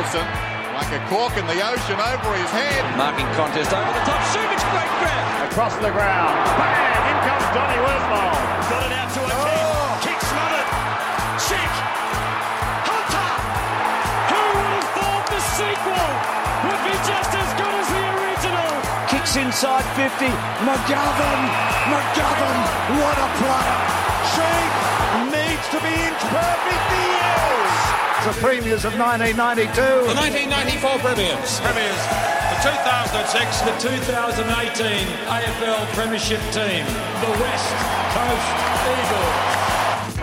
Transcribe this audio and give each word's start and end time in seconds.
Wilson, 0.00 0.24
like 0.80 0.88
a 0.96 1.00
cork 1.12 1.36
in 1.36 1.44
the 1.44 1.60
ocean 1.60 2.00
over 2.00 2.32
his 2.32 2.48
head. 2.56 2.80
Marking 2.96 3.28
contest 3.36 3.68
over 3.68 3.92
the 3.92 4.00
top. 4.08 4.16
Subic 4.32 4.56
great 4.72 4.92
grab. 4.96 5.52
Across 5.52 5.76
the 5.76 5.92
ground. 5.92 6.40
Bang! 6.56 7.04
In 7.04 7.16
comes 7.20 7.44
Donny 7.52 7.76
Woodmore. 7.84 8.40
Got 8.72 8.82
it 8.88 8.96
out 8.96 9.12
to 9.12 9.20
a 9.20 9.28
oh. 9.28 10.00
kick. 10.00 10.16
Kick 10.16 10.20
smothered. 10.24 10.68
Check. 11.44 11.72
Hunter. 12.88 13.28
Who 14.32 14.40
would 14.56 14.72
have 14.72 14.88
thought 14.96 15.24
the 15.28 15.40
sequel 15.52 16.08
would 16.64 16.82
be 16.88 16.96
just 17.04 17.32
as 17.36 17.50
good 17.60 17.74
as 17.76 17.88
the 17.92 18.04
original? 18.24 18.72
Kicks 19.12 19.36
inside 19.36 19.84
50. 20.00 20.32
McGovern. 20.64 21.42
McGovern. 21.92 22.60
What 22.96 23.16
a 23.20 23.28
player. 23.36 23.80
Sheed 24.32 24.69
needs 25.60 25.72
to 25.74 25.80
be 25.80 25.92
inch 25.92 26.22
perfect. 26.32 26.84
He 26.88 27.04
is. 27.20 28.24
The 28.24 28.32
premiers 28.40 28.84
of 28.86 28.96
1992. 28.96 29.76
The 30.08 30.16
1994 30.16 30.98
premiers. 31.04 31.60
Premiers. 31.60 32.00
The 32.48 32.56
2006, 32.64 33.60
the 33.68 33.76
2018 33.76 35.06
AFL 35.28 35.84
Premiership 35.92 36.40
team, 36.52 36.84
the 37.20 37.32
West 37.44 37.76
Coast 38.16 38.48
Eagles. 38.88 40.16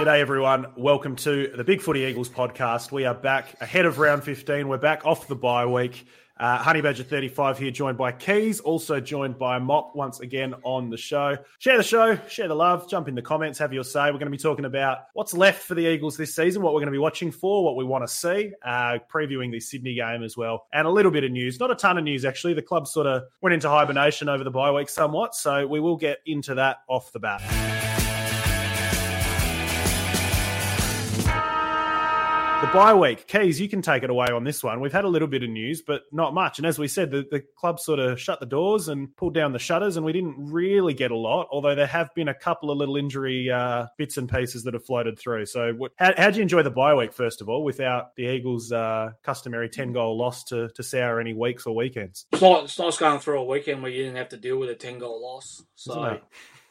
G'day, 0.00 0.18
everyone. 0.18 0.66
Welcome 0.76 1.14
to 1.16 1.52
the 1.56 1.62
Big 1.62 1.80
Footy 1.80 2.00
Eagles 2.00 2.28
podcast. 2.28 2.90
We 2.90 3.04
are 3.04 3.14
back 3.14 3.54
ahead 3.60 3.86
of 3.86 3.98
round 3.98 4.24
15. 4.24 4.66
We're 4.66 4.78
back 4.78 5.06
off 5.06 5.28
the 5.28 5.36
bye 5.36 5.66
week. 5.66 6.06
Uh, 6.40 6.56
Honey 6.56 6.80
Badger 6.80 7.02
35 7.02 7.58
here, 7.58 7.70
joined 7.70 7.98
by 7.98 8.12
Keys, 8.12 8.60
also 8.60 8.98
joined 8.98 9.38
by 9.38 9.58
Mop 9.58 9.94
once 9.94 10.20
again 10.20 10.54
on 10.62 10.88
the 10.88 10.96
show. 10.96 11.36
Share 11.58 11.76
the 11.76 11.82
show, 11.82 12.16
share 12.28 12.48
the 12.48 12.54
love, 12.54 12.88
jump 12.88 13.08
in 13.08 13.14
the 13.14 13.20
comments, 13.20 13.58
have 13.58 13.74
your 13.74 13.84
say. 13.84 14.06
We're 14.06 14.12
going 14.12 14.20
to 14.20 14.30
be 14.30 14.38
talking 14.38 14.64
about 14.64 15.00
what's 15.12 15.34
left 15.34 15.62
for 15.62 15.74
the 15.74 15.86
Eagles 15.86 16.16
this 16.16 16.34
season, 16.34 16.62
what 16.62 16.72
we're 16.72 16.80
going 16.80 16.86
to 16.86 16.92
be 16.92 16.98
watching 16.98 17.30
for, 17.30 17.62
what 17.62 17.76
we 17.76 17.84
want 17.84 18.04
to 18.04 18.08
see, 18.08 18.52
uh, 18.64 18.96
previewing 19.12 19.52
the 19.52 19.60
Sydney 19.60 19.94
game 19.96 20.22
as 20.22 20.34
well, 20.34 20.66
and 20.72 20.86
a 20.86 20.90
little 20.90 21.12
bit 21.12 21.24
of 21.24 21.30
news. 21.30 21.60
Not 21.60 21.72
a 21.72 21.74
ton 21.74 21.98
of 21.98 22.04
news, 22.04 22.24
actually. 22.24 22.54
The 22.54 22.62
club 22.62 22.88
sort 22.88 23.06
of 23.06 23.24
went 23.42 23.52
into 23.52 23.68
hibernation 23.68 24.30
over 24.30 24.42
the 24.42 24.50
bye 24.50 24.72
week 24.72 24.88
somewhat, 24.88 25.34
so 25.34 25.66
we 25.66 25.78
will 25.78 25.98
get 25.98 26.20
into 26.24 26.54
that 26.54 26.78
off 26.88 27.12
the 27.12 27.20
bat. 27.20 27.89
Bye 32.72 32.94
week, 32.94 33.26
Keys, 33.26 33.60
you 33.60 33.68
can 33.68 33.82
take 33.82 34.02
it 34.02 34.10
away 34.10 34.28
on 34.28 34.44
this 34.44 34.62
one. 34.62 34.80
We've 34.80 34.92
had 34.92 35.04
a 35.04 35.08
little 35.08 35.28
bit 35.28 35.42
of 35.42 35.50
news, 35.50 35.82
but 35.82 36.02
not 36.12 36.34
much. 36.34 36.58
And 36.58 36.66
as 36.66 36.78
we 36.78 36.88
said, 36.88 37.10
the, 37.10 37.26
the 37.30 37.42
club 37.56 37.80
sort 37.80 37.98
of 37.98 38.20
shut 38.20 38.40
the 38.40 38.46
doors 38.46 38.88
and 38.88 39.14
pulled 39.16 39.34
down 39.34 39.52
the 39.52 39.58
shutters, 39.58 39.96
and 39.96 40.06
we 40.06 40.12
didn't 40.12 40.36
really 40.38 40.94
get 40.94 41.10
a 41.10 41.16
lot. 41.16 41.48
Although 41.50 41.74
there 41.74 41.86
have 41.86 42.14
been 42.14 42.28
a 42.28 42.34
couple 42.34 42.70
of 42.70 42.78
little 42.78 42.96
injury 42.96 43.50
uh, 43.50 43.86
bits 43.98 44.16
and 44.16 44.28
pieces 44.28 44.64
that 44.64 44.74
have 44.74 44.84
floated 44.84 45.18
through. 45.18 45.46
So, 45.46 45.72
what, 45.72 45.92
how 45.98 46.12
did 46.12 46.36
you 46.36 46.42
enjoy 46.42 46.62
the 46.62 46.70
bye 46.70 46.94
week 46.94 47.12
first 47.12 47.40
of 47.40 47.48
all, 47.48 47.64
without 47.64 48.14
the 48.16 48.24
Eagles' 48.24 48.70
uh, 48.72 49.10
customary 49.24 49.68
ten 49.68 49.92
goal 49.92 50.16
loss 50.16 50.44
to 50.44 50.68
to 50.70 50.82
sour 50.82 51.20
any 51.20 51.34
weeks 51.34 51.66
or 51.66 51.74
weekends? 51.74 52.26
It's 52.32 52.42
not. 52.42 52.64
It's 52.64 52.78
nice 52.78 52.98
going 52.98 53.20
through 53.20 53.40
a 53.40 53.44
weekend 53.44 53.82
where 53.82 53.90
you 53.90 54.04
didn't 54.04 54.16
have 54.16 54.28
to 54.30 54.36
deal 54.36 54.58
with 54.58 54.70
a 54.70 54.74
ten 54.74 54.98
goal 54.98 55.22
loss. 55.22 55.62
So. 55.74 56.20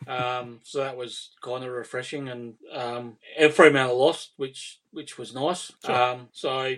Um, 0.08 0.60
so 0.64 0.80
that 0.80 0.98
was 0.98 1.32
kind 1.42 1.64
of 1.64 1.72
refreshing, 1.72 2.30
and 2.30 2.56
um, 2.74 3.18
a 3.38 3.50
Fremantle 3.50 3.98
lost, 3.98 4.34
which 4.38 4.80
which 4.92 5.18
was 5.18 5.34
nice. 5.34 5.72
Sure. 5.86 5.96
Um, 5.96 6.30
so, 6.32 6.76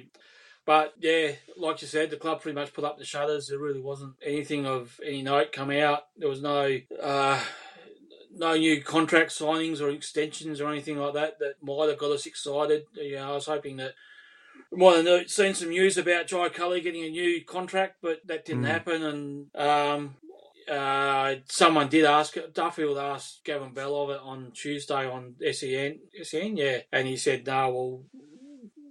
but 0.66 0.94
yeah, 1.00 1.32
like 1.58 1.82
you 1.82 1.88
said, 1.88 2.10
the 2.10 2.18
club 2.18 2.42
pretty 2.42 2.56
much 2.56 2.74
put 2.74 2.84
up 2.84 2.98
the 2.98 3.06
shutters. 3.06 3.48
There 3.48 3.60
really 3.60 3.82
wasn't 3.82 4.16
anything 4.26 4.66
of 4.66 5.00
any 5.06 5.22
note 5.22 5.52
come 5.52 5.72
out. 5.72 6.04
There 6.18 6.30
was 6.30 6.42
no. 6.42 6.80
Uh, 7.02 7.42
no 8.34 8.56
new 8.56 8.82
contract 8.82 9.30
signings 9.32 9.82
or 9.82 9.90
extensions 9.90 10.62
or 10.62 10.72
anything 10.72 10.98
like 10.98 11.14
that 11.14 11.38
that 11.40 11.56
might 11.62 11.90
have 11.90 11.98
got 11.98 12.12
us 12.12 12.26
excited. 12.26 12.84
You 12.94 13.18
know, 13.18 13.32
I 13.32 13.34
was 13.34 13.46
hoping 13.46 13.76
that 13.76 13.94
we 14.72 14.78
might 14.78 15.06
have 15.06 15.30
seen 15.30 15.54
some 15.54 15.70
news 15.70 15.98
about 15.98 16.28
Jai 16.28 16.50
Culley 16.50 16.82
getting 16.82 17.04
a 17.04 17.10
new 17.10 17.44
contract, 17.44 17.98
but 18.02 18.26
that 18.28 18.46
didn't 18.46 18.64
mm. 18.64 18.68
happen. 18.68 19.04
And 19.04 19.56
um, 19.56 20.16
uh, 20.70 21.36
someone 21.48 21.90
did 21.90 22.06
ask 22.06 22.36
Duffield 22.54 22.98
asked 22.98 23.42
Gavin 23.44 23.74
Bell 23.74 23.96
of 23.96 24.10
it 24.12 24.20
on 24.24 24.52
Tuesday 24.54 25.10
on 25.10 25.36
SEN. 25.52 26.00
SEN, 26.24 26.58
yeah, 26.58 26.80
and 26.92 27.08
he 27.08 27.18
said, 27.18 27.46
"No, 27.46 27.70
we'll 27.70 28.04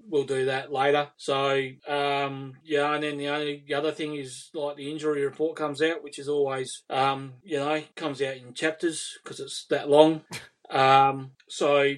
we'll 0.09 0.25
do 0.25 0.47
that 0.47 0.72
later." 0.72 1.09
So 1.16 1.69
um, 1.88 2.54
yeah, 2.64 2.94
and 2.94 3.03
then 3.03 3.16
the 3.19 3.28
only 3.28 3.64
the 3.66 3.75
other 3.75 3.92
thing 3.92 4.14
is 4.14 4.50
like 4.54 4.76
the 4.76 4.91
injury 4.91 5.25
report 5.25 5.56
comes 5.56 5.82
out, 5.82 6.03
which 6.03 6.19
is 6.19 6.28
always 6.28 6.82
um, 6.91 7.34
you 7.42 7.59
know 7.59 7.82
comes 7.97 8.20
out 8.22 8.36
in 8.36 8.54
chapters 8.54 9.19
because 9.22 9.41
it's 9.41 9.66
that 9.70 9.88
long. 9.88 10.22
Um, 10.70 11.32
so 11.48 11.94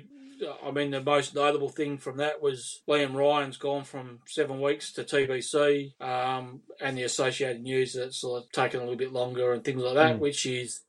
I 0.64 0.70
mean, 0.70 0.90
the 0.90 1.02
most 1.02 1.34
notable 1.34 1.68
thing 1.68 1.98
from 1.98 2.18
that 2.18 2.42
was 2.42 2.82
Liam 2.88 3.14
Ryan's 3.14 3.56
gone 3.56 3.84
from 3.84 4.20
seven 4.26 4.60
weeks 4.60 4.92
to 4.94 5.04
TBC, 5.04 6.00
um, 6.00 6.60
and 6.80 6.96
the 6.96 7.02
associated 7.02 7.62
news 7.62 7.94
that's 7.94 8.20
sort 8.20 8.42
of 8.42 8.52
taken 8.52 8.80
a 8.80 8.82
little 8.82 8.98
bit 8.98 9.12
longer 9.12 9.52
and 9.52 9.64
things 9.64 9.82
like 9.82 9.94
that, 9.94 10.16
mm. 10.16 10.20
which 10.20 10.46
is 10.46 10.80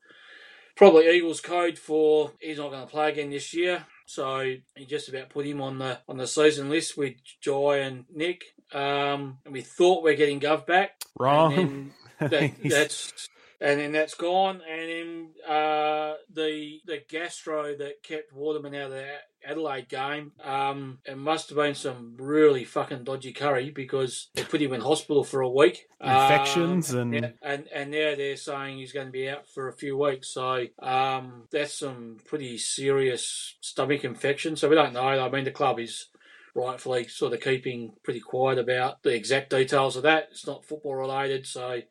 probably 0.76 1.10
Eagles 1.10 1.42
code 1.42 1.78
for 1.78 2.32
he's 2.40 2.58
not 2.58 2.72
going 2.72 2.86
to 2.86 2.92
play 2.92 3.10
again 3.10 3.30
this 3.30 3.54
year. 3.54 3.86
So 4.06 4.56
he 4.76 4.86
just 4.86 5.10
about 5.10 5.30
put 5.30 5.46
him 5.46 5.62
on 5.62 5.80
the 5.80 6.00
on 6.08 6.18
the 6.18 6.28
season 6.28 6.70
list 6.70 6.98
with 6.98 7.16
Joy 7.42 7.82
and 7.82 8.06
Nick. 8.14 8.44
Um, 8.74 9.38
and 9.46 9.54
we 9.54 9.62
thought 9.62 10.04
we 10.04 10.12
are 10.12 10.18
getting 10.18 10.40
Gov 10.40 10.66
back. 10.66 11.02
Wrong. 11.20 11.92
That, 12.20 12.54
that's 12.64 13.28
and 13.60 13.80
then 13.80 13.92
that's 13.92 14.14
gone. 14.14 14.62
And 14.70 14.90
then 14.90 15.30
uh, 15.46 16.14
the 16.32 16.80
the 16.86 17.02
gastro 17.10 17.76
that 17.76 18.04
kept 18.04 18.32
Waterman 18.32 18.76
out 18.76 18.86
of 18.86 18.92
the 18.92 19.08
Adelaide 19.46 19.90
game, 19.90 20.32
um, 20.44 21.00
it 21.06 21.18
must 21.18 21.50
have 21.50 21.58
been 21.58 21.76
some 21.76 22.16
really 22.18 22.64
fucking 22.64 23.04
dodgy 23.04 23.34
curry 23.34 23.70
because 23.70 24.30
they 24.34 24.44
put 24.44 24.62
him 24.62 24.74
in 24.74 24.82
hospital 24.82 25.24
for 25.24 25.42
a 25.42 25.50
week. 25.50 25.88
Infections 26.02 26.94
um, 26.94 27.14
and 27.14 27.34
and 27.42 27.68
and 27.74 27.92
now 27.92 28.14
they're 28.16 28.38
saying 28.38 28.78
he's 28.78 28.94
going 28.94 29.08
to 29.08 29.12
be 29.12 29.30
out 29.30 29.48
for 29.48 29.68
a 29.68 29.74
few 29.74 29.98
weeks. 29.98 30.30
So 30.34 30.66
um, 30.80 31.48
that's 31.52 31.80
some 31.80 32.18
pretty 32.26 32.58
serious 32.58 33.56
stomach 33.62 34.04
infection. 34.04 34.56
So 34.56 34.70
we 34.70 34.76
don't 34.76 34.94
know. 34.94 35.02
I 35.02 35.30
mean, 35.30 35.46
the 35.46 35.52
club 35.52 35.80
is 35.80 36.08
rightfully 36.56 37.08
sort 37.08 37.34
of 37.34 37.42
keeping 37.42 37.94
pretty 38.04 38.20
quiet 38.20 38.60
about 38.60 39.04
the 39.04 39.16
exact 39.16 39.50
details 39.50 39.96
of 39.96 40.04
that. 40.04 40.30
It's 40.32 40.46
not 40.46 40.66
football 40.66 40.96
related, 40.96 41.48
so 41.48 41.82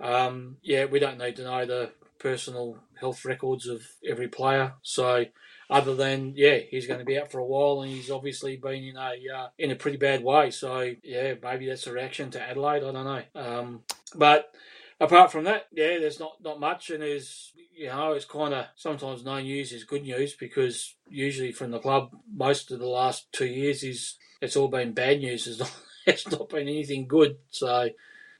um, 0.00 0.56
yeah, 0.62 0.84
we 0.84 0.98
don't 0.98 1.18
need 1.18 1.36
to 1.36 1.44
know 1.44 1.66
the 1.66 1.90
personal 2.18 2.78
health 3.00 3.24
records 3.24 3.66
of 3.66 3.82
every 4.06 4.28
player. 4.28 4.74
So, 4.82 5.26
other 5.68 5.94
than 5.94 6.34
yeah, 6.36 6.58
he's 6.58 6.86
going 6.86 7.00
to 7.00 7.04
be 7.04 7.18
out 7.18 7.30
for 7.30 7.38
a 7.38 7.44
while, 7.44 7.82
and 7.82 7.90
he's 7.90 8.10
obviously 8.10 8.56
been 8.56 8.84
in 8.84 8.96
a 8.96 9.14
uh, 9.34 9.48
in 9.58 9.70
a 9.70 9.76
pretty 9.76 9.96
bad 9.96 10.22
way. 10.22 10.50
So 10.50 10.92
yeah, 11.02 11.34
maybe 11.42 11.66
that's 11.66 11.86
a 11.86 11.92
reaction 11.92 12.30
to 12.32 12.42
Adelaide. 12.42 12.84
I 12.84 12.92
don't 12.92 13.04
know. 13.04 13.22
Um, 13.34 13.80
but 14.14 14.52
apart 15.00 15.32
from 15.32 15.44
that, 15.44 15.66
yeah, 15.72 15.98
there's 15.98 16.20
not 16.20 16.36
not 16.42 16.60
much, 16.60 16.90
and 16.90 17.02
there's 17.02 17.52
you 17.74 17.88
know 17.88 18.12
it's 18.12 18.24
kind 18.24 18.54
of 18.54 18.66
sometimes 18.76 19.24
no 19.24 19.40
news 19.40 19.72
is 19.72 19.84
good 19.84 20.02
news 20.02 20.34
because 20.34 20.94
usually 21.08 21.52
from 21.52 21.72
the 21.72 21.80
club, 21.80 22.10
most 22.32 22.70
of 22.70 22.78
the 22.78 22.86
last 22.86 23.30
two 23.32 23.46
years 23.46 23.82
is 23.82 24.16
it's 24.40 24.56
all 24.56 24.68
been 24.68 24.92
bad 24.92 25.18
news. 25.18 25.46
It's 25.46 25.58
not, 25.58 25.76
it's 26.06 26.30
not 26.30 26.48
been 26.48 26.68
anything 26.68 27.06
good. 27.06 27.38
So. 27.50 27.90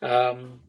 Um, 0.03 0.60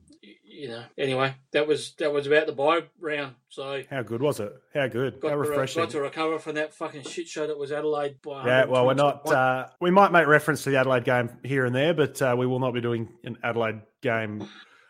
you 0.58 0.68
know, 0.70 0.84
anyway, 0.98 1.36
that 1.52 1.68
was 1.68 1.94
that 2.00 2.12
was 2.12 2.26
about 2.26 2.48
the 2.48 2.54
bye 2.54 2.82
round. 3.00 3.36
So 3.50 3.84
how 3.90 4.02
good 4.02 4.22
was 4.22 4.40
it? 4.40 4.52
How 4.74 4.88
good? 4.88 5.20
Got 5.20 5.32
how 5.32 5.38
refreshing. 5.38 5.84
got 5.84 5.92
to 5.92 6.02
recover 6.02 6.40
from 6.40 6.56
that 6.56 6.74
fucking 6.74 7.04
shit 7.04 7.28
show 7.28 7.46
that 7.46 7.58
was 7.58 7.72
Adelaide. 7.72 8.22
By 8.24 8.46
yeah, 8.46 8.66
well, 8.66 8.88
we're 8.88 8.96
not. 8.96 9.28
Uh, 9.32 9.68
we 9.80 9.92
might 9.92 10.12
make 10.12 10.26
reference 10.26 10.64
to 10.64 10.72
the 10.72 10.78
Adelaide 10.78 11.06
game 11.06 11.30
here 11.44 11.66
and 11.66 11.76
there, 11.76 11.94
but 11.94 12.20
uh, 12.22 12.36
we 12.38 12.48
will 12.48 12.60
not 12.60 12.74
be 12.74 12.82
doing 12.82 13.10
an 13.24 13.38
Adelaide 13.44 13.82
game 14.02 14.48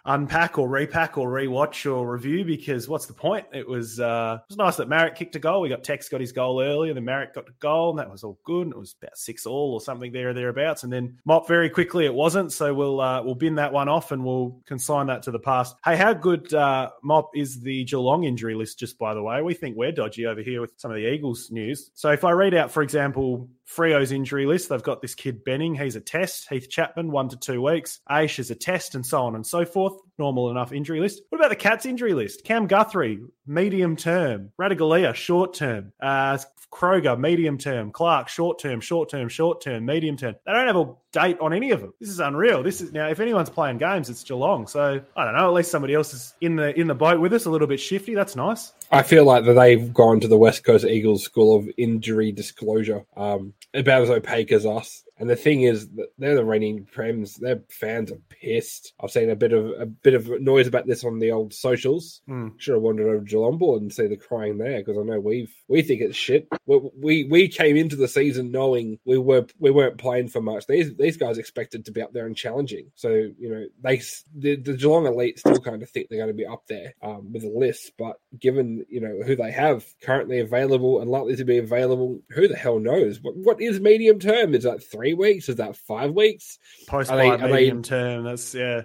unpack 0.07 0.57
or 0.57 0.67
repack 0.67 1.17
or 1.17 1.29
rewatch 1.29 1.85
or 1.91 2.11
review 2.11 2.43
because 2.45 2.87
what's 2.87 3.05
the 3.05 3.13
point? 3.13 3.45
It 3.53 3.67
was 3.67 3.99
uh, 3.99 4.39
it 4.41 4.49
was 4.49 4.57
nice 4.57 4.75
that 4.77 4.89
Merrick 4.89 5.15
kicked 5.15 5.35
a 5.35 5.39
goal. 5.39 5.61
We 5.61 5.69
got 5.69 5.83
Tex 5.83 6.09
got 6.09 6.21
his 6.21 6.31
goal 6.31 6.61
earlier, 6.61 6.93
then 6.93 7.05
Merrick 7.05 7.33
got 7.33 7.45
the 7.45 7.53
goal, 7.59 7.91
and 7.91 7.99
that 7.99 8.09
was 8.09 8.23
all 8.23 8.39
good. 8.43 8.67
It 8.69 8.77
was 8.77 8.95
about 9.01 9.17
six 9.17 9.45
all 9.45 9.73
or 9.73 9.81
something 9.81 10.11
there 10.11 10.29
or 10.29 10.33
thereabouts, 10.33 10.83
and 10.83 10.91
then 10.91 11.17
Mop 11.25 11.47
very 11.47 11.69
quickly 11.69 12.05
it 12.05 12.13
wasn't. 12.13 12.51
So 12.51 12.73
we'll 12.73 12.99
uh, 13.01 13.21
we'll 13.21 13.35
bin 13.35 13.55
that 13.55 13.73
one 13.73 13.89
off 13.89 14.11
and 14.11 14.23
we'll 14.23 14.59
consign 14.65 15.07
that 15.07 15.23
to 15.23 15.31
the 15.31 15.39
past. 15.39 15.75
Hey, 15.83 15.97
how 15.97 16.13
good 16.13 16.53
uh, 16.53 16.89
Mop 17.03 17.31
is 17.35 17.59
the 17.59 17.83
Geelong 17.83 18.23
injury 18.23 18.55
list? 18.55 18.79
Just 18.79 18.97
by 18.97 19.13
the 19.13 19.21
way, 19.21 19.41
we 19.41 19.53
think 19.53 19.75
we're 19.75 19.91
dodgy 19.91 20.25
over 20.25 20.41
here 20.41 20.61
with 20.61 20.73
some 20.77 20.91
of 20.91 20.95
the 20.95 21.07
Eagles 21.07 21.51
news. 21.51 21.91
So 21.93 22.11
if 22.11 22.23
I 22.23 22.31
read 22.31 22.53
out, 22.53 22.71
for 22.71 22.81
example, 22.81 23.49
Freo's 23.67 24.11
injury 24.11 24.45
list, 24.45 24.69
they've 24.69 24.81
got 24.81 25.01
this 25.01 25.13
kid 25.13 25.43
Benning. 25.43 25.75
He's 25.75 25.95
a 25.95 26.01
test. 26.01 26.47
Heath 26.49 26.69
Chapman 26.69 27.11
one 27.11 27.29
to 27.29 27.37
two 27.37 27.61
weeks. 27.61 27.99
Aish 28.09 28.39
is 28.39 28.49
a 28.49 28.55
test, 28.55 28.95
and 28.95 29.05
so 29.05 29.23
on 29.23 29.35
and 29.35 29.45
so 29.45 29.65
forth 29.65 29.93
normal 30.17 30.49
enough 30.49 30.71
injury 30.71 30.99
list. 30.99 31.21
What 31.29 31.39
about 31.39 31.49
the 31.49 31.55
Cats 31.55 31.85
injury 31.85 32.13
list? 32.13 32.43
Cam 32.43 32.67
Guthrie, 32.67 33.19
medium 33.45 33.95
term. 33.95 34.51
Ratugolea, 34.59 35.13
short 35.13 35.53
term. 35.53 35.93
Uh, 36.01 36.37
Kroger, 36.71 37.17
medium 37.17 37.57
term. 37.57 37.91
Clark, 37.91 38.27
short 38.27 38.59
term, 38.59 38.81
short 38.81 39.09
term, 39.09 39.29
short 39.29 39.61
term, 39.61 39.85
medium 39.85 40.17
term. 40.17 40.35
They 40.45 40.51
don't 40.51 40.67
have 40.67 40.75
a 40.75 40.93
date 41.11 41.39
on 41.39 41.53
any 41.53 41.71
of 41.71 41.81
them. 41.81 41.93
This 41.99 42.09
is 42.09 42.19
unreal. 42.19 42.63
This 42.63 42.81
is 42.81 42.91
now 42.91 43.09
if 43.09 43.19
anyone's 43.19 43.49
playing 43.49 43.77
games, 43.77 44.09
it's 44.09 44.23
Geelong. 44.23 44.67
So 44.67 45.01
I 45.15 45.23
don't 45.25 45.35
know. 45.35 45.47
At 45.47 45.53
least 45.53 45.71
somebody 45.71 45.93
else 45.93 46.13
is 46.13 46.33
in 46.41 46.55
the 46.55 46.77
in 46.77 46.87
the 46.87 46.95
boat 46.95 47.19
with 47.19 47.33
us, 47.33 47.45
a 47.45 47.49
little 47.49 47.67
bit 47.67 47.79
shifty. 47.79 48.15
That's 48.15 48.35
nice. 48.35 48.73
I 48.91 49.03
feel 49.03 49.25
like 49.25 49.45
that 49.45 49.53
they've 49.53 49.93
gone 49.93 50.19
to 50.21 50.27
the 50.27 50.37
West 50.37 50.63
Coast 50.63 50.85
Eagles 50.85 51.23
school 51.23 51.57
of 51.57 51.69
injury 51.77 52.31
disclosure, 52.31 53.05
um, 53.15 53.53
about 53.73 54.03
as 54.03 54.09
opaque 54.09 54.51
as 54.51 54.65
us. 54.65 55.03
And 55.19 55.29
the 55.29 55.35
thing 55.35 55.63
is, 55.63 55.89
they're 56.17 56.35
the 56.35 56.45
reigning 56.45 56.85
prems. 56.85 57.39
Their 57.39 57.61
fans 57.69 58.11
are 58.11 58.21
pissed. 58.29 58.93
I've 59.01 59.11
seen 59.11 59.29
a 59.29 59.35
bit 59.35 59.51
of 59.51 59.71
a 59.79 59.85
bit 59.85 60.13
of 60.13 60.29
noise 60.41 60.67
about 60.67 60.85
this 60.85 61.03
on 61.03 61.19
the 61.19 61.31
old 61.31 61.53
socials. 61.53 62.21
Mm. 62.29 62.53
Should 62.59 62.75
have 62.75 62.83
wandered 62.83 63.07
over 63.07 63.19
to 63.19 63.25
Geelong 63.25 63.57
Board 63.57 63.81
and 63.81 63.91
see 63.91 64.07
the 64.07 64.15
crying 64.15 64.57
there 64.57 64.79
because 64.79 64.97
I 64.97 65.01
know 65.01 65.19
we've 65.19 65.53
we 65.67 65.81
think 65.81 66.01
it's 66.01 66.15
shit. 66.15 66.47
We, 66.65 66.79
we 67.01 67.23
we 67.25 67.47
came 67.47 67.77
into 67.77 67.95
the 67.95 68.07
season 68.07 68.51
knowing 68.51 68.99
we 69.05 69.17
were 69.17 69.47
we 69.59 69.71
weren't 69.71 69.97
playing 69.97 70.29
for 70.29 70.41
much. 70.41 70.67
These 70.67 70.95
these 70.97 71.17
guys 71.17 71.37
expected 71.37 71.85
to 71.85 71.91
be 71.91 72.01
up 72.01 72.13
there 72.13 72.27
and 72.27 72.35
challenging. 72.35 72.91
So 72.95 73.09
you 73.09 73.49
know 73.49 73.65
they 73.81 74.01
the, 74.35 74.55
the 74.55 74.73
Geelong 74.73 75.07
elite 75.07 75.39
still 75.39 75.59
kind 75.59 75.81
of 75.81 75.89
think 75.89 76.09
they're 76.09 76.19
going 76.19 76.27
to 76.27 76.33
be 76.33 76.45
up 76.45 76.63
there 76.67 76.93
um, 77.01 77.33
with 77.33 77.43
a 77.43 77.49
list. 77.49 77.93
But 77.97 78.17
given 78.39 78.85
you 78.89 79.01
know 79.01 79.21
who 79.25 79.35
they 79.35 79.51
have 79.51 79.83
currently 80.03 80.39
available 80.39 81.01
and 81.01 81.09
likely 81.09 81.35
to 81.37 81.45
be 81.45 81.57
available, 81.57 82.19
who 82.29 82.47
the 82.47 82.55
hell 82.55 82.79
knows? 82.79 83.19
What 83.21 83.35
what 83.37 83.61
is 83.61 83.79
medium 83.79 84.19
term? 84.19 84.53
Is 84.53 84.63
that 84.63 84.83
three 84.83 85.06
weeks? 85.13 85.49
Is 85.49 85.57
that 85.57 85.75
five 85.75 86.11
weeks? 86.11 86.59
Post 86.87 87.11
Are 87.11 87.17
they- 87.17 87.29
by 87.29 87.35
are 87.43 87.51
they- 87.51 87.71
term. 87.81 88.23
That's 88.23 88.53
yeah. 88.55 88.83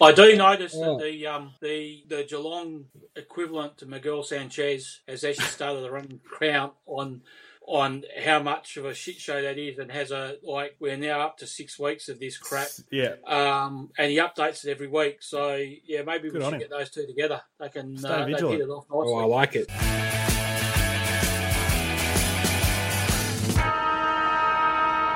I 0.00 0.12
do 0.12 0.36
notice 0.36 0.74
Oh. 0.76 0.98
that 0.98 1.04
the 1.04 1.26
um 1.26 1.52
the 1.60 2.02
the 2.08 2.24
Geelong 2.24 2.86
equivalent 3.16 3.78
to 3.78 3.86
Miguel 3.86 4.22
Sanchez 4.22 5.00
has 5.08 5.24
actually 5.24 5.44
started 5.46 5.84
a 5.84 5.90
running 5.90 6.20
count 6.40 6.72
on 6.86 7.22
on 7.64 8.02
how 8.24 8.42
much 8.42 8.76
of 8.76 8.84
a 8.86 8.92
shit 8.92 9.14
show 9.20 9.40
that 9.40 9.56
is, 9.56 9.78
and 9.78 9.90
has 9.92 10.10
a 10.10 10.34
like 10.42 10.74
we're 10.80 10.96
now 10.96 11.20
up 11.20 11.38
to 11.38 11.46
six 11.46 11.78
weeks 11.78 12.08
of 12.08 12.18
this 12.18 12.36
crap. 12.36 12.66
Yeah. 12.90 13.14
Um, 13.24 13.90
and 13.96 14.10
he 14.10 14.18
updates 14.18 14.64
it 14.64 14.70
every 14.70 14.88
week. 14.88 15.18
So 15.22 15.54
yeah, 15.86 16.02
maybe 16.02 16.28
Good 16.30 16.40
we 16.40 16.44
on 16.44 16.52
should 16.52 16.62
him. 16.62 16.68
get 16.68 16.70
those 16.70 16.90
two 16.90 17.06
together. 17.06 17.40
They 17.60 17.68
can 17.68 17.96
Stay 17.96 18.08
uh, 18.08 18.24
they 18.24 18.32
vigilant. 18.32 18.58
hit 18.58 18.68
it 18.68 18.70
off 18.70 18.86
nicely. 18.90 19.12
oh, 19.12 19.18
I 19.18 19.24
like 19.24 19.54
it. 19.54 20.21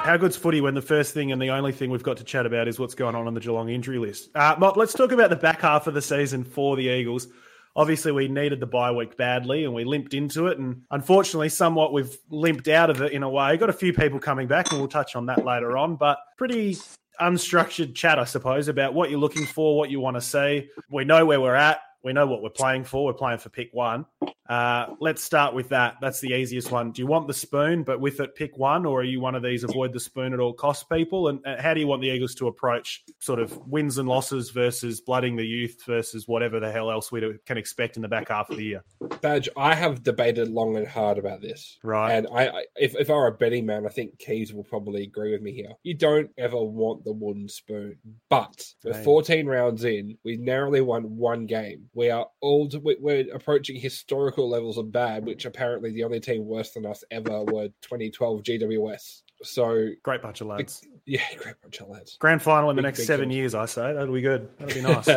How 0.07 0.17
good's 0.17 0.37
footy 0.37 0.61
when 0.61 0.75
the 0.75 0.83
first 0.83 1.15
thing 1.15 1.33
and 1.33 1.43
the 1.43 1.51
only 1.51 1.73
thing 1.73 1.91
we've 1.91 2.01
got 2.01 2.19
to 2.19 2.23
chat 2.23 2.47
about 2.47 2.69
is 2.69 2.79
what's 2.79 2.95
going 2.95 3.17
on 3.17 3.27
on 3.27 3.35
the 3.35 3.41
Geelong 3.41 3.71
injury 3.71 3.99
list? 3.99 4.31
Uh, 4.37 4.55
let's 4.77 4.93
talk 4.93 5.11
about 5.11 5.31
the 5.31 5.37
back 5.37 5.63
half 5.63 5.89
of 5.89 5.95
the 5.95 6.01
season 6.01 6.45
for 6.45 6.77
the 6.77 6.85
Eagles. 6.85 7.27
Obviously, 7.75 8.13
we 8.13 8.29
needed 8.29 8.61
the 8.61 8.67
bye 8.67 8.93
week 8.93 9.17
badly 9.17 9.65
and 9.65 9.75
we 9.75 9.83
limped 9.83 10.15
into 10.15 10.47
it. 10.47 10.59
And 10.59 10.83
unfortunately, 10.93 11.49
somewhat 11.49 11.93
we've 11.93 12.17
limped 12.31 12.69
out 12.69 12.89
of 12.89 13.03
it 13.03 13.11
in 13.11 13.25
a 13.25 13.29
way. 13.29 13.57
Got 13.57 13.69
a 13.69 13.73
few 13.73 13.93
people 13.93 14.21
coming 14.21 14.47
back, 14.47 14.71
and 14.71 14.79
we'll 14.79 14.87
touch 14.87 15.17
on 15.17 15.27
that 15.27 15.45
later 15.45 15.77
on. 15.77 15.97
But 15.97 16.19
pretty 16.39 16.77
unstructured 17.21 17.97
chat, 17.97 18.21
I 18.21 18.27
suppose, 18.27 18.69
about 18.69 18.95
what 18.95 19.11
you're 19.11 19.19
looking 19.19 19.45
for, 19.45 19.77
what 19.77 19.91
you 19.91 19.99
want 19.99 20.19
to 20.19 20.21
see. 20.21 20.69
We 20.89 21.05
know 21.05 21.27
where 21.27 21.41
we're 21.41 21.57
at. 21.57 21.81
We 22.05 22.13
know 22.13 22.29
what 22.29 22.45
we're 22.45 22.51
playing 22.51 22.85
for. 22.85 23.07
We're 23.07 23.13
playing 23.13 23.39
for 23.39 23.49
pick 23.49 23.71
one. 23.73 24.07
Uh, 24.49 24.95
let's 25.01 25.23
start 25.23 25.55
with 25.55 25.69
that. 25.71 25.97
That's 26.01 26.21
the 26.21 26.31
easiest 26.33 26.71
one. 26.71 26.93
Do 26.93 27.03
you 27.03 27.07
want 27.07 27.27
the 27.27 27.35
spoon, 27.35 27.83
but 27.83 28.01
with 28.01 28.21
it, 28.21 28.35
pick 28.35 28.57
one, 28.57 28.87
or 28.87 29.01
are 29.01 29.05
you 29.05 29.21
one 29.21 29.35
of 29.35 29.43
these 29.43 29.65
avoid 29.65 29.93
the 29.93 30.01
spoon 30.01 30.33
at 30.33 30.41
all 30.41 30.53
costs 30.53 30.85
people? 30.85 31.29
And 31.29 31.45
uh, 31.47 31.61
how 31.61 31.75
do 31.75 31.81
you 31.81 31.87
want 31.87 32.03
the 32.03 32.09
Eagles 32.09 32.35
to 32.37 32.49
approach 32.49 33.05
sort 33.21 33.41
of 33.41 33.57
wins 33.67 33.99
and 33.99 34.09
losses 34.09 34.51
versus 34.51 35.01
blooding 35.01 35.37
the 35.37 35.47
youth 35.47 35.83
versus 35.87 36.29
whatever 36.29 36.61
the 36.61 36.71
hell 36.71 36.91
else 36.91 37.11
we 37.11 37.21
do- 37.21 37.39
can 37.47 37.57
expect 37.57 37.97
in 37.97 38.03
the 38.03 38.09
back 38.09 38.29
half 38.29 38.51
of 38.51 38.57
the 38.57 38.65
year? 38.65 38.85
Badge, 39.21 39.49
I 39.57 39.75
have 39.75 40.03
debated 40.03 40.49
long 40.49 40.77
and 40.77 40.87
hard 40.87 41.19
about 41.19 41.41
this. 41.41 41.79
Right. 41.83 42.13
And 42.13 42.27
I, 42.33 42.49
I 42.49 42.65
if, 42.77 42.95
if 42.97 43.11
I 43.11 43.15
were 43.15 43.29
a 43.29 43.33
betting 43.33 43.67
man, 43.67 43.87
I 43.87 43.91
think 43.91 44.19
Keys 44.19 44.53
will 44.53 44.65
probably 44.65 45.03
agree 45.03 45.33
with 45.33 45.43
me 45.43 45.53
here. 45.53 45.73
You 45.83 45.95
don't 45.95 46.31
ever 46.39 46.63
want 46.63 47.05
the 47.05 47.13
wooden 47.13 47.49
spoon. 47.49 47.97
But 48.29 48.73
we're 48.85 49.03
14 49.03 49.47
rounds 49.47 49.85
in. 49.85 50.17
We 50.25 50.37
narrowly 50.37 50.81
won 50.81 51.17
one 51.17 51.47
game. 51.47 51.89
We 51.95 52.11
are 52.11 52.27
all 52.41 52.69
we- 52.83 52.97
we're 53.01 53.35
approaching 53.35 53.81
historical 53.81 54.36
levels 54.45 54.79
of 54.79 54.93
bad, 54.93 55.25
which 55.25 55.45
apparently 55.45 55.93
the 55.93 56.05
only 56.05 56.21
team 56.21 56.47
worse 56.47 56.73
than 56.73 56.85
us 56.87 57.03
ever 57.11 57.45
were 57.45 57.69
2012 57.83 58.43
GWS. 58.43 59.23
So 59.43 59.89
Great 60.03 60.23
bunch 60.23 60.41
of 60.41 60.47
lads. 60.47 60.83
yeah, 61.05 61.21
great 61.39 61.61
bunch 61.63 61.81
of 61.81 61.89
lads. 61.89 62.17
Grand 62.19 62.43
final 62.43 62.71
in 62.71 62.77
the 62.77 62.83
next 62.83 63.07
seven 63.07 63.31
years, 63.31 63.55
I 63.55 63.67
say. 63.67 63.93
That'll 63.93 64.15
be 64.15 64.21
good. 64.23 64.49
That'll 64.59 64.75
be 64.75 64.81
nice. 64.95 65.09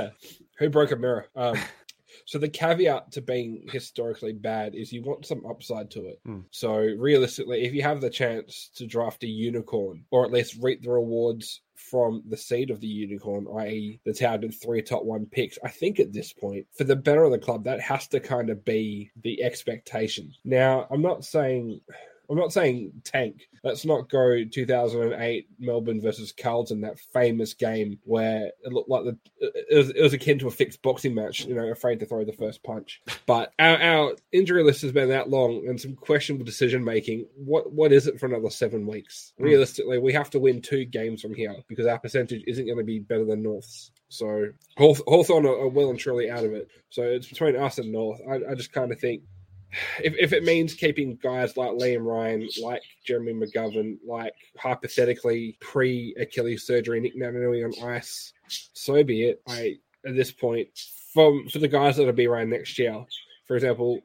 Who 0.60 0.69
broke 0.69 0.92
a 0.92 0.95
mirror? 0.95 1.27
Um, 1.36 1.57
so 2.25 2.38
the 2.38 2.50
caveat 2.50 3.13
to 3.13 3.21
being 3.21 3.68
historically 3.71 4.33
bad 4.33 4.75
is 4.75 4.92
you 4.92 5.01
want 5.04 5.25
some 5.25 5.45
upside 5.45 5.92
to 5.92 6.06
it. 6.06 6.19
Hmm. 6.25 6.42
So 6.51 6.75
realistically, 6.77 7.63
if 7.65 7.74
you 7.74 7.81
have 7.83 8.01
the 8.01 8.10
chance 8.10 8.69
to 8.75 8.86
draft 8.86 9.24
a 9.24 9.27
unicorn 9.27 10.06
or 10.12 10.25
at 10.25 10.31
least 10.31 10.57
reap 10.62 10.83
the 10.83 10.92
rewards 10.92 11.62
from 11.79 12.23
the 12.27 12.37
seed 12.37 12.69
of 12.69 12.81
the 12.81 12.87
unicorn, 12.87 13.47
i.e., 13.59 13.99
the 14.05 14.13
touted 14.13 14.53
three 14.53 14.81
top 14.81 15.03
one 15.03 15.25
picks, 15.25 15.57
I 15.63 15.69
think 15.69 15.99
at 15.99 16.13
this 16.13 16.33
point, 16.33 16.67
for 16.77 16.83
the 16.83 16.95
better 16.95 17.23
of 17.23 17.31
the 17.31 17.39
club, 17.39 17.63
that 17.63 17.79
has 17.81 18.07
to 18.09 18.19
kind 18.19 18.49
of 18.49 18.65
be 18.65 19.11
the 19.23 19.41
expectation. 19.43 20.31
Now, 20.43 20.87
I'm 20.91 21.01
not 21.01 21.23
saying 21.23 21.81
I'm 22.29 22.37
not 22.37 22.53
saying 22.53 22.91
tank. 23.03 23.47
Let's 23.63 23.85
not 23.85 24.09
go 24.09 24.43
2008 24.43 25.47
Melbourne 25.59 25.99
versus 25.99 26.31
Carlton, 26.31 26.81
that 26.81 26.99
famous 27.11 27.53
game 27.53 27.99
where 28.03 28.51
it 28.63 28.71
looked 28.71 28.89
like 28.89 29.03
the 29.03 29.17
it 29.39 29.75
was, 29.75 29.89
it 29.89 30.01
was 30.01 30.13
akin 30.13 30.39
to 30.39 30.47
a 30.47 30.51
fixed 30.51 30.81
boxing 30.81 31.15
match. 31.15 31.45
You 31.45 31.55
know, 31.55 31.65
afraid 31.67 31.99
to 31.99 32.05
throw 32.05 32.23
the 32.23 32.31
first 32.31 32.63
punch. 32.63 33.01
But 33.25 33.51
our, 33.59 33.81
our 33.81 34.15
injury 34.31 34.63
list 34.63 34.81
has 34.83 34.91
been 34.91 35.09
that 35.09 35.29
long 35.29 35.67
and 35.67 35.79
some 35.79 35.95
questionable 35.95 36.45
decision 36.45 36.83
making. 36.83 37.25
What 37.35 37.73
what 37.73 37.91
is 37.91 38.07
it 38.07 38.19
for 38.19 38.27
another 38.27 38.49
seven 38.49 38.85
weeks? 38.85 39.33
Hmm. 39.37 39.45
Realistically, 39.45 39.97
we 39.97 40.13
have 40.13 40.29
to 40.31 40.39
win 40.39 40.61
two 40.61 40.85
games 40.85 41.21
from 41.21 41.33
here 41.33 41.55
because 41.67 41.87
our 41.87 41.99
percentage 41.99 42.43
isn't 42.47 42.65
going 42.65 42.77
to 42.77 42.83
be 42.83 42.99
better 42.99 43.25
than 43.25 43.43
North's. 43.43 43.91
So 44.09 44.49
Hawth- 44.77 45.01
Hawthorn 45.07 45.45
are, 45.45 45.59
are 45.59 45.67
well 45.67 45.89
and 45.89 45.99
truly 45.99 46.29
out 46.29 46.43
of 46.43 46.53
it. 46.53 46.69
So 46.89 47.03
it's 47.03 47.27
between 47.27 47.55
us 47.55 47.77
and 47.77 47.91
North. 47.91 48.19
I, 48.29 48.51
I 48.51 48.55
just 48.55 48.71
kind 48.71 48.91
of 48.91 48.99
think 48.99 49.23
if, 50.04 50.13
if 50.19 50.33
it 50.33 50.44
means 50.44 50.74
keeping 50.74 51.16
guys 51.21 51.57
like 51.57 51.71
Liam 51.71 52.06
Ryan, 52.06 52.48
like 52.62 52.81
Jeremy 53.06 53.33
McGovern, 53.33 53.98
like 54.06 54.33
hypothetically 54.57 55.57
pre 55.60 56.16
Achilles 56.19 56.66
surgery 56.66 57.00
Nick 57.00 57.18
Naitanui 57.18 57.66
on 57.66 57.89
ice, 57.89 58.33
so 58.74 59.04
be 59.04 59.25
it. 59.25 59.42
I 59.48 59.75
at 60.06 60.16
this 60.16 60.31
point, 60.31 60.68
from 61.13 61.48
for 61.50 61.60
the 61.60 61.68
guys 61.68 61.98
that'll 61.98 62.13
be 62.13 62.27
around 62.27 62.50
next 62.50 62.77
year, 62.80 63.04
for 63.45 63.56
example, 63.56 64.00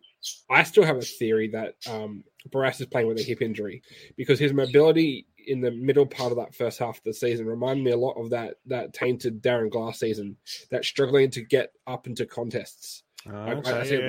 I 0.50 0.62
still 0.64 0.84
have 0.84 0.96
a 0.96 1.02
theory 1.02 1.48
that 1.48 1.74
um, 1.88 2.24
Barrass 2.50 2.80
is 2.80 2.86
playing 2.86 3.08
with 3.08 3.18
a 3.18 3.22
hip 3.22 3.42
injury 3.42 3.82
because 4.16 4.38
his 4.38 4.52
mobility 4.52 5.26
in 5.46 5.60
the 5.60 5.70
middle 5.70 6.06
part 6.06 6.30
of 6.32 6.38
that 6.38 6.54
first 6.54 6.78
half 6.78 6.96
of 6.96 7.04
the 7.04 7.12
season 7.12 7.46
reminded 7.46 7.84
me 7.84 7.90
a 7.90 7.96
lot 7.96 8.14
of 8.14 8.30
that 8.30 8.54
that 8.66 8.94
tainted 8.94 9.42
Darren 9.42 9.70
Glass 9.70 10.00
season, 10.00 10.36
that 10.70 10.84
struggling 10.84 11.30
to 11.30 11.42
get 11.42 11.72
up 11.86 12.06
into 12.06 12.24
contests. 12.26 13.02
I- 13.26 13.32
I 13.50 13.54
Okay, 13.54 13.84
see 13.88 13.94
yeah. 13.94 14.06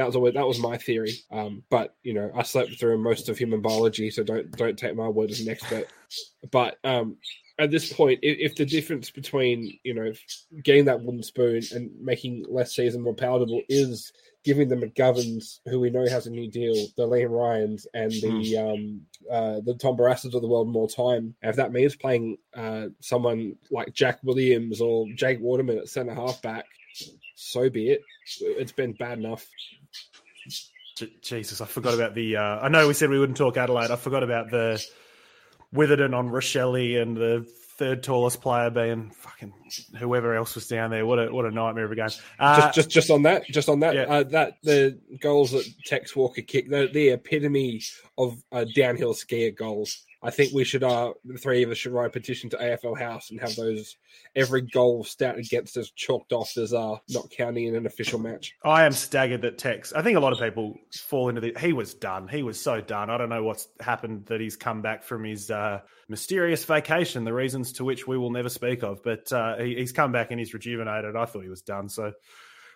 That 0.00 0.06
was 0.06 0.16
always, 0.16 0.32
that 0.32 0.46
was 0.46 0.58
my 0.58 0.78
theory. 0.78 1.12
Um, 1.30 1.62
but 1.68 1.94
you 2.02 2.14
know, 2.14 2.30
I 2.34 2.42
slept 2.42 2.80
through 2.80 2.96
most 2.96 3.28
of 3.28 3.36
human 3.36 3.60
biology, 3.60 4.10
so 4.10 4.22
don't 4.22 4.50
don't 4.52 4.78
take 4.78 4.96
my 4.96 5.08
word 5.08 5.30
as 5.30 5.42
an 5.42 5.50
expert. 5.50 5.88
But 6.50 6.78
um, 6.84 7.18
at 7.58 7.70
this 7.70 7.92
point, 7.92 8.20
if, 8.22 8.52
if 8.52 8.56
the 8.56 8.64
difference 8.64 9.10
between 9.10 9.78
you 9.84 9.92
know 9.92 10.10
getting 10.64 10.86
that 10.86 11.02
wooden 11.02 11.22
spoon 11.22 11.60
and 11.72 11.90
making 12.00 12.46
less 12.48 12.74
season 12.74 13.02
more 13.02 13.14
palatable 13.14 13.60
is 13.68 14.10
giving 14.42 14.68
the 14.68 14.76
McGoverns, 14.76 15.60
who 15.66 15.80
we 15.80 15.90
know 15.90 16.08
has 16.08 16.26
a 16.26 16.30
new 16.30 16.50
deal, 16.50 16.74
the 16.96 17.06
Liam 17.06 17.28
Ryans 17.28 17.86
and 17.92 18.10
the 18.10 18.56
um, 18.56 19.02
uh, 19.30 19.60
the 19.60 19.74
Tom 19.74 19.98
Barrasses 19.98 20.34
of 20.34 20.40
the 20.40 20.48
world 20.48 20.66
more 20.66 20.88
time, 20.88 21.34
and 21.42 21.50
if 21.50 21.56
that 21.56 21.72
means 21.72 21.94
playing 21.94 22.38
uh, 22.54 22.86
someone 23.00 23.54
like 23.70 23.92
Jack 23.92 24.20
Williams 24.22 24.80
or 24.80 25.06
Jake 25.14 25.40
Waterman 25.40 25.76
at 25.76 25.90
centre 25.90 26.14
halfback, 26.14 26.64
so 27.40 27.70
be 27.70 27.90
it. 27.90 28.02
It's 28.40 28.72
been 28.72 28.92
bad 28.92 29.18
enough. 29.18 29.46
Jesus, 31.22 31.60
I 31.62 31.66
forgot 31.66 31.94
about 31.94 32.14
the. 32.14 32.36
Uh, 32.36 32.60
I 32.60 32.68
know 32.68 32.86
we 32.86 32.94
said 32.94 33.08
we 33.08 33.18
wouldn't 33.18 33.38
talk 33.38 33.56
Adelaide. 33.56 33.90
I 33.90 33.96
forgot 33.96 34.22
about 34.22 34.50
the 34.50 34.84
Witherden 35.72 36.12
on 36.12 36.28
Rochelle 36.28 36.74
and 36.74 37.16
the 37.16 37.46
third 37.76 38.02
tallest 38.02 38.42
player 38.42 38.68
being 38.68 39.10
fucking 39.10 39.54
whoever 39.98 40.34
else 40.34 40.54
was 40.54 40.68
down 40.68 40.90
there. 40.90 41.06
What 41.06 41.18
a 41.18 41.32
what 41.32 41.46
a 41.46 41.50
nightmare 41.50 41.86
of 41.86 41.92
a 41.92 41.94
game. 41.94 42.10
Uh, 42.38 42.60
just, 42.60 42.74
just, 42.74 42.90
just 42.90 43.10
on 43.10 43.22
that, 43.22 43.46
just 43.46 43.70
on 43.70 43.80
that, 43.80 43.94
yeah. 43.94 44.02
uh, 44.02 44.22
that 44.24 44.58
the 44.62 45.00
goals 45.18 45.52
that 45.52 45.64
Tex 45.86 46.14
Walker 46.14 46.42
kicked, 46.42 46.68
the, 46.68 46.90
the 46.92 47.08
epitome 47.10 47.80
of 48.18 48.36
uh, 48.52 48.66
downhill 48.74 49.14
skier 49.14 49.56
goals. 49.56 50.04
I 50.22 50.30
think 50.30 50.52
we 50.52 50.64
should, 50.64 50.84
uh, 50.84 51.14
the 51.24 51.38
three 51.38 51.62
of 51.62 51.70
us 51.70 51.78
should 51.78 51.92
write 51.92 52.06
a 52.06 52.10
petition 52.10 52.50
to 52.50 52.56
AFL 52.58 52.98
House 52.98 53.30
and 53.30 53.40
have 53.40 53.56
those 53.56 53.96
every 54.36 54.60
goal 54.60 55.02
stat 55.02 55.38
against 55.38 55.78
us 55.78 55.90
chalked 55.90 56.32
off 56.32 56.56
as 56.58 56.74
uh, 56.74 56.96
not 57.08 57.30
counting 57.30 57.66
in 57.66 57.74
an 57.74 57.86
official 57.86 58.18
match. 58.18 58.54
I 58.62 58.84
am 58.84 58.92
staggered 58.92 59.42
that 59.42 59.56
Tex. 59.56 59.94
I 59.94 60.02
think 60.02 60.18
a 60.18 60.20
lot 60.20 60.32
of 60.32 60.38
people 60.38 60.76
fall 60.92 61.30
into 61.30 61.40
the. 61.40 61.56
He 61.58 61.72
was 61.72 61.94
done. 61.94 62.28
He 62.28 62.42
was 62.42 62.60
so 62.60 62.80
done. 62.82 63.08
I 63.08 63.16
don't 63.16 63.30
know 63.30 63.42
what's 63.42 63.68
happened 63.80 64.26
that 64.26 64.40
he's 64.40 64.56
come 64.56 64.82
back 64.82 65.02
from 65.04 65.24
his 65.24 65.50
uh, 65.50 65.80
mysterious 66.08 66.64
vacation. 66.64 67.24
The 67.24 67.32
reasons 67.32 67.72
to 67.74 67.84
which 67.84 68.06
we 68.06 68.18
will 68.18 68.30
never 68.30 68.50
speak 68.50 68.82
of, 68.82 69.02
but 69.02 69.32
uh, 69.32 69.56
he, 69.56 69.76
he's 69.76 69.92
come 69.92 70.12
back 70.12 70.30
and 70.30 70.38
he's 70.38 70.52
rejuvenated. 70.52 71.16
I 71.16 71.24
thought 71.24 71.42
he 71.42 71.48
was 71.48 71.62
done. 71.62 71.88
So 71.88 72.12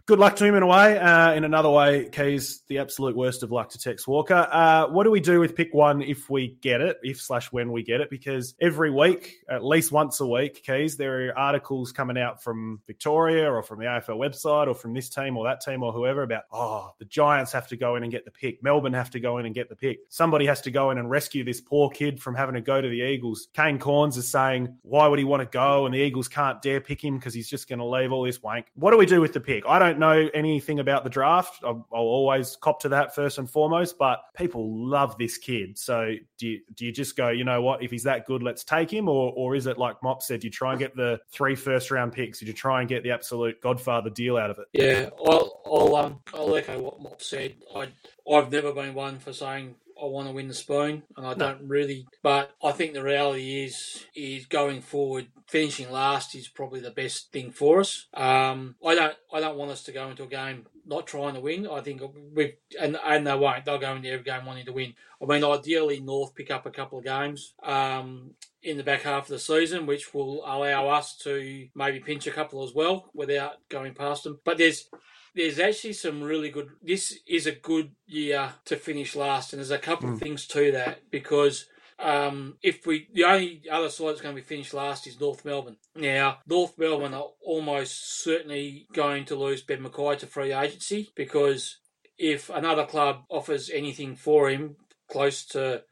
good 0.07 0.19
luck 0.19 0.37
to 0.37 0.45
him 0.45 0.55
in 0.55 0.63
a 0.63 0.67
way. 0.67 0.99
Uh, 0.99 1.33
in 1.33 1.45
another 1.45 1.71
way, 1.71 2.09
Keys, 2.11 2.63
the 2.69 2.79
absolute 2.79 3.17
worst 3.17 3.43
of 3.43 3.51
luck 3.51 3.71
to 3.71 3.79
Tex 3.79 4.07
Walker. 4.07 4.47
Uh, 4.51 4.87
what 4.89 5.05
do 5.05 5.11
we 5.11 5.21
do 5.21 5.41
with 5.41 5.57
pick 5.57 5.73
one 5.73 6.03
if 6.03 6.29
we 6.29 6.59
get 6.61 6.83
it, 6.83 6.99
if 7.03 7.21
slash 7.21 7.51
when 7.53 7.73
we 7.73 7.83
get 7.83 8.03
it? 8.03 8.11
Because 8.11 8.55
every 8.61 8.91
week, 8.91 9.37
at 9.49 9.65
least 9.65 9.93
once 9.93 10.21
a 10.21 10.27
week, 10.27 10.63
Keys, 10.63 10.99
there 10.99 11.29
are 11.29 11.39
articles 11.39 11.91
coming 11.91 12.19
out 12.19 12.43
from 12.43 12.81
Victoria 12.87 13.51
or 13.51 13.63
from 13.63 13.79
the 13.79 13.87
AFL 13.87 14.19
website 14.19 14.67
or 14.67 14.75
from 14.75 14.93
this 14.93 15.09
team 15.09 15.39
or 15.39 15.45
that 15.47 15.63
team 15.63 15.83
or 15.83 15.91
whoever 15.91 16.23
about, 16.23 16.45
oh, 16.53 16.93
the 16.99 17.07
Giants 17.07 17.53
have 17.53 17.67
to 17.69 17.77
go 17.77 17.97
in 17.97 18.03
and 18.03 18.13
get 18.13 18.27
the 18.27 18.31
pick. 18.31 18.63
Melbourne 18.63 18.93
have 18.93 19.11
to 19.11 19.21
go 19.21 19.39
in 19.39 19.47
and 19.47 19.55
get 19.55 19.71
the 19.71 19.77
pick. 19.77 20.01
Somebody 20.11 20.45
has 20.45 20.61
to 20.63 20.71
go 20.71 20.91
in 20.91 20.99
and 20.99 21.09
rescue 21.09 21.45
this 21.45 21.63
poor 21.63 21.89
kid 21.89 22.21
from 22.21 22.35
having 22.35 22.57
to 22.57 22.61
go 22.61 22.81
to 22.81 22.89
the 22.89 23.01
Eagles. 23.01 23.49
Kane 23.55 23.79
Cornes 23.79 24.19
is 24.19 24.29
saying, 24.29 24.77
why 24.83 25.07
would 25.07 25.19
he 25.19 25.25
want 25.25 25.41
to 25.41 25.47
go? 25.47 25.87
And 25.87 25.95
the 25.95 25.99
Eagles 25.99 26.29
can't 26.29 26.61
dare 26.61 26.81
pick 26.81 27.03
him 27.03 27.17
because 27.19 27.33
he's 27.33 27.49
just 27.49 27.71
going 27.71 27.79
to 27.79 27.87
leave 27.87 28.13
all 28.13 28.25
this 28.25 28.43
wank. 28.43 28.67
What 28.75 28.91
do 28.91 28.99
we 28.99 29.07
do 29.07 29.23
with 29.23 29.33
the 29.33 29.41
pick? 29.41 29.65
I 29.67 29.79
don't 29.79 29.94
know 29.99 30.29
anything 30.35 30.79
about 30.79 31.05
the 31.05 31.11
draft. 31.11 31.63
I'll, 31.65 31.87
I'll 31.93 32.01
always 32.01 32.57
cop 32.57 32.81
to 32.81 32.89
that 32.91 33.15
first 33.15 33.39
and 33.39 33.49
foremost, 33.49 33.99
but 33.99 34.21
people 34.37 34.89
love 34.89 35.17
this 35.19 35.39
kid. 35.39 35.79
So 35.79 36.15
do 36.39 36.49
you, 36.49 36.61
do 36.75 36.87
you 36.87 36.93
just 36.93 37.17
go, 37.17 37.29
you 37.31 37.45
know 37.45 37.63
what, 37.63 37.83
if 37.83 37.91
he's 37.91 38.05
that 38.05 38.27
good, 38.27 38.43
let's 38.43 38.65
take 38.65 38.93
him? 38.93 39.09
Or, 39.09 39.33
or 39.37 39.55
is 39.55 39.67
it 39.67 39.79
like 39.79 40.03
Mop 40.03 40.23
said, 40.23 40.45
you 40.45 40.51
try 40.51 40.71
and 40.73 40.79
get 40.79 40.97
the 40.97 41.21
three 41.31 41.55
first 41.55 41.91
round 41.91 42.13
picks? 42.13 42.39
Did 42.39 42.49
you 42.49 42.55
try 42.55 42.81
and 42.81 42.89
get 42.89 43.03
the 43.03 43.11
absolute 43.11 43.61
godfather 43.61 44.11
deal 44.11 44.37
out 44.37 44.51
of 44.51 44.59
it? 44.59 44.67
Yeah, 44.73 45.11
I'll, 45.27 45.61
I'll, 45.67 45.97
um, 45.97 46.21
I'll 46.33 46.55
echo 46.57 46.81
what 46.81 47.01
Mop 47.01 47.23
said. 47.23 47.55
I, 47.75 47.89
I've 48.31 48.51
never 48.51 48.73
been 48.73 48.95
one 48.95 49.19
for 49.19 49.33
saying 49.33 49.75
I 50.01 50.07
want 50.07 50.29
to 50.29 50.35
win 50.35 50.49
the 50.49 50.55
spoon, 50.55 51.03
and 51.17 51.27
I 51.27 51.31
no. 51.31 51.37
don't 51.37 51.69
really. 51.69 52.07
But 52.23 52.53
I 52.63 52.73
think 52.73 52.95
the 52.95 53.03
reality 53.03 53.65
is, 53.65 54.05
is 54.15 54.47
going 54.47 54.83
forward, 54.83 55.29
finishing 55.47 55.91
last 55.91 56.35
is 56.35 56.49
probably 56.49 56.81
the 56.81 56.91
best 56.91 57.33
thing 57.33 57.51
for 57.51 57.81
us. 57.81 58.07
Um, 58.15 58.77
I 58.85 58.95
don't, 58.95 59.17
I 59.33 59.41
don't 59.41 59.57
want 59.57 59.71
us 59.71 59.83
to 59.85 59.93
go 59.93 60.09
into 60.09 60.25
a 60.25 60.29
game 60.29 60.67
not 60.87 61.07
trying 61.07 61.35
to 61.35 61.41
win. 61.41 61.67
I 61.67 61.81
think 61.81 62.03
we 62.35 62.55
and 62.81 62.99
and 63.05 63.27
they 63.27 63.35
won't. 63.35 63.65
They'll 63.65 63.79
go 63.79 63.95
into 63.95 64.11
every 64.11 64.25
game 64.25 64.45
wanting 64.45 64.67
to 64.67 64.73
win. 64.73 64.95
I 65.23 65.27
mean, 65.27 65.45
ideally, 65.45 66.01
North 66.01 66.35
pick 66.35 66.51
up 66.51 66.67
a 66.67 66.71
couple 66.71 66.99
of 66.99 67.05
games. 67.05 67.55
Um, 67.63 68.35
in 68.65 68.79
the 68.79 68.83
back 68.83 69.03
half 69.03 69.25
of 69.25 69.29
the 69.29 69.39
season, 69.39 69.85
which 69.85 70.15
will 70.15 70.43
allow 70.47 70.89
us 70.89 71.17
to 71.19 71.69
maybe 71.75 72.01
pinch 72.01 72.27
a 72.27 72.31
couple 72.31 72.65
as 72.65 72.75
well 72.75 73.11
without 73.13 73.57
going 73.69 73.95
past 73.95 74.25
them. 74.25 74.41
But 74.43 74.57
there's 74.57 74.89
there's 75.35 75.59
actually 75.59 75.95
some 75.95 76.23
really 76.23 76.51
good. 76.51 76.71
This 76.83 77.19
is 77.27 77.47
a 77.47 77.53
good 77.53 77.93
year 78.07 78.53
to 78.67 78.77
finish 78.77 79.17
last, 79.17 79.53
and 79.53 79.61
there's 79.61 79.71
a 79.71 79.79
couple 79.79 80.09
mm. 80.09 80.15
of 80.15 80.21
things 80.21 80.47
to 80.49 80.73
that 80.73 81.11
because 81.11 81.67
um, 81.99 82.57
if 82.63 82.87
we 82.87 83.09
the 83.13 83.25
only 83.25 83.63
other 83.71 83.89
side 83.89 84.09
that's 84.09 84.21
going 84.21 84.35
to 84.35 84.41
be 84.41 84.47
finished 84.47 84.75
last 84.75 85.07
is 85.07 85.21
North 85.21 85.45
Melbourne. 85.45 85.77
Now, 85.95 86.39
North 86.47 86.79
Melbourne 86.79 87.15
are 87.15 87.31
almost 87.45 88.23
certainly 88.23 88.87
going 88.93 89.25
to 89.27 89.37
lose 89.37 89.63
Ben 89.63 89.83
McKay 89.83 90.19
to 90.19 90.27
free 90.27 90.53
agency 90.53 91.11
because 91.15 91.79
if 92.19 92.49
another 92.51 92.87
club 92.87 93.25
offers 93.29 93.71
anything 93.71 94.17
for 94.17 94.51
him 94.51 94.77
close 95.11 95.45
to 95.47 95.83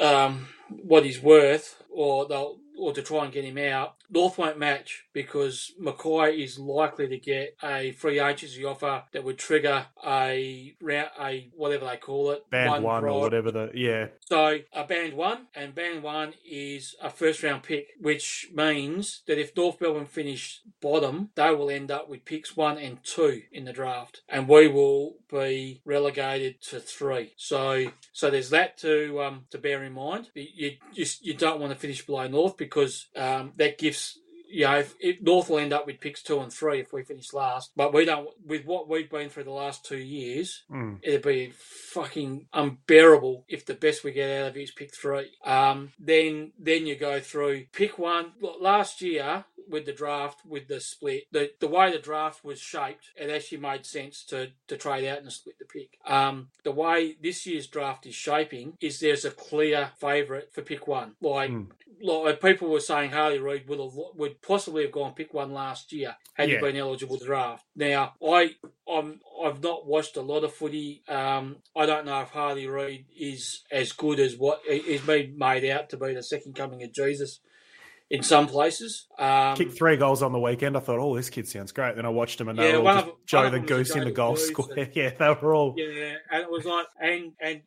um, 0.00 0.48
what 0.68 1.04
he's 1.04 1.22
worth, 1.22 1.82
or 1.90 2.26
they'll 2.26 2.58
or 2.78 2.92
to 2.92 3.02
try 3.02 3.24
and 3.24 3.32
get 3.32 3.44
him 3.44 3.58
out, 3.58 3.96
North 4.12 4.36
won't 4.36 4.58
match 4.58 5.04
because 5.14 5.72
McKay 5.80 6.44
is 6.44 6.58
likely 6.58 7.08
to 7.08 7.18
get 7.18 7.56
a 7.62 7.92
free 7.92 8.20
agency 8.20 8.62
offer 8.62 9.04
that 9.12 9.24
would 9.24 9.38
trigger 9.38 9.86
a 10.06 10.74
round, 10.82 11.08
a 11.18 11.50
whatever 11.56 11.86
they 11.86 11.96
call 11.96 12.30
it, 12.32 12.48
band 12.50 12.70
one, 12.70 12.82
one 12.82 13.04
or 13.04 13.20
whatever 13.20 13.50
the 13.50 13.70
yeah. 13.74 14.08
So 14.26 14.58
a 14.72 14.84
band 14.84 15.14
one, 15.14 15.46
and 15.54 15.74
band 15.74 16.02
one 16.02 16.34
is 16.48 16.94
a 17.02 17.08
first 17.08 17.42
round 17.42 17.62
pick, 17.62 17.88
which 17.98 18.48
means 18.54 19.22
that 19.26 19.38
if 19.38 19.56
North 19.56 19.80
Melbourne 19.80 20.04
finish 20.04 20.60
bottom, 20.82 21.30
they 21.34 21.50
will 21.54 21.70
end 21.70 21.90
up 21.90 22.10
with 22.10 22.26
picks 22.26 22.54
one 22.54 22.76
and 22.76 23.02
two 23.02 23.42
in 23.50 23.64
the 23.64 23.72
draft, 23.72 24.20
and 24.28 24.46
we 24.46 24.68
will 24.68 25.14
be 25.30 25.80
relegated 25.86 26.60
to 26.62 26.80
three. 26.80 27.32
So 27.38 27.86
so 28.12 28.30
there's 28.30 28.50
that 28.50 28.76
to 28.78 29.22
um, 29.22 29.46
to 29.50 29.58
bear 29.58 29.82
in 29.82 29.94
mind. 29.94 30.28
You 30.34 30.72
just 30.94 31.24
you 31.24 31.32
don't 31.32 31.60
want 31.60 31.72
to 31.72 31.78
finish 31.78 32.04
below 32.04 32.28
North 32.28 32.58
because 32.58 33.06
um, 33.16 33.52
that 33.56 33.78
gives 33.78 34.01
you 34.52 34.66
know, 34.66 34.78
if, 34.78 34.94
if, 35.00 35.22
North 35.22 35.48
will 35.48 35.58
end 35.58 35.72
up 35.72 35.86
with 35.86 36.00
picks 36.00 36.22
two 36.22 36.40
and 36.40 36.52
three 36.52 36.80
if 36.80 36.92
we 36.92 37.02
finish 37.02 37.32
last. 37.32 37.72
But 37.76 37.92
we 37.92 38.04
don't, 38.04 38.28
with 38.44 38.64
what 38.64 38.88
we've 38.88 39.10
been 39.10 39.30
through 39.30 39.44
the 39.44 39.50
last 39.50 39.84
two 39.84 39.98
years, 39.98 40.64
mm. 40.70 40.98
it'd 41.02 41.22
be 41.22 41.52
fucking 41.56 42.46
unbearable 42.52 43.44
if 43.48 43.64
the 43.66 43.74
best 43.74 44.04
we 44.04 44.12
get 44.12 44.42
out 44.42 44.50
of 44.50 44.56
it 44.56 44.62
is 44.62 44.70
pick 44.70 44.94
three. 44.94 45.30
Um, 45.44 45.92
then, 45.98 46.52
then 46.58 46.86
you 46.86 46.96
go 46.96 47.20
through 47.20 47.66
pick 47.72 47.98
one. 47.98 48.32
Last 48.60 49.02
year, 49.02 49.44
with 49.68 49.86
the 49.86 49.92
draft, 49.92 50.40
with 50.46 50.68
the 50.68 50.80
split, 50.80 51.24
the, 51.32 51.50
the 51.60 51.68
way 51.68 51.90
the 51.90 51.98
draft 51.98 52.44
was 52.44 52.60
shaped, 52.60 53.10
it 53.16 53.30
actually 53.30 53.58
made 53.58 53.86
sense 53.86 54.24
to, 54.24 54.50
to 54.68 54.76
trade 54.76 55.08
out 55.08 55.22
and 55.22 55.32
split 55.32 55.58
the 55.58 55.64
pick. 55.64 55.98
Um, 56.06 56.48
the 56.64 56.72
way 56.72 57.16
this 57.20 57.46
year's 57.46 57.66
draft 57.66 58.06
is 58.06 58.14
shaping 58.14 58.74
is 58.80 59.00
there's 59.00 59.24
a 59.24 59.30
clear 59.30 59.90
favourite 59.98 60.52
for 60.52 60.62
pick 60.62 60.86
one. 60.86 61.14
Like, 61.20 61.50
mm. 61.50 61.68
like 62.02 62.40
people 62.40 62.68
were 62.68 62.80
saying 62.80 63.10
Harley 63.10 63.38
Reid 63.38 63.68
would 63.68 63.80
have 63.80 63.92
would 64.14 64.41
possibly 64.46 64.82
have 64.82 64.92
gone 64.92 65.14
pick 65.14 65.32
one 65.32 65.52
last 65.52 65.92
year 65.92 66.16
had 66.34 66.48
yeah. 66.48 66.56
he 66.56 66.60
been 66.60 66.76
eligible 66.76 67.18
to 67.18 67.24
draft. 67.24 67.64
Now, 67.76 68.14
I 68.26 68.56
I'm 68.88 69.20
I've 69.44 69.62
not 69.62 69.86
watched 69.86 70.16
a 70.16 70.22
lot 70.22 70.44
of 70.44 70.52
footy. 70.52 71.02
Um, 71.08 71.56
I 71.76 71.86
don't 71.86 72.06
know 72.06 72.20
if 72.20 72.30
Harley 72.30 72.66
Reid 72.66 73.06
is 73.18 73.62
as 73.70 73.92
good 73.92 74.20
as 74.20 74.36
what 74.36 74.60
he's 74.68 75.02
been 75.02 75.36
made 75.38 75.64
out 75.64 75.90
to 75.90 75.96
be 75.96 76.14
the 76.14 76.22
second 76.22 76.54
coming 76.54 76.82
of 76.82 76.92
Jesus 76.92 77.40
in 78.12 78.22
some 78.22 78.46
places. 78.46 79.06
Um, 79.18 79.56
Kicked 79.56 79.72
three 79.72 79.96
goals 79.96 80.22
on 80.22 80.32
the 80.32 80.38
weekend. 80.38 80.76
I 80.76 80.80
thought, 80.80 80.98
oh, 80.98 81.16
this 81.16 81.30
kid 81.30 81.48
sounds 81.48 81.72
great. 81.72 81.96
Then 81.96 82.04
I 82.04 82.10
watched 82.10 82.38
him 82.38 82.48
and 82.48 82.58
they 82.58 82.70
yeah, 82.70 82.76
were 82.76 82.90
all 82.90 83.02
just 83.02 83.16
Joe 83.26 83.50
the 83.50 83.58
Goose 83.58 83.96
in 83.96 84.04
the 84.04 84.10
goal 84.12 84.36
square. 84.36 84.90
yeah, 84.94 85.10
they 85.18 85.36
were 85.40 85.54
all. 85.54 85.74
Yeah, 85.76 86.16
and 86.30 86.42
it 86.42 86.50
was 86.50 86.66
like, 86.66 86.86
and 87.00 87.32
and 87.40 87.62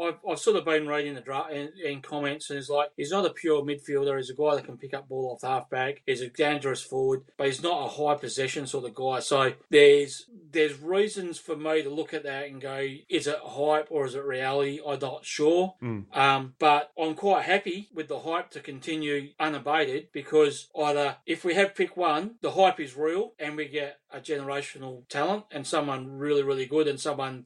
I've, 0.00 0.18
I've 0.28 0.38
sort 0.38 0.56
of 0.56 0.64
been 0.64 0.86
reading 0.86 1.14
the 1.14 1.20
draft 1.20 1.52
and, 1.52 1.70
and, 1.84 2.02
comments, 2.02 2.50
and 2.50 2.58
it's 2.58 2.68
like 2.68 2.90
he's 2.96 3.10
not 3.10 3.26
a 3.26 3.30
pure 3.30 3.62
midfielder. 3.62 4.16
He's 4.16 4.30
a 4.30 4.34
guy 4.34 4.54
that 4.54 4.64
can 4.64 4.78
pick 4.78 4.94
up 4.94 5.08
ball 5.08 5.32
off 5.32 5.40
the 5.40 5.48
halfback. 5.48 6.02
He's 6.06 6.20
a 6.20 6.28
dangerous 6.28 6.82
forward, 6.82 7.22
but 7.36 7.46
he's 7.46 7.62
not 7.62 7.84
a 7.84 7.88
high 7.88 8.14
possession 8.14 8.66
sort 8.66 8.84
of 8.84 8.94
guy. 8.94 9.20
So 9.20 9.52
there's 9.70 10.26
there's 10.50 10.80
reasons 10.80 11.38
for 11.38 11.56
me 11.56 11.82
to 11.82 11.90
look 11.90 12.14
at 12.14 12.24
that 12.24 12.46
and 12.48 12.60
go, 12.60 12.86
is 13.08 13.26
it 13.26 13.38
hype 13.44 13.88
or 13.90 14.06
is 14.06 14.14
it 14.14 14.24
reality? 14.24 14.80
I'm 14.86 14.98
not 14.98 15.24
sure. 15.24 15.74
Mm. 15.82 16.16
Um, 16.16 16.54
but 16.58 16.92
I'm 17.00 17.14
quite 17.14 17.44
happy 17.44 17.88
with 17.92 18.08
the 18.08 18.20
hype 18.20 18.50
to 18.52 18.60
continue 18.60 19.30
unabated 19.38 20.08
because 20.12 20.68
either 20.78 21.16
if 21.26 21.44
we 21.44 21.54
have 21.54 21.74
pick 21.74 21.96
one, 21.96 22.36
the 22.40 22.52
hype 22.52 22.80
is 22.80 22.96
real 22.96 23.32
and 23.38 23.56
we 23.56 23.68
get 23.68 23.98
a 24.10 24.20
generational 24.20 25.06
talent 25.08 25.44
and 25.50 25.66
someone 25.66 26.10
really, 26.18 26.42
really 26.42 26.66
good 26.66 26.88
and 26.88 26.98
someone 26.98 27.44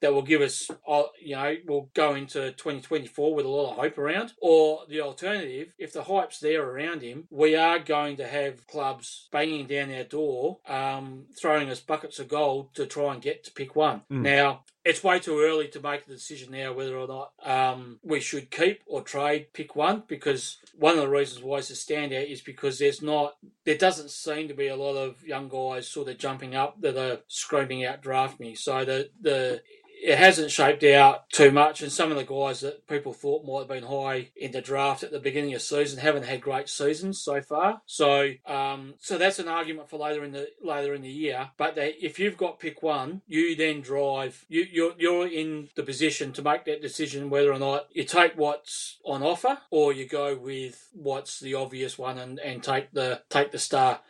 that 0.00 0.12
will 0.12 0.22
give 0.22 0.40
us, 0.40 0.70
uh, 0.86 1.04
you 1.20 1.36
know, 1.36 1.54
we'll 1.66 1.90
go 1.94 2.14
into 2.14 2.52
2024 2.52 3.34
with 3.34 3.46
a 3.46 3.48
lot 3.48 3.72
of 3.72 3.76
hope 3.78 3.98
around. 3.98 4.32
Or 4.40 4.80
the 4.88 5.00
alternative, 5.00 5.72
if 5.78 5.92
the 5.92 6.04
hype's 6.04 6.40
there 6.40 6.62
around 6.62 7.02
him, 7.02 7.26
we 7.30 7.56
are 7.56 7.78
going 7.78 8.16
to 8.18 8.26
have 8.26 8.66
clubs 8.66 9.28
banging 9.32 9.66
down 9.66 9.92
our 9.94 10.04
door, 10.04 10.58
um, 10.66 11.24
throwing 11.38 11.70
us 11.70 11.80
buckets 11.80 12.18
of 12.18 12.28
gold 12.28 12.74
to 12.74 12.86
try 12.86 13.12
and 13.12 13.22
get 13.22 13.44
to 13.44 13.52
pick 13.52 13.76
one. 13.76 14.02
Mm. 14.10 14.22
Now, 14.22 14.64
it's 14.84 15.02
way 15.02 15.18
too 15.18 15.40
early 15.40 15.68
to 15.68 15.80
make 15.80 16.06
a 16.06 16.10
decision 16.10 16.52
now 16.52 16.72
whether 16.72 16.96
or 16.96 17.08
not 17.08 17.32
um, 17.42 17.98
we 18.02 18.20
should 18.20 18.50
keep 18.50 18.82
or 18.86 19.02
trade 19.02 19.52
pick 19.52 19.74
one 19.74 20.02
because 20.06 20.58
one 20.76 20.94
of 20.94 21.00
the 21.00 21.08
reasons 21.08 21.42
why 21.42 21.58
it's 21.58 21.70
a 21.70 21.74
standout 21.74 22.30
is 22.30 22.40
because 22.42 22.78
there's 22.78 23.00
not 23.00 23.36
there 23.64 23.78
doesn't 23.78 24.10
seem 24.10 24.48
to 24.48 24.54
be 24.54 24.68
a 24.68 24.76
lot 24.76 24.94
of 24.94 25.24
young 25.26 25.48
guys 25.48 25.88
sort 25.88 26.08
of 26.08 26.18
jumping 26.18 26.54
up 26.54 26.80
that 26.80 26.96
are 26.96 27.20
screaming 27.28 27.84
out 27.84 28.02
draft 28.02 28.38
me. 28.38 28.54
So 28.54 28.84
the 28.84 29.10
the 29.20 29.62
it 30.04 30.18
hasn't 30.18 30.50
shaped 30.50 30.84
out 30.84 31.30
too 31.30 31.50
much, 31.50 31.80
and 31.80 31.90
some 31.90 32.10
of 32.10 32.18
the 32.18 32.24
guys 32.24 32.60
that 32.60 32.86
people 32.86 33.14
thought 33.14 33.46
might 33.46 33.60
have 33.60 33.68
been 33.68 33.90
high 33.90 34.28
in 34.36 34.52
the 34.52 34.60
draft 34.60 35.02
at 35.02 35.10
the 35.10 35.18
beginning 35.18 35.54
of 35.54 35.62
season 35.62 35.98
haven't 35.98 36.24
had 36.26 36.42
great 36.42 36.68
seasons 36.68 37.18
so 37.18 37.40
far. 37.40 37.80
So, 37.86 38.32
um, 38.44 38.94
so 38.98 39.16
that's 39.16 39.38
an 39.38 39.48
argument 39.48 39.88
for 39.88 39.98
later 39.98 40.22
in 40.22 40.32
the 40.32 40.50
later 40.62 40.92
in 40.92 41.00
the 41.00 41.10
year. 41.10 41.48
But 41.56 41.74
if 41.78 42.18
you've 42.18 42.36
got 42.36 42.60
pick 42.60 42.82
one, 42.82 43.22
you 43.26 43.56
then 43.56 43.80
drive. 43.80 44.44
You, 44.48 44.66
you're 44.70 44.92
you're 44.98 45.26
in 45.26 45.70
the 45.74 45.82
position 45.82 46.32
to 46.34 46.42
make 46.42 46.66
that 46.66 46.82
decision 46.82 47.30
whether 47.30 47.50
or 47.50 47.58
not 47.58 47.86
you 47.90 48.04
take 48.04 48.36
what's 48.36 48.98
on 49.06 49.22
offer 49.22 49.58
or 49.70 49.94
you 49.94 50.06
go 50.06 50.36
with 50.36 50.90
what's 50.92 51.40
the 51.40 51.54
obvious 51.54 51.96
one 51.96 52.18
and, 52.18 52.38
and 52.40 52.62
take 52.62 52.92
the 52.92 53.22
take 53.30 53.52
the 53.52 53.58
star 53.58 54.00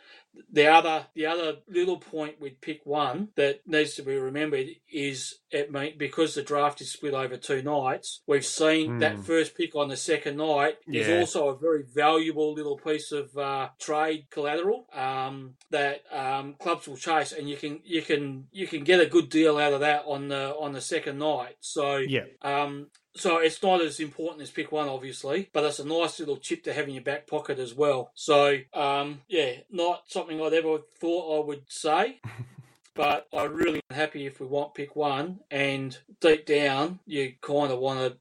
the 0.51 0.67
other 0.67 1.07
the 1.15 1.25
other 1.25 1.57
little 1.67 1.97
point 1.97 2.39
with 2.39 2.61
pick 2.61 2.81
one 2.85 3.29
that 3.35 3.61
needs 3.67 3.95
to 3.95 4.03
be 4.03 4.15
remembered 4.15 4.67
is 4.91 5.39
it 5.51 5.71
may, 5.71 5.91
because 5.91 6.35
the 6.35 6.43
draft 6.43 6.81
is 6.81 6.91
split 6.91 7.13
over 7.13 7.37
two 7.37 7.61
nights. 7.61 8.21
We've 8.27 8.45
seen 8.45 8.91
mm. 8.91 8.99
that 8.99 9.19
first 9.19 9.55
pick 9.55 9.75
on 9.75 9.89
the 9.89 9.97
second 9.97 10.37
night 10.37 10.75
yeah. 10.87 11.01
is 11.01 11.09
also 11.19 11.49
a 11.49 11.57
very 11.57 11.83
valuable 11.83 12.53
little 12.53 12.77
piece 12.77 13.11
of 13.11 13.35
uh, 13.37 13.69
trade 13.79 14.27
collateral 14.29 14.87
um, 14.93 15.55
that 15.71 16.03
um, 16.11 16.55
clubs 16.59 16.87
will 16.87 16.97
chase, 16.97 17.31
and 17.31 17.49
you 17.49 17.57
can 17.57 17.79
you 17.83 18.01
can 18.01 18.47
you 18.51 18.67
can 18.67 18.83
get 18.83 18.99
a 18.99 19.05
good 19.05 19.29
deal 19.29 19.57
out 19.57 19.73
of 19.73 19.79
that 19.81 20.03
on 20.05 20.27
the 20.27 20.55
on 20.55 20.73
the 20.73 20.81
second 20.81 21.19
night. 21.19 21.55
So 21.59 21.97
yeah. 21.97 22.25
Um, 22.41 22.87
so 23.15 23.37
it's 23.37 23.61
not 23.63 23.81
as 23.81 23.99
important 23.99 24.41
as 24.41 24.51
pick 24.51 24.71
one, 24.71 24.87
obviously, 24.89 25.49
but 25.53 25.63
it's 25.63 25.79
a 25.79 25.85
nice 25.87 26.19
little 26.19 26.37
chip 26.37 26.63
to 26.65 26.73
have 26.73 26.87
in 26.87 26.93
your 26.95 27.03
back 27.03 27.27
pocket 27.27 27.59
as 27.59 27.73
well. 27.73 28.11
So, 28.15 28.57
um, 28.73 29.21
yeah, 29.27 29.51
not 29.71 30.03
something 30.07 30.41
I'd 30.41 30.53
ever 30.53 30.79
thought 30.99 31.41
I 31.43 31.45
would 31.47 31.63
say. 31.69 32.19
but 32.93 33.27
I'm 33.33 33.53
really 33.53 33.81
happy 33.91 34.25
if 34.25 34.39
we 34.39 34.45
want 34.47 34.73
pick 34.73 34.95
one. 34.95 35.39
And 35.51 35.97
deep 36.21 36.45
down, 36.45 36.99
you 37.05 37.33
kind 37.41 37.71
of 37.71 37.79
want 37.79 37.99
to. 37.99 38.17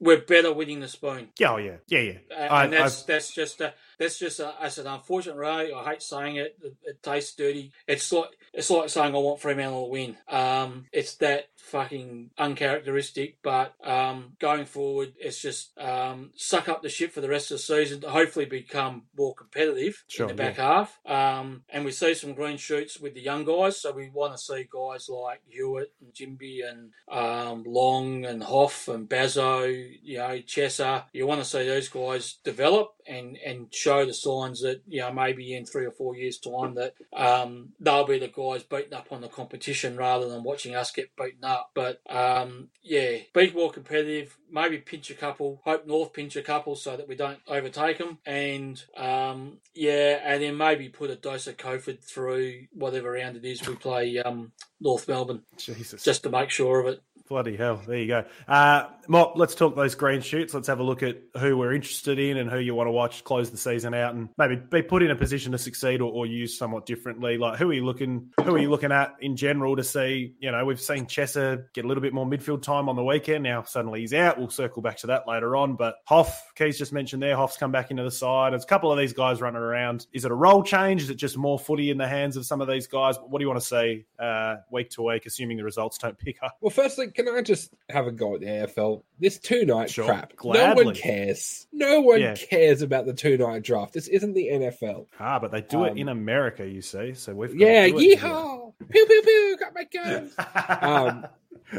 We're 0.00 0.20
better 0.20 0.52
winning 0.52 0.80
the 0.80 0.88
spoon. 0.88 1.28
Yeah, 1.38 1.52
oh 1.52 1.56
yeah, 1.58 1.76
yeah, 1.86 2.00
yeah. 2.00 2.18
And 2.36 2.52
I- 2.52 2.66
that's 2.66 3.02
I've- 3.02 3.12
that's 3.12 3.32
just 3.32 3.60
a, 3.60 3.72
that's 3.98 4.18
just 4.18 4.40
a, 4.40 4.52
that's 4.60 4.78
an 4.78 4.88
unfortunate 4.88 5.36
reality. 5.36 5.72
I 5.72 5.84
hate 5.90 6.02
saying 6.02 6.36
it. 6.36 6.56
It, 6.60 6.74
it 6.82 7.02
tastes 7.04 7.36
dirty. 7.36 7.70
It's 7.86 8.10
like 8.12 8.30
it's 8.52 8.70
like 8.70 8.88
saying 8.90 9.14
I 9.14 9.18
want 9.18 9.40
Fremantle 9.40 9.86
to 9.86 9.90
win. 9.90 10.16
Um, 10.28 10.86
it's 10.92 11.14
that 11.16 11.48
fucking 11.56 12.30
uncharacteristic. 12.36 13.38
But 13.42 13.74
um, 13.82 14.32
going 14.38 14.66
forward, 14.66 15.14
it's 15.18 15.40
just 15.40 15.76
um, 15.78 16.30
suck 16.36 16.68
up 16.68 16.82
the 16.82 16.88
shit 16.88 17.12
for 17.12 17.20
the 17.20 17.28
rest 17.28 17.50
of 17.50 17.56
the 17.56 17.62
season 17.62 18.00
to 18.02 18.10
hopefully 18.10 18.44
become 18.44 19.04
more 19.16 19.34
competitive 19.34 20.04
Sure, 20.08 20.28
in 20.28 20.36
the 20.36 20.42
back 20.42 20.58
yeah. 20.58 20.84
half. 20.84 20.98
Um, 21.06 21.62
and 21.70 21.84
we 21.84 21.92
see 21.92 22.14
some 22.14 22.34
green 22.34 22.58
shoots 22.58 23.00
with 23.00 23.14
the 23.14 23.22
young 23.22 23.44
guys. 23.44 23.80
So 23.80 23.92
we 23.92 24.10
want 24.10 24.34
to 24.34 24.38
see 24.38 24.68
guys 24.70 25.08
like 25.08 25.40
Hewitt 25.48 25.92
and 26.00 26.12
Ginbey 26.12 26.60
and 26.68 26.90
um, 27.10 27.64
Long 27.66 28.24
and 28.24 28.42
Hough 28.42 28.88
and 28.88 29.08
Bazzo, 29.08 29.90
you 30.02 30.18
know, 30.18 30.40
Chesser. 30.40 31.04
You 31.12 31.26
want 31.26 31.40
to 31.40 31.48
see 31.48 31.66
those 31.66 31.88
guys 31.88 32.38
develop 32.44 32.94
and, 33.06 33.38
and 33.44 33.72
show 33.72 34.04
the 34.04 34.14
signs 34.14 34.60
that, 34.62 34.82
you 34.86 35.00
know, 35.00 35.12
maybe 35.12 35.54
in 35.54 35.64
three 35.64 35.86
or 35.86 35.90
four 35.90 36.16
years' 36.16 36.38
time 36.38 36.74
that 36.74 36.94
um, 37.12 37.70
they'll 37.80 38.06
be 38.06 38.18
the 38.18 38.28
guys 38.42 38.62
beaten 38.62 38.94
up 38.94 39.08
on 39.10 39.20
the 39.20 39.28
competition 39.28 39.96
rather 39.96 40.28
than 40.28 40.42
watching 40.42 40.74
us 40.74 40.90
get 40.90 41.14
beaten 41.16 41.44
up. 41.44 41.70
But 41.74 42.00
um, 42.08 42.68
yeah, 42.82 43.18
be 43.34 43.52
more 43.52 43.70
competitive, 43.70 44.36
maybe 44.50 44.78
pinch 44.78 45.10
a 45.10 45.14
couple, 45.14 45.60
hope 45.64 45.86
North 45.86 46.12
pinch 46.12 46.36
a 46.36 46.42
couple 46.42 46.76
so 46.76 46.96
that 46.96 47.08
we 47.08 47.14
don't 47.14 47.38
overtake 47.46 47.98
them. 47.98 48.18
And 48.26 48.82
um, 48.96 49.58
yeah, 49.74 50.20
and 50.24 50.42
then 50.42 50.56
maybe 50.56 50.88
put 50.88 51.10
a 51.10 51.16
dose 51.16 51.46
of 51.46 51.56
Kofod 51.56 52.02
through 52.02 52.66
whatever 52.72 53.12
round 53.12 53.36
it 53.36 53.44
is 53.44 53.66
we 53.66 53.74
play 53.74 54.18
um, 54.18 54.52
North 54.80 55.08
Melbourne. 55.08 55.42
Jesus. 55.56 56.02
Just 56.02 56.22
to 56.24 56.30
make 56.30 56.50
sure 56.50 56.80
of 56.80 56.86
it. 56.86 57.02
Bloody 57.28 57.56
hell. 57.56 57.80
There 57.86 57.96
you 57.96 58.08
go. 58.08 58.24
Uh, 58.46 58.88
Mop, 59.08 59.34
let's 59.36 59.54
talk 59.54 59.74
those 59.74 59.94
green 59.94 60.20
shoots. 60.20 60.54
Let's 60.54 60.68
have 60.68 60.80
a 60.80 60.82
look 60.82 61.02
at 61.02 61.18
who 61.38 61.56
we're 61.56 61.72
interested 61.72 62.18
in 62.18 62.36
and 62.36 62.50
who 62.50 62.58
you 62.58 62.74
want 62.74 62.86
to 62.86 62.92
watch 62.92 63.24
close 63.24 63.50
the 63.50 63.56
season 63.56 63.94
out 63.94 64.14
and 64.14 64.28
maybe 64.38 64.56
be 64.56 64.82
put 64.82 65.02
in 65.02 65.10
a 65.10 65.16
position 65.16 65.52
to 65.52 65.58
succeed 65.58 66.00
or, 66.00 66.12
or 66.12 66.26
use 66.26 66.56
somewhat 66.56 66.86
differently. 66.86 67.38
Like 67.38 67.58
who 67.58 67.70
are 67.70 67.72
you 67.72 67.84
looking 67.84 68.30
who 68.42 68.54
are 68.54 68.58
you 68.58 68.70
looking 68.70 68.92
at 68.92 69.14
in 69.20 69.36
general 69.36 69.76
to 69.76 69.84
see, 69.84 70.34
you 70.38 70.50
know, 70.50 70.64
we've 70.64 70.80
seen 70.80 71.06
Chesser 71.06 71.64
get 71.72 71.84
a 71.84 71.88
little 71.88 72.02
bit 72.02 72.12
more 72.12 72.26
midfield 72.26 72.62
time 72.62 72.88
on 72.88 72.96
the 72.96 73.04
weekend. 73.04 73.44
Now 73.44 73.62
suddenly 73.62 74.00
he's 74.00 74.14
out. 74.14 74.38
We'll 74.38 74.50
circle 74.50 74.82
back 74.82 74.98
to 74.98 75.08
that 75.08 75.26
later 75.26 75.56
on. 75.56 75.76
But 75.76 75.96
Hough, 76.04 76.52
Keys 76.54 76.78
just 76.78 76.92
mentioned 76.92 77.22
there, 77.22 77.36
Hough's 77.36 77.56
come 77.56 77.72
back 77.72 77.90
into 77.90 78.02
the 78.02 78.10
side. 78.10 78.52
There's 78.52 78.64
a 78.64 78.68
couple 78.68 78.92
of 78.92 78.98
these 78.98 79.12
guys 79.12 79.40
running 79.40 79.62
around. 79.62 80.06
Is 80.12 80.24
it 80.24 80.30
a 80.30 80.34
role 80.34 80.62
change? 80.62 81.02
Is 81.02 81.10
it 81.10 81.16
just 81.16 81.36
more 81.36 81.58
footy 81.58 81.90
in 81.90 81.98
the 81.98 82.08
hands 82.08 82.36
of 82.36 82.46
some 82.46 82.60
of 82.60 82.68
these 82.68 82.86
guys? 82.86 83.16
What 83.18 83.38
do 83.38 83.44
you 83.44 83.48
want 83.48 83.60
to 83.60 83.66
see 83.66 84.06
uh, 84.18 84.56
week 84.70 84.90
to 84.90 85.02
week, 85.02 85.26
assuming 85.26 85.56
the 85.56 85.64
results 85.64 85.98
don't 85.98 86.18
pick 86.18 86.42
up? 86.42 86.56
Well, 86.60 86.70
firstly, 86.70 87.10
can 87.10 87.28
I 87.28 87.42
just 87.42 87.74
have 87.88 88.06
a 88.06 88.12
go 88.12 88.34
at 88.34 88.40
the 88.40 88.46
AFL? 88.46 88.91
This 89.18 89.38
two 89.38 89.64
night 89.64 89.90
Sure, 89.90 90.04
crap. 90.04 90.32
No 90.44 90.74
one 90.74 90.94
cares. 90.94 91.66
No 91.72 92.00
one 92.00 92.20
Yeah. 92.20 92.34
cares 92.34 92.82
about 92.82 93.06
the 93.06 93.14
two 93.14 93.36
night 93.36 93.62
draft. 93.62 93.92
This 93.94 94.08
isn't 94.08 94.32
the 94.34 94.48
NFL. 94.48 95.06
Ah, 95.20 95.38
but 95.38 95.50
they 95.52 95.60
do 95.62 95.84
it 95.84 95.90
Um, 95.92 95.98
in 95.98 96.08
America, 96.08 96.66
you 96.66 96.82
see. 96.82 97.14
So 97.14 97.34
we've 97.34 97.50
got 97.50 97.58
Yeah, 97.66 97.86
to 97.86 97.90
do 97.92 97.98
it 97.98 98.02
here. 98.02 98.16
yeehaw! 98.18 98.72
Pew 98.90 99.06
pew 99.06 99.22
pew! 99.22 99.56
Got 99.60 99.74
my 99.74 99.84
guns. 99.84 100.34
um, 100.82 101.26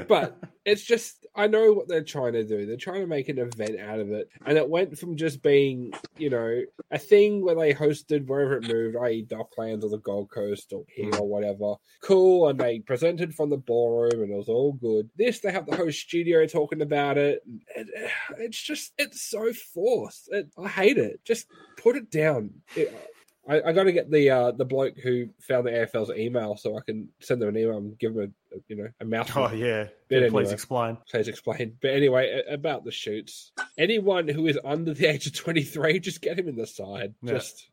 but 0.07 0.37
it's 0.65 0.83
just 0.83 1.25
I 1.35 1.47
know 1.47 1.73
what 1.73 1.87
they're 1.87 2.03
trying 2.03 2.33
to 2.33 2.43
do. 2.43 2.65
They're 2.65 2.77
trying 2.77 3.01
to 3.01 3.07
make 3.07 3.27
an 3.27 3.39
event 3.39 3.79
out 3.79 3.99
of 3.99 4.11
it, 4.11 4.29
and 4.45 4.57
it 4.57 4.69
went 4.69 4.97
from 4.97 5.17
just 5.17 5.41
being 5.41 5.93
you 6.17 6.29
know 6.29 6.61
a 6.91 6.97
thing 6.97 7.43
where 7.43 7.55
they 7.55 7.73
hosted 7.73 8.27
wherever 8.27 8.57
it 8.57 8.67
moved, 8.67 8.95
i.e., 8.97 9.25
Docklands 9.27 9.83
or 9.83 9.89
the 9.89 9.99
Gold 9.99 10.29
Coast 10.31 10.73
or 10.73 10.83
here 10.87 11.09
hmm. 11.09 11.21
or 11.21 11.27
whatever. 11.27 11.75
Cool, 12.01 12.49
and 12.49 12.59
they 12.59 12.79
presented 12.79 13.33
from 13.33 13.49
the 13.49 13.57
ballroom, 13.57 14.21
and 14.23 14.31
it 14.31 14.37
was 14.37 14.49
all 14.49 14.73
good. 14.73 15.09
This 15.17 15.39
they 15.39 15.51
have 15.51 15.65
the 15.65 15.75
host 15.75 15.99
studio 15.99 16.45
talking 16.45 16.81
about 16.81 17.17
it. 17.17 17.41
and 17.75 17.89
it- 17.89 18.11
it's 18.37 18.61
just 18.61 18.93
it's 18.97 19.21
so 19.21 19.51
forced. 19.73 20.29
It, 20.31 20.49
I 20.57 20.67
hate 20.67 20.97
it. 20.97 21.23
Just 21.25 21.47
put 21.77 21.95
it 21.95 22.09
down. 22.09 22.51
It, 22.75 23.12
I, 23.47 23.61
I 23.61 23.73
got 23.73 23.83
to 23.83 23.91
get 23.91 24.09
the 24.09 24.29
uh, 24.29 24.51
the 24.51 24.65
bloke 24.65 24.97
who 24.97 25.27
found 25.41 25.67
the 25.67 25.71
AFL's 25.71 26.11
email 26.11 26.55
so 26.55 26.77
I 26.77 26.81
can 26.81 27.09
send 27.19 27.41
them 27.41 27.49
an 27.49 27.57
email 27.57 27.77
and 27.77 27.97
give 27.97 28.13
them 28.13 28.33
a, 28.51 28.55
a 28.55 28.59
you 28.67 28.75
know 28.75 28.87
a 29.01 29.05
mouthful. 29.05 29.43
Oh 29.43 29.53
yeah, 29.53 29.87
But 30.09 30.21
Yeah, 30.21 30.29
please 30.29 30.51
explain. 30.51 30.97
Please 31.09 31.27
explain. 31.27 31.77
But 31.81 31.91
anyway, 31.91 32.41
about 32.49 32.85
the 32.85 32.91
shoots, 32.91 33.51
anyone 33.77 34.27
who 34.27 34.47
is 34.47 34.57
under 34.63 34.93
the 34.93 35.07
age 35.07 35.27
of 35.27 35.33
twenty 35.33 35.63
three, 35.63 35.99
just 35.99 36.21
get 36.21 36.39
him 36.39 36.47
in 36.47 36.55
the 36.55 36.67
side. 36.67 37.15
Yeah. 37.21 37.33
Just 37.33 37.67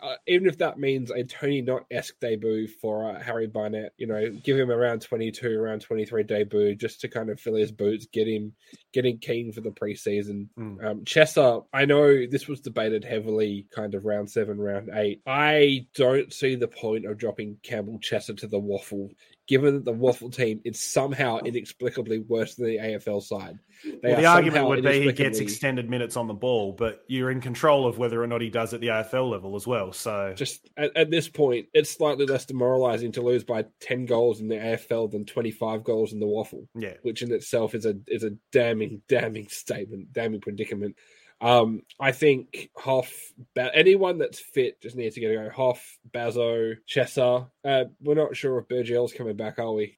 uh, 0.00 0.14
even 0.26 0.48
if 0.48 0.58
that 0.58 0.78
means 0.78 1.10
a 1.10 1.24
Tony 1.24 1.62
Not 1.62 1.84
esque 1.90 2.18
debut 2.20 2.68
for 2.68 3.10
uh, 3.10 3.22
Harry 3.22 3.46
Barnett, 3.46 3.92
you 3.96 4.06
know, 4.06 4.30
give 4.30 4.58
him 4.58 4.70
around 4.70 5.02
twenty 5.02 5.30
two, 5.30 5.58
around 5.58 5.80
twenty 5.80 6.04
three 6.04 6.22
debut, 6.22 6.74
just 6.74 7.00
to 7.00 7.08
kind 7.08 7.30
of 7.30 7.40
fill 7.40 7.54
his 7.54 7.72
boots, 7.72 8.06
get 8.06 8.28
him 8.28 8.52
getting 8.92 9.18
keen 9.18 9.52
for 9.52 9.60
the 9.60 9.70
preseason. 9.70 10.48
Mm. 10.58 10.84
Um, 10.84 11.04
Chesser, 11.04 11.64
I 11.72 11.84
know 11.84 12.26
this 12.26 12.48
was 12.48 12.60
debated 12.60 13.04
heavily, 13.04 13.66
kind 13.74 13.94
of 13.94 14.04
round 14.04 14.30
seven, 14.30 14.58
round 14.58 14.90
eight. 14.94 15.22
I 15.26 15.86
don't 15.94 16.32
see 16.32 16.54
the 16.54 16.68
point 16.68 17.06
of 17.06 17.18
dropping 17.18 17.58
Campbell 17.62 17.98
Chesser 17.98 18.36
to 18.38 18.46
the 18.46 18.60
WAFL, 18.60 19.10
given 19.46 19.74
that 19.74 19.84
the 19.84 19.92
WAFL 19.92 20.34
team 20.34 20.60
is 20.64 20.80
somehow 20.82 21.38
inexplicably 21.38 22.18
worse 22.18 22.56
than 22.56 22.66
the 22.66 22.78
AFL 22.78 23.22
side. 23.22 23.58
They 23.84 23.98
Well, 24.02 24.16
the 24.16 24.26
argument 24.26 24.68
would 24.68 24.82
be 24.82 25.02
he 25.02 25.12
gets 25.12 25.38
extended 25.38 25.88
minutes 25.88 26.16
on 26.16 26.26
the 26.26 26.34
ball, 26.34 26.72
but 26.72 27.04
you're 27.06 27.30
in 27.30 27.40
control 27.40 27.86
of 27.86 27.98
whether 27.98 28.22
or 28.22 28.26
not 28.26 28.40
he 28.40 28.50
does 28.50 28.74
at 28.74 28.80
the 28.80 28.88
AFL 28.88 29.30
level 29.30 29.54
as 29.54 29.66
well. 29.66 29.92
So 29.92 30.34
just 30.36 30.68
at, 30.76 30.96
at 30.96 31.10
this 31.10 31.28
point, 31.28 31.66
it's 31.74 31.90
slightly 31.90 32.26
less 32.26 32.46
demoralizing 32.46 33.12
to 33.12 33.22
lose 33.22 33.44
by 33.44 33.66
ten 33.80 34.06
goals 34.06 34.40
in 34.40 34.48
the 34.48 34.56
AFL 34.56 35.10
than 35.10 35.24
twenty 35.24 35.50
five 35.50 35.84
goals 35.84 36.12
in 36.12 36.20
the 36.20 36.26
WAFL. 36.26 36.66
yeah, 36.74 36.94
which 37.02 37.22
in 37.22 37.32
itself 37.32 37.74
is 37.74 37.86
a 37.86 37.94
is 38.08 38.24
a 38.24 38.30
damning, 38.52 39.02
damning 39.08 39.48
statement, 39.48 40.12
damning 40.12 40.40
predicament. 40.40 40.96
Um, 41.40 41.82
I 42.00 42.12
think 42.12 42.70
Hough, 42.78 43.12
ba- 43.54 43.70
anyone 43.74 44.18
that's 44.18 44.40
fit 44.40 44.80
just 44.80 44.96
needs 44.96 45.14
to 45.16 45.20
get 45.20 45.30
a 45.32 45.34
go. 45.34 45.50
Hough, 45.50 45.98
Bazzo, 46.10 46.76
Chesser. 46.88 47.48
Uh, 47.64 47.84
we're 48.00 48.14
not 48.14 48.36
sure 48.36 48.58
if 48.58 48.68
Burgell's 48.68 49.12
coming 49.12 49.36
back, 49.36 49.58
are 49.58 49.72
we? 49.72 49.96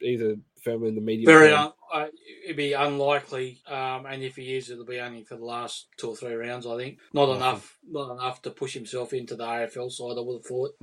He's 0.00 0.20
a 0.20 0.36
firmly 0.62 0.88
in 0.88 0.94
the 0.94 1.00
medium. 1.00 1.26
Very, 1.26 1.52
un- 1.52 1.72
uh, 1.92 2.06
it'd 2.44 2.56
be 2.56 2.72
unlikely, 2.72 3.62
um, 3.66 4.04
and 4.06 4.22
if 4.22 4.36
he 4.36 4.56
is, 4.56 4.68
it'll 4.70 4.84
be 4.84 5.00
only 5.00 5.22
for 5.24 5.36
the 5.36 5.44
last 5.44 5.86
two 5.96 6.10
or 6.10 6.16
three 6.16 6.34
rounds. 6.34 6.66
I 6.66 6.76
think 6.76 6.98
not 7.12 7.28
enough, 7.36 7.78
not 7.88 8.12
enough 8.12 8.42
to 8.42 8.50
push 8.50 8.74
himself 8.74 9.12
into 9.12 9.36
the 9.36 9.44
AFL 9.44 9.90
side. 9.90 10.16
I 10.18 10.20
would 10.20 10.38
have 10.42 10.46
thought. 10.46 10.74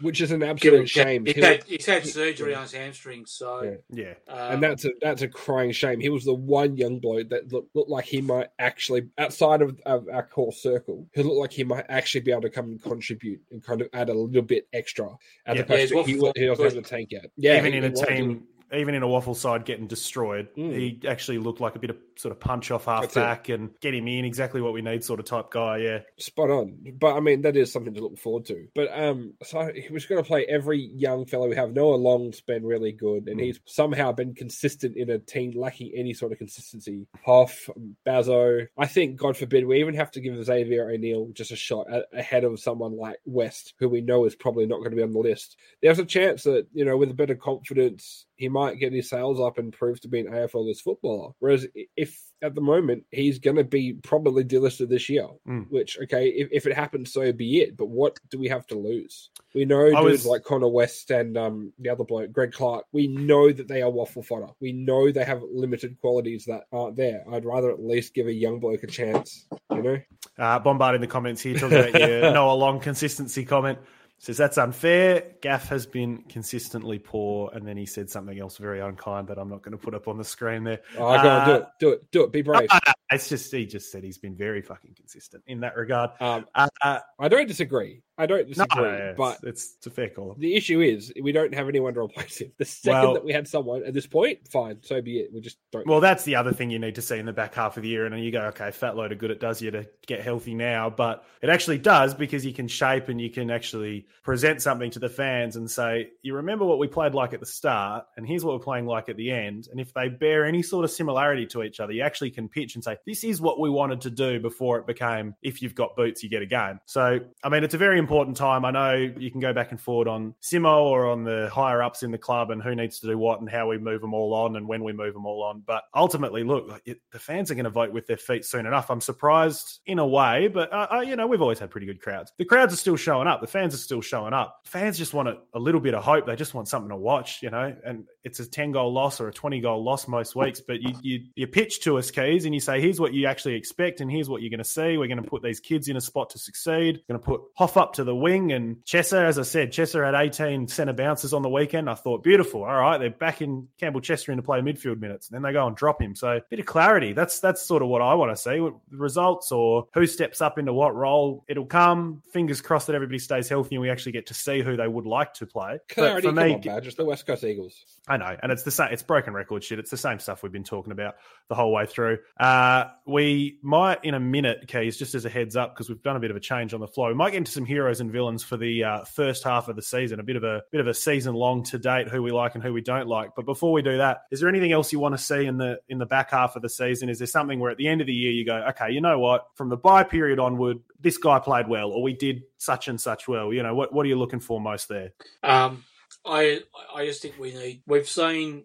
Which 0.00 0.20
is 0.20 0.30
an 0.30 0.40
Given 0.40 0.50
absolute 0.82 0.88
shame. 0.88 1.26
he's 1.26 1.34
He- 1.34 1.40
had, 1.40 1.64
he's 1.64 1.86
had 1.86 2.06
surgery 2.06 2.54
on 2.54 2.62
his 2.62 2.72
hamstring, 2.72 3.26
so 3.26 3.62
Yeah. 3.90 4.14
yeah, 4.28 4.32
um, 4.32 4.52
and 4.54 4.62
that's 4.62 4.84
a 4.84 4.90
that's 5.00 5.22
a 5.22 5.28
crying 5.28 5.72
shame. 5.72 5.98
He 6.00 6.08
was 6.08 6.24
the 6.24 6.34
one 6.34 6.76
young 6.76 6.98
bloke 7.00 7.28
that 7.30 7.52
looked, 7.52 7.74
looked 7.74 7.90
like 7.90 8.04
he 8.04 8.20
might 8.20 8.48
actually, 8.58 9.08
outside 9.18 9.60
of, 9.62 9.80
of 9.86 10.06
our 10.12 10.22
core 10.26 10.52
circle, 10.52 11.06
who 11.14 11.22
looked 11.24 11.36
like 11.38 11.52
he 11.52 11.64
might 11.64 11.86
actually 11.88 12.20
be 12.20 12.30
able 12.30 12.42
to 12.42 12.50
come 12.50 12.66
and 12.66 12.82
contribute 12.82 13.40
and 13.50 13.62
kind 13.64 13.80
of 13.80 13.88
add 13.92 14.08
a 14.08 14.14
little 14.14 14.42
bit 14.42 14.68
extra, 14.72 15.08
as 15.46 15.56
Yeah. 15.56 15.62
opposed 15.62 15.92
Yeah, 15.92 16.02
to 16.02 16.08
he, 16.08 16.14
WAFL 16.16 16.32
he 16.36 16.46
doesn't 16.46 16.64
have 16.64 16.74
the 16.74 16.82
tank 16.82 17.08
yet. 17.12 17.30
Yeah, 17.36 17.58
even 17.58 17.74
in 17.74 17.84
a 17.84 17.90
team, 17.90 18.44
even 18.72 18.94
in 18.94 19.02
a 19.02 19.06
WAFL 19.06 19.34
side 19.36 19.64
getting 19.64 19.86
destroyed, 19.86 20.48
Mm. 20.56 20.74
he 20.76 21.08
actually 21.08 21.38
looked 21.38 21.60
like 21.60 21.74
a 21.76 21.78
bit 21.78 21.90
of 21.90 21.96
sort 22.16 22.32
of 22.32 22.40
punch 22.40 22.70
off 22.70 22.86
half 22.86 23.02
That's 23.02 23.16
it. 23.16 23.20
back 23.20 23.48
and 23.48 23.70
get 23.80 23.94
him 23.94 24.08
in 24.08 24.24
exactly 24.24 24.60
what 24.60 24.72
we 24.72 24.82
need, 24.82 25.04
sort 25.04 25.20
of 25.20 25.26
type 25.26 25.50
guy. 25.50 25.78
Yeah, 25.78 26.00
spot 26.18 26.50
on. 26.50 26.76
But 26.98 27.14
I 27.16 27.20
mean, 27.20 27.42
that 27.42 27.56
is 27.56 27.70
something 27.72 27.94
to 27.94 28.00
look 28.00 28.18
forward 28.18 28.44
to. 28.46 28.66
But 28.74 28.88
um, 28.92 29.34
so 29.44 29.70
he 29.72 29.92
was 29.92 30.04
going 30.06 30.22
to 30.22 30.26
play 30.26 30.44
every 30.46 30.80
young 30.80 31.26
fellow 31.26 31.48
we 31.48 31.54
have. 31.56 31.72
Noah 31.72 31.94
Long's 31.94 32.40
been 32.40 32.64
really 32.66 32.92
good, 32.92 33.28
and 33.28 33.38
Mm. 33.40 33.44
he's 33.44 33.60
somehow 33.66 34.12
been 34.12 34.34
consistent 34.34 34.96
in 34.96 35.10
a 35.10 35.18
team 35.18 35.52
lacking 35.56 35.92
any 35.94 36.12
sort 36.12 36.32
of 36.32 36.38
consistency. 36.38 37.06
Hough, 37.24 37.70
Bazzo. 38.06 38.66
I 38.76 38.86
think, 38.86 39.16
God 39.16 39.36
forbid, 39.36 39.66
we 39.66 39.80
even 39.80 39.94
have 39.94 40.10
to 40.12 40.20
give 40.20 40.42
Xavier 40.44 40.90
O'Neill 40.90 41.28
just 41.32 41.52
a 41.52 41.56
shot 41.56 41.86
a- 41.90 42.06
ahead 42.12 42.44
of 42.44 42.58
someone 42.60 42.96
like 42.96 43.18
West, 43.24 43.74
who 43.78 43.88
we 43.88 44.00
know 44.00 44.24
is 44.24 44.34
probably 44.34 44.66
not 44.66 44.78
going 44.78 44.90
to 44.90 44.96
be 44.96 45.02
on 45.02 45.12
the 45.12 45.18
list. 45.18 45.56
There's 45.82 45.98
a 45.98 46.04
chance 46.04 46.42
that 46.44 46.66
you 46.72 46.84
know, 46.84 46.96
with 46.96 47.10
a 47.10 47.14
bit 47.14 47.30
of 47.30 47.38
confidence, 47.38 48.26
he 48.38 48.48
might 48.48 48.78
get 48.78 48.92
his 48.92 49.10
sales 49.10 49.40
up 49.40 49.58
and 49.58 49.72
prove 49.72 50.00
to 50.00 50.08
be 50.08 50.20
an 50.20 50.28
AFL 50.28 50.64
list 50.66 50.82
footballer. 50.82 51.32
Whereas 51.40 51.66
if 51.96 52.18
at 52.40 52.54
the 52.54 52.60
moment 52.60 53.04
he's 53.10 53.40
going 53.40 53.56
to 53.56 53.64
be 53.64 53.94
probably 53.94 54.44
delisted 54.44 54.88
this 54.88 55.08
year, 55.08 55.26
Mm. 55.46 55.66
which 55.70 55.98
okay, 56.04 56.28
if, 56.28 56.48
if 56.52 56.66
it 56.66 56.74
happens, 56.74 57.12
so 57.12 57.32
be 57.32 57.58
it. 57.60 57.76
But 57.76 57.88
what 57.88 58.16
do 58.30 58.38
we 58.38 58.48
have 58.48 58.66
to 58.68 58.78
lose? 58.78 59.30
We 59.54 59.64
know 59.64 59.86
I 59.86 59.90
dudes 60.02 60.02
was- 60.22 60.26
like 60.26 60.44
Connor 60.44 60.68
West 60.68 61.10
and 61.10 61.36
um, 61.36 61.72
the 61.80 61.90
other 61.90 62.04
bloke, 62.04 62.30
Greg 62.32 62.52
Clark. 62.52 62.84
We 62.92 63.08
know 63.08 63.50
that 63.52 63.66
they 63.66 63.82
are 63.82 63.90
WAFL 63.90 64.24
fodder. 64.24 64.48
We 64.60 64.72
know 64.72 65.10
they 65.10 65.24
have 65.24 65.42
limited 65.52 65.98
qualities 66.00 66.44
that 66.46 66.62
aren't 66.72 66.96
there. 66.96 67.24
I'd 67.32 67.44
rather 67.44 67.70
at 67.72 67.82
least 67.82 68.14
give 68.14 68.28
a 68.28 68.32
young 68.32 68.60
bloke 68.60 68.84
a 68.84 68.86
chance. 68.86 69.46
You 69.72 69.82
know, 69.82 69.98
uh, 70.38 70.58
bombarding 70.60 71.00
the 71.00 71.06
comments 71.08 71.42
here, 71.42 71.58
talking 71.58 71.78
about 71.78 72.00
your 72.08 72.20
Noah 72.32 72.54
Long 72.54 72.78
consistency 72.78 73.44
comment. 73.44 73.78
Says 74.20 74.36
that's 74.36 74.58
unfair. 74.58 75.34
Gaff 75.42 75.68
has 75.68 75.86
been 75.86 76.22
consistently 76.28 76.98
poor, 76.98 77.50
and 77.54 77.66
then 77.66 77.76
he 77.76 77.86
said 77.86 78.10
something 78.10 78.36
else 78.38 78.56
very 78.56 78.80
unkind 78.80 79.28
that 79.28 79.38
I'm 79.38 79.48
not 79.48 79.62
going 79.62 79.72
to 79.72 79.78
put 79.78 79.94
up 79.94 80.08
on 80.08 80.18
the 80.18 80.24
screen 80.24 80.64
there. 80.64 80.80
oh, 80.96 81.22
go 81.22 81.28
on, 81.28 81.46
do 81.46 81.52
Uh, 81.52 81.56
it, 81.56 81.66
do 81.78 81.88
it, 81.90 82.10
do 82.10 82.22
it. 82.24 82.32
Be 82.32 82.42
brave. 82.42 82.68
It's 83.12 83.28
just 83.28 83.52
he 83.52 83.64
just 83.64 83.92
said 83.92 84.02
he's 84.02 84.18
been 84.18 84.34
very 84.36 84.60
fucking 84.60 84.94
consistent 84.96 85.44
in 85.46 85.60
that 85.60 85.76
regard. 85.76 86.10
Um, 86.20 86.46
Uh, 86.54 86.68
uh, 86.82 86.98
I 87.18 87.28
don't 87.28 87.46
disagree. 87.46 88.02
I 88.18 88.26
don't 88.26 88.48
disagree, 88.48 88.82
no, 88.82 88.96
yeah, 88.96 89.12
but 89.16 89.38
it's, 89.44 89.76
it's, 89.76 89.86
a 89.86 89.90
fair 89.90 90.08
call. 90.08 90.34
The 90.36 90.56
issue 90.56 90.80
is 90.80 91.12
we 91.22 91.30
don't 91.30 91.54
have 91.54 91.68
anyone 91.68 91.94
to 91.94 92.00
replace 92.00 92.38
him. 92.38 92.50
The 92.58 92.64
second 92.64 93.00
well, 93.00 93.14
that 93.14 93.24
we 93.24 93.32
had 93.32 93.46
someone 93.46 93.84
at 93.84 93.94
this 93.94 94.08
point, 94.08 94.48
fine, 94.48 94.78
so 94.82 95.00
be 95.00 95.20
it. 95.20 95.32
We 95.32 95.40
just 95.40 95.56
don't. 95.70 95.86
Well, 95.86 96.00
that's 96.00 96.24
the 96.24 96.34
other 96.34 96.52
thing 96.52 96.70
you 96.70 96.80
need 96.80 96.96
to 96.96 97.02
see 97.02 97.16
in 97.16 97.26
the 97.26 97.32
back 97.32 97.54
half 97.54 97.76
of 97.76 97.84
the 97.84 97.88
year, 97.88 98.06
and 98.06 98.12
then 98.12 98.22
you 98.22 98.32
go, 98.32 98.46
okay, 98.46 98.72
fat 98.72 98.96
load 98.96 99.12
of 99.12 99.18
good 99.18 99.30
it 99.30 99.38
does 99.38 99.62
you 99.62 99.70
to 99.70 99.86
get 100.06 100.20
healthy 100.20 100.54
now, 100.54 100.90
but 100.90 101.24
it 101.42 101.48
actually 101.48 101.78
does 101.78 102.12
because 102.12 102.44
you 102.44 102.52
can 102.52 102.66
shape 102.66 103.08
and 103.08 103.20
you 103.20 103.30
can 103.30 103.52
actually 103.52 104.08
present 104.24 104.60
something 104.60 104.90
to 104.90 104.98
the 104.98 105.08
fans 105.08 105.54
and 105.54 105.70
say, 105.70 106.10
you 106.22 106.34
remember 106.34 106.64
what 106.64 106.80
we 106.80 106.88
played 106.88 107.14
like 107.14 107.32
at 107.32 107.40
the 107.40 107.46
start, 107.46 108.04
and 108.16 108.26
here's 108.26 108.44
what 108.44 108.54
we're 108.54 108.64
playing 108.64 108.86
like 108.86 109.08
at 109.08 109.16
the 109.16 109.30
end, 109.30 109.68
and 109.70 109.78
if 109.78 109.94
they 109.94 110.08
bear 110.08 110.44
any 110.44 110.62
sort 110.62 110.84
of 110.84 110.90
similarity 110.90 111.46
to 111.46 111.62
each 111.62 111.78
other, 111.78 111.92
you 111.92 112.02
actually 112.02 112.32
can 112.32 112.48
pitch 112.48 112.74
and 112.74 112.82
say, 112.82 112.96
this 113.06 113.22
is 113.22 113.40
what 113.40 113.60
we 113.60 113.70
wanted 113.70 114.00
to 114.00 114.10
do 114.10 114.40
before 114.40 114.78
it 114.78 114.88
became 114.88 115.36
if 115.40 115.62
you've 115.62 115.76
got 115.76 115.94
boots, 115.94 116.24
you 116.24 116.28
get 116.28 116.42
a 116.42 116.46
game. 116.46 116.80
So, 116.86 117.20
I 117.44 117.48
mean, 117.48 117.62
it's 117.62 117.74
a 117.74 117.78
very 117.78 117.98
important 118.08 118.38
time. 118.38 118.64
I 118.64 118.70
know 118.70 118.94
you 118.94 119.30
can 119.30 119.38
go 119.38 119.52
back 119.52 119.70
and 119.70 119.78
forward 119.78 120.08
on 120.08 120.34
Simo 120.40 120.80
or 120.84 121.06
on 121.06 121.24
the 121.24 121.50
higher 121.52 121.82
ups 121.82 122.02
in 122.02 122.10
the 122.10 122.16
club 122.16 122.50
and 122.50 122.62
who 122.62 122.74
needs 122.74 123.00
to 123.00 123.06
do 123.06 123.18
what 123.18 123.40
and 123.40 123.50
how 123.50 123.68
we 123.68 123.76
move 123.76 124.00
them 124.00 124.14
all 124.14 124.32
on 124.32 124.56
and 124.56 124.66
when 124.66 124.82
we 124.82 124.94
move 124.94 125.12
them 125.12 125.26
all 125.26 125.42
on. 125.42 125.62
But 125.66 125.82
ultimately, 125.94 126.42
look, 126.42 126.80
it, 126.86 127.02
the 127.12 127.18
fans 127.18 127.50
are 127.50 127.54
going 127.54 127.64
to 127.64 127.70
vote 127.70 127.92
with 127.92 128.06
their 128.06 128.16
feet 128.16 128.46
soon 128.46 128.64
enough. 128.64 128.90
I'm 128.90 129.02
surprised 129.02 129.80
in 129.84 129.98
a 129.98 130.06
way, 130.06 130.48
but 130.48 130.72
uh, 130.72 130.86
uh, 130.90 131.00
you 131.00 131.16
know, 131.16 131.26
we've 131.26 131.42
always 131.42 131.58
had 131.58 131.70
pretty 131.70 131.86
good 131.86 132.00
crowds. 132.00 132.32
The 132.38 132.46
crowds 132.46 132.72
are 132.72 132.78
still 132.78 132.96
showing 132.96 133.28
up. 133.28 133.42
The 133.42 133.46
fans 133.46 133.74
are 133.74 133.78
still 133.78 134.00
showing 134.00 134.32
up. 134.32 134.60
Fans 134.64 134.96
just 134.96 135.12
want 135.12 135.28
a, 135.28 135.36
a 135.52 135.58
little 135.58 135.80
bit 135.80 135.92
of 135.92 136.02
hope. 136.02 136.24
They 136.24 136.34
just 136.34 136.54
want 136.54 136.68
something 136.68 136.88
to 136.88 136.96
watch, 136.96 137.42
you 137.42 137.50
know, 137.50 137.76
and 137.84 138.04
it's 138.24 138.40
a 138.40 138.48
10 138.48 138.72
goal 138.72 138.90
loss 138.90 139.20
or 139.20 139.28
a 139.28 139.32
20 139.32 139.60
goal 139.60 139.84
loss 139.84 140.08
most 140.08 140.34
weeks, 140.34 140.62
but 140.66 140.80
you, 140.80 140.94
you, 141.02 141.20
you 141.34 141.46
pitch 141.46 141.80
to 141.82 141.98
us, 141.98 142.10
Keys, 142.10 142.46
and 142.46 142.54
you 142.54 142.60
say, 142.60 142.80
here's 142.80 143.00
what 143.00 143.12
you 143.12 143.26
actually 143.26 143.54
expect 143.54 144.00
and 144.00 144.10
here's 144.10 144.30
what 144.30 144.40
you're 144.40 144.50
going 144.50 144.58
to 144.58 144.64
see. 144.64 144.96
We're 144.96 145.08
going 145.08 145.22
to 145.22 145.28
put 145.28 145.42
these 145.42 145.60
kids 145.60 145.88
in 145.88 145.96
a 145.98 146.00
spot 146.00 146.30
to 146.30 146.38
succeed. 146.38 147.02
We're 147.08 147.14
going 147.16 147.22
to 147.22 147.26
put 147.26 147.40
Hough 147.58 147.76
up 147.76 147.92
to 147.98 148.04
the 148.04 148.14
wing 148.14 148.52
and 148.52 148.76
Chesser, 148.84 149.24
as 149.24 149.40
I 149.40 149.42
said, 149.42 149.72
Chesser 149.72 150.04
had 150.04 150.14
18 150.14 150.68
centre 150.68 150.92
bounces 150.92 151.34
on 151.34 151.42
the 151.42 151.48
weekend. 151.48 151.90
I 151.90 151.94
thought, 151.94 152.22
beautiful. 152.22 152.62
All 152.62 152.76
right, 152.80 152.96
they're 152.96 153.10
back 153.10 153.42
in 153.42 153.66
Campbell 153.78 154.00
Chesser 154.00 154.28
in 154.28 154.36
to 154.36 154.42
play 154.42 154.60
midfield 154.60 155.00
minutes. 155.00 155.28
And 155.28 155.34
then 155.34 155.42
they 155.42 155.52
go 155.52 155.66
and 155.66 155.74
drop 155.74 156.00
him. 156.00 156.14
So 156.14 156.36
a 156.36 156.40
bit 156.48 156.60
of 156.60 156.66
clarity. 156.66 157.12
That's 157.12 157.40
that's 157.40 157.60
sort 157.60 157.82
of 157.82 157.88
what 157.88 158.00
I 158.00 158.14
want 158.14 158.30
to 158.30 158.40
see. 158.40 158.58
The 158.58 158.96
results 158.96 159.50
or 159.50 159.88
who 159.94 160.06
steps 160.06 160.40
up 160.40 160.58
into 160.58 160.72
what 160.72 160.94
role, 160.94 161.44
it'll 161.48 161.66
come. 161.66 162.22
Fingers 162.32 162.60
crossed 162.60 162.86
that 162.86 162.94
everybody 162.94 163.18
stays 163.18 163.48
healthy 163.48 163.74
and 163.74 163.82
we 163.82 163.90
actually 163.90 164.12
get 164.12 164.26
to 164.28 164.34
see 164.34 164.62
who 164.62 164.76
they 164.76 164.86
would 164.86 165.06
like 165.06 165.34
to 165.34 165.46
play. 165.46 165.80
Clarity, 165.88 166.28
but 166.28 166.34
for 166.36 166.40
me, 166.40 166.54
on, 166.54 166.60
Badge, 166.60 166.94
the 166.94 167.04
West 167.04 167.26
Coast 167.26 167.42
Eagles. 167.42 167.84
I 168.06 168.16
know, 168.16 168.36
and 168.42 168.52
it's 168.52 168.62
the 168.62 168.70
same. 168.70 168.88
It's 168.92 169.02
broken 169.02 169.34
record 169.34 169.64
shit. 169.64 169.78
It's 169.78 169.90
the 169.90 169.96
same 169.96 170.20
stuff 170.20 170.42
we've 170.42 170.52
been 170.52 170.64
talking 170.64 170.92
about 170.92 171.16
the 171.48 171.54
whole 171.54 171.72
way 171.72 171.86
through. 171.86 172.18
Uh, 172.38 172.84
we 173.04 173.58
might, 173.62 174.04
in 174.04 174.14
a 174.14 174.20
minute, 174.20 174.68
Keys, 174.68 174.96
just 174.96 175.14
as 175.14 175.24
a 175.24 175.28
heads 175.28 175.56
up, 175.56 175.74
because 175.74 175.88
we've 175.88 176.02
done 176.02 176.16
a 176.16 176.20
bit 176.20 176.30
of 176.30 176.36
a 176.36 176.40
change 176.40 176.72
on 176.72 176.80
the 176.80 176.88
flow. 176.88 177.08
We 177.08 177.14
might 177.14 177.30
get 177.30 177.38
into 177.38 177.52
some 177.52 177.66
heroes 177.88 178.00
and 178.00 178.12
villains 178.12 178.44
for 178.44 178.58
the 178.58 178.84
uh, 178.84 179.04
first 179.04 179.44
half 179.44 179.68
of 179.68 179.76
the 179.76 179.80
season. 179.80 180.20
A 180.20 180.22
bit 180.22 180.36
of 180.36 180.44
a 180.44 180.62
bit 180.70 180.80
of 180.80 180.86
a 180.86 180.92
season 180.92 181.34
long 181.34 181.62
to 181.64 181.78
date, 181.78 182.08
who 182.08 182.22
we 182.22 182.30
like 182.30 182.54
and 182.54 182.62
who 182.62 182.72
we 182.72 182.82
don't 182.82 183.08
like. 183.08 183.30
But 183.34 183.46
before 183.46 183.72
we 183.72 183.80
do 183.80 183.96
that, 183.96 184.24
is 184.30 184.40
there 184.40 184.48
anything 184.48 184.72
else 184.72 184.92
you 184.92 184.98
want 184.98 185.16
to 185.16 185.22
see 185.22 185.46
in 185.46 185.56
the 185.56 185.80
in 185.88 185.96
the 185.96 186.04
back 186.04 186.30
half 186.30 186.54
of 186.54 186.60
the 186.60 186.68
season? 186.68 187.08
Is 187.08 187.18
there 187.18 187.26
something 187.26 187.58
where 187.58 187.70
at 187.70 187.78
the 187.78 187.88
end 187.88 188.02
of 188.02 188.06
the 188.06 188.12
year 188.12 188.30
you 188.30 188.44
go, 188.44 188.56
okay, 188.70 188.90
you 188.90 189.00
know 189.00 189.18
what? 189.18 189.46
From 189.54 189.70
the 189.70 189.76
buy 189.78 190.04
period 190.04 190.38
onward, 190.38 190.80
this 191.00 191.16
guy 191.16 191.38
played 191.38 191.66
well, 191.66 191.90
or 191.90 192.02
we 192.02 192.12
did 192.12 192.42
such 192.58 192.88
and 192.88 193.00
such 193.00 193.26
well. 193.26 193.52
You 193.54 193.62
know, 193.62 193.74
what 193.74 193.90
what 193.92 194.04
are 194.04 194.08
you 194.08 194.18
looking 194.18 194.40
for 194.40 194.60
most 194.60 194.88
there? 194.90 195.12
Um, 195.42 195.84
I 196.26 196.60
I 196.94 197.06
just 197.06 197.22
think 197.22 197.38
we 197.38 197.54
need. 197.54 197.82
We've 197.86 198.08
seen. 198.08 198.64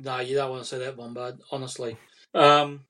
No, 0.00 0.20
you 0.20 0.36
don't 0.36 0.50
want 0.50 0.62
to 0.62 0.68
say 0.68 0.78
that 0.78 0.96
one, 0.96 1.12
bud. 1.12 1.40
Honestly, 1.50 1.98
um, 2.32 2.80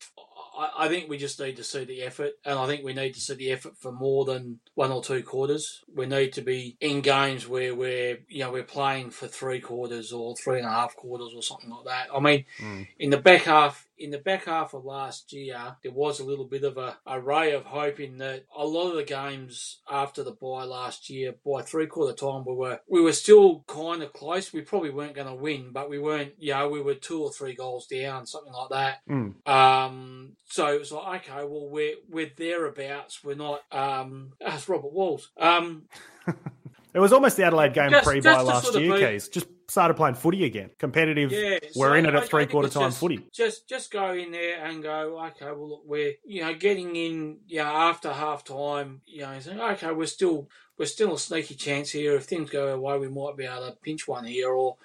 I, 0.56 0.84
I 0.84 0.88
think 0.88 1.08
we 1.08 1.16
just 1.16 1.40
need 1.40 1.56
to 1.56 1.64
see 1.64 1.84
the 1.84 2.02
effort, 2.02 2.32
and 2.44 2.58
I 2.58 2.66
think 2.66 2.84
we 2.84 2.94
need 2.94 3.14
to 3.14 3.20
see 3.20 3.34
the 3.34 3.52
effort 3.52 3.76
for 3.76 3.92
more 3.92 4.24
than 4.24 4.60
one 4.74 4.92
or 4.92 5.02
two 5.02 5.22
quarters. 5.22 5.82
We 5.94 6.06
need 6.06 6.32
to 6.34 6.42
be 6.42 6.76
in 6.80 7.00
games 7.00 7.48
where 7.48 7.74
we're 7.74 8.18
you 8.28 8.40
know 8.40 8.52
we're 8.52 8.62
playing 8.64 9.10
for 9.10 9.26
three 9.26 9.60
quarters 9.60 10.12
or 10.12 10.34
three 10.36 10.58
and 10.58 10.66
a 10.66 10.70
half 10.70 10.96
quarters 10.96 11.32
or 11.34 11.42
something 11.42 11.70
like 11.70 11.84
that. 11.86 12.08
I 12.14 12.20
mean, 12.20 12.44
mm. 12.58 12.86
in 12.98 13.10
the 13.10 13.18
back 13.18 13.42
half, 13.42 13.86
in 13.98 14.10
the 14.10 14.18
back 14.18 14.46
half 14.46 14.74
of 14.74 14.84
last 14.84 15.32
year, 15.32 15.76
there 15.82 15.92
was 15.92 16.20
a 16.20 16.24
little 16.24 16.46
bit 16.46 16.64
of 16.64 16.76
a, 16.76 16.98
a 17.06 17.20
ray 17.20 17.52
of 17.52 17.64
hope 17.64 18.00
in 18.00 18.18
that 18.18 18.44
a 18.56 18.66
lot 18.66 18.90
of 18.90 18.96
the 18.96 19.04
games 19.04 19.80
after 19.90 20.22
the 20.22 20.32
bye 20.32 20.64
last 20.64 21.08
year, 21.08 21.34
by 21.44 21.62
three 21.62 21.86
quarter 21.86 22.14
time, 22.14 22.44
we 22.46 22.54
were 22.54 22.80
we 22.88 23.00
were 23.00 23.12
still 23.12 23.64
kind 23.66 24.02
of 24.02 24.12
close. 24.12 24.52
We 24.52 24.62
probably 24.62 24.90
weren't 24.90 25.14
going 25.14 25.28
to 25.28 25.34
win, 25.34 25.70
but 25.72 25.88
we 25.88 25.98
weren't. 25.98 26.32
You 26.38 26.54
know, 26.54 26.68
we 26.68 26.82
were 26.82 26.94
two 26.94 27.22
or 27.22 27.32
three 27.32 27.54
goals 27.54 27.86
down, 27.86 28.26
something 28.26 28.52
like 28.52 28.70
that. 28.70 28.98
Mm. 29.08 29.48
Um, 29.48 30.32
so 30.46 30.66
it 30.68 30.80
was 30.80 30.92
like, 30.92 31.28
okay, 31.28 31.44
well, 31.44 31.68
we're 31.68 31.96
we're 32.08 32.30
thereabouts. 32.36 33.22
We're 33.22 33.36
not. 33.36 33.62
Um, 33.70 34.32
that's 34.40 34.68
Robert 34.68 34.92
Walls. 34.92 35.30
Um, 35.38 35.84
it 36.94 36.98
was 36.98 37.12
almost 37.12 37.36
the 37.36 37.44
Adelaide 37.44 37.74
game 37.74 37.92
pre 38.02 38.20
bye 38.20 38.40
last 38.40 38.64
sort 38.64 38.76
of 38.76 38.82
year, 38.82 39.12
Keys. 39.12 39.28
Just 39.28 39.46
started 39.74 39.94
playing 39.94 40.14
footy 40.14 40.44
again. 40.44 40.70
Competitive. 40.78 41.32
Yeah, 41.32 41.58
we're 41.74 41.96
in 41.96 42.06
it 42.06 42.14
at 42.14 42.28
three 42.28 42.46
quarter 42.46 42.68
time 42.68 42.90
just, 42.90 43.00
footy. 43.00 43.26
Just 43.32 43.68
just 43.68 43.90
go 43.90 44.12
in 44.12 44.30
there 44.30 44.64
and 44.64 44.80
go, 44.80 45.20
okay, 45.26 45.46
well 45.46 45.68
look, 45.68 45.82
we're 45.84 46.12
you 46.24 46.42
know, 46.42 46.54
getting 46.54 46.94
in 46.94 47.38
you 47.48 47.58
know, 47.58 47.64
after 47.64 48.12
half 48.12 48.44
time, 48.44 49.00
you 49.04 49.22
know, 49.22 49.36
saying, 49.40 49.60
okay, 49.60 49.90
we're 49.90 50.06
still 50.06 50.48
we're 50.78 50.86
still 50.86 51.14
a 51.14 51.18
sneaky 51.18 51.56
chance 51.56 51.90
here. 51.90 52.14
If 52.14 52.26
things 52.26 52.50
go 52.50 52.68
away 52.68 52.98
we 52.98 53.08
might 53.08 53.36
be 53.36 53.46
able 53.46 53.66
to 53.66 53.76
pinch 53.82 54.06
one 54.06 54.26
here 54.26 54.52
or 54.52 54.76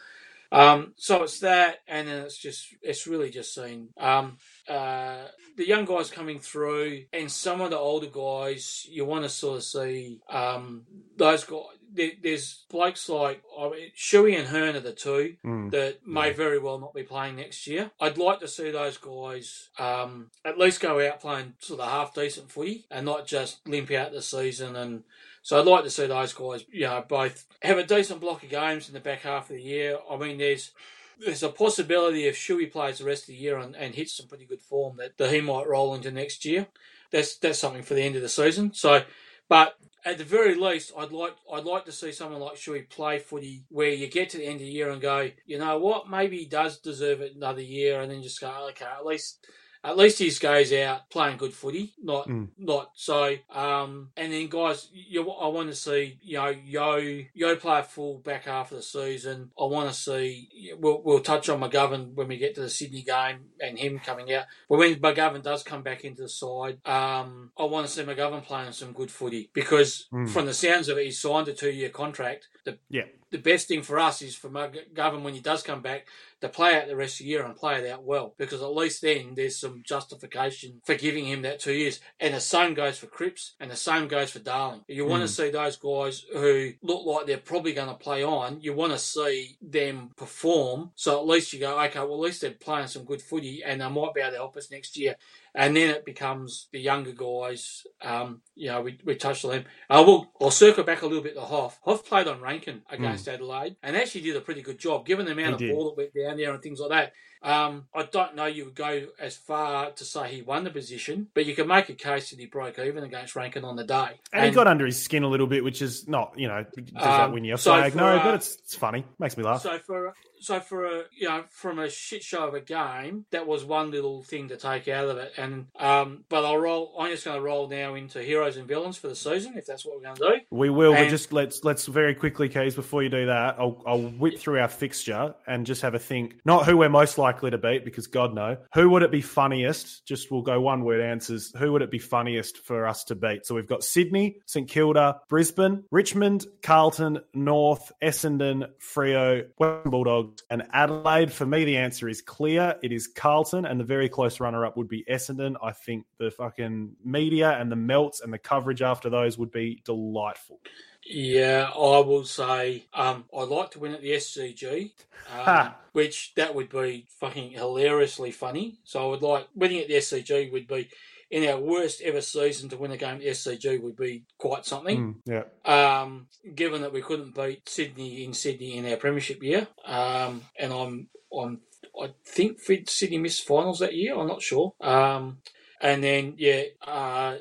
um, 0.52 0.94
so 0.96 1.22
it's 1.22 1.42
that, 1.42 1.82
and 1.88 2.08
then 2.08 2.24
it's 2.24 2.38
just 2.38 2.74
it's 2.82 3.06
really 3.06 3.30
just 3.30 3.54
seen 3.54 3.90
um, 4.00 4.38
uh, 4.68 5.26
the 5.56 5.68
young 5.68 5.86
guys 5.86 6.10
coming 6.10 6.40
through, 6.40 7.04
and 7.14 7.32
some 7.32 7.62
of 7.62 7.70
the 7.70 7.78
older 7.78 8.08
guys. 8.08 8.88
You 8.90 9.06
want 9.06 9.26
to 9.26 9.30
sort 9.30 9.58
of 9.58 9.64
see 9.64 10.20
um, 10.28 10.86
those 11.16 11.44
guys 11.44 11.78
there's 11.94 12.66
blokes 12.70 13.10
like 13.10 13.42
I 13.58 13.70
mean, 13.70 13.92
Shuey 13.98 14.38
and 14.38 14.48
Hurn 14.48 14.76
are 14.76 14.82
the 14.82 14.94
two 14.94 15.36
mm. 15.46 15.72
that 15.72 16.06
may 16.08 16.28
yeah. 16.28 16.34
very 16.34 16.60
well 16.60 16.80
not 16.80 16.94
be 16.94 17.04
playing 17.04 17.38
next 17.38 17.68
year. 17.68 17.92
I'd 18.00 18.18
like 18.18 18.40
to 18.42 18.48
see 18.48 18.72
those 18.72 18.98
guys 18.98 19.70
um, 19.78 20.32
at 20.46 20.58
least 20.58 20.82
go 20.82 21.06
out 21.06 21.20
playing 21.20 21.54
sort 21.60 21.80
of 21.80 21.90
half 21.90 22.14
decent 22.14 22.52
footy 22.52 22.86
and 22.92 23.06
not 23.06 23.28
just 23.28 23.68
limp 23.68 23.92
out 23.92 24.12
the 24.12 24.22
season. 24.22 24.76
And 24.76 25.04
so 25.42 25.60
I'd 25.60 25.68
like 25.68 25.84
to 25.84 25.90
see 25.90 26.08
those 26.08 26.34
guys, 26.34 26.66
you 26.72 26.82
know, 26.82 27.04
both 27.08 27.46
have 27.62 27.78
a 27.78 27.86
decent 27.86 28.22
block 28.22 28.44
of 28.44 28.50
games 28.50 28.88
in 28.88 28.94
the 28.94 29.00
back 29.00 29.22
half 29.22 29.50
of 29.50 29.56
the 29.56 29.64
year. 29.64 29.98
I 30.10 30.18
mean, 30.18 30.38
there's 30.38 30.72
there's 31.20 31.44
a 31.44 31.50
possibility 31.50 32.26
if 32.26 32.38
Shuey 32.38 32.72
plays 32.72 33.00
the 33.00 33.06
rest 33.06 33.24
of 33.24 33.28
the 33.28 33.36
year 33.36 33.58
and, 33.58 33.76
and 33.76 33.94
hits 33.94 34.16
some 34.16 34.28
pretty 34.28 34.46
good 34.46 34.62
form 34.62 34.98
that, 34.98 35.18
that 35.18 35.34
he 35.34 35.42
might 35.42 35.68
roll 35.68 35.94
into 35.94 36.12
next 36.12 36.46
year. 36.46 36.68
That's 37.12 37.38
that's 37.38 37.60
something 37.60 37.84
for 37.84 37.94
the 37.94 38.04
end 38.04 38.16
of 38.16 38.22
the 38.22 38.30
season. 38.30 38.74
So, 38.74 39.04
but 39.50 39.76
at 40.06 40.18
the 40.18 40.24
very 40.24 40.56
least, 40.56 40.94
I'd 40.98 41.12
like 41.12 41.36
I'd 41.52 41.66
like 41.66 41.86
to 41.86 41.92
see 41.92 42.12
someone 42.14 42.40
like 42.40 42.56
Shuey 42.56 42.90
play 42.90 43.20
footy 43.20 43.66
where 43.70 43.90
you 43.90 44.08
get 44.08 44.30
to 44.30 44.38
the 44.38 44.46
end 44.46 44.56
of 44.56 44.60
the 44.62 44.66
year 44.68 44.90
and 44.90 45.02
go, 45.02 45.30
you 45.46 45.58
know 45.60 45.78
what, 45.78 46.10
maybe 46.10 46.38
he 46.38 46.46
does 46.46 46.78
deserve 46.80 47.22
it 47.22 47.36
another 47.36 47.62
year, 47.62 48.00
and 48.02 48.10
then 48.10 48.24
just 48.24 48.40
go, 48.40 48.68
okay, 48.70 48.86
at 48.86 49.06
least 49.06 49.46
at 49.84 49.98
least 49.98 50.20
he 50.20 50.30
goes 50.32 50.74
out 50.74 51.10
playing 51.10 51.38
good 51.38 51.54
footy, 51.54 51.94
not 52.02 52.28
mm. 52.28 52.50
not 52.58 52.92
so. 52.96 53.36
Um, 53.50 54.10
and 54.18 54.34
then 54.34 54.48
guys, 54.48 54.90
you, 54.94 55.30
I 55.30 55.48
want 55.48 55.70
to 55.70 55.76
see 55.76 56.20
you 56.22 56.38
know 56.38 56.50
Yo 56.50 56.98
Yeo 57.34 57.56
play 57.56 57.80
a 57.80 57.84
full 57.84 58.18
back 58.18 58.46
half 58.46 58.72
of 58.72 58.78
the 58.78 58.84
season. 58.84 59.52
I 59.60 59.64
want 59.66 59.90
to 59.90 59.96
see. 59.96 60.76
We'll, 60.78 61.02
we'll 61.02 61.22
touch 61.22 61.48
on 61.48 61.62
McGovern 61.62 62.14
when 62.14 62.28
we 62.28 62.38
get 62.38 62.56
to 62.56 62.62
the 62.62 62.70
Sydney 62.70 63.04
game 63.04 63.46
and 63.62 63.80
him 63.80 64.00
coming 64.00 64.34
out. 64.34 64.46
But 64.70 64.80
when 64.80 64.96
McGovern 64.96 65.44
does 65.44 65.64
come 65.64 65.82
back 65.82 66.04
into 66.04 66.24
the 66.24 66.30
side, 66.30 66.86
um, 66.86 67.52
I 67.58 67.64
want 67.64 67.88
to 67.88 67.92
see 67.92 68.04
McGovern 68.04 68.44
playing 68.44 68.74
some 68.74 68.92
good 68.92 69.12
footy 69.12 69.50
because 69.54 70.08
mm. 70.12 70.30
from 70.30 70.46
the 70.46 70.54
sounds 70.54 70.90
of 70.90 70.98
it, 70.98 71.06
he 71.06 71.12
signed 71.12 71.48
a 71.48 71.54
two 71.54 71.72
year 71.72 71.90
contract. 71.90 72.50
The, 72.70 72.78
yeah. 72.90 73.04
The 73.32 73.38
best 73.38 73.68
thing 73.68 73.84
for 73.84 74.00
us 74.00 74.24
is 74.24 74.36
for 74.36 74.50
McGovern 74.50 75.22
when 75.22 75.36
he 75.36 75.40
does 75.40 75.62
come 75.62 75.82
back 75.82 76.08
to 76.42 76.50
play 76.50 76.76
out 76.76 76.88
the 76.88 76.96
rest 76.96 77.20
of 77.20 77.26
the 77.26 77.30
year 77.30 77.46
and 77.46 77.56
play 77.56 77.76
it 77.76 77.88
out 77.88 78.04
well 78.04 78.34
because 78.38 78.64
at 78.64 78.74
least 78.74 79.04
then 79.04 79.34
there's 79.36 79.56
some 79.56 79.84
justification 79.86 80.82
for 80.84 80.96
giving 80.96 81.26
him 81.26 81.44
that 81.44 81.60
two 81.60 81.74
years. 81.74 82.00
And 82.20 82.34
the 82.34 82.40
same 82.40 82.74
goes 82.74 82.98
for 82.98 83.06
Cripps 83.06 83.54
and 83.60 83.70
the 83.70 83.76
same 83.76 84.08
goes 84.08 84.32
for 84.32 84.40
Darling. 84.40 84.82
You 84.88 85.06
want 85.06 85.22
mm. 85.22 85.28
to 85.28 85.32
see 85.32 85.52
those 85.52 85.76
guys 85.76 86.26
who 86.34 86.72
look 86.82 87.06
like 87.06 87.28
they're 87.28 87.38
probably 87.38 87.74
going 87.74 87.90
to 87.90 87.94
play 87.94 88.24
on, 88.24 88.62
you 88.62 88.74
want 88.74 88.94
to 88.94 89.00
see 89.00 89.58
them 89.62 90.10
perform. 90.18 90.92
So 90.96 91.20
at 91.20 91.28
least 91.28 91.54
you 91.54 91.60
go, 91.60 91.80
okay, 91.82 92.00
well, 92.00 92.16
at 92.16 92.20
least 92.22 92.42
they're 92.42 92.52
playing 92.52 92.88
some 92.88 93.04
good 93.04 93.22
footy 93.22 93.64
and 93.64 93.82
they 93.82 93.90
might 93.90 94.16
be 94.16 94.22
able 94.22 94.32
to 94.32 94.38
help 94.38 94.58
us 94.58 94.72
next 94.72 94.98
year 94.98 95.16
and 95.56 95.76
then 95.76 95.90
it 95.90 96.06
becomes 96.06 96.68
the 96.72 96.80
younger 96.80 97.12
guys. 97.12 97.84
Um, 98.02 98.42
you 98.56 98.68
know, 98.68 98.82
we, 98.82 99.00
we 99.04 99.16
touched 99.16 99.46
on 99.46 99.52
them. 99.52 99.66
I 99.90 100.02
will 100.02 100.32
I'll 100.40 100.52
circle 100.52 100.84
back 100.84 101.02
a 101.02 101.06
little 101.06 101.24
bit 101.24 101.36
to 101.36 101.42
Hough. 101.42 101.80
Hough 101.86 102.06
played 102.06 102.28
on 102.28 102.42
Rankine 102.42 102.82
against 102.90 103.28
mm. 103.28 103.34
Adelaide 103.34 103.76
and 103.84 103.96
actually 103.96 104.22
did 104.22 104.36
a 104.36 104.42
pretty 104.42 104.62
good 104.62 104.80
job, 104.80 105.06
given 105.06 105.26
the 105.26 105.32
amount 105.32 105.48
he 105.48 105.54
of 105.54 105.60
did. 105.60 105.72
ball 105.74 105.86
that 105.86 105.98
went 105.98 106.14
down 106.14 106.38
there 106.38 106.54
and 106.54 106.62
things 106.62 106.80
like 106.80 106.90
that. 106.90 107.14
Um, 107.42 107.86
I 107.96 108.04
don't 108.04 108.36
know 108.36 108.46
you 108.46 108.66
would 108.66 108.76
go 108.76 109.08
as 109.20 109.38
far 109.38 109.92
to 109.92 110.04
say 110.04 110.30
he 110.36 110.42
won 110.42 110.64
the 110.64 110.70
position, 110.72 111.28
but 111.34 111.46
you 111.46 111.56
can 111.56 111.68
make 111.68 111.90
a 111.90 111.94
case 111.94 112.32
that 112.32 112.40
he 112.40 112.46
broke 112.46 112.78
even 112.80 113.04
against 113.04 113.36
Rankine 113.36 113.64
on 113.64 113.76
the 113.76 113.86
day. 113.86 114.20
And, 114.34 114.44
and 114.44 114.46
he 114.46 114.52
got 114.52 114.68
under 114.68 114.86
his 114.86 115.02
skin 115.02 115.24
a 115.24 115.28
little 115.28 115.48
bit, 115.48 115.64
which 115.64 115.82
is 115.82 116.08
not, 116.08 116.34
you 116.38 116.48
know, 116.48 116.66
does 116.76 116.86
um, 116.96 117.02
that 117.02 117.32
win 117.32 117.46
you 117.46 117.54
a 117.54 117.58
so 117.58 117.72
flag? 117.72 117.96
No, 117.96 118.06
uh, 118.08 118.24
but 118.24 118.36
it's, 118.36 118.56
it's 118.56 118.76
funny. 118.76 119.06
Makes 119.20 119.38
me 119.38 119.44
laugh. 119.44 119.62
So 119.62 119.80
for 119.80 120.14
so 120.42 120.60
for 120.62 120.86
a 120.86 121.04
you 121.18 121.28
know 121.28 121.44
from 121.50 121.80
a 121.80 121.90
shit 121.90 122.24
show 122.24 122.48
of 122.48 122.54
a 122.54 122.62
game, 122.62 123.26
that 123.32 123.48
was 123.48 123.64
one 123.64 123.92
little 123.92 124.24
thing 124.24 124.50
to 124.50 124.58
take 124.58 124.88
out 124.88 125.10
of 125.10 125.18
it. 125.18 125.34
And 125.38 125.68
um, 125.78 126.26
but 126.30 126.44
I'll 126.46 126.58
roll. 126.58 126.94
I'm 127.00 127.12
just 127.12 127.26
going 127.26 127.38
to 127.38 127.42
roll 127.42 127.68
now 127.68 127.96
into 127.96 128.22
heroes 128.22 128.58
and 128.58 128.68
villains 128.68 128.98
for 128.98 129.08
the 129.08 129.16
season, 129.16 129.58
if 129.58 129.66
that's 129.66 129.86
what 129.86 129.96
we're 129.96 130.04
going 130.04 130.16
to 130.16 130.22
do. 130.22 130.46
We 130.50 130.70
will, 130.70 130.94
And- 130.94 131.06
but 131.06 131.10
just 131.10 131.32
let's 131.32 131.64
let's 131.64 131.86
very 131.86 132.16
quickly, 132.16 132.50
Keys, 132.50 132.76
before 132.76 133.04
you 133.04 133.10
do 133.10 133.28
that, 133.28 133.56
I'll 133.60 133.82
I'll 133.86 134.02
whip 134.02 134.40
through 134.40 134.60
our 134.60 134.68
fixture 134.68 135.36
and 135.48 135.66
just 135.66 135.82
have 135.84 135.94
a 135.94 136.00
think. 136.00 136.36
Not 136.44 136.66
who 136.66 136.78
we're 136.78 136.90
most 136.90 137.18
likely 137.18 137.29
to 137.32 137.58
beat, 137.58 137.86
because 137.86 138.08
God 138.08 138.34
no. 138.34 138.58
Who 138.74 138.90
would 138.90 139.04
it 139.04 139.12
be 139.12 139.22
funniest? 139.22 140.06
Just 140.06 140.32
we'll 140.32 140.42
go 140.42 140.60
one 140.62 140.84
word 140.84 141.02
answers. 141.02 141.54
Who 141.58 141.72
would 141.72 141.82
it 141.82 141.92
be 141.92 142.00
funniest 142.00 142.58
for 142.60 142.88
us 142.88 143.04
to 143.06 143.16
beat? 143.16 143.46
So 143.46 143.56
we've 143.56 143.68
got 143.68 143.84
Sydney, 143.84 144.38
St 144.46 144.68
Kilda, 144.68 145.22
Brisbane, 145.30 145.84
Richmond, 145.92 146.46
Carlton, 146.62 147.20
North, 147.34 147.92
Essendon, 148.02 148.68
Freo, 148.80 149.46
Western 149.58 149.92
Bulldogs, 149.92 150.44
and 150.50 150.64
Adelaide. 150.74 151.32
For 151.32 151.46
me, 151.46 151.66
the 151.66 151.78
answer 151.78 152.10
is 152.10 152.22
clear. 152.22 152.76
It 152.84 152.92
is 152.92 153.08
Carlton, 153.08 153.66
and 153.66 153.80
the 153.80 153.86
very 153.86 154.10
close 154.10 154.40
runner-up 154.40 154.78
would 154.78 154.90
be 154.90 155.06
Essendon. 155.10 155.56
I 155.64 155.72
think 155.72 156.06
the 156.18 156.32
fucking 156.32 156.96
media 157.04 157.52
and 157.52 157.72
the 157.72 157.76
melts 157.76 158.22
and 158.22 158.34
the 158.34 158.38
coverage 158.38 158.82
after 158.82 159.10
those 159.10 159.38
would 159.38 159.52
be 159.52 159.82
delightful. 159.86 160.60
Yeah, 161.06 161.70
I 161.74 162.00
will 162.00 162.26
say 162.26 162.86
um, 162.94 163.26
I'd 163.36 163.48
like 163.48 163.72
to 163.72 163.80
win 163.80 163.94
at 163.94 164.02
the 164.02 164.12
SCG, 164.12 164.92
um, 165.34 165.72
which 165.94 166.34
that 166.36 166.54
would 166.54 166.70
be 166.70 167.08
fucking 167.20 167.52
hilariously 167.52 168.32
funny. 168.32 168.80
So 168.84 169.06
I 169.06 169.10
would 169.10 169.22
like 169.22 169.48
winning 169.56 169.80
at 169.80 169.88
the 169.88 169.96
SCG 169.96 170.52
would 170.52 170.68
be 170.68 170.90
in 171.32 171.48
our 171.48 171.60
worst 171.60 172.02
ever 172.02 172.22
season 172.22 172.70
to 172.70 172.78
win 172.78 172.92
a 172.92 172.98
game 172.98 173.16
at 173.16 173.22
the 173.22 173.28
SCG 173.28 173.82
would 173.82 173.96
be 173.96 174.24
quite 174.38 174.66
something. 174.66 175.16
Mm, 175.28 175.46
yeah. 175.66 176.02
Um, 176.02 176.28
given 176.56 176.82
that 176.82 176.94
we 176.94 177.02
couldn't 177.02 177.36
beat 177.36 177.68
Sydney 177.70 178.24
in 178.24 178.34
Sydney 178.34 178.78
in 178.78 178.90
our 178.90 178.98
premiership 178.98 179.42
year, 179.44 179.68
um, 179.86 180.42
and 180.58 180.74
I'm 180.74 181.08
I'm 181.38 181.62
I 182.00 182.12
think 182.26 182.60
Sydney 182.88 183.18
missed 183.18 183.48
finals 183.48 183.80
that 183.80 183.96
year. 183.96 184.18
I'm 184.18 184.28
not 184.28 184.42
sure. 184.42 184.74
Um, 184.82 185.40
and 185.82 186.04
then 186.04 186.36
yeah, 186.38 186.64
uh, 186.86 187.38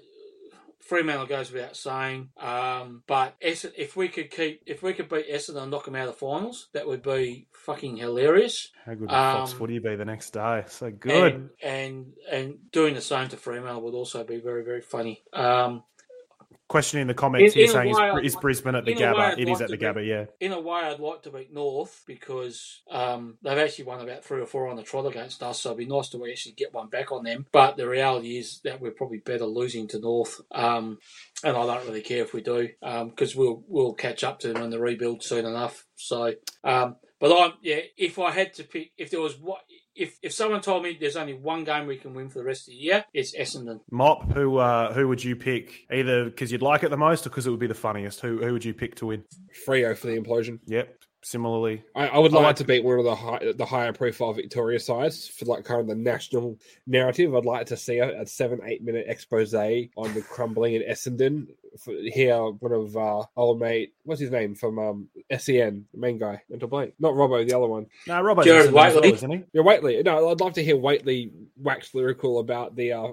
Fremantle 0.89 1.27
goes 1.27 1.53
without 1.53 1.77
saying. 1.77 2.31
Um, 2.39 3.03
but 3.07 3.37
if 3.41 3.95
we 3.95 4.09
could 4.09 4.31
keep 4.31 4.63
if 4.65 4.83
we 4.83 4.95
could 4.95 5.11
beat 5.11 5.31
Essendon 5.31 5.63
and 5.63 5.71
knock 5.71 5.85
them 5.85 5.95
out 5.95 6.09
of 6.09 6.15
the 6.15 6.19
finals, 6.19 6.69
that 6.73 6.87
would 6.87 7.03
be 7.03 7.47
fucking 7.53 7.99
hilarious. 7.99 8.71
How 8.87 8.93
good 8.93 9.03
would 9.03 9.11
Fox 9.11 9.53
Um, 9.53 9.59
Footy 9.59 9.79
be 9.81 9.97
the 9.97 10.07
next 10.07 10.31
day? 10.31 10.65
So 10.67 10.91
good. 10.91 11.35
And, 11.35 11.51
and 11.63 12.13
and 12.31 12.73
doing 12.73 12.95
the 12.95 13.03
same 13.03 13.29
to 13.29 13.37
Fremantle 13.37 13.83
would 13.83 13.95
also 13.95 14.25
be 14.25 14.41
very 14.41 14.65
very 14.65 14.81
funny. 14.81 15.23
Um, 15.35 15.85
Question 16.69 17.01
in 17.01 17.07
the 17.07 17.15
comments 17.15 17.55
In- 17.55 17.59
here 17.61 17.67
in 17.67 17.73
saying, 17.95 18.19
is, 18.23 18.35
is 18.35 18.37
Brisbane 18.37 18.75
at 18.75 18.85
the 18.85 18.95
Gabba? 18.95 19.39
It 19.39 19.49
is 19.49 19.63
at 19.63 19.71
the 19.71 19.79
Gabba, 19.79 20.07
yeah. 20.07 20.27
in 20.39 20.53
a 20.53 20.61
way, 20.61 20.81
I'd 20.81 21.01
like 21.01 21.23
to 21.23 21.31
beat 21.31 21.51
North 21.51 22.03
because 22.07 22.83
um, 22.91 23.39
they've 23.43 23.57
actually 23.57 23.87
won 23.87 24.03
about 24.03 24.23
three 24.23 24.43
or 24.43 24.47
four 24.47 24.69
on 24.69 24.77
the 24.77 24.83
trot 24.83 25.07
against 25.07 25.43
us, 25.43 25.61
so 25.61 25.71
it'd 25.71 25.79
be 25.79 25.87
nice 25.87 26.11
to 26.11 26.27
actually 26.27 26.53
get 26.53 26.75
one 26.75 26.89
back 26.89 27.11
on 27.11 27.25
them. 27.25 27.47
But 27.53 27.79
the 27.79 27.89
reality 27.89 28.37
is 28.37 28.61
that 28.65 28.83
we're 28.83 28.91
probably 28.91 29.19
better 29.19 29.47
losing 29.47 29.89
to 29.89 29.99
North, 29.99 30.43
um, 30.53 30.99
and 31.43 31.57
I 31.57 31.65
don't 31.65 31.87
really 31.87 32.03
care 32.03 32.23
if 32.23 32.35
we 32.35 32.43
do 32.43 32.69
because 32.83 33.35
we'll 33.35 33.65
we'll 33.67 33.95
catch 33.95 34.23
up 34.23 34.41
to 34.41 34.53
them 34.53 34.63
in 34.63 34.71
the 34.71 34.79
rebuild 34.79 35.23
soon 35.23 35.47
enough. 35.47 35.87
So, 35.97 36.35
um, 36.65 36.97
but 37.19 37.35
I'm 37.35 37.55
yeah. 37.63 37.81
If 37.97 38.19
I 38.19 38.31
had 38.31 38.53
to 38.55 38.65
pick, 38.65 38.93
if 38.99 39.11
there 39.11 39.21
was 39.21 39.39
what. 39.39 39.61
If, 39.99 40.17
if 40.23 40.33
someone 40.33 40.61
told 40.61 40.85
me 40.85 40.97
there's 40.99 41.17
only 41.17 41.35
one 41.35 41.65
game 41.65 41.87
we 41.87 41.97
can 41.97 42.15
win 42.15 42.29
for 42.31 42.39
the 42.39 42.45
rest 42.45 42.69
of 42.69 42.73
the 42.73 42.79
year, 42.79 43.05
it's 43.13 43.37
Essendon. 43.37 43.81
Mop, 43.91 44.33
who 44.33 44.59
uh, 44.59 44.93
who 44.93 45.09
would 45.09 45.23
you 45.23 45.35
pick? 45.35 45.87
Either 45.93 46.27
because 46.27 46.53
you'd 46.53 46.63
like 46.63 46.85
it 46.85 46.91
the 46.91 46.97
most 46.97 47.27
or 47.27 47.31
because 47.31 47.47
it 47.47 47.51
would 47.51 47.59
be 47.59 47.67
the 47.67 47.75
funniest. 47.75 48.21
Who 48.21 48.39
who 48.39 48.53
would 48.53 48.65
you 48.65 48.75
pick 48.75 48.95
to 48.97 49.07
win? 49.07 49.25
Freo 49.67 49.97
for 49.97 50.07
the 50.07 50.17
implosion. 50.17 50.61
Yep. 50.67 50.95
Similarly, 51.23 51.83
I, 51.97 52.09
I 52.09 52.19
would 52.19 52.33
I 52.33 52.37
like, 52.37 52.45
like- 52.45 52.57
to 52.57 52.65
beat 52.65 52.85
one 52.85 52.99
of 52.99 53.05
the 53.05 53.15
high, 53.15 53.53
the 53.57 53.67
higher 53.67 53.93
profile 53.93 54.33
Victoria 54.33 54.79
sides 54.79 55.27
for 55.27 55.47
like 55.47 55.65
kind 55.65 55.81
of 55.81 55.89
the 55.89 55.97
national 55.97 56.59
narrative. 56.87 57.35
I'd 57.35 57.45
like 57.45 57.67
to 57.67 57.77
see 57.77 57.99
a, 57.99 58.23
a 58.23 58.27
seven 58.27 58.61
eight 58.65 58.83
minute 58.85 59.07
expose 59.09 59.53
on 59.53 60.15
the 60.15 60.23
crumbling 60.23 60.75
in 60.75 60.83
Essendon. 60.83 61.49
For, 61.85 61.93
hear 61.93 62.37
one 62.45 62.73
of 62.73 62.97
uh, 62.97 63.25
old 63.37 63.61
mate, 63.61 63.93
what's 64.05 64.21
his 64.21 64.31
name 64.31 64.55
from 64.55 64.79
um, 64.79 65.09
SEN, 65.37 65.85
the 65.93 65.99
main 66.01 66.19
guy, 66.19 66.41
mental 66.49 66.67
blank, 66.69 66.95
not 66.99 67.13
Robbo, 67.13 67.47
the 67.47 67.57
other 67.57 67.67
one. 67.69 67.87
no, 68.07 68.15
Gerard 68.17 68.39
Essendon 68.39 68.67
as 68.67 68.73
well, 68.73 68.95
Whateley. 68.95 69.13
isn't 69.13 69.31
he? 69.31 69.45
Yeah, 69.53 69.63
Whateley. 69.63 70.03
No, 70.03 70.31
I'd 70.31 70.41
love 70.41 70.55
to 70.55 70.65
hear 70.65 70.77
Whateley 70.77 71.31
wax 71.57 71.95
lyrical 71.95 72.39
about 72.39 72.75
the 72.75 72.93
uh, 72.95 73.09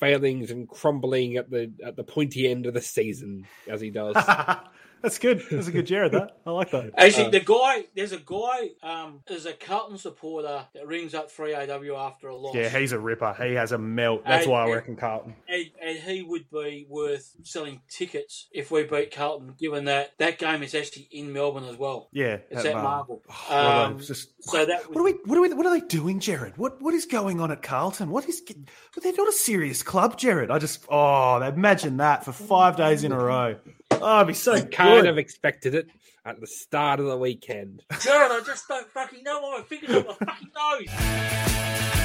failings 0.00 0.50
and 0.50 0.68
crumbling 0.68 1.36
at 1.36 1.50
the 1.50 1.70
at 1.84 1.94
the 1.96 2.04
pointy 2.04 2.50
end 2.50 2.66
of 2.66 2.74
the 2.74 2.80
season 2.80 3.46
as 3.68 3.80
he 3.80 3.90
does. 3.90 4.16
That's 5.02 5.18
good. 5.18 5.42
That's 5.50 5.66
a 5.68 5.72
good 5.72 5.86
Gerard. 5.86 6.12
That 6.12 6.36
I 6.46 6.50
like 6.50 6.70
that. 6.72 6.90
Actually, 6.96 7.26
Uh, 7.26 7.30
the 7.30 7.40
guy, 7.40 7.84
there's 7.96 8.12
a 8.12 8.18
guy, 8.18 8.70
um, 8.82 9.20
there's 9.26 9.46
a 9.46 9.52
Carlton 9.52 9.96
supporter 9.98 10.66
that 10.74 10.86
rings 10.86 11.14
up 11.14 11.30
3AW 11.30 11.96
after 11.96 12.28
a 12.28 12.36
loss. 12.36 12.54
Yeah, 12.54 12.68
he's 12.68 12.92
a 12.92 12.98
ripper. 12.98 13.34
He 13.42 13.54
has 13.54 13.72
a 13.72 13.78
melt. 13.78 14.24
That's 14.26 14.44
Hey, 14.44 14.50
why 14.50 14.62
I 14.64 14.66
hey. 14.66 14.74
reckon 14.74 14.96
Carlton. 14.96 15.34
and, 15.48 15.66
and 15.82 15.98
he 15.98 16.22
would 16.22 16.50
be 16.50 16.86
worth 16.88 17.34
selling 17.42 17.80
tickets 17.88 18.48
if 18.52 18.70
we 18.70 18.84
beat 18.84 19.10
Carlton, 19.14 19.54
given 19.58 19.86
that 19.86 20.12
that 20.18 20.38
game 20.38 20.62
is 20.62 20.74
actually 20.74 21.08
in 21.10 21.32
Melbourne 21.32 21.64
as 21.64 21.76
well. 21.76 22.08
Yeah, 22.12 22.38
It's 22.50 22.64
at 22.64 22.74
Marvel. 22.74 23.22
Oh, 23.50 23.82
Um, 23.84 23.96
it's 23.98 24.08
just- 24.08 24.30
so 24.42 24.64
that 24.66 24.90
What 24.90 25.00
are 25.00 25.04
we? 25.04 25.12
What 25.24 25.38
are 25.38 25.40
we? 25.42 25.52
What 25.54 25.66
are 25.66 25.78
they 25.78 25.86
doing, 25.86 26.20
Gerard? 26.20 26.56
What 26.56 26.80
What 26.80 26.94
is 26.94 27.06
going 27.06 27.40
on 27.40 27.50
at 27.50 27.62
Carlton? 27.62 28.10
What 28.10 28.28
is? 28.28 28.42
Well, 28.48 29.02
they're 29.02 29.12
not 29.12 29.28
a 29.28 29.32
serious 29.32 29.82
club, 29.82 30.16
Gerard. 30.18 30.50
I 30.50 30.58
just 30.58 30.84
oh, 30.88 31.40
imagine 31.42 31.96
that 31.98 32.24
for 32.24 32.32
five 32.32 32.76
days 32.76 33.04
in 33.04 33.12
a 33.12 33.18
row. 33.18 33.56
Oh, 34.02 34.16
it'd 34.18 34.28
be 34.28 34.34
so 34.34 34.52
I 34.54 34.60
kind 34.62 35.02
good. 35.02 35.10
of 35.10 35.18
expected 35.18 35.74
it 35.74 35.88
at 36.24 36.40
the 36.40 36.46
start 36.46 37.00
of 37.00 37.06
the 37.06 37.16
weekend. 37.18 37.82
Gerard, 38.00 38.30
I 38.32 38.40
just 38.46 38.66
don't 38.68 38.86
fucking 38.92 39.22
know 39.22 39.40
what 39.40 39.58
my 39.60 39.64
fingers 39.64 39.96
up 39.96 40.06
my 40.20 40.26
fucking 40.26 40.48
nose. 40.54 42.00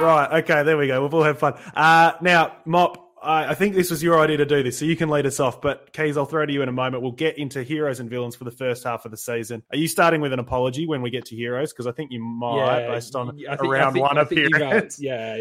Right. 0.00 0.28
Okay. 0.42 0.62
There 0.62 0.78
we 0.78 0.86
go. 0.86 1.02
We've 1.02 1.12
all 1.12 1.22
had 1.22 1.38
fun. 1.38 1.54
Uh, 1.76 2.12
now, 2.22 2.56
Mop, 2.64 3.12
I, 3.22 3.48
I 3.48 3.54
think 3.54 3.74
this 3.74 3.90
was 3.90 4.02
your 4.02 4.18
idea 4.18 4.38
to 4.38 4.46
do 4.46 4.62
this, 4.62 4.78
so 4.78 4.86
you 4.86 4.96
can 4.96 5.10
lead 5.10 5.26
us 5.26 5.38
off. 5.40 5.60
But 5.60 5.92
Keys, 5.92 6.16
I'll 6.16 6.24
throw 6.24 6.46
to 6.46 6.50
you 6.52 6.62
in 6.62 6.70
a 6.70 6.72
moment. 6.72 7.02
We'll 7.02 7.12
get 7.12 7.36
into 7.36 7.62
heroes 7.62 8.00
and 8.00 8.08
villains 8.08 8.34
for 8.34 8.44
the 8.44 8.50
first 8.50 8.82
half 8.84 9.04
of 9.04 9.10
the 9.10 9.18
season. 9.18 9.62
Are 9.70 9.76
you 9.76 9.86
starting 9.88 10.22
with 10.22 10.32
an 10.32 10.38
apology 10.38 10.86
when 10.86 11.02
we 11.02 11.10
get 11.10 11.26
to 11.26 11.36
heroes? 11.36 11.70
Because 11.74 11.86
I 11.86 11.92
think 11.92 12.12
you 12.12 12.20
might, 12.24 12.86
based 12.88 13.14
on 13.14 13.28
I 13.46 13.52
a 13.52 13.56
think- 13.58 13.68
I 13.74 13.76
round 13.78 13.92
think- 13.92 14.06
one 14.06 14.16
I 14.16 14.24
think 14.24 14.46
appearance. 14.54 14.98
yeah. 15.02 15.38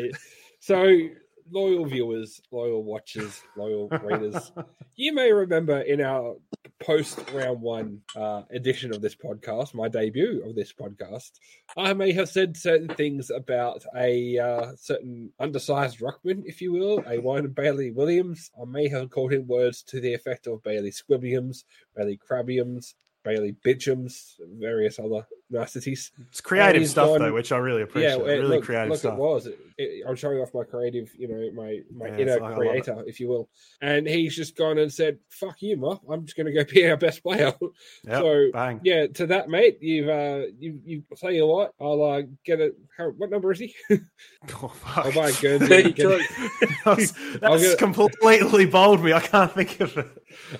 So, 0.59 0.97
loyal 1.51 1.85
viewers, 1.85 2.41
loyal 2.51 2.83
watchers, 2.83 3.43
loyal 3.55 3.89
readers, 4.03 4.51
you 4.95 5.13
may 5.13 5.31
remember 5.31 5.79
in 5.79 6.01
our 6.01 6.35
post 6.79 7.19
round 7.33 7.62
one 7.62 8.01
uh, 8.15 8.43
edition 8.51 8.93
of 8.93 9.01
this 9.01 9.15
podcast, 9.15 9.73
my 9.73 9.88
debut 9.88 10.43
of 10.45 10.55
this 10.55 10.73
podcast, 10.73 11.31
I 11.77 11.93
may 11.93 12.12
have 12.13 12.29
said 12.29 12.55
certain 12.55 12.88
things 12.88 13.29
about 13.29 13.83
a 13.95 14.38
uh, 14.38 14.71
certain 14.75 15.31
undersized 15.39 15.99
ruckman, 15.99 16.43
if 16.45 16.62
you 16.62 16.71
will, 16.71 17.03
a 17.07 17.19
one 17.19 17.47
Bailey 17.47 17.91
Williams. 17.91 18.51
I 18.59 18.65
may 18.65 18.88
have 18.89 19.09
called 19.09 19.33
him 19.33 19.47
words 19.47 19.83
to 19.83 19.99
the 19.99 20.13
effect 20.13 20.47
of 20.47 20.63
Bailey 20.63 20.91
Squibbiums, 20.91 21.63
Bailey 21.95 22.17
Crabbiums, 22.17 22.93
Bailey 23.23 23.55
Bitchums, 23.65 24.35
various 24.39 24.99
other 24.99 25.25
niceties. 25.49 26.12
It's 26.29 26.41
creative 26.41 26.88
stuff 26.88 27.07
gone- 27.09 27.19
though, 27.21 27.33
which 27.33 27.51
I 27.51 27.57
really 27.57 27.81
appreciate. 27.81 28.13
it- 28.19 28.23
really 28.23 28.41
look, 28.57 28.63
creative 28.65 28.89
look, 28.89 28.99
stuff. 28.99 29.13
it 29.13 29.19
was. 29.19 29.47
It, 29.47 29.59
it, 29.77 30.03
I'm 30.07 30.15
showing 30.15 30.39
off 30.39 30.53
my 30.53 30.63
creative, 30.63 31.09
you 31.17 31.27
know, 31.27 31.49
my 31.53 31.79
my 31.95 32.07
Yeah, 32.07 32.17
inner 32.21 32.39
love 32.39 32.55
creator, 32.55 33.03
if 33.07 33.19
you 33.19 33.27
will. 33.29 33.49
And 33.81 34.07
he's 34.07 34.35
just 34.35 34.55
gone 34.55 34.77
and 34.77 34.91
said, 34.91 35.19
"Fuck 35.29 35.62
you, 35.62 35.77
Mop. 35.77 36.01
I'm 36.09 36.25
just 36.25 36.35
going 36.38 36.47
to 36.47 36.53
go 36.53 36.63
be 36.71 36.88
our 36.89 36.97
best 36.97 37.23
player." 37.23 37.53
Yep, 38.03 38.21
so 38.21 38.49
bang. 38.53 38.81
yeah, 38.83 39.07
to 39.07 39.25
that 39.27 39.49
mate, 39.49 39.77
you've 39.81 40.09
uh, 40.09 40.47
you 40.59 40.79
you 40.85 41.03
tell 41.17 41.31
you 41.31 41.45
what, 41.47 41.73
I'll 41.79 42.01
uh, 42.03 42.21
get 42.45 42.59
it. 42.59 42.75
How, 42.97 43.09
what 43.12 43.29
number 43.29 43.51
is 43.51 43.59
he? 43.59 43.73
Oh, 44.62 44.67
fuck. 44.69 45.05
I'll 45.05 45.12
buy 45.13 45.29
a 45.29 45.33
Guernsey. 45.33 45.93
that's 46.85 47.12
that's 47.39 47.75
completely 47.75 48.65
bowled 48.65 49.03
me. 49.03 49.13
I 49.13 49.19
can't 49.19 49.51
think 49.53 49.79
of 49.79 49.97
it. 49.97 50.07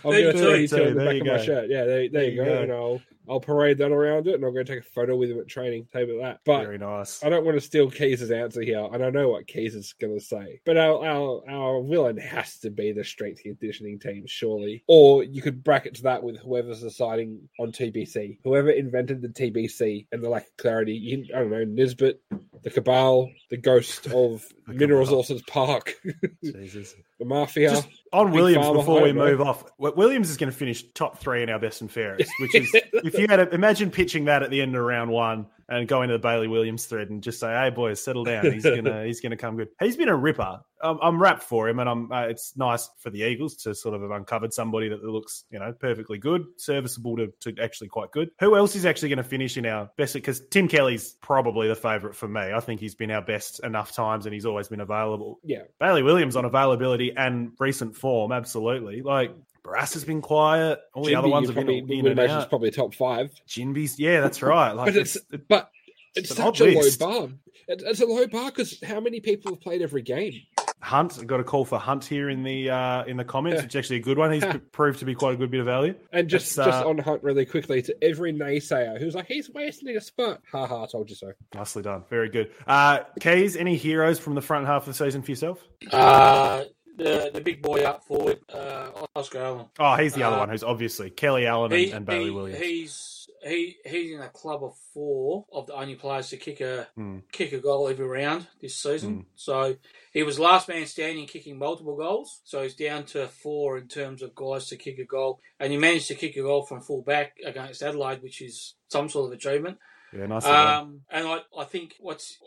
Get 0.04 0.36
a 0.36 0.38
32, 0.38 0.67
32 0.67 0.75
on 0.75 0.93
the 0.93 0.93
there 0.93 1.06
back 1.06 1.15
you 1.15 1.21
of 1.21 1.28
my 1.28 1.38
go. 1.38 1.43
shirt. 1.43 1.69
Yeah, 1.69 1.84
there, 1.86 2.10
there, 2.10 2.23
you 2.23 2.32
you 2.32 2.38
go. 2.38 2.45
go. 2.45 2.62
And 2.63 2.71
I'll 2.71 3.02
I'll 3.30 3.39
parade 3.39 3.78
that 3.78 3.92
around 3.92 4.28
it, 4.28 4.36
and 4.36 4.44
I'll 4.44 4.52
go 4.52 4.63
take 4.63 4.80
a 4.80 4.84
photo 4.84 5.15
with 5.15 5.30
him 5.30 5.39
at 5.39 5.48
training. 5.48 5.88
Table 5.94 6.20
that. 6.22 6.39
But 6.46 6.63
Very 6.63 6.78
nice. 6.78 7.24
I 7.24 7.30
don't 7.30 7.46
want 7.46 7.58
to 7.58 7.62
steal 7.62 7.89
Keys' 7.89 8.32
answer 8.32 8.62
here, 8.62 8.88
and 8.92 9.04
I 9.04 9.10
know 9.10 9.30
what 9.30 9.48
Keys 9.48 9.76
is 9.76 9.94
going 9.94 10.18
to 10.18 10.24
say. 10.24 10.62
But 10.65 10.78
our, 10.78 11.06
our 11.06 11.42
our 11.50 11.84
villain 11.84 12.18
has 12.18 12.58
to 12.60 12.70
be 12.70 12.92
the 12.92 13.04
strength 13.04 13.42
and 13.46 13.58
conditioning 13.60 14.00
team, 14.00 14.24
surely. 14.28 14.84
Or 14.88 15.24
you 15.24 15.42
could 15.42 15.63
bracket 15.63 15.96
to 15.96 16.04
that 16.04 16.24
with 16.24 16.38
whoever's 16.38 16.82
deciding 16.82 17.48
on 17.60 17.72
TBC, 17.72 18.39
whoever 18.44 18.70
invented 18.70 19.22
the 19.22 19.28
TBC 19.30 20.08
and 20.12 20.24
the 20.24 20.30
lack 20.30 20.48
of 20.48 20.58
clarity. 20.58 20.94
You, 20.94 21.26
I 21.36 21.39
don't 21.39 21.52
know, 21.52 21.65
Nisbett, 21.65 22.15
the 22.63 22.70
Cabal, 22.70 23.30
the 23.50 23.58
ghost 23.58 24.08
of 24.08 24.46
Mineral 24.68 25.00
Resources 25.02 25.42
Park, 25.44 25.96
Jesus. 26.44 26.96
the 27.20 27.26
Mafia. 27.26 27.72
Just 27.72 27.89
on 28.12 28.32
Williams 28.32 28.67
before 28.69 29.02
we 29.02 29.13
move 29.13 29.41
off. 29.41 29.63
Williams 29.78 30.30
is 30.30 30.38
going 30.38 30.52
to 30.52 30.58
finish 30.58 30.84
top 30.93 31.19
three 31.19 31.43
in 31.43 31.50
our 31.50 31.60
best 31.60 31.82
and 31.82 31.91
fairest, 31.91 32.32
which 32.39 32.56
is 32.56 32.69
if 32.74 33.17
you 33.17 33.28
had 33.30 33.39
a, 33.39 33.50
imagine 33.50 33.91
pitching 33.91 34.26
that 34.26 34.43
at 34.43 34.50
the 34.50 34.62
end 34.62 34.76
of 34.76 34.84
round 34.84 35.12
one. 35.12 35.48
And 35.69 35.88
go 35.88 36.01
into 36.01 36.13
the 36.13 36.19
Bailey 36.19 36.47
Williams 36.47 36.86
thread 36.86 37.10
and 37.10 37.21
just 37.21 37.39
say, 37.39 37.47
"Hey, 37.47 37.69
boys, 37.69 38.03
settle 38.03 38.23
down. 38.23 38.51
He's 38.51 38.63
gonna 38.63 39.05
he's 39.05 39.21
gonna 39.21 39.38
come 39.38 39.55
good." 39.55 39.69
He's 39.79 39.95
been 39.95 40.10
a 40.10 40.15
ripper. 40.15 40.60
I'm, 40.82 40.97
I'm 41.01 41.21
wrapped 41.21 41.43
for 41.43 41.69
him, 41.69 41.79
and 41.79 41.89
I'm. 41.89 42.12
Uh, 42.12 42.23
it's 42.23 42.55
nice 42.58 42.89
for 42.99 43.10
the 43.10 43.21
Eagles 43.21 43.55
to 43.58 43.75
sort 43.75 43.95
of 43.95 44.01
have 44.01 44.12
uncovered 44.12 44.53
somebody 44.53 44.89
that 44.89 45.03
looks, 45.03 45.43
you 45.51 45.60
know, 45.60 45.73
perfectly 45.73 46.17
good, 46.17 46.45
serviceable 46.58 47.17
to, 47.17 47.32
to 47.41 47.62
actually 47.62 47.89
quite 47.89 48.12
good. 48.12 48.29
Who 48.39 48.55
else 48.55 48.75
is 48.75 48.86
actually 48.86 49.10
going 49.10 49.17
to 49.17 49.23
finish 49.23 49.58
in 49.58 49.65
our 49.65 49.89
best? 49.97 50.13
Because 50.13 50.41
Tim 50.49 50.67
Kelly's 50.67 51.15
probably 51.21 51.67
the 51.67 51.75
favourite 51.75 52.15
for 52.15 52.27
me. 52.27 52.41
I 52.53 52.60
think 52.60 52.79
he's 52.79 52.95
been 52.95 53.12
our 53.12 53.21
best 53.21 53.60
enough 53.63 53.91
times, 53.91 54.25
and 54.25 54.34
he's 54.34 54.45
always 54.45 54.69
been 54.69 54.82
available. 54.82 55.39
Yeah, 55.43 55.63
Bailey 55.79 56.03
Williams 56.03 56.36
on 56.36 56.45
availability 56.45 57.13
and 57.15 57.51
recent 57.60 57.95
form, 57.95 58.32
absolutely. 58.32 59.01
Like 59.01 59.36
Barrass 59.63 59.93
has 59.93 60.04
been 60.06 60.22
quiet. 60.22 60.80
All 60.93 61.04
the 61.04 61.15
other 61.15 61.28
ones 61.28 61.48
have 61.48 61.56
probably, 61.56 61.82
been 61.82 62.06
in 62.06 62.08
and 62.12 62.19
it's 62.19 62.32
out. 62.32 62.50
probably 62.50 62.72
top 62.72 62.93
five. 62.93 63.32
Ginbey's, 63.48 64.00
yeah, 64.00 64.22
that's 64.22 64.41
right. 64.41 64.72
Like, 64.72 64.93
but 64.93 64.95
it's, 64.98 65.15
it- 65.15 65.48
but 65.48 65.69
it's, 66.15 66.32
it's 66.32 66.38
such 66.38 66.62
odd 66.62 66.67
a 66.67 66.76
low 66.76 66.89
bar. 67.00 67.30
It, 67.67 67.84
it's 67.86 68.02
a 68.02 68.06
low 68.06 68.26
bar 68.28 68.50
because 68.52 68.80
how 68.84 69.00
many 69.00 69.19
people 69.19 69.52
have 69.54 69.62
played 69.62 69.82
every 69.82 70.02
game? 70.02 70.34
Hunt 70.82 71.28
got 71.28 71.41
a 71.41 71.43
call 71.43 71.65
for 71.65 71.78
Hunt 71.78 72.06
here 72.06 72.30
in 72.30 72.41
the 72.41 72.69
uh, 72.69 73.04
in 73.04 73.17
the 73.17 73.26
comments. 73.26 73.62
It's 73.63 73.76
actually 73.76 73.98
a 73.98 74.02
good 74.02 74.17
one. 74.17 74.32
He's 74.32 74.45
proved 74.72 75.00
to 75.00 75.06
be 75.06 75.13
quite 75.13 75.34
a 75.34 75.38
good 75.38 75.52
bit 75.52 75.60
of 75.60 75.65
value. 75.65 75.93
And 76.13 76.30
just 76.30 76.48
It's, 76.48 76.56
just 76.56 76.84
uh, 76.86 76.88
on 76.88 76.98
Hunt 76.98 77.22
really 77.22 77.45
quickly 77.45 77.82
to 77.82 78.04
every 78.04 78.32
naysayer 78.34 78.98
who's 78.98 79.13
like, 79.13 79.28
he's 79.28 79.50
wasting 79.52 79.95
a 79.98 80.02
spot. 80.02 80.41
Ha 80.54 80.65
ha, 80.65 80.84
I 80.84 80.88
told 80.88 81.10
you 81.10 81.17
so. 81.17 81.34
nicely 81.54 81.84
done, 81.84 82.06
very 82.10 82.30
good. 82.30 82.52
Uh, 82.65 83.00
Keys, 83.19 83.58
any 83.58 83.76
heroes 83.76 84.19
from 84.19 84.36
the 84.36 84.41
front 84.41 84.67
half 84.67 84.84
of 84.84 84.98
the 84.98 85.04
season 85.06 85.22
for 85.22 85.32
yourself? 85.32 85.62
Uh, 85.91 86.63
the 87.00 87.32
the 87.34 87.42
big 87.42 87.62
boy 87.62 87.84
up 87.84 88.04
forward, 88.06 88.40
uh, 88.54 88.92
Oscar 89.16 89.40
Allen. 89.40 89.66
Oh, 89.80 89.96
he's 89.96 90.14
the 90.14 90.24
other 90.24 90.36
Uh, 90.36 90.40
one 90.40 90.50
who's 90.50 90.64
obviously 90.64 91.10
Kelly 91.10 91.46
Allen 91.48 91.72
and, 91.74 91.94
and 91.94 92.06
Bailey 92.06 92.26
he- 92.26 92.30
Williams. 92.32 92.60
He's 92.64 93.16
he 93.44 93.78
he's 93.86 94.12
in 94.12 94.22
a 94.22 94.28
club 94.30 94.64
of 94.64 94.76
four 94.94 95.46
of 95.54 95.66
the 95.68 95.74
only 95.74 95.96
players 95.96 96.30
to 96.30 96.38
kick 96.38 96.60
a 96.62 96.88
Hmm. 96.96 97.20
kick 97.32 97.54
a 97.54 97.60
goal 97.60 97.88
every 97.88 98.06
round 98.06 98.48
this 98.62 98.76
season. 98.76 99.26
So 99.36 99.78
he 100.12 100.24
was 100.24 100.38
last 100.40 100.68
man 100.68 100.86
standing 100.88 101.26
kicking 101.26 101.58
multiple 101.58 101.96
goals. 101.96 102.42
So 102.44 102.64
he's 102.64 102.76
down 102.76 103.06
to 103.08 103.28
four 103.30 103.78
in 103.78 103.88
terms 103.88 104.22
of 104.22 104.36
guys 104.36 104.68
to 104.68 104.76
kick 104.78 105.00
a 105.00 105.06
goal, 105.06 105.40
and 105.60 105.72
he 105.72 105.78
managed 105.78 106.08
to 106.10 106.16
kick 106.16 106.36
a 106.36 106.42
goal 106.42 106.64
from 106.66 106.82
full 106.82 107.02
back 107.02 107.38
against 107.46 107.82
Adelaide, 107.82 108.22
which 108.22 108.42
is 108.42 108.76
some 108.90 109.08
sort 109.10 109.28
of 109.32 109.38
achievement. 109.38 109.78
yeah, 110.14 110.26
done. 110.28 110.44
Um, 110.46 111.02
and 111.10 111.28
I, 111.28 111.40
I 111.58 111.64
think 111.66 111.96
what's 112.00 112.38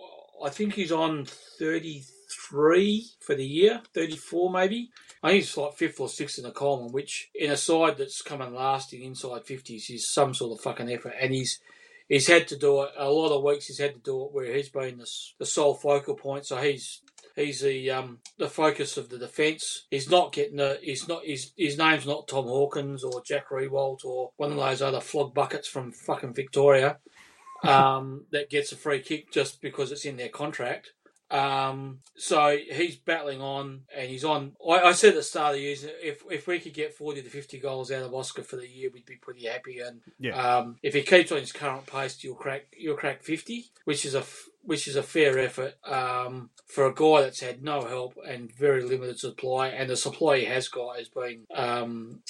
I 0.43 0.51
think 0.51 0.75
he's 0.75 0.93
on 0.93 1.25
thirty 1.59 2.05
three 2.49 3.07
for 3.21 3.35
the 3.35 3.47
year, 3.47 3.83
thirty 3.95 4.17
four 4.17 4.51
maybe. 4.51 4.91
I 5.23 5.31
think 5.31 5.45
he's 5.45 5.57
like 5.57 5.75
fifth 5.75 6.01
or 6.01 6.09
sixth 6.09 6.39
in 6.39 6.45
the 6.45 6.51
column, 6.51 6.93
which 6.93 7.31
in 7.35 7.51
a 7.51 7.57
side 7.57 7.99
that's 7.99 8.23
coming 8.23 8.55
last 8.55 8.93
in 8.93 9.03
inside 9.03 9.45
fifties 9.45 9.89
is 9.91 10.13
some 10.13 10.35
sort 10.35 10.59
of 10.59 10.63
fucking 10.63 10.91
effort. 10.91 11.15
And 11.21 11.33
he's 11.33 11.61
he's 12.09 12.27
had 12.27 12.49
to 12.49 12.57
do 12.57 12.83
it 12.83 12.91
a 12.97 13.11
lot 13.11 13.37
of 13.37 13.43
weeks. 13.43 13.67
He's 13.67 13.79
had 13.79 13.95
to 13.95 14.01
do 14.01 14.25
it 14.25 14.33
where 14.33 14.55
he's 14.55 14.69
been 14.69 14.99
the, 14.99 15.11
the 15.39 15.47
sole 15.47 15.75
focal 15.75 16.15
point. 16.15 16.47
So 16.47 16.57
he's 16.57 17.03
he's 17.37 17.61
the 17.61 17.91
um 17.91 18.19
the 18.39 18.49
focus 18.49 18.97
of 18.97 19.09
the 19.09 19.19
defence. 19.19 19.87
He's 19.91 20.11
not 20.11 20.33
getting 20.33 20.57
the 20.57 20.79
he's 20.83 21.07
not 21.07 21.25
his 21.25 21.53
his 21.57 21.79
name's 21.79 22.07
not 22.07 22.29
Tom 22.29 22.45
Hawkins 22.45 23.05
or 23.05 23.23
Jack 23.23 23.51
Riewoldt 23.51 24.05
or 24.05 24.33
one 24.37 24.51
of 24.51 24.57
those 24.59 24.83
other 24.83 25.01
flog 25.01 25.35
buckets 25.35 25.69
from 25.69 25.93
fucking 25.93 26.35
Victoria 26.35 26.99
um, 27.63 28.27
that 28.33 28.51
gets 28.51 28.73
a 28.73 28.77
free 28.77 29.01
kick 29.01 29.31
just 29.33 29.61
because 29.63 29.93
it's 29.93 30.05
in 30.05 30.17
their 30.17 30.29
contract. 30.29 30.93
Um, 31.31 32.01
so 32.15 32.59
he's 32.71 32.97
battling 32.97 33.41
on, 33.41 33.83
and 33.97 34.11
he's 34.11 34.23
on. 34.25 34.53
I, 34.69 34.81
I 34.83 34.93
said 34.93 35.11
at 35.11 35.15
the 35.15 35.23
start 35.23 35.55
of 35.55 35.61
the 35.61 35.63
year, 35.63 35.77
if 36.03 36.23
if 36.31 36.47
we 36.47 36.61
could 36.61 36.75
get 36.75 36.93
forty 36.95 37.23
to 37.23 37.31
fifty 37.31 37.59
goals 37.59 37.91
out 37.91 38.03
of 38.03 38.13
Oscar 38.15 38.43
for 38.43 38.57
the 38.57 38.69
year, 38.69 38.91
we'd 38.93 39.07
be 39.07 39.17
pretty 39.17 39.47
happy. 39.47 39.79
And 39.79 40.03
Yeah. 40.19 40.37
um, 40.37 40.77
if 40.83 40.93
he 40.93 41.01
keeps 41.03 41.33
on 41.33 41.39
his 41.39 41.53
current 41.53 41.87
pace, 41.87 42.23
you'll 42.23 42.35
crack 42.35 42.67
you'll 42.77 42.99
crack 42.99 43.23
fifty, 43.23 43.71
which 43.87 44.05
is 44.05 44.15
a 44.15 44.25
which 44.65 44.87
is 44.87 44.95
a 44.95 45.03
fair 45.03 45.39
effort 45.39 45.75
um, 45.85 46.51
for 46.67 46.87
a 46.87 46.95
guy 46.95 47.23
that's 47.23 47.41
had 47.41 47.63
no 47.63 47.81
help 47.87 48.15
and 48.29 48.53
very 48.55 48.83
limited 48.83 49.19
supply, 49.19 49.69
and 49.69 49.89
the 49.89 49.97
supply 49.97 50.41
he 50.41 50.45
has 50.45 50.69
got 50.69 50.99
has 50.99 51.09
been 51.09 51.47
um, 51.55 52.21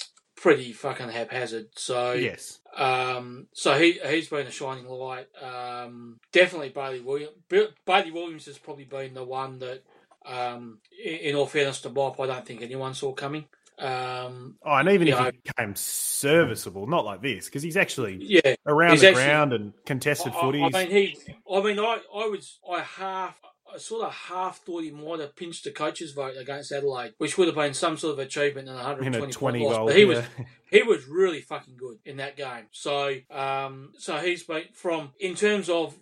pretty 0.43 0.73
fucking 0.73 1.09
haphazard. 1.09 1.69
So 1.77 2.13
yes, 2.13 2.59
um, 2.77 3.47
so 3.55 3.79
he 3.79 3.93
he's 4.05 4.29
been 4.29 4.47
a 4.47 4.51
shining 4.51 4.87
light. 4.89 5.29
Um, 5.41 6.19
definitely 6.33 6.69
Bailey 6.71 7.01
Williams. 7.01 7.33
Bailey 7.49 8.11
Williams 8.11 8.45
has 8.47 8.59
probably 8.59 8.85
been 8.85 9.15
the 9.15 9.25
one 9.25 9.61
that, 9.61 9.83
um, 10.27 10.79
in, 11.03 11.15
in 11.15 11.37
all 11.37 11.47
fairness 11.47 11.81
to 11.83 11.89
Bob, 11.89 12.21
I 12.21 12.27
don't 12.27 12.45
think 12.45 12.61
anyone 12.61 12.93
saw 12.95 13.13
coming. 13.13 13.47
Um, 13.79 14.57
Oh, 14.63 14.75
and 14.75 14.89
even 14.91 15.09
if 15.09 15.19
know, 15.19 15.25
he 15.25 15.31
became 15.45 15.75
serviceable, 15.75 16.87
not 16.87 17.05
like 17.05 17.23
this, 17.23 17.47
because 17.47 17.63
he's 17.63 17.77
actually 17.77 18.19
yeah, 18.21 18.55
around 18.67 18.93
he's 18.93 19.01
the 19.01 19.09
actually- 19.09 19.25
ground 19.25 19.53
and 19.53 19.73
contested 19.87 20.33
I, 20.35 20.37
footies. 20.37 20.75
I 20.75 20.85
mean, 20.85 20.91
he. 20.91 21.19
I 21.51 21.63
mean, 21.63 21.79
I, 21.81 21.99
I 22.15 22.27
was. 22.29 22.59
I 22.71 22.81
half. 22.81 23.41
I 23.75 23.79
sort 23.79 24.05
of 24.05 24.13
half 24.13 24.59
thought 24.59 24.85
he 24.85 24.91
might 24.91 25.21
have 25.21 25.37
pinched 25.37 25.65
the 25.65 25.71
coach's 25.71 26.13
vote 26.13 26.37
against 26.37 26.73
Adelaide, 26.73 27.15
which 27.19 27.39
would 27.39 27.49
have 27.49 27.55
been 27.55 27.75
some 27.75 27.97
sort 27.97 28.15
of 28.15 28.19
achievement 28.19 28.69
in 28.69 28.75
a 28.75 28.79
in 28.79 28.85
120 28.85 29.33
a 29.33 29.39
point 29.39 29.61
loss. 29.63 29.77
goal, 29.77 29.87
But 29.87 29.97
he 29.97 30.05
was 30.05 30.25
he 30.71 30.83
was 30.83 31.07
really 31.07 31.41
fucking 31.41 31.77
good 31.77 31.99
in 32.05 32.17
that 32.19 32.37
game. 32.37 32.67
So, 32.71 33.15
um, 33.31 33.93
so 33.99 34.19
he's 34.19 34.43
been 34.45 34.65
from 34.75 35.11
in 35.19 35.35
terms 35.35 35.69
of 35.69 35.95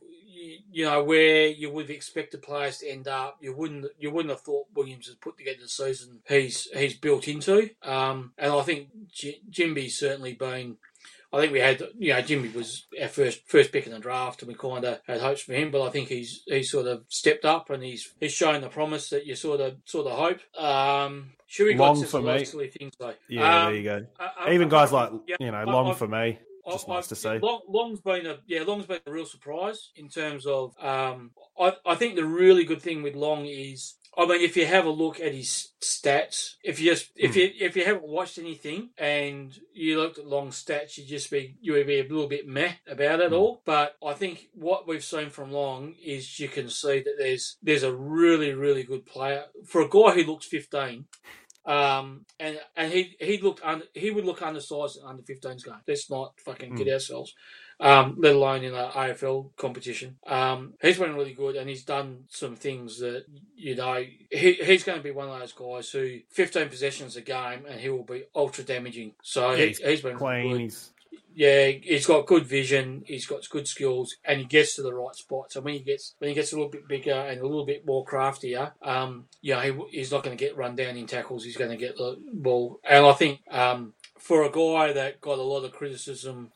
you, 0.71 0.85
know 0.85 1.03
where 1.05 1.49
you 1.49 1.71
would 1.71 1.85
have 1.85 1.91
expected 1.91 2.43
players 2.43 2.79
to 2.79 2.89
end 2.89 3.09
up. 3.09 3.37
You 3.41 3.55
wouldn't 3.55 3.87
you 3.99 4.11
wouldn't 4.11 4.31
have 4.31 4.41
thought 4.41 4.67
Williams 4.75 5.07
has 5.07 5.17
put 5.17 5.37
together 5.37 5.59
the 5.61 5.69
season 5.69 6.21
he's 6.29 6.69
he's 6.73 6.97
built 6.97 7.29
into. 7.29 7.71
Um, 7.83 8.33
and 8.39 8.53
I 8.53 8.63
think 8.63 8.89
J- 9.13 9.41
Ginbey's 9.49 9.99
certainly 9.99 10.35
been. 10.35 10.77
I 11.33 11.39
think 11.41 11.53
we 11.53 11.61
had, 11.61 11.81
you 11.99 12.13
know, 12.13 12.21
Ginbey 12.23 12.53
was 12.55 12.87
our 13.01 13.07
first 13.09 13.43
first 13.47 13.71
pick 13.73 13.87
in 13.87 13.93
the 13.93 14.01
draft, 14.01 14.43
and 14.43 14.49
we 14.49 14.55
kind 14.55 14.85
of 14.85 15.01
had 15.07 15.21
hopes 15.21 15.43
for 15.43 15.53
him. 15.53 15.71
But 15.71 15.83
I 15.87 15.91
think 15.91 16.09
he's 16.09 16.43
he's 16.47 16.71
sort 16.71 16.87
of 16.87 17.05
stepped 17.09 17.45
up, 17.45 17.71
and 17.71 17.83
he's 17.85 18.13
he's 18.19 18.33
shown 18.33 18.61
the 18.63 18.69
promise 18.69 19.11
that 19.11 19.27
you 19.27 19.37
sort 19.37 19.61
of 19.61 19.77
sort 19.85 20.07
of 20.09 20.19
hope. 20.19 20.41
Um, 20.61 21.33
Shuey 21.49 21.77
got 21.77 21.97
Long 21.97 22.05
for 22.05 22.19
a 22.19 22.21
lot 22.21 22.41
of 22.43 22.55
me. 22.55 22.67
things 22.69 22.95
though. 22.99 23.15
Yeah, 23.29 23.65
Um, 23.67 23.73
there 23.73 23.81
you 23.81 23.85
go. 23.85 24.07
I- 24.19 24.53
Even 24.55 24.69
I- 24.69 24.71
guys 24.71 24.93
like 24.93 25.11
yeah, 25.27 25.37
you 25.41 25.51
know, 25.51 25.65
long 25.65 25.91
I- 25.91 25.95
for 25.95 26.09
me. 26.09 26.39
Just 26.69 26.89
I- 26.89 26.95
nice 26.95 27.07
to 27.09 27.17
see. 27.17 27.39
Long, 27.39 27.63
Long's 27.69 28.01
been 28.01 28.27
a 28.27 28.39
yeah, 28.47 28.63
Long's 28.65 28.87
been 28.87 29.01
a 29.07 29.11
real 29.11 29.25
surprise 29.27 29.91
in 29.97 30.09
terms 30.09 30.47
of. 30.47 30.75
Um, 30.79 31.31
I 31.59 31.75
I 31.87 31.95
think 31.95 32.17
the 32.17 32.25
really 32.25 32.65
good 32.65 32.83
thing 32.83 33.03
with 33.03 33.15
Long 33.15 33.47
is. 33.47 33.95
I 34.19 34.27
mean, 34.27 34.41
if 34.43 34.57
you 34.57 34.67
have 34.67 34.87
a 34.87 34.91
look 34.91 35.21
at 35.21 35.33
his 35.35 35.69
stats, 35.81 36.55
if 36.65 36.81
you 36.81 36.91
just 36.91 37.11
if 37.17 37.33
Hmm. 37.35 37.39
you 37.39 37.53
if 37.61 37.77
you 37.77 37.85
haven't 37.85 38.09
watched 38.09 38.39
anything 38.39 38.91
and 38.99 39.57
you 39.73 39.99
looked 40.01 40.19
at 40.19 40.27
Long's 40.27 40.63
stats, 40.63 40.99
you 40.99 41.05
just 41.05 41.31
be 41.31 41.57
you 41.61 41.73
would 41.75 41.87
be 41.87 42.01
a 42.01 42.03
little 42.03 42.27
bit 42.27 42.47
meh 42.47 42.73
about 42.89 43.21
Hmm. 43.21 43.27
it 43.27 43.33
all. 43.33 43.63
But 43.65 43.97
I 44.05 44.15
think 44.15 44.49
what 44.53 44.87
we've 44.87 45.05
seen 45.05 45.31
from 45.31 45.53
Long 45.53 45.95
is 46.05 46.41
you 46.41 46.49
can 46.49 46.69
see 46.69 47.01
that 47.01 47.15
there's 47.19 47.57
there's 47.63 47.85
a 47.85 47.95
really 47.95 48.53
really 48.53 48.83
good 48.83 49.07
player 49.07 49.45
for 49.67 49.81
a 49.81 49.89
guy 49.89 50.13
who 50.15 50.25
looks 50.25 50.47
15. 50.47 51.07
Um, 51.67 52.25
and 52.41 52.59
and 52.75 52.93
he 52.93 53.17
he 53.21 53.39
looked 53.39 53.61
under, 53.63 53.85
he 53.95 54.11
would 54.11 54.25
look 54.25 54.43
undersized 54.43 54.97
in 54.99 55.05
under 55.07 55.23
15s 55.23 55.63
game. 55.65 55.75
Let's 55.87 56.11
not 56.11 56.41
fucking 56.41 56.77
kid 56.77 56.87
Mm. 56.89 56.93
ourselves. 56.95 57.35
Um, 57.81 58.17
let 58.19 58.35
alone 58.35 58.63
in 58.63 58.75
an 58.75 58.91
AFL 58.91 59.57
competition. 59.57 60.19
Um, 60.27 60.75
he's 60.83 60.99
been 60.99 61.15
really 61.15 61.33
good, 61.33 61.57
and 61.57 61.67
he's 61.67 61.83
done 61.83 62.25
some 62.29 62.55
things 62.55 62.99
that 62.99 63.25
you 63.57 63.75
know 63.75 64.05
he, 64.31 64.53
he's 64.53 64.85
going 64.85 64.99
to 64.99 65.03
be 65.03 65.11
one 65.13 65.29
of 65.31 65.39
those 65.41 65.53
guys 65.53 65.91
who 65.91 66.19
15 66.31 66.69
possessions 66.69 67.17
a 67.17 67.23
game, 67.23 67.65
and 67.67 67.81
he 67.81 67.89
will 67.89 68.05
be 68.05 68.25
ultra 68.35 68.65
damaging. 68.65 69.13
So 69.23 69.53
Yeah, 69.53 69.57
he, 69.57 69.67
he's 69.69 69.79
he's 69.79 70.01
been 70.03 70.17
really 70.17 70.43
Clean. 70.43 70.53
good. 70.53 70.61
He's 70.61 70.91
Yeah, 71.35 71.69
he's 71.69 72.07
got 72.07 72.27
good 72.27 72.47
vision. 72.47 73.03
He's 73.07 73.25
got 73.25 73.49
good 73.49 73.67
skills, 73.67 74.15
and 74.27 74.41
he 74.41 74.45
gets 74.45 74.77
to 74.77 74.83
the 74.83 74.93
right 74.93 75.15
spot. 75.15 75.51
So 75.51 75.63
when 75.63 75.73
he 75.75 75.81
gets 75.81 76.15
when 76.19 76.29
he 76.29 76.35
gets 76.35 76.53
a 76.53 76.57
little 76.57 76.71
bit 76.71 76.87
bigger 76.87 77.15
and 77.15 77.41
a 77.41 77.47
little 77.47 77.65
bit 77.65 77.87
more 77.87 78.05
craftier, 78.05 78.73
um, 78.83 79.25
yeah, 79.41 79.65
he, 79.65 79.73
he's 79.91 80.13
not 80.13 80.23
going 80.23 80.37
to 80.37 80.45
get 80.45 80.57
run 80.57 80.77
down 80.77 80.99
in 80.99 81.07
tackles. 81.07 81.45
He's 81.45 81.57
going 81.57 81.71
to 81.71 81.77
get 81.79 81.97
the 81.97 82.19
ball. 82.33 82.79
And 82.85 83.07
I 83.07 83.13
think 83.13 83.41
um, 83.51 83.95
for 84.19 84.43
a 84.45 84.51
guy 84.51 84.93
that 84.93 85.23
got 85.23 85.39
a 85.39 85.43
lot 85.43 85.65
of 85.65 85.73
criticism, 85.73 86.51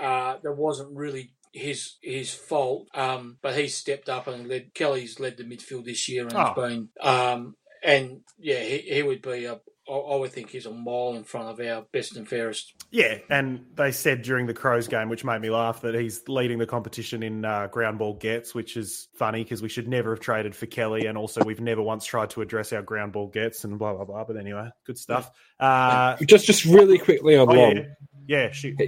uh, 0.00 0.36
that 0.42 0.52
wasn't 0.52 0.96
really 0.96 1.32
his 1.52 1.96
his 2.02 2.34
fault. 2.34 2.88
Um, 2.94 3.38
but 3.42 3.54
he 3.56 3.68
stepped 3.68 4.08
up 4.08 4.26
and 4.26 4.48
led. 4.48 4.74
Kelly's 4.74 5.18
led 5.20 5.36
the 5.36 5.44
midfield 5.44 5.84
this 5.84 6.08
year 6.08 6.24
and 6.24 6.34
Oh. 6.34 6.44
has 6.44 6.54
been. 6.54 6.88
Um, 7.00 7.56
and 7.82 8.20
yeah, 8.38 8.60
he, 8.60 8.78
he 8.78 9.02
would 9.02 9.22
be 9.22 9.44
a. 9.44 9.60
I 9.88 9.92
I 9.92 10.16
would 10.16 10.32
think 10.32 10.50
he's 10.50 10.66
a 10.66 10.70
mile 10.70 11.14
in 11.16 11.24
front 11.24 11.48
of 11.48 11.66
our 11.66 11.86
best 11.92 12.14
and 12.16 12.28
fairest. 12.28 12.74
Yeah, 12.90 13.18
and 13.30 13.64
they 13.74 13.90
said 13.90 14.20
during 14.20 14.46
the 14.46 14.52
Crows 14.52 14.86
game, 14.86 15.08
which 15.08 15.24
made 15.24 15.40
me 15.40 15.48
laugh, 15.48 15.80
that 15.80 15.94
he's 15.94 16.22
leading 16.28 16.58
the 16.58 16.66
competition 16.66 17.22
in 17.22 17.42
uh, 17.46 17.68
ground 17.68 17.98
ball 17.98 18.12
gets, 18.12 18.54
which 18.54 18.76
is 18.76 19.08
funny 19.16 19.42
because 19.44 19.62
we 19.62 19.70
should 19.70 19.88
never 19.88 20.10
have 20.10 20.20
traded 20.20 20.54
for 20.54 20.66
Kelly, 20.66 21.06
and 21.06 21.16
also 21.16 21.42
we've 21.42 21.60
never 21.62 21.80
once 21.80 22.04
tried 22.04 22.28
to 22.30 22.42
address 22.42 22.70
our 22.74 22.82
ground 22.82 23.12
ball 23.12 23.28
gets 23.28 23.64
and 23.64 23.78
blah 23.78 23.94
blah 23.94 24.04
blah. 24.04 24.24
But 24.24 24.36
anyway, 24.36 24.68
good 24.84 24.98
stuff. 24.98 25.30
Uh, 25.58 26.16
Just 26.26 26.44
just 26.46 26.66
really 26.66 26.98
quickly 26.98 27.36
on 27.36 27.48
oh, 27.48 27.52
Long. 27.52 27.76
yeah, 27.76 27.82
yeah, 28.28 28.52
shoot. 28.52 28.80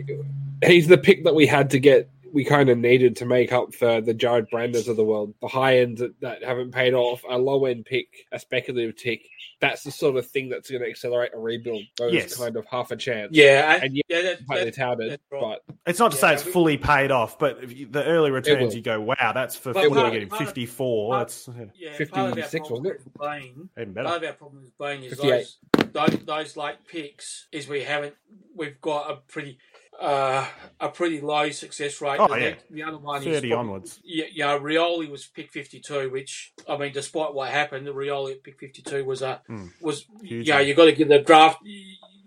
He's 0.64 0.86
the 0.86 0.98
pick 0.98 1.24
that 1.24 1.34
we 1.34 1.46
had 1.46 1.70
to 1.70 1.80
get 1.80 2.08
we 2.32 2.44
kind 2.44 2.68
of 2.68 2.78
needed 2.78 3.16
to 3.16 3.24
make 3.26 3.52
up 3.52 3.74
for 3.74 4.00
the 4.00 4.14
Jarrod 4.14 4.50
Branders 4.50 4.88
of 4.88 4.96
the 4.96 5.04
world, 5.04 5.34
the 5.40 5.48
high 5.48 5.78
end 5.78 5.98
that, 5.98 6.20
that 6.20 6.44
haven't 6.44 6.72
paid 6.72 6.94
off, 6.94 7.24
a 7.28 7.36
low 7.36 7.64
end 7.66 7.84
pick, 7.84 8.26
a 8.32 8.38
speculative 8.38 8.96
tick. 8.96 9.28
That's 9.60 9.82
the 9.82 9.90
sort 9.90 10.16
of 10.16 10.26
thing 10.26 10.48
that's 10.48 10.70
going 10.70 10.82
to 10.82 10.88
accelerate 10.88 11.32
a 11.34 11.38
rebuild. 11.38 11.82
Those 11.98 12.14
Yes. 12.14 12.36
kind 12.36 12.56
of 12.56 12.64
half 12.66 12.90
a 12.92 12.96
chance. 12.96 13.30
Yeah, 13.32 13.78
and 13.82 13.94
yet 13.96 14.04
yeah, 14.08 14.22
that, 14.22 14.38
slightly 14.46 14.64
that, 14.66 14.74
touted, 14.76 15.10
that's 15.12 15.22
right. 15.30 15.58
but 15.66 15.76
It's 15.86 15.98
not 15.98 16.12
to 16.12 16.16
Yeah, 16.16 16.20
say 16.20 16.34
it's 16.34 16.44
we- 16.46 16.52
fully 16.52 16.76
paid 16.78 17.10
off, 17.10 17.38
but 17.38 17.62
if 17.62 17.76
you, 17.76 17.86
the 17.86 18.04
early 18.04 18.30
returns, 18.30 18.74
you 18.74 18.80
go, 18.80 19.00
wow, 19.00 19.32
that's 19.34 19.56
for 19.56 19.72
But 19.72 19.90
what 19.90 19.98
are 19.98 20.04
we 20.10 20.20
getting? 20.20 20.30
54. 20.30 21.18
That's 21.18 21.48
yeah, 21.48 21.64
yeah, 21.74 21.90
part 21.90 22.32
of 22.32 22.38
our 22.38 22.44
56, 22.44 22.68
problem 22.68 22.84
wasn't 22.84 23.04
with 23.04 23.18
Bain, 23.20 23.68
even 23.78 23.94
part 23.94 24.06
of 24.06 24.24
our 24.24 24.32
problem 24.34 24.62
with 24.62 24.78
Bain 24.78 25.02
is 25.02 25.18
those, 25.18 25.58
those 25.92 26.18
those 26.24 26.56
like 26.56 26.86
picks 26.86 27.48
is 27.52 27.68
we 27.68 27.82
haven't 27.82 28.14
we've 28.56 28.80
got 28.80 29.10
a 29.10 29.16
pretty 29.30 29.58
uh, 30.00 30.46
a 30.80 30.88
pretty 30.88 31.20
low 31.20 31.50
success 31.50 32.00
rate. 32.00 32.18
Oh, 32.20 32.26
the, 32.28 32.34
yeah. 32.40 32.48
next- 32.50 32.64
the 32.72 32.82
other 32.82 32.98
one 32.98 33.18
is 33.18 33.24
30 33.24 33.34
probably- 33.50 33.52
onwards. 33.52 34.00
Yeah, 34.02 34.24
yeah, 34.32 34.58
Rioli 34.58 35.10
was 35.10 35.26
pick 35.26 35.50
fifty 35.50 35.80
two, 35.80 36.10
which 36.10 36.52
I 36.68 36.76
mean, 36.78 36.92
despite 36.92 37.34
what 37.34 37.50
happened, 37.50 37.86
the 37.86 37.92
Rioli 37.94 38.32
at 38.32 38.42
pick 38.42 38.58
fifty 38.58 38.82
two 38.82 39.04
was 39.04 39.20
a 39.22 39.42
Hmm. 39.46 39.66
was 39.80 40.06
Huge 40.22 40.48
yeah. 40.48 40.56
one. 40.56 40.66
You 40.66 40.74
got 40.74 40.84
to 40.86 40.92
give 40.92 41.08
the 41.08 41.18
draft. 41.20 41.58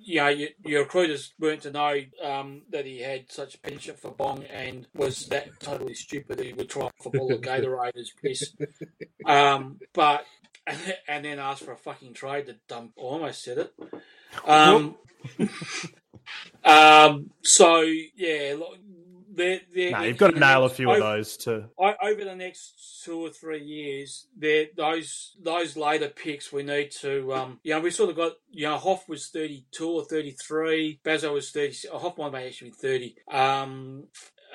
You 0.06 0.18
know, 0.18 0.28
your, 0.28 0.50
your 0.66 0.82
recruiters 0.82 1.34
weren't 1.40 1.62
to 1.62 1.72
know 1.72 1.98
um, 2.22 2.64
that 2.72 2.86
he 2.86 3.00
had 3.00 3.32
such 3.32 3.56
a 3.56 3.60
penchant 3.60 4.00
for 4.02 4.12
bong 4.12 4.44
and 4.44 4.86
was 4.94 5.28
that 5.28 5.48
totally 5.62 5.94
stupid 5.94 6.38
that 6.40 6.46
he 6.46 6.52
would 6.52 6.70
try 6.70 6.90
for 7.02 7.10
ball 7.10 7.32
of 7.34 7.40
Gatorade 7.42 7.96
as 7.96 8.12
piss. 8.22 8.54
Um, 9.26 9.80
but 9.94 10.26
and 11.08 11.24
then 11.24 11.40
ask 11.40 11.64
for 11.64 11.72
a 11.72 11.78
fucking 11.78 12.14
trade. 12.16 12.48
The 12.48 12.58
dumb, 12.68 12.92
I 12.98 13.02
almost 13.02 13.44
said 13.46 13.58
it. 13.60 13.74
Um, 14.46 14.96
um, 16.64 17.30
so 17.42 17.82
yeah, 17.82 18.56
look, 18.58 18.78
they're, 19.36 19.62
they're 19.74 19.92
No, 19.92 20.02
you've 20.04 20.18
got 20.18 20.32
to 20.34 20.40
nail 20.40 20.64
a 20.66 20.70
few 20.70 20.92
of 20.92 21.00
those 21.00 21.38
too. 21.38 21.66
o- 21.78 21.96
over 22.04 22.24
the 22.24 22.36
next 22.36 23.02
two 23.04 23.20
or 23.26 23.30
three 23.30 23.64
years, 23.64 24.28
those 24.38 25.36
those 25.42 25.76
later 25.76 26.08
picks 26.10 26.52
we 26.54 26.64
need 26.64 26.92
to 27.02 27.34
um 27.34 27.60
you 27.64 27.74
know 27.74 27.80
we 27.82 27.90
sort 27.92 28.10
of 28.12 28.16
got 28.16 28.34
you 28.52 28.68
know 28.68 28.78
Hough 28.78 29.08
was 29.10 29.30
thirty 29.30 29.66
two 29.72 29.90
or 29.90 30.06
thirty 30.06 30.36
three, 30.46 31.00
Bazzo 31.04 31.34
was 31.34 31.52
thirty. 31.52 31.76
Hough 31.92 32.18
might 32.18 32.46
actually 32.46 32.70
be 32.70 32.76
thirty. 32.76 33.16
Um, 33.32 34.04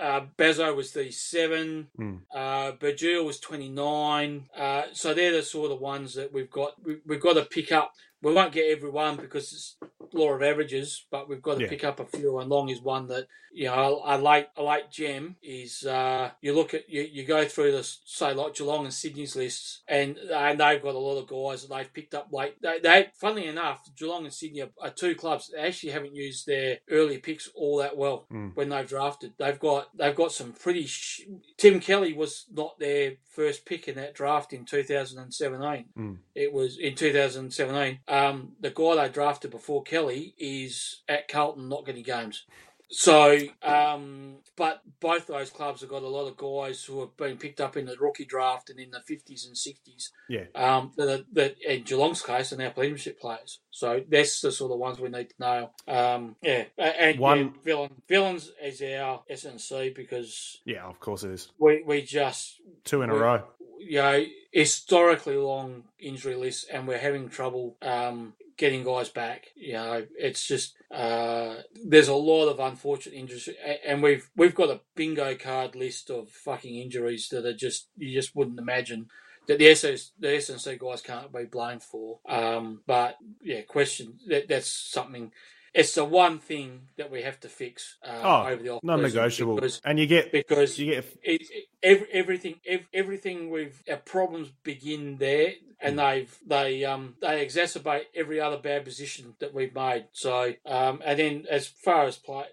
uh, 0.01 0.21
Bazzo 0.39 0.77
was 0.77 0.93
thirty 0.93 1.11
seven. 1.11 1.89
Hmm. 1.97 2.15
Uh, 2.33 2.71
Bergil 2.73 3.25
was 3.25 3.41
twenty 3.41 3.69
nine. 3.69 4.47
Uh, 4.57 4.83
so 4.93 5.13
they're 5.13 5.33
the 5.33 5.43
sort 5.43 5.73
of 5.73 5.81
ones 5.81 6.15
that 6.15 6.33
we've 6.33 6.51
got. 6.51 6.75
We, 6.85 6.99
we've 7.05 7.21
got 7.21 7.33
to 7.35 7.43
pick 7.45 7.73
up. 7.73 7.93
We 8.23 8.33
won't 8.33 8.53
get 8.53 8.71
everyone 8.71 9.17
because 9.17 9.53
it's 9.53 9.77
law 10.13 10.33
of 10.33 10.43
averages, 10.43 11.05
but 11.11 11.29
we've 11.29 11.43
got 11.43 11.57
to 11.59 11.63
Yeah. 11.65 11.69
pick 11.69 11.85
up 11.85 12.01
a 12.01 12.07
few. 12.07 12.39
And 12.39 12.49
Long 12.51 12.69
is 12.69 12.81
one 12.81 13.07
that 13.09 13.27
you 13.53 13.67
know 13.67 14.01
I 14.01 14.17
like. 14.17 14.51
a 14.57 14.63
late 14.63 14.91
gem 14.91 15.37
is. 15.43 15.85
Uh, 15.85 16.31
you 16.41 16.53
look 16.55 16.75
at 16.75 16.89
you, 16.89 17.03
you 17.03 17.25
go 17.25 17.45
through 17.47 17.73
the 17.73 17.83
say 18.05 18.33
like 18.35 18.55
Geelong 18.55 18.85
and 18.85 18.93
Sydney's 18.95 19.37
lists, 19.37 19.83
and 19.87 20.17
and 20.19 20.59
they've 20.61 20.83
got 20.83 20.95
a 20.95 20.99
lot 20.99 21.19
of 21.19 21.27
guys 21.29 21.63
that 21.67 21.75
they've 21.75 21.93
picked 21.95 22.15
up 22.15 22.29
late. 22.33 22.61
They, 22.61 22.79
they 22.81 23.11
funnily 23.15 23.47
enough, 23.47 23.89
Geelong 23.97 24.25
and 24.25 24.33
Sydney 24.35 24.63
are, 24.63 24.71
are 24.81 24.91
two 24.91 25.15
clubs 25.15 25.49
that 25.49 25.65
actually 25.65 25.93
haven't 25.93 26.15
used 26.15 26.47
their 26.47 26.79
early 26.91 27.19
picks 27.19 27.49
all 27.55 27.77
that 27.79 27.97
well 27.97 28.27
Mm. 28.33 28.55
when 28.57 28.69
they've 28.71 28.89
drafted. 28.89 29.35
They've 29.39 29.59
got 29.59 29.97
they've 29.97 30.15
got 30.17 30.33
some 30.33 30.53
pretty. 30.53 30.87
Sh- 30.87 31.23
Tim 31.57 31.81
Kelly 31.81 32.13
was 32.15 32.47
not 32.53 32.79
their 32.79 33.17
first 33.31 33.65
pick 33.65 33.87
in 33.89 33.95
that 33.97 34.15
draft 34.15 34.53
in 34.53 34.65
2017. 34.65 35.87
Mm. 35.97 36.19
It 36.35 36.53
was 36.53 36.79
in 36.79 36.95
2017. 36.95 38.01
Um, 38.09 38.53
the 38.61 38.71
guy 38.71 38.97
they 38.97 39.13
drafted 39.13 39.51
before 39.51 39.83
Kelly 39.83 40.35
is 40.39 41.03
at 41.09 41.29
Carlton 41.29 41.69
not 41.69 41.85
getting 41.87 42.03
games. 42.03 42.45
So, 42.91 43.37
um, 43.63 44.37
but 44.57 44.81
both 44.99 45.27
those 45.27 45.51
clubs 45.51 45.83
have 45.83 45.91
got 45.91 46.03
a 46.03 46.09
lot 46.09 46.27
of 46.27 46.39
guys 46.39 46.83
who 46.83 47.01
have 47.01 47.15
been 47.19 47.37
picked 47.37 47.61
up 47.61 47.77
in 47.77 47.85
the 47.85 47.95
rookie 48.01 48.25
draft 48.25 48.71
and 48.71 48.81
in 48.81 48.91
the 48.91 49.01
50s 49.01 49.47
and 49.47 49.55
60s. 49.55 50.09
Yeah. 50.27 50.45
Um, 50.55 50.93
that, 50.97 51.27
that 51.35 51.57
in 51.61 51.83
Geelong's 51.83 52.23
case 52.23 52.51
are 52.53 52.57
now 52.57 52.71
premiership 52.71 53.21
players. 53.21 53.61
So 53.71 54.03
that's 54.09 54.41
the 54.41 54.51
sort 54.51 54.73
of 54.73 54.79
ones 54.79 54.99
we 54.99 55.11
need 55.11 55.29
to 55.29 55.35
nail. 55.39 55.73
Um, 55.87 56.37
yeah, 56.41 56.65
and 56.79 57.19
One- 57.19 57.39
yeah, 57.39 57.51
villain 57.63 58.03
villains 58.09 58.51
is 58.63 58.81
our 58.81 59.23
SNC 59.31 59.95
because 59.95 60.59
Yeah, 60.65 60.87
of 60.87 60.99
course 60.99 61.25
it 61.25 61.33
is. 61.33 61.51
we 61.59 61.83
we 61.85 62.01
just 62.01 62.55
Two 62.85 63.03
in 63.03 63.11
a 63.11 63.15
row. 63.15 63.43
You 63.79 63.99
know, 63.99 64.25
historically 64.53 65.37
long 65.37 65.85
injury 65.99 66.35
list, 66.35 66.67
and 66.73 66.87
we're 66.87 66.99
having 66.99 67.29
trouble 67.29 67.77
um, 67.83 68.35
getting 68.57 68.85
guys 68.85 69.09
back. 69.09 69.47
You 69.57 69.75
know, 69.75 70.07
it's 70.19 70.47
just 70.47 70.75
uh, 70.91 71.57
there's 71.85 72.09
a 72.09 72.15
lot 72.15 72.49
of 72.49 72.61
unfortunate 72.61 73.15
injuries, 73.15 73.49
and 73.87 74.03
we've 74.03 74.29
we've 74.37 74.55
got 74.55 74.71
a 74.71 74.81
bingo 74.95 75.35
card 75.37 75.75
list 75.75 76.11
of 76.11 76.29
fucking 76.31 76.77
injuries 76.77 77.29
that 77.31 77.47
are 77.47 77.55
just 77.55 77.89
you 77.97 78.13
just 78.13 78.37
wouldn't 78.37 78.59
imagine. 78.59 79.09
That 79.47 79.59
the 79.59 79.69
SS, 79.69 80.13
the 80.19 80.29
SNC 80.29 80.79
guys 80.79 81.01
can't 81.01 81.33
be 81.33 81.45
blamed 81.45 81.83
for, 81.83 82.19
um, 82.29 82.83
but 82.87 83.17
yeah, 83.43 83.63
question 83.63 84.19
that 84.29 84.49
that's 84.49 84.69
something. 84.71 85.33
It's 85.79 85.95
the 85.95 86.05
one 86.05 86.41
thing 86.41 86.89
that 86.97 87.09
we 87.09 87.23
have 87.23 87.39
to 87.41 87.49
fix 87.49 87.99
uh, 88.05 88.21
Oh, 88.25 88.49
over 88.49 88.63
the 88.63 88.71
off 88.71 88.83
non-negotiable. 88.83 89.55
because 89.55 89.81
And 89.85 89.97
you 90.01 90.07
get 90.09 90.33
because 90.33 90.77
you 90.77 90.87
get 90.93 91.05
it, 91.23 91.43
it, 91.43 91.65
ev 91.85 92.05
everything 92.13 92.57
ev- 92.67 92.89
everything 92.93 93.49
we've 93.49 93.81
our 93.89 93.99
problems 93.99 94.51
begin 94.65 95.19
there 95.19 95.53
and 95.81 95.97
they've 95.97 96.37
they 96.45 96.85
um 96.85 97.15
they 97.21 97.47
exacerbate 97.47 98.07
every 98.13 98.41
other 98.41 98.57
bad 98.59 98.85
position 98.85 99.35
that 99.39 99.55
we've 99.55 99.73
made 99.75 100.07
so 100.13 100.53
um 100.67 101.01
and 101.05 101.17
then 101.21 101.45
as 101.49 101.69
far 101.69 102.07
as 102.07 102.17
play 102.17 102.47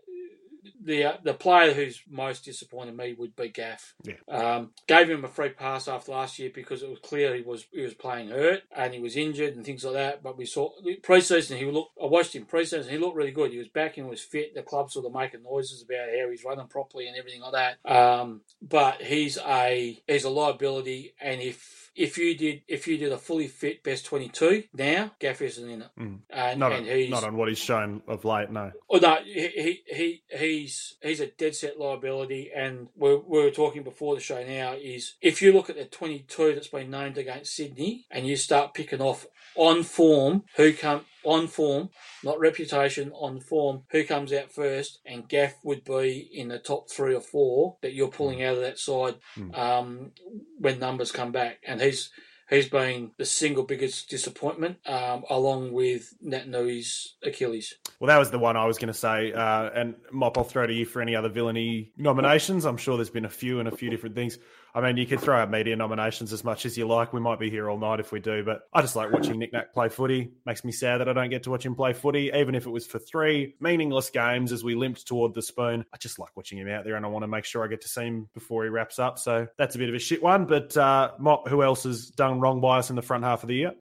the 0.82 1.06
uh, 1.06 1.18
the 1.24 1.34
player 1.34 1.74
who's 1.74 2.02
most 2.10 2.46
disappointed 2.46 2.96
me 2.96 3.14
would 3.18 3.36
be 3.36 3.50
Gaff. 3.50 3.94
Yeah. 4.04 4.16
Um, 4.28 4.72
gave 4.88 5.10
him 5.10 5.26
a 5.26 5.28
free 5.28 5.50
pass 5.50 5.88
after 5.88 6.12
last 6.12 6.40
year 6.40 6.52
because 6.54 6.84
it 6.84 6.90
was 6.90 7.00
clear 7.00 7.36
he 7.36 7.42
was 7.42 7.66
he 7.72 7.82
was 7.82 7.94
playing 7.94 8.30
hurt 8.30 8.64
and 8.76 8.94
he 8.94 9.00
was 9.00 9.16
injured 9.16 9.56
and 9.56 9.66
things 9.66 9.84
like 9.84 9.94
that. 9.94 10.24
But 10.24 10.38
we 10.38 10.46
saw 10.46 10.72
preseason 11.04 11.58
he 11.58 11.66
looked. 11.66 11.92
I 12.02 12.06
watched 12.06 12.36
him 12.36 12.46
preseason. 12.46 12.90
He 12.90 12.98
looked 12.98 13.16
really 13.16 13.32
good. 13.32 13.52
He 13.52 13.58
was 13.58 13.70
back 13.70 13.98
and 13.98 14.10
was 14.10 14.22
fit. 14.22 14.54
The 14.56 14.64
club 14.64 14.92
sort 14.92 15.06
of 15.06 15.14
making 15.14 15.44
noises 15.44 15.84
about 15.84 16.10
how 16.10 16.30
he's 16.30 16.44
running 16.44 16.68
properly 16.68 17.08
and 17.08 17.18
everything 17.18 17.42
like 17.42 17.54
that. 17.54 17.92
Um, 17.92 18.42
but 18.62 19.02
he's 19.02 19.38
a 19.38 20.02
he's 20.08 20.24
a 20.24 20.30
liability, 20.30 21.14
and 21.20 21.42
if 21.42 21.85
if 21.96 22.18
you 22.18 22.36
did 22.36 22.62
if 22.68 22.88
you 22.88 22.98
did 22.98 23.12
a 23.12 23.18
fully 23.18 23.48
fit 23.48 23.84
best 23.84 24.06
twenty 24.06 24.28
two 24.30 24.64
now, 24.74 25.12
Gaff 25.20 25.42
isn't 25.42 25.70
in 25.70 25.82
it, 25.84 25.90
Mm. 26.00 26.20
and, 26.30 26.60
not 26.60 26.72
and 26.74 26.88
on, 26.90 26.96
he's 26.96 27.10
not 27.10 27.24
on 27.24 27.38
what 27.38 27.50
he's 27.50 27.58
shown 27.58 28.02
of 28.08 28.26
late. 28.26 28.50
No, 28.52 28.72
Oh 28.90 28.98
no, 28.98 29.18
he, 29.24 29.48
he 29.48 29.84
he 29.88 30.24
he's 30.38 30.96
he's 31.02 31.20
a 31.20 31.28
dead 31.28 31.56
set 31.56 31.80
liability, 31.80 32.52
and 32.56 32.90
we 32.96 33.16
we 33.16 33.42
were 33.44 33.52
talking 33.52 33.84
before 33.84 34.16
the 34.16 34.22
show. 34.22 34.44
Now 34.46 34.74
is 34.74 35.16
if 35.22 35.42
you 35.42 35.54
look 35.54 35.70
at 35.70 35.78
the 35.78 35.86
twenty 35.86 36.20
two 36.28 36.54
that's 36.54 36.68
been 36.68 36.92
named 36.92 37.18
against 37.18 37.56
Sydney, 37.56 38.06
and 38.12 38.28
you 38.28 38.36
start 38.36 38.74
picking 38.74 39.02
off 39.02 39.26
on 39.56 39.84
form 39.84 40.44
who 40.56 40.74
come 40.74 41.06
on 41.24 41.48
form, 41.48 41.90
not 42.24 42.40
reputation, 42.40 43.12
on 43.14 43.40
form 43.40 43.82
who 43.90 44.04
comes 44.04 44.32
out 44.32 44.52
first, 44.52 45.00
and 45.06 45.28
Gaff 45.28 45.56
would 45.64 45.84
be 45.84 46.30
in 46.32 46.50
the 46.50 46.60
top 46.60 46.90
three 46.90 47.16
or 47.16 47.22
four 47.22 47.78
that 47.82 47.94
you're 47.94 48.10
pulling 48.10 48.44
out 48.44 48.56
of 48.56 48.62
that 48.62 48.78
side 48.78 49.16
Mm. 49.38 49.58
um, 49.58 50.12
when 50.60 50.80
numbers 50.80 51.12
come 51.12 51.32
back, 51.32 51.60
and 51.66 51.82
he's. 51.82 52.10
He's 52.48 52.70
been 52.70 53.10
the 53.18 53.26
single 53.26 53.64
biggest 53.64 54.08
disappointment, 54.08 54.78
um, 54.86 55.24
along 55.32 55.74
with 55.74 56.14
Naitanui's 56.24 57.16
Achilles. 57.24 57.74
Well, 58.00 58.08
that 58.10 58.20
was 58.20 58.30
the 58.30 58.38
one 58.38 58.56
I 58.56 58.66
was 58.66 58.78
going 58.78 58.94
to 58.94 58.94
say. 58.94 59.34
Uh, 59.34 59.72
and 59.74 59.96
Mop, 60.12 60.38
I'll 60.38 60.44
throw 60.44 60.68
to 60.68 60.72
you 60.72 60.86
for 60.86 61.02
any 61.02 61.16
other 61.16 61.28
villainy 61.28 61.92
nominations. 61.98 62.66
I'm 62.66 62.78
sure 62.78 62.98
there's 62.98 63.10
been 63.10 63.26
a 63.26 63.30
few 63.32 63.60
and 63.60 63.68
a 63.68 63.76
few 63.76 63.90
different 63.90 64.14
things. 64.14 64.38
I 64.76 64.82
mean, 64.82 64.98
you 64.98 65.06
could 65.06 65.22
throw 65.22 65.38
out 65.38 65.50
media 65.50 65.74
nominations 65.78 66.34
as 66.34 66.44
much 66.44 66.66
as 66.66 66.78
you 66.78 66.86
like. 66.86 67.14
We 67.14 67.22
might 67.22 67.40
be 67.40 67.50
here 67.50 67.70
all 67.70 67.78
night 67.78 68.02
if 68.02 68.12
we 68.12 68.20
do, 68.20 68.44
but 68.44 68.64
I 68.74 68.82
just 68.82 68.98
like 68.98 69.10
watching 69.10 69.40
Nick 69.40 69.54
Nack 69.54 69.74
play 69.74 69.88
footy. 69.88 70.34
Makes 70.46 70.66
me 70.66 70.74
sad 70.74 70.98
that 71.00 71.08
I 71.08 71.14
don't 71.14 71.30
get 71.30 71.44
to 71.44 71.50
watch 71.50 71.66
him 71.66 71.76
play 71.76 71.94
footy, 71.94 72.30
even 72.36 72.56
if 72.56 72.66
it 72.66 72.70
was 72.70 72.86
for 72.86 73.00
three 73.00 73.56
meaningless 73.62 74.10
games 74.10 74.52
as 74.52 74.66
we 74.66 74.76
limped 74.76 75.08
toward 75.08 75.34
the 75.34 75.42
spoon. 75.42 75.86
I 75.94 75.98
just 75.98 76.20
like 76.20 76.36
watching 76.36 76.58
him 76.58 76.68
out 76.68 76.84
there 76.84 76.98
and 76.98 77.06
I 77.06 77.10
want 77.10 77.24
to 77.24 77.28
make 77.28 77.46
sure 77.46 77.64
I 77.64 77.68
get 77.68 77.80
to 77.82 77.88
see 77.88 78.04
him 78.04 78.28
before 78.34 78.66
he 78.66 78.70
wraps 78.70 79.00
up. 79.00 79.18
So 79.18 79.48
that's 79.58 79.76
a 79.76 79.78
bit 79.78 79.88
of 79.88 79.96
a 79.96 80.00
shit 80.00 80.22
one. 80.22 80.46
But 80.46 80.76
uh, 80.76 81.12
Mop, 81.20 81.48
who 81.48 81.64
else 81.64 81.84
has 81.84 82.10
done 82.10 82.42
wrong 82.42 82.60
by 82.60 82.80
us 82.80 82.90
in 82.90 82.98
the 82.98 83.02
front 83.02 83.24
half 83.24 83.44
of 83.44 83.48
the 83.48 83.56
year? 83.56 83.72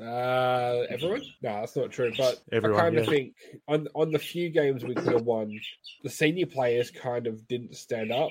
Uh, 0.00 0.86
everyone? 0.88 1.20
No, 1.42 1.60
that's 1.60 1.76
not 1.76 1.90
true. 1.90 2.10
But 2.16 2.40
Everyone, 2.50 2.80
I 2.80 2.82
kind 2.84 2.96
of 2.98 3.04
yeah. 3.04 3.10
think 3.10 3.34
on 3.68 3.86
on 3.94 4.10
the 4.12 4.18
few 4.18 4.48
games 4.48 4.82
we 4.82 4.94
could 4.94 5.12
have 5.12 5.24
won, 5.26 5.60
the 6.02 6.08
senior 6.08 6.46
players 6.46 6.90
kind 6.90 7.26
of 7.26 7.46
didn't 7.48 7.76
stand 7.76 8.10
up. 8.10 8.30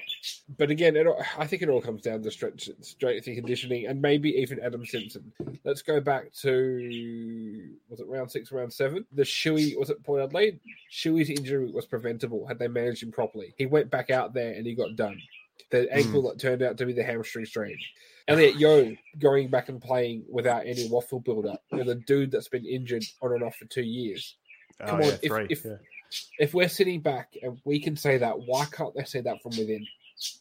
But 0.58 0.72
again, 0.72 0.96
it, 0.96 1.06
all- 1.06 1.22
I 1.38 1.46
think 1.46 1.62
it 1.62 1.70
all 1.70 1.82
comes 1.82 2.02
down 2.02 2.09
to 2.18 2.32
strength, 2.32 2.70
strength 2.82 3.28
and 3.28 3.36
conditioning, 3.36 3.88
and 3.88 4.02
maybe 4.02 4.30
even 4.32 4.60
Adam 4.60 4.86
Simpson. 4.86 5.32
Let's 5.64 5.82
go 5.82 6.00
back 6.00 6.32
to 6.42 7.70
was 7.90 8.00
it 8.00 8.08
round 8.08 8.32
six, 8.32 8.52
round 8.52 8.74
seven? 8.74 9.06
The 9.14 9.24
Shuey 9.24 9.78
was 9.78 9.90
it 9.90 10.04
Port 10.04 10.22
Adelaide? 10.22 10.60
Shuey's 10.92 11.30
injury 11.30 11.72
was 11.72 11.86
preventable 11.86 12.48
had 12.48 12.60
they 12.60 12.68
managed 12.68 13.04
him 13.04 13.12
properly. 13.12 13.54
He 13.58 13.66
went 13.66 13.90
back 13.90 14.10
out 14.10 14.34
there 14.34 14.54
and 14.54 14.66
he 14.66 14.74
got 14.74 14.96
done. 14.96 15.22
The 15.72 15.84
hmm. 15.84 16.00
ankle 16.00 16.22
that 16.24 16.40
turned 16.40 16.64
out 16.64 16.78
to 16.78 16.86
be 16.86 16.94
the 16.94 17.04
hamstring 17.04 17.46
strain. 17.46 17.78
Elliot 18.28 18.56
Yeo 18.56 18.96
going 19.18 19.50
back 19.50 19.70
and 19.70 19.82
playing 19.82 20.24
without 20.30 20.66
any 20.66 20.88
WAFL 20.88 21.24
build 21.24 21.48
up. 21.48 21.64
Know, 21.72 21.84
the 21.84 21.96
dude 21.96 22.32
that's 22.32 22.48
been 22.48 22.66
injured 22.66 23.04
on 23.22 23.34
and 23.34 23.44
off 23.44 23.56
for 23.56 23.66
two 23.66 23.82
years. 23.82 24.36
Ah, 24.80 24.86
Come 24.86 25.02
oh, 25.02 25.04
on, 25.04 25.10
yeah, 25.10 25.18
if- 25.22 25.32
three. 25.32 25.48
if- 25.50 25.66
yeah. 25.66 25.76
If 26.40 26.56
we're 26.56 26.70
sitting 26.70 27.02
back 27.02 27.36
and 27.44 27.60
we 27.66 27.80
can 27.80 27.96
say 27.96 28.18
that, 28.18 28.40
why 28.40 28.66
can't 28.66 28.96
they 28.96 29.04
say 29.04 29.22
that 29.22 29.44
from 29.44 29.52
within? 29.52 29.86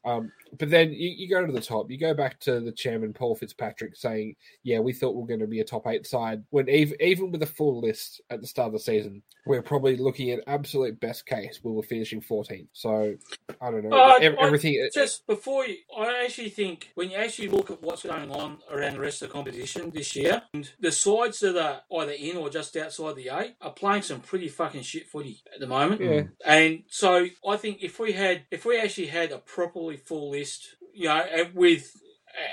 Um, 0.04 0.32
but 0.58 0.70
then 0.70 0.92
you, 0.92 1.10
you, 1.10 1.28
go 1.28 1.44
to 1.44 1.52
the 1.52 1.60
top. 1.60 1.90
You 1.90 1.98
go 1.98 2.14
back 2.14 2.40
to 2.40 2.60
the 2.60 2.72
chairman 2.72 3.12
Paul 3.12 3.34
Fitzpatrick 3.34 3.96
saying, 3.96 4.36
"Yeah, 4.62 4.80
we 4.80 4.92
thought 4.92 5.14
we 5.14 5.22
are 5.22 5.26
going 5.26 5.40
to 5.40 5.46
be 5.46 5.60
a 5.60 5.64
top 5.64 5.86
eight 5.86 6.06
side." 6.06 6.44
When 6.50 6.68
even 6.68 7.00
even 7.00 7.30
with 7.30 7.42
a 7.42 7.46
full 7.46 7.80
list 7.80 8.20
at 8.30 8.40
the 8.40 8.46
start 8.46 8.68
of 8.68 8.72
the 8.74 8.78
season, 8.78 9.22
we're 9.48 9.62
probably 9.62 9.96
looking 9.96 10.30
at 10.30 10.40
absolute 10.46 11.00
best 11.00 11.26
case. 11.26 11.60
We 11.62 11.72
were 11.72 11.82
finishing 11.82 12.20
14th. 12.20 12.68
So 12.74 13.14
I 13.60 13.70
don't 13.70 13.88
know 13.88 13.96
uh, 13.96 14.18
everything. 14.20 14.74
I, 14.84 14.90
just 14.92 15.26
before 15.26 15.66
you, 15.66 15.76
I 15.98 16.22
actually 16.24 16.50
think 16.50 16.90
when 16.94 17.10
you 17.10 17.16
actually 17.16 17.48
look 17.48 17.70
at 17.70 17.82
what's 17.82 18.02
going 18.02 18.30
on 18.30 18.58
around 18.70 18.94
the 18.94 19.00
rest 19.00 19.22
of 19.22 19.28
the 19.28 19.32
competition 19.32 19.90
this 19.90 20.14
year, 20.14 20.42
and 20.52 20.70
the 20.78 20.92
sides 20.92 21.40
that 21.40 21.56
are 21.56 21.80
either 22.00 22.12
in 22.12 22.36
or 22.36 22.50
just 22.50 22.76
outside 22.76 23.16
the 23.16 23.30
eight 23.32 23.56
are 23.60 23.72
playing 23.72 24.02
some 24.02 24.20
pretty 24.20 24.48
fucking 24.48 24.82
shit 24.82 25.08
footy 25.08 25.42
at 25.52 25.60
the 25.60 25.66
moment. 25.66 26.00
Yeah. 26.00 26.22
And 26.44 26.82
so 26.88 27.26
I 27.46 27.56
think 27.56 27.82
if 27.82 27.98
we 27.98 28.12
had, 28.12 28.42
if 28.50 28.66
we 28.66 28.78
actually 28.78 29.06
had 29.06 29.32
a 29.32 29.38
properly 29.68 29.96
full 29.96 30.30
list, 30.30 30.76
you 30.94 31.08
know, 31.08 31.24
with 31.54 31.96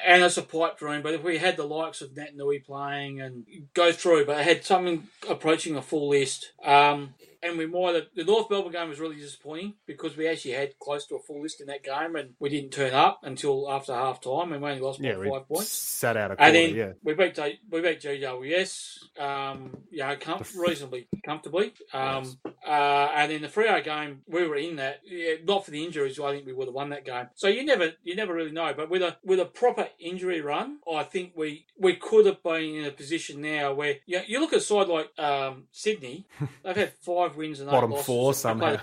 and 0.06 0.24
it's 0.24 0.38
a 0.38 0.42
pipe 0.42 0.78
dream. 0.78 1.02
But 1.02 1.14
if 1.14 1.24
we 1.24 1.38
had 1.38 1.58
the 1.58 1.66
likes 1.66 2.02
of 2.02 2.12
Naitanui 2.12 2.66
playing 2.66 3.22
and 3.22 3.46
go 3.74 3.92
through, 3.92 4.26
but 4.26 4.38
I 4.38 4.44
had 4.44 4.64
something 4.64 5.08
approaching 5.30 5.76
a 5.76 5.82
full 5.82 6.10
list, 6.10 6.52
um, 6.64 7.14
and 7.46 7.58
we 7.58 7.66
might 7.66 7.96
have 7.96 8.06
the 8.16 8.24
North 8.24 8.50
Melbourne 8.50 8.72
game 8.72 8.90
was 8.90 9.00
really 9.00 9.16
disappointing 9.16 9.76
because 9.86 10.18
we 10.18 10.28
actually 10.28 10.52
had 10.52 10.78
close 10.80 11.06
to 11.08 11.16
a 11.16 11.20
full 11.20 11.42
list 11.42 11.62
in 11.62 11.68
that 11.68 11.84
game 11.84 12.16
and 12.16 12.34
we 12.40 12.50
didn't 12.50 12.72
turn 12.72 12.94
up 12.94 13.20
until 13.24 13.72
after 13.72 13.94
half 13.94 14.22
time 14.22 14.52
and 14.52 14.62
we 14.62 14.70
only 14.70 14.82
lost 14.82 15.00
yeah, 15.00 15.16
by 15.16 15.30
five 15.30 15.48
points. 15.48 15.72
Sat 15.72 16.18
out 16.18 16.32
a 16.32 16.36
quarter, 16.36 16.48
and 16.48 16.56
then 16.56 16.76
yeah. 16.76 16.92
we 17.04 17.14
beat 17.14 17.38
we 17.70 17.82
beat 17.82 18.02
GWS, 18.02 19.20
um, 19.20 19.78
know, 19.92 20.16
com- 20.20 20.44
reasonably 20.58 21.08
comfortably. 21.26 21.74
Um, 21.94 22.38
uh, 22.66 23.10
and 23.16 23.32
in 23.32 23.42
the 23.42 23.48
Freo 23.48 23.84
game, 23.84 24.22
we 24.28 24.48
were 24.48 24.56
in 24.56 24.78
that. 24.78 25.02
Yeah, 25.06 25.36
not 25.44 25.66
for 25.66 25.72
the 25.72 25.84
injuries, 25.84 26.20
I 26.20 26.32
think 26.32 26.46
we 26.46 26.54
would 26.54 26.68
have 26.68 26.76
won 26.76 26.90
that 26.90 27.06
game. 27.06 27.28
So 27.36 27.48
you 27.48 27.64
never 27.66 27.94
you 28.04 28.16
never 28.16 28.34
really 28.34 28.52
know. 28.52 28.74
But 28.76 28.90
with 28.90 29.02
a 29.02 29.18
with 29.24 29.40
a 29.40 29.46
proper 29.46 29.88
injury 30.00 30.42
run, 30.42 30.80
I 30.92 31.04
think 31.04 31.34
we 31.36 31.66
we 31.78 31.96
could 31.96 32.26
have 32.26 32.44
been 32.44 32.76
in 32.76 32.86
a 32.86 32.92
position 32.92 33.42
now 33.42 33.74
where 33.74 33.96
you, 34.06 34.18
know, 34.18 34.24
you 34.28 34.40
look 34.40 34.54
at 34.54 34.60
a 34.60 34.62
side 34.62 34.88
like 34.88 35.18
um, 35.20 35.66
Sydney, 35.72 36.28
they've 36.64 36.76
had 36.76 36.94
five 37.02 37.35
wins 37.36 37.60
and 37.60 37.70
bottom 37.70 37.92
losses. 37.92 38.06
four 38.06 38.34
somehow. 38.34 38.78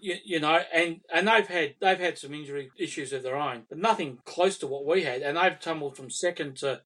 You, 0.00 0.16
you, 0.24 0.40
know, 0.40 0.60
and 0.72 1.00
and 1.12 1.28
they've 1.28 1.46
had 1.46 1.74
they've 1.80 1.98
had 1.98 2.18
some 2.18 2.34
injury 2.34 2.70
issues 2.78 3.12
of 3.12 3.22
their 3.22 3.36
own, 3.36 3.64
but 3.68 3.78
nothing 3.78 4.18
close 4.24 4.58
to 4.58 4.66
what 4.66 4.84
we 4.84 5.02
had, 5.02 5.22
and 5.22 5.36
they've 5.36 5.58
tumbled 5.58 5.96
from 5.96 6.10
second 6.10 6.56
to 6.58 6.80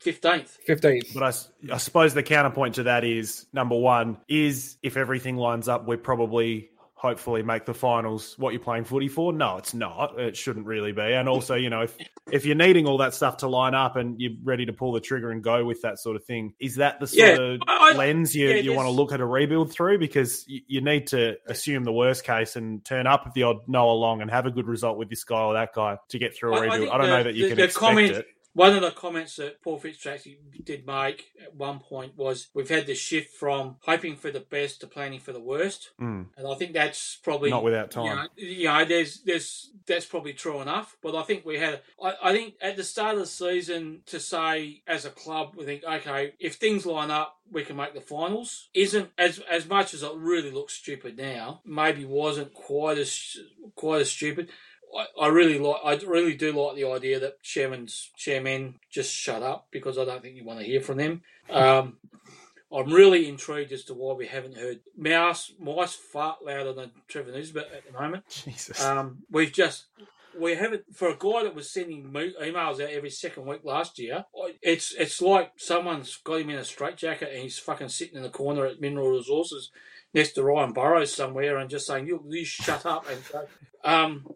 15th. 0.00 0.58
15th. 0.68 1.14
But 1.14 1.22
I, 1.22 1.74
I 1.74 1.78
suppose 1.78 2.14
the 2.14 2.22
counterpoint 2.22 2.76
to 2.76 2.84
that 2.84 3.04
is 3.04 3.46
number 3.52 3.76
one 3.76 4.18
is 4.28 4.76
if 4.82 4.96
everything 4.96 5.36
lines 5.36 5.68
up, 5.68 5.86
we're 5.86 5.96
probably 5.96 6.70
hopefully 7.02 7.42
make 7.42 7.64
the 7.64 7.74
finals 7.74 8.38
what 8.38 8.52
you're 8.52 8.62
playing 8.62 8.84
footy 8.84 9.08
for. 9.08 9.32
No, 9.32 9.56
it's 9.56 9.74
not. 9.74 10.20
It 10.20 10.36
shouldn't 10.36 10.66
really 10.66 10.92
be. 10.92 11.02
And 11.02 11.28
also, 11.28 11.56
you 11.56 11.68
know, 11.68 11.82
if 11.82 11.98
if 12.30 12.46
you're 12.46 12.54
needing 12.54 12.86
all 12.86 12.98
that 12.98 13.12
stuff 13.12 13.38
to 13.38 13.48
line 13.48 13.74
up 13.74 13.96
and 13.96 14.20
you're 14.20 14.34
ready 14.44 14.66
to 14.66 14.72
pull 14.72 14.92
the 14.92 15.00
trigger 15.00 15.32
and 15.32 15.42
go 15.42 15.64
with 15.64 15.82
that 15.82 15.98
sort 15.98 16.14
of 16.14 16.24
thing, 16.24 16.54
is 16.60 16.76
that 16.76 17.00
the 17.00 17.08
sort 17.08 17.18
yeah, 17.18 17.40
of 17.40 17.60
I, 17.66 17.94
lens 17.94 18.36
you, 18.36 18.50
yeah, 18.50 18.54
you 18.54 18.72
want 18.72 18.86
to 18.86 18.92
look 18.92 19.10
at 19.10 19.20
a 19.20 19.26
rebuild 19.26 19.72
through? 19.72 19.98
Because 19.98 20.44
you, 20.46 20.60
you, 20.68 20.80
need 20.80 21.08
to 21.08 21.38
assume 21.48 21.82
the 21.82 21.92
worst 21.92 22.22
case 22.22 22.54
and 22.54 22.84
turn 22.84 23.08
up 23.08 23.24
at 23.26 23.34
the 23.34 23.42
odd 23.42 23.66
Noah 23.66 23.94
Long 23.94 24.22
and 24.22 24.30
have 24.30 24.46
a 24.46 24.52
good 24.52 24.68
result 24.68 24.96
with 24.96 25.10
this 25.10 25.24
guy 25.24 25.40
or 25.40 25.54
that 25.54 25.74
guy 25.74 25.98
to 26.10 26.18
get 26.20 26.36
through 26.36 26.54
a 26.54 26.60
rebuild. 26.60 26.88
I, 26.88 26.94
I 26.94 26.98
don't 26.98 27.06
the, 27.08 27.16
know 27.16 27.22
that 27.24 27.34
you 27.34 27.42
the, 27.42 27.48
can 27.48 27.56
the 27.56 27.64
expect 27.64 27.80
comment, 27.80 28.12
it 28.12 28.26
one 28.54 28.74
of 28.74 28.82
the 28.82 28.90
comments 28.90 29.36
that 29.36 29.62
Paul 29.62 29.78
Fitzpatrick 29.78 30.38
did 30.64 30.86
make 30.86 31.26
at 31.42 31.54
one 31.54 31.78
point 31.78 32.16
was 32.16 32.48
we've 32.54 32.68
had 32.68 32.86
this 32.86 32.98
shift 32.98 33.34
from 33.34 33.76
hoping 33.80 34.16
for 34.16 34.30
the 34.30 34.40
best 34.40 34.80
to 34.80 34.86
planning 34.86 35.20
for 35.20 35.32
the 35.32 35.40
worst, 35.40 35.90
mm. 36.00 36.26
and 36.36 36.46
I 36.46 36.54
think 36.54 36.72
that's 36.72 37.18
probably 37.22 37.50
not 37.50 37.64
without 37.64 37.90
time. 37.90 38.04
You 38.04 38.14
know, 38.14 38.26
you 38.36 38.64
know, 38.64 38.84
there's 38.84 39.22
there's 39.22 39.70
that's 39.86 40.04
probably 40.04 40.34
true 40.34 40.60
enough. 40.60 40.96
But 41.02 41.16
I 41.16 41.22
think 41.22 41.44
we 41.44 41.58
had, 41.58 41.80
I, 42.02 42.14
I 42.22 42.32
think 42.32 42.54
at 42.60 42.76
the 42.76 42.84
start 42.84 43.14
of 43.14 43.20
the 43.20 43.26
season 43.26 44.02
to 44.06 44.20
say 44.20 44.82
as 44.86 45.04
a 45.04 45.10
club 45.10 45.54
we 45.56 45.64
think 45.64 45.84
okay 45.84 46.34
if 46.38 46.54
things 46.54 46.86
line 46.86 47.10
up 47.10 47.38
we 47.50 47.64
can 47.64 47.76
make 47.76 47.94
the 47.94 48.00
finals 48.00 48.68
isn't 48.74 49.10
as 49.18 49.38
as 49.50 49.68
much 49.68 49.94
as 49.94 50.02
it 50.02 50.12
really 50.16 50.50
looks 50.50 50.74
stupid 50.74 51.16
now. 51.16 51.60
Maybe 51.64 52.04
wasn't 52.04 52.54
quite 52.54 52.98
as 52.98 53.36
quite 53.74 54.00
as 54.02 54.10
stupid. 54.10 54.48
I, 55.20 55.28
really 55.28 55.58
like. 55.58 55.80
I 55.84 55.94
really 56.06 56.34
do 56.34 56.52
like 56.52 56.76
the 56.76 56.84
idea 56.84 57.18
that 57.20 57.42
chairman's 57.42 58.10
chairmen 58.16 58.76
just 58.90 59.12
shut 59.14 59.42
up 59.42 59.68
because 59.70 59.98
I 59.98 60.04
don't 60.04 60.22
think 60.22 60.36
you 60.36 60.44
want 60.44 60.60
to 60.60 60.66
hear 60.66 60.80
from 60.80 60.98
them. 60.98 61.22
Um, 61.50 61.96
I'm 62.72 62.92
really 62.92 63.28
intrigued 63.28 63.72
as 63.72 63.84
to 63.84 63.94
why 63.94 64.14
we 64.14 64.26
haven't 64.26 64.56
heard 64.56 64.80
mouse 64.96 65.52
mice 65.58 65.94
fart 65.94 66.44
louder 66.44 66.72
than 66.72 66.90
Trevor 67.08 67.32
Nisbett 67.32 67.74
at 67.74 67.86
the 67.86 67.98
moment. 67.98 68.28
Jesus. 68.28 68.82
Um, 68.82 69.18
we've 69.30 69.52
just 69.52 69.86
we 70.38 70.54
haven't 70.54 70.84
for 70.94 71.08
a 71.08 71.16
guy 71.16 71.42
that 71.42 71.54
was 71.54 71.70
sending 71.70 72.04
emails 72.10 72.80
out 72.80 72.90
every 72.90 73.10
second 73.10 73.46
week 73.46 73.60
last 73.64 73.98
year. 73.98 74.24
It's 74.62 74.92
it's 74.92 75.20
like 75.20 75.52
someone's 75.56 76.16
got 76.16 76.40
him 76.40 76.50
in 76.50 76.58
a 76.58 76.64
straitjacket 76.64 77.32
and 77.32 77.42
he's 77.42 77.58
fucking 77.58 77.88
sitting 77.88 78.16
in 78.16 78.22
the 78.22 78.30
corner 78.30 78.66
at 78.66 78.80
Mineral 78.80 79.10
Resources 79.10 79.70
next 80.14 80.32
to 80.32 80.42
Ryan 80.42 80.72
Burrows 80.72 81.14
somewhere 81.14 81.58
and 81.58 81.68
just 81.68 81.86
saying, 81.86 82.06
"You, 82.06 82.24
you 82.28 82.44
shut 82.44 82.86
up." 82.86 83.06
And 83.08 83.22
um, 83.84 84.26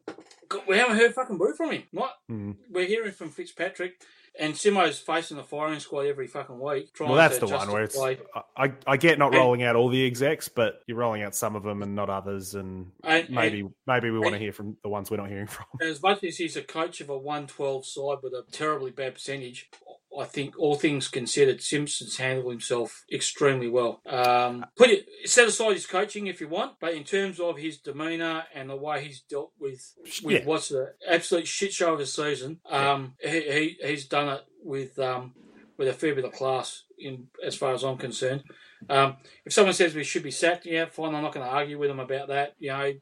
we 0.66 0.78
haven't 0.78 0.97
heard 0.97 1.14
fucking 1.14 1.38
word 1.38 1.57
from 1.57 1.72
him. 1.72 1.82
What? 1.92 2.14
Mm. 2.30 2.57
We're 2.70 2.86
hearing 2.86 3.12
from 3.12 3.30
Fitzpatrick. 3.30 4.01
And 4.38 4.55
Simo's 4.55 4.99
facing 4.99 5.38
the 5.38 5.42
firing 5.42 5.80
squad 5.80 6.07
every 6.07 6.26
fucking 6.26 6.61
week. 6.61 6.90
well, 7.01 7.14
that's 7.14 7.38
the 7.38 7.47
one 7.47 7.72
where 7.72 7.84
it's. 7.84 7.99
I, 7.99 8.72
I 8.86 8.97
get 8.99 9.18
not 9.18 9.28
and, 9.28 9.36
rolling 9.36 9.62
out 9.62 9.76
all 9.76 9.88
the 9.88 10.05
execs, 10.05 10.49
but 10.49 10.82
you're 10.86 10.99
rolling 10.99 11.22
out 11.22 11.34
some 11.34 11.57
of 11.57 11.62
them 11.62 11.82
and 11.82 11.94
not 11.94 12.11
others, 12.11 12.55
and, 12.55 12.92
and 13.03 13.30
maybe 13.30 13.61
and, 13.61 13.72
maybe 13.86 14.11
we 14.11 14.18
want 14.18 14.34
to 14.34 14.38
hear 14.38 14.53
from 14.53 14.76
the 14.82 14.90
ones 14.90 15.11
we're 15.11 15.16
not 15.16 15.30
hearing 15.30 15.47
from. 15.47 15.64
As 15.80 16.03
much 16.03 16.22
as 16.22 16.36
he's 16.36 16.57
a 16.57 16.62
coach 16.62 17.01
of 17.01 17.09
a 17.09 17.16
112 17.16 17.86
side 17.86 18.18
with 18.22 18.34
a 18.34 18.44
terribly 18.53 18.90
bad 18.90 19.14
percentage, 19.14 19.70
I 20.19 20.25
think 20.25 20.59
all 20.59 20.75
things 20.77 21.09
considered, 21.09 21.62
Simpson's 21.62 22.17
handled 22.17 22.51
himself 22.51 23.05
extremely 23.12 23.69
well. 23.69 24.01
Um, 24.07 24.67
put 24.77 24.91
it 24.91 25.07
set 25.25 25.49
aside 25.49 25.75
his 25.75 25.87
coaching 25.87 26.27
if 26.27 26.41
you 26.41 26.49
want, 26.49 26.75
but 26.81 26.95
in 26.95 27.05
terms 27.05 27.41
of 27.41 27.59
his 27.59 27.79
demeanour 27.79 28.45
and 28.55 28.71
the 28.71 28.77
way 28.77 29.05
he's 29.05 29.21
dealt 29.21 29.53
with 29.59 29.95
with 30.23 30.41
yeah. 30.41 30.45
what's 30.45 30.69
the 30.69 30.95
absolute 31.09 31.47
shit 31.47 31.73
show 31.73 31.93
of 31.93 31.99
the 31.99 32.07
season, 32.07 32.61
um, 32.71 33.14
he, 33.21 33.41
he, 33.41 33.79
he's 33.85 34.07
done 34.07 34.29
it 34.29 34.45
with 34.62 34.99
um, 34.99 35.35
with 35.77 35.89
a 35.89 35.93
fair 35.93 36.14
bit 36.14 36.25
of 36.25 36.33
class 36.33 36.85
in 36.99 37.29
as 37.45 37.55
far 37.55 37.75
as 37.75 37.83
I'm 37.85 37.99
concerned. 37.99 38.45
Um, 38.89 39.17
if 39.45 39.53
someone 39.53 39.75
says 39.75 39.95
we 39.95 40.05
should 40.05 40.23
be 40.23 40.31
sacked, 40.31 40.67
yeah, 40.67 40.87
fine. 40.87 41.14
I'm 41.14 41.23
not 41.23 41.35
going 41.35 41.47
to 41.47 41.53
argue 41.53 41.79
with 41.79 41.89
them 41.89 42.01
about 42.01 42.29
that. 42.29 42.55
You 42.59 42.71
know, 42.71 42.93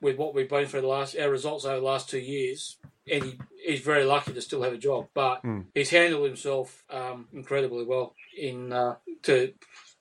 with 0.00 0.16
what 0.16 0.34
we've 0.34 0.48
been 0.48 0.66
through 0.66 0.82
the 0.82 0.86
last 0.86 1.16
our 1.16 1.30
results 1.30 1.64
over 1.64 1.80
the 1.80 1.86
last 1.86 2.08
two 2.08 2.18
years, 2.18 2.76
and 3.10 3.24
he, 3.24 3.38
he's 3.64 3.80
very 3.80 4.04
lucky 4.04 4.32
to 4.32 4.40
still 4.40 4.62
have 4.62 4.72
a 4.72 4.78
job. 4.78 5.08
But 5.14 5.42
mm. 5.42 5.64
he's 5.74 5.90
handled 5.90 6.26
himself 6.26 6.84
um, 6.90 7.28
incredibly 7.32 7.84
well 7.84 8.14
in 8.36 8.72
uh, 8.72 8.96
to 9.22 9.52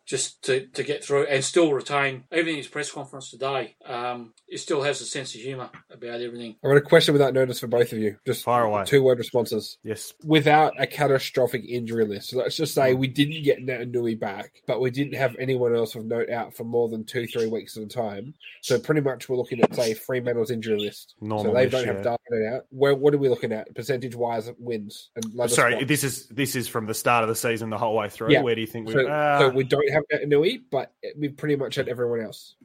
just 0.06 0.44
to, 0.44 0.68
to 0.68 0.84
get 0.84 1.04
through 1.04 1.26
and 1.26 1.44
still 1.44 1.72
retain, 1.72 2.24
even 2.34 2.50
in 2.50 2.56
his 2.56 2.68
press 2.68 2.92
conference 2.92 3.32
today, 3.32 3.76
um, 3.86 4.34
he 4.48 4.58
still 4.58 4.82
has 4.82 5.02
a 5.02 5.06
sense 5.06 5.34
of 5.34 5.42
humour 5.42 5.70
about 5.92 6.22
everything. 6.22 6.56
I've 6.64 6.72
got 6.72 6.78
a 6.78 6.82
question 6.82 7.14
without 7.14 7.34
notice 7.34 7.60
for 7.60 7.68
both 7.68 7.94
of 7.94 8.00
you. 8.00 8.18
Just 8.26 8.44
fire 8.44 8.64
away. 8.64 8.84
Two 8.86 9.04
word 9.04 9.18
responses. 9.18 9.78
Yes. 9.84 10.14
Without 10.24 10.74
a 10.78 10.86
catastrophic 10.86 11.64
injury 11.68 12.06
list. 12.06 12.30
So 12.30 12.38
let's 12.38 12.58
just 12.58 12.74
say 12.74 12.94
we 12.94 13.08
didn't 13.08 13.44
get 13.44 13.60
Naitanui 13.60 14.20
back, 14.20 14.62
but 14.68 14.82
we 14.82 14.92
didn't 14.92 15.16
have 15.16 15.36
anyone 15.40 15.76
else 15.76 15.96
of 15.96 16.06
note 16.06 16.30
out 16.30 16.56
for 16.56 16.64
more 16.64 16.90
than 16.90 17.06
two, 17.06 17.26
three 17.28 17.48
weeks 17.48 17.78
at 17.78 17.84
a 17.84 17.88
time. 17.88 18.34
So 18.62 18.80
pretty 18.80 19.02
much 19.02 19.30
we're 19.30 19.38
looking 19.38 19.62
at, 19.62 19.74
say, 19.74 19.94
Fremantle's 19.94 20.52
injury 20.52 20.80
list. 20.80 21.16
Normal 21.22 21.54
so 21.54 21.58
they 21.58 21.70
don't 21.70 21.88
have 21.88 22.04
data 22.04 22.54
out. 22.54 22.66
Where, 22.70 22.96
what 22.96 23.14
are 23.14 23.18
we 23.18 23.30
looking 23.30 23.52
at? 23.52 23.74
Percentage 23.76 24.16
wise 24.16 24.52
wins. 24.58 25.12
And 25.16 25.52
Sorry, 25.52 25.84
this 25.84 26.04
is 26.04 26.28
this 26.28 26.56
is 26.56 26.68
from 26.68 26.86
the 26.86 26.94
start 26.94 27.24
of 27.24 27.30
the 27.30 27.36
season 27.36 27.70
the 27.70 27.78
whole 27.78 27.96
way 27.96 28.10
through. 28.10 28.32
Yeah. 28.32 28.42
Where 28.42 28.56
do 28.56 28.62
you 28.62 28.68
think 28.68 28.88
we 28.88 28.94
so, 28.94 29.08
uh... 29.08 29.40
so 29.40 29.50
we 29.50 29.64
don't 29.64 29.92
have 29.94 30.04
Naitanui, 30.12 30.64
but 30.70 30.92
we've 31.18 31.38
pretty 31.38 31.56
much 31.56 31.76
had 31.76 31.88
everyone 31.88 32.22
else. 32.22 32.56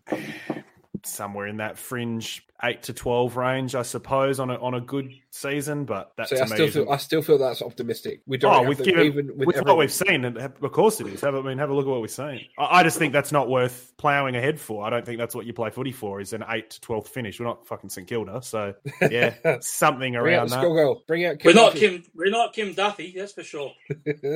Somewhere 1.04 1.46
in 1.46 1.58
that 1.58 1.78
fringe 1.78 2.47
eight 2.64 2.82
to 2.84 2.92
twelve 2.92 3.36
range, 3.36 3.74
I 3.74 3.82
suppose, 3.82 4.40
on 4.40 4.50
a 4.50 4.54
on 4.54 4.74
a 4.74 4.80
good 4.80 5.12
season. 5.30 5.84
But 5.84 6.12
that 6.16 6.32
I 6.32 6.46
still 6.46 6.68
feel 6.68 6.90
I 6.90 6.96
still 6.96 7.22
feel 7.22 7.38
that's 7.38 7.62
optimistic. 7.62 8.22
We 8.26 8.36
don't. 8.36 8.54
Oh, 8.54 8.68
we've 8.68 8.82
given 8.82 9.06
even 9.06 9.36
with, 9.36 9.46
with 9.46 9.62
what 9.62 9.78
we've 9.78 9.92
seen, 9.92 10.24
and 10.24 10.36
of 10.36 10.72
course 10.72 11.00
it 11.00 11.06
is. 11.06 11.20
Have 11.20 11.34
I 11.34 11.42
mean, 11.42 11.58
have 11.58 11.70
a 11.70 11.74
look 11.74 11.86
at 11.86 11.90
what 11.90 12.00
we've 12.00 12.10
seen. 12.10 12.40
I, 12.58 12.80
I 12.80 12.82
just 12.82 12.98
think 12.98 13.12
that's 13.12 13.32
not 13.32 13.48
worth 13.48 13.92
ploughing 13.96 14.36
ahead 14.36 14.60
for. 14.60 14.84
I 14.84 14.90
don't 14.90 15.04
think 15.04 15.18
that's 15.18 15.34
what 15.34 15.46
you 15.46 15.52
play 15.52 15.70
footy 15.70 15.92
for. 15.92 16.20
Is 16.20 16.32
an 16.32 16.44
eight 16.48 16.70
to 16.70 16.80
twelfth 16.80 17.08
finish. 17.08 17.38
We're 17.38 17.46
not 17.46 17.66
fucking 17.66 17.90
St 17.90 18.06
Kilda, 18.06 18.42
so 18.42 18.74
yeah, 19.10 19.34
something 19.60 20.12
Bring 20.12 20.16
around 20.16 20.50
that. 20.50 20.62
Girl. 20.62 21.02
Bring 21.06 21.24
out. 21.26 21.38
Kim 21.38 21.48
we're 21.48 21.54
not 21.54 21.74
Kim. 21.74 22.02
We're 22.14 22.30
not 22.30 22.52
Kim 22.52 22.74
Duffy. 22.74 23.14
That's 23.16 23.32
for 23.32 23.42
sure. 23.42 23.72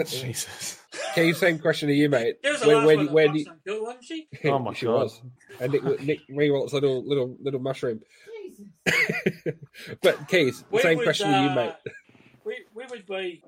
Jesus. 0.07 0.79
Okay, 1.13 1.33
same 1.33 1.59
question 1.59 1.89
to 1.89 1.95
you, 1.95 2.09
mate. 2.09 2.43
There 2.43 2.53
was 2.53 2.63
a 2.63 2.69
where, 2.69 2.87
where, 2.87 3.07
where, 3.07 3.35
you... 3.35 3.47
wasn't 3.67 4.05
she? 4.05 4.29
Oh 4.45 4.59
my 4.59 4.73
she 4.75 4.87
god! 4.87 5.05
Was. 5.05 5.23
And 5.61 5.73
Nick, 5.73 6.03
Nick 6.03 6.21
Riewoldt's 6.29 6.73
little 6.73 7.07
little 7.07 7.37
little 7.43 7.61
mushroom. 7.61 8.01
but 10.03 10.29
Keith, 10.29 10.65
the 10.71 10.79
same 10.81 10.99
would, 10.99 11.05
question 11.05 11.33
uh, 11.33 11.43
to 11.43 11.49
you, 11.49 11.55
mate. 11.55 11.75
We, 12.45 12.57
we 12.75 12.85
would 12.91 13.07
be 13.07 13.43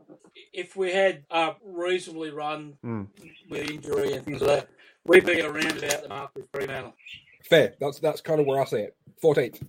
if 0.53 0.77
we 0.77 0.93
had 0.93 1.25
a 1.31 1.55
reasonably 1.65 2.31
run 2.31 2.75
mm. 2.85 3.09
with 3.51 3.71
injury 3.71 4.13
and 4.13 4.25
things 4.25 4.41
like 4.41 4.61
that. 4.61 4.69
We'd 5.05 5.27
be 5.27 5.43
around 5.43 5.79
about 5.79 6.03
the 6.03 6.09
mark 6.09 6.31
with 6.35 6.47
Fremantle. 6.53 6.95
Fair. 7.45 7.75
That's 7.79 7.99
that's 7.99 8.21
kind 8.21 8.41
of 8.41 8.47
where 8.47 8.61
I 8.61 8.65
see 8.65 8.79
it. 8.79 8.97
Fourteenth, 9.21 9.63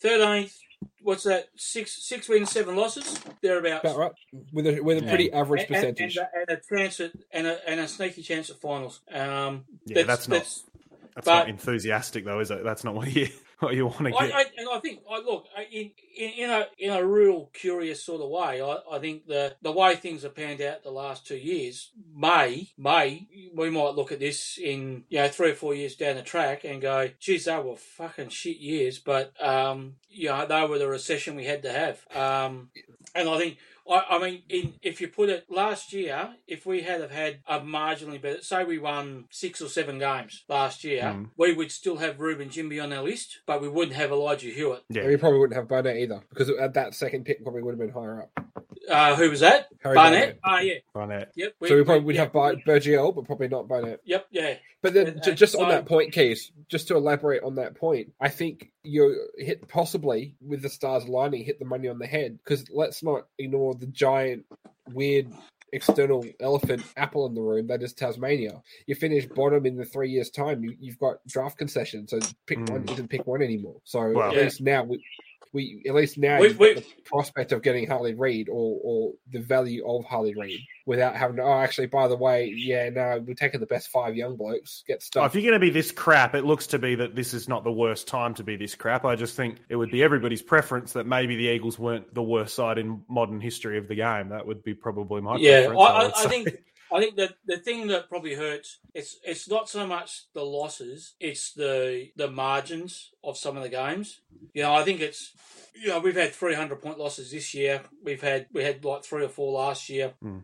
thirteenth. 0.00 0.56
what's 1.02 1.24
that? 1.24 1.48
Six 1.56 2.06
six 2.06 2.28
wins, 2.28 2.50
seven 2.50 2.74
losses, 2.76 3.20
thereabouts. 3.42 3.84
About 3.84 3.98
right. 3.98 4.12
With 4.52 4.66
a 4.66 4.80
with 4.80 4.98
a 4.98 5.02
pretty 5.02 5.24
Yeah. 5.24 5.40
average 5.40 5.66
And, 5.68 5.76
and, 5.76 5.96
percentage. 5.96 6.16
and, 6.16 6.26
a, 6.26 6.52
and 6.52 6.58
a 6.58 6.76
chance 6.76 7.00
at 7.00 7.12
and 7.32 7.46
a, 7.46 7.68
and 7.68 7.80
a 7.80 7.88
sneaky 7.88 8.22
chance 8.22 8.48
at 8.48 8.60
finals. 8.60 9.00
Um, 9.12 9.64
Yeah, 9.84 10.04
that's 10.04 10.28
not- 10.28 10.38
That's 10.38 11.24
But- 11.24 11.34
not 11.34 11.48
enthusiastic 11.48 12.24
though, 12.24 12.40
is 12.40 12.50
it? 12.50 12.62
That's 12.64 12.84
not 12.84 12.94
what 12.94 13.14
you 13.14 13.28
what 13.66 13.74
you 13.74 13.86
want 13.86 13.98
to 13.98 14.10
get. 14.10 14.34
I, 14.34 14.44
and 14.56 14.68
I 14.72 14.78
think, 14.78 15.00
I 15.10 15.18
look 15.18 15.46
in, 15.72 15.90
in 16.16 16.30
in 16.30 16.50
a 16.50 16.66
in 16.78 16.90
a 16.92 17.04
real 17.04 17.50
curious 17.52 18.02
sort 18.04 18.20
of 18.20 18.28
way. 18.28 18.62
I, 18.62 18.78
I 18.90 18.98
think 19.00 19.26
the 19.26 19.56
the 19.62 19.72
way 19.72 19.96
things 19.96 20.22
have 20.22 20.36
panned 20.36 20.60
out 20.60 20.84
the 20.84 20.90
last 20.90 21.26
two 21.26 21.36
years 21.36 21.90
may 22.14 22.70
may 22.78 23.26
we 23.54 23.70
might 23.70 23.94
look 23.94 24.12
at 24.12 24.20
this 24.20 24.58
in 24.62 25.04
you 25.08 25.18
know 25.18 25.28
three 25.28 25.50
or 25.50 25.54
four 25.54 25.74
years 25.74 25.96
down 25.96 26.16
the 26.16 26.22
track 26.22 26.64
and 26.64 26.80
go, 26.80 27.10
geez, 27.18 27.46
they 27.46 27.58
were 27.58 27.76
fucking 27.76 28.28
shit 28.28 28.58
years, 28.58 28.98
but 28.98 29.32
um, 29.44 29.96
you 30.08 30.28
know 30.28 30.46
they 30.46 30.64
were 30.66 30.78
the 30.78 30.88
recession 30.88 31.34
we 31.34 31.44
had 31.44 31.62
to 31.62 31.72
have. 31.72 32.06
Um, 32.14 32.70
and 33.14 33.28
I 33.28 33.38
think. 33.38 33.58
I, 33.88 34.04
I 34.10 34.18
mean, 34.18 34.42
in, 34.48 34.74
if 34.82 35.00
you 35.00 35.08
put 35.08 35.28
it 35.28 35.46
last 35.50 35.92
year, 35.92 36.34
if 36.46 36.66
we 36.66 36.82
had 36.82 37.00
have 37.00 37.10
had 37.10 37.38
a 37.46 37.60
marginally 37.60 38.20
better, 38.20 38.42
say 38.42 38.64
we 38.64 38.78
won 38.78 39.24
six 39.30 39.60
or 39.62 39.68
seven 39.68 39.98
games 39.98 40.44
last 40.48 40.84
year, 40.84 41.02
Mm. 41.02 41.30
we 41.36 41.52
would 41.54 41.72
still 41.72 41.96
have 41.96 42.20
Reuben 42.20 42.48
Ginbey 42.50 42.82
on 42.82 42.92
our 42.92 43.02
list, 43.02 43.38
but 43.46 43.62
we 43.62 43.68
wouldn't 43.68 43.96
have 43.96 44.10
Elijah 44.10 44.48
Hewitt. 44.48 44.84
yeah. 44.90 45.06
We 45.06 45.16
probably 45.16 45.38
wouldn't 45.38 45.56
have 45.56 45.68
Barnett 45.68 45.96
either 45.96 46.22
because 46.30 46.50
at 46.50 46.74
that 46.74 46.94
second 46.94 47.24
pick 47.24 47.42
probably 47.42 47.62
would 47.62 47.72
have 47.72 47.78
been 47.80 47.90
higher 47.90 48.22
up. 48.22 48.44
Uh, 48.88 49.16
who 49.16 49.30
was 49.30 49.40
that? 49.40 49.68
Harry 49.82 49.94
Barnett. 49.94 50.38
Ah, 50.44 50.60
yeah. 50.60 50.74
Barnett. 50.94 51.32
Yep. 51.36 51.54
so 51.66 51.76
we 51.76 51.84
probably 51.84 52.04
would 52.04 52.14
yeah. 52.16 52.22
have 52.22 52.32
Bar- 52.32 52.54
Bergiel, 52.66 53.14
but 53.14 53.24
probably 53.24 53.48
not 53.48 53.68
Barnett. 53.68 54.00
Yep. 54.04 54.26
Yeah. 54.30 54.54
But 54.82 54.94
then, 54.94 55.06
And- 55.08 55.22
ju- 55.22 55.30
and 55.30 55.38
just 55.38 55.54
on 55.54 55.62
so- 55.62 55.68
that 55.68 55.86
point, 55.86 56.12
Keys, 56.12 56.50
just 56.68 56.88
to 56.88 56.96
elaborate 56.96 57.42
on 57.42 57.56
that 57.56 57.74
point, 57.74 58.12
I 58.20 58.28
think 58.28 58.70
you 58.82 59.28
hit 59.36 59.68
possibly 59.68 60.36
with 60.40 60.62
the 60.62 60.68
stars 60.68 61.04
aligning, 61.04 61.44
hit 61.44 61.58
the 61.58 61.64
money 61.64 61.88
on 61.88 61.98
the 61.98 62.06
head. 62.06 62.38
Because 62.42 62.64
let's 62.70 63.02
not 63.02 63.26
ignore 63.38 63.74
the 63.74 63.86
giant, 63.86 64.46
weird 64.92 65.28
external 65.72 66.24
elephant 66.40 66.82
apple 66.96 67.26
in 67.26 67.34
the 67.34 67.42
room 67.42 67.66
that 67.66 67.82
is 67.82 67.92
Tasmania. 67.92 68.62
You 68.86 68.94
finish 68.94 69.26
bottom 69.26 69.66
in 69.66 69.76
the 69.76 69.84
three 69.84 70.10
years' 70.10 70.30
time, 70.30 70.64
you, 70.64 70.74
you've 70.80 70.98
got 70.98 71.18
draft 71.26 71.58
concessions, 71.58 72.10
so 72.10 72.18
pick 72.46 72.58
one 72.58 72.84
Mm. 72.84 72.92
isn't 72.92 73.08
pick 73.10 73.26
one 73.26 73.42
anymore. 73.42 73.76
So 73.84 74.12
Well- 74.12 74.30
at 74.30 74.36
Yeah. 74.36 74.42
least 74.44 74.60
now 74.62 74.84
we. 74.84 75.04
We 75.52 75.82
at 75.88 75.94
least 75.94 76.18
now 76.18 76.40
We- 76.40 76.48
you've 76.48 76.58
got 76.58 76.68
we- 76.68 76.74
the 76.74 76.84
prospect 77.04 77.52
of 77.52 77.62
getting 77.62 77.86
Harley 77.88 78.14
Reid 78.14 78.48
or, 78.48 78.78
or 78.82 79.12
the 79.32 79.40
value 79.40 79.86
of 79.88 80.04
Harley 80.04 80.34
Reid 80.34 80.60
without 80.86 81.16
having 81.16 81.36
to. 81.36 81.42
Oh, 81.42 81.52
actually, 81.52 81.86
by 81.86 82.08
the 82.08 82.16
way, 82.16 82.52
yeah, 82.54 82.90
no, 82.90 83.24
we're 83.26 83.34
taking 83.34 83.60
the 83.60 83.66
best 83.66 83.88
five 83.88 84.14
young 84.16 84.36
blokes. 84.36 84.84
Get 84.86 85.02
Oh, 85.16 85.24
if 85.24 85.34
you're 85.34 85.42
going 85.42 85.52
to 85.54 85.58
be 85.58 85.70
this 85.70 85.90
crap, 85.92 86.34
it 86.34 86.44
looks 86.44 86.66
to 86.68 86.78
be 86.78 86.94
that 86.96 87.14
this 87.14 87.32
is 87.32 87.48
not 87.48 87.64
the 87.64 87.72
worst 87.72 88.06
time 88.06 88.34
to 88.34 88.44
be 88.44 88.56
this 88.56 88.74
crap. 88.74 89.04
I 89.04 89.16
just 89.16 89.36
think 89.36 89.56
it 89.68 89.76
would 89.76 89.90
be 89.90 90.02
everybody's 90.02 90.42
preference 90.42 90.92
that 90.92 91.06
maybe 91.06 91.36
the 91.36 91.46
Eagles 91.46 91.78
weren't 91.78 92.12
the 92.14 92.22
worst 92.22 92.54
side 92.54 92.78
in 92.78 93.02
modern 93.08 93.40
history 93.40 93.78
of 93.78 93.88
the 93.88 93.94
game. 93.94 94.28
That 94.30 94.46
would 94.46 94.62
be 94.62 94.74
probably 94.74 95.20
my 95.22 95.36
Yeah. 95.36 95.50
I, 95.50 95.66
preference. 95.66 95.80
I, 95.80 95.84
I, 95.84 96.02
would 96.04 96.14
I 96.14 96.28
think. 96.28 96.48
I 96.92 97.00
think 97.00 97.16
that 97.16 97.36
the 97.46 97.58
thing 97.58 97.86
that 97.88 98.08
probably 98.08 98.34
hurts 98.34 98.78
it's 98.94 99.18
it's 99.24 99.48
not 99.48 99.68
so 99.68 99.86
much 99.86 100.24
the 100.34 100.44
losses, 100.44 101.14
it's 101.20 101.52
the 101.52 102.10
the 102.16 102.30
margins 102.30 103.10
of 103.22 103.36
some 103.36 103.56
of 103.56 103.62
the 103.62 103.68
games. 103.68 104.20
You 104.54 104.62
know, 104.62 104.74
I 104.74 104.84
think 104.84 105.00
it's 105.00 105.32
you 105.74 105.88
know 105.88 106.00
we've 106.00 106.16
had 106.16 106.32
three 106.32 106.54
hundred 106.54 106.80
point 106.82 106.98
losses 106.98 107.30
this 107.30 107.54
year. 107.54 107.82
We've 108.02 108.20
had 108.20 108.46
we 108.52 108.64
had 108.64 108.84
like 108.84 109.04
three 109.04 109.24
or 109.24 109.28
four 109.28 109.52
last 109.52 109.88
year. 109.88 110.14
Hmm. 110.20 110.38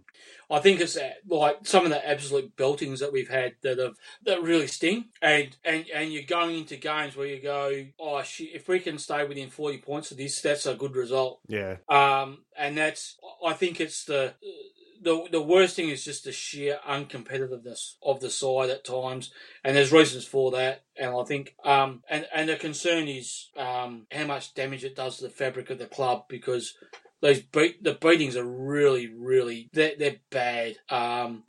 I 0.50 0.60
think 0.60 0.80
it's 0.80 0.96
uh, 0.96 1.10
like 1.28 1.66
some 1.66 1.84
of 1.84 1.90
the 1.90 2.08
absolute 2.08 2.54
beltings 2.54 3.00
that 3.00 3.12
we've 3.12 3.30
had 3.30 3.54
that 3.62 3.78
have 3.78 3.96
that 4.24 4.42
really 4.42 4.66
sting, 4.66 5.06
and 5.22 5.56
and 5.64 5.86
and 5.92 6.12
you're 6.12 6.22
going 6.22 6.58
into 6.58 6.76
games 6.76 7.16
where 7.16 7.26
you 7.26 7.40
go, 7.40 7.86
oh 7.98 8.22
shit, 8.22 8.54
if 8.54 8.68
we 8.68 8.78
can 8.78 8.98
stay 8.98 9.26
within 9.26 9.50
forty 9.50 9.78
points 9.78 10.10
of 10.10 10.18
this, 10.18 10.40
that's 10.40 10.66
a 10.66 10.74
good 10.74 10.94
result. 10.94 11.40
yeah, 11.48 11.76
Um, 11.88 12.44
and 12.56 12.76
that's 12.76 13.18
I 13.44 13.54
think 13.54 13.80
it's 13.80 14.04
the 14.04 14.34
the 15.04 15.28
the 15.30 15.42
worst 15.42 15.76
thing 15.76 15.90
is 15.90 16.04
just 16.04 16.24
the 16.24 16.32
sheer 16.32 16.78
uncompetitiveness 16.88 17.94
of 18.02 18.20
the 18.20 18.30
side 18.30 18.70
at 18.70 18.84
times, 18.84 19.30
and 19.62 19.76
there's 19.76 19.92
reasons 19.92 20.24
for 20.26 20.50
that. 20.52 20.82
And 20.98 21.14
I 21.14 21.24
think 21.24 21.54
um 21.64 22.02
and 22.08 22.26
and 22.34 22.48
the 22.48 22.56
concern 22.56 23.06
is 23.08 23.50
um 23.56 24.06
how 24.10 24.26
much 24.26 24.54
damage 24.54 24.84
it 24.84 24.96
does 24.96 25.18
to 25.18 25.24
the 25.24 25.30
fabric 25.30 25.70
of 25.70 25.78
the 25.78 25.86
club 25.86 26.24
because 26.28 26.74
those 27.20 27.40
beat 27.40 27.82
the 27.82 27.94
beatings 27.94 28.36
are 28.36 28.44
really 28.44 29.08
really 29.08 29.70
they're 29.72 29.94
they're 29.98 30.16
bad. 30.30 30.76
Um, 30.88 31.44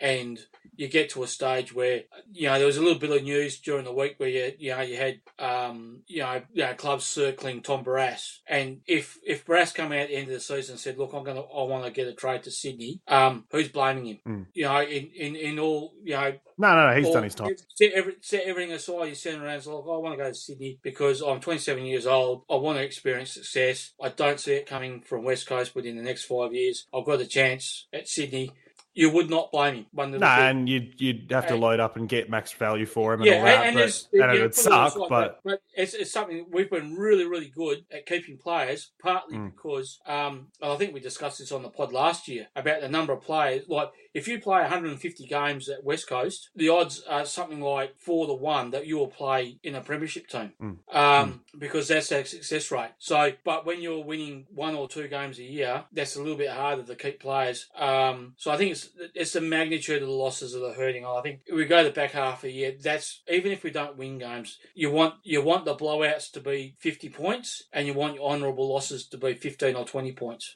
and 0.00 0.38
you 0.76 0.88
get 0.88 1.10
to 1.10 1.22
a 1.22 1.26
stage 1.26 1.74
where 1.74 2.02
you 2.32 2.48
know 2.48 2.56
there 2.56 2.66
was 2.66 2.78
a 2.78 2.82
little 2.82 2.98
bit 2.98 3.10
of 3.10 3.22
news 3.22 3.58
during 3.60 3.84
the 3.84 3.92
week 3.92 4.14
where 4.18 4.28
you 4.28 4.52
you 4.58 4.70
know 4.70 4.80
you 4.80 4.96
had 4.96 5.20
um 5.38 6.00
you 6.06 6.20
know, 6.20 6.40
you 6.52 6.64
know 6.64 6.74
clubs 6.74 7.04
circling 7.04 7.60
Tom 7.62 7.84
Barrass 7.84 8.38
and 8.46 8.80
if 8.86 9.18
if 9.26 9.44
Barrass 9.44 9.74
come 9.74 9.92
out 9.92 9.98
at 9.98 10.08
the 10.08 10.16
end 10.16 10.28
of 10.28 10.34
the 10.34 10.40
season 10.40 10.74
and 10.74 10.80
said 10.80 10.96
look 10.98 11.12
I'm 11.12 11.24
gonna 11.24 11.40
I 11.40 11.62
want 11.64 11.84
to 11.84 11.90
get 11.90 12.08
a 12.08 12.14
trade 12.14 12.44
to 12.44 12.50
Sydney 12.50 13.00
um 13.08 13.44
who's 13.50 13.68
blaming 13.68 14.06
him 14.06 14.18
Mm. 14.26 14.46
you 14.54 14.64
know 14.64 14.82
in, 14.82 15.10
in 15.14 15.36
in 15.36 15.58
all 15.58 15.94
you 16.02 16.14
know 16.14 16.32
no, 16.60 16.76
no, 16.76 16.90
no. 16.90 16.94
He's 16.94 17.06
or 17.06 17.14
done 17.14 17.24
his 17.24 17.34
time. 17.34 17.56
Set, 17.74 17.92
every, 17.92 18.16
set 18.20 18.44
everything 18.44 18.72
aside. 18.72 19.06
You're 19.06 19.14
sitting 19.14 19.40
around, 19.40 19.64
like, 19.64 19.66
I 19.68 19.96
want 19.96 20.18
to 20.18 20.22
go 20.22 20.28
to 20.28 20.34
Sydney 20.34 20.78
because 20.82 21.22
I'm 21.22 21.40
27 21.40 21.86
years 21.86 22.06
old. 22.06 22.42
I 22.50 22.56
want 22.56 22.76
to 22.76 22.84
experience 22.84 23.32
success. 23.32 23.92
I 23.98 24.10
don't 24.10 24.38
see 24.38 24.52
it 24.52 24.66
coming 24.66 25.00
from 25.00 25.24
West 25.24 25.46
Coast 25.46 25.74
within 25.74 25.96
the 25.96 26.02
next 26.02 26.24
five 26.24 26.52
years. 26.52 26.86
I've 26.94 27.06
got 27.06 27.22
a 27.22 27.26
chance 27.26 27.86
at 27.94 28.08
Sydney. 28.08 28.52
You 28.92 29.10
would 29.10 29.30
not 29.30 29.52
blame 29.52 29.74
him. 29.76 29.86
One 29.92 30.10
bit. 30.10 30.22
and 30.22 30.68
you'd 30.68 31.00
you'd 31.00 31.30
have 31.30 31.46
to 31.46 31.52
And- 31.52 31.62
load 31.62 31.78
up 31.80 31.96
and 31.96 32.08
get 32.08 32.28
max 32.28 32.52
value 32.52 32.86
for 32.86 33.14
him 33.14 33.20
and 33.20 33.28
yeah, 33.30 33.38
all 33.38 33.44
that, 33.44 33.66
and, 33.66 33.74
but, 33.74 33.78
there's- 33.78 34.08
and 34.12 34.20
yeah, 34.20 34.32
it 34.34 34.42
would 34.42 34.54
put 34.54 34.66
it 34.66 34.72
all 34.72 34.90
suck. 34.90 34.96
aside, 34.96 35.08
But 35.08 35.40
but 35.44 35.62
it's, 35.74 35.94
it's 35.94 36.10
something 36.12 36.46
we've 36.50 36.70
been 36.70 36.94
really, 36.96 37.24
really 37.24 37.48
good 37.54 37.84
at 37.92 38.06
keeping 38.06 38.36
players. 38.36 38.90
Partly 39.00 39.36
Mm. 39.38 39.52
because 39.54 40.00
um, 40.06 40.48
I 40.60 40.74
think 40.76 40.92
we 40.92 41.00
discussed 41.00 41.38
this 41.38 41.52
on 41.52 41.62
the 41.62 41.70
pod 41.70 41.92
last 41.92 42.26
year 42.26 42.48
about 42.56 42.80
the 42.80 42.88
number 42.88 43.12
of 43.12 43.22
players. 43.22 43.64
Like 43.68 43.90
if 44.14 44.26
you 44.28 44.40
play 44.40 44.60
150 44.60 45.26
games 45.26 45.68
at 45.68 45.84
West 45.84 46.08
Coast, 46.08 46.50
the 46.56 46.68
odds 46.68 47.02
are 47.08 47.24
something 47.24 47.60
like 47.60 47.96
four 47.98 48.26
to 48.26 48.32
one 48.32 48.70
that 48.70 48.86
you 48.86 48.96
will 48.98 49.08
play 49.08 49.58
in 49.62 49.74
a 49.74 49.80
premiership 49.80 50.26
team 50.28 50.52
Mm. 50.60 50.76
um, 50.94 51.40
because 51.58 51.88
that's 51.88 52.10
our 52.12 52.24
success 52.24 52.70
rate. 52.70 52.90
So, 52.98 53.32
but 53.44 53.64
when 53.66 53.80
you're 53.80 54.04
winning 54.04 54.46
one 54.54 54.74
or 54.74 54.88
two 54.88 55.06
games 55.08 55.38
a 55.38 55.44
year, 55.44 55.84
that's 55.92 56.16
a 56.16 56.20
little 56.22 56.36
bit 56.36 56.50
harder 56.50 56.82
to 56.82 56.94
keep 56.94 57.20
players. 57.20 57.66
Um, 57.76 58.34
so 58.36 58.50
I 58.50 58.56
think 58.56 58.72
it's 58.72 58.88
it's 59.14 59.32
the 59.32 59.40
magnitude 59.40 60.02
of 60.02 60.08
the 60.08 60.14
losses 60.14 60.52
that 60.52 60.64
are 60.64 60.74
hurting. 60.74 61.04
I 61.06 61.20
think 61.22 61.40
if 61.46 61.54
we 61.54 61.64
go 61.66 61.84
the 61.84 61.90
back 61.90 62.12
half 62.12 62.36
of 62.38 62.42
the 62.42 62.52
year, 62.52 62.74
that's 62.80 63.22
even 63.28 63.52
if 63.52 63.62
we 63.62 63.70
don't 63.70 63.96
win 63.96 64.18
games, 64.18 64.58
you 64.74 64.90
want 64.90 65.14
you 65.22 65.42
want 65.42 65.64
the 65.64 65.74
blowouts 65.76 66.30
to 66.32 66.40
be 66.40 66.74
50 66.78 67.08
points, 67.10 67.64
and 67.72 67.86
you 67.86 67.94
want 67.94 68.14
your 68.16 68.30
honourable 68.30 68.68
losses 68.68 69.06
to 69.08 69.18
be 69.18 69.34
15 69.34 69.76
or 69.76 69.84
20 69.84 70.12
points. 70.12 70.54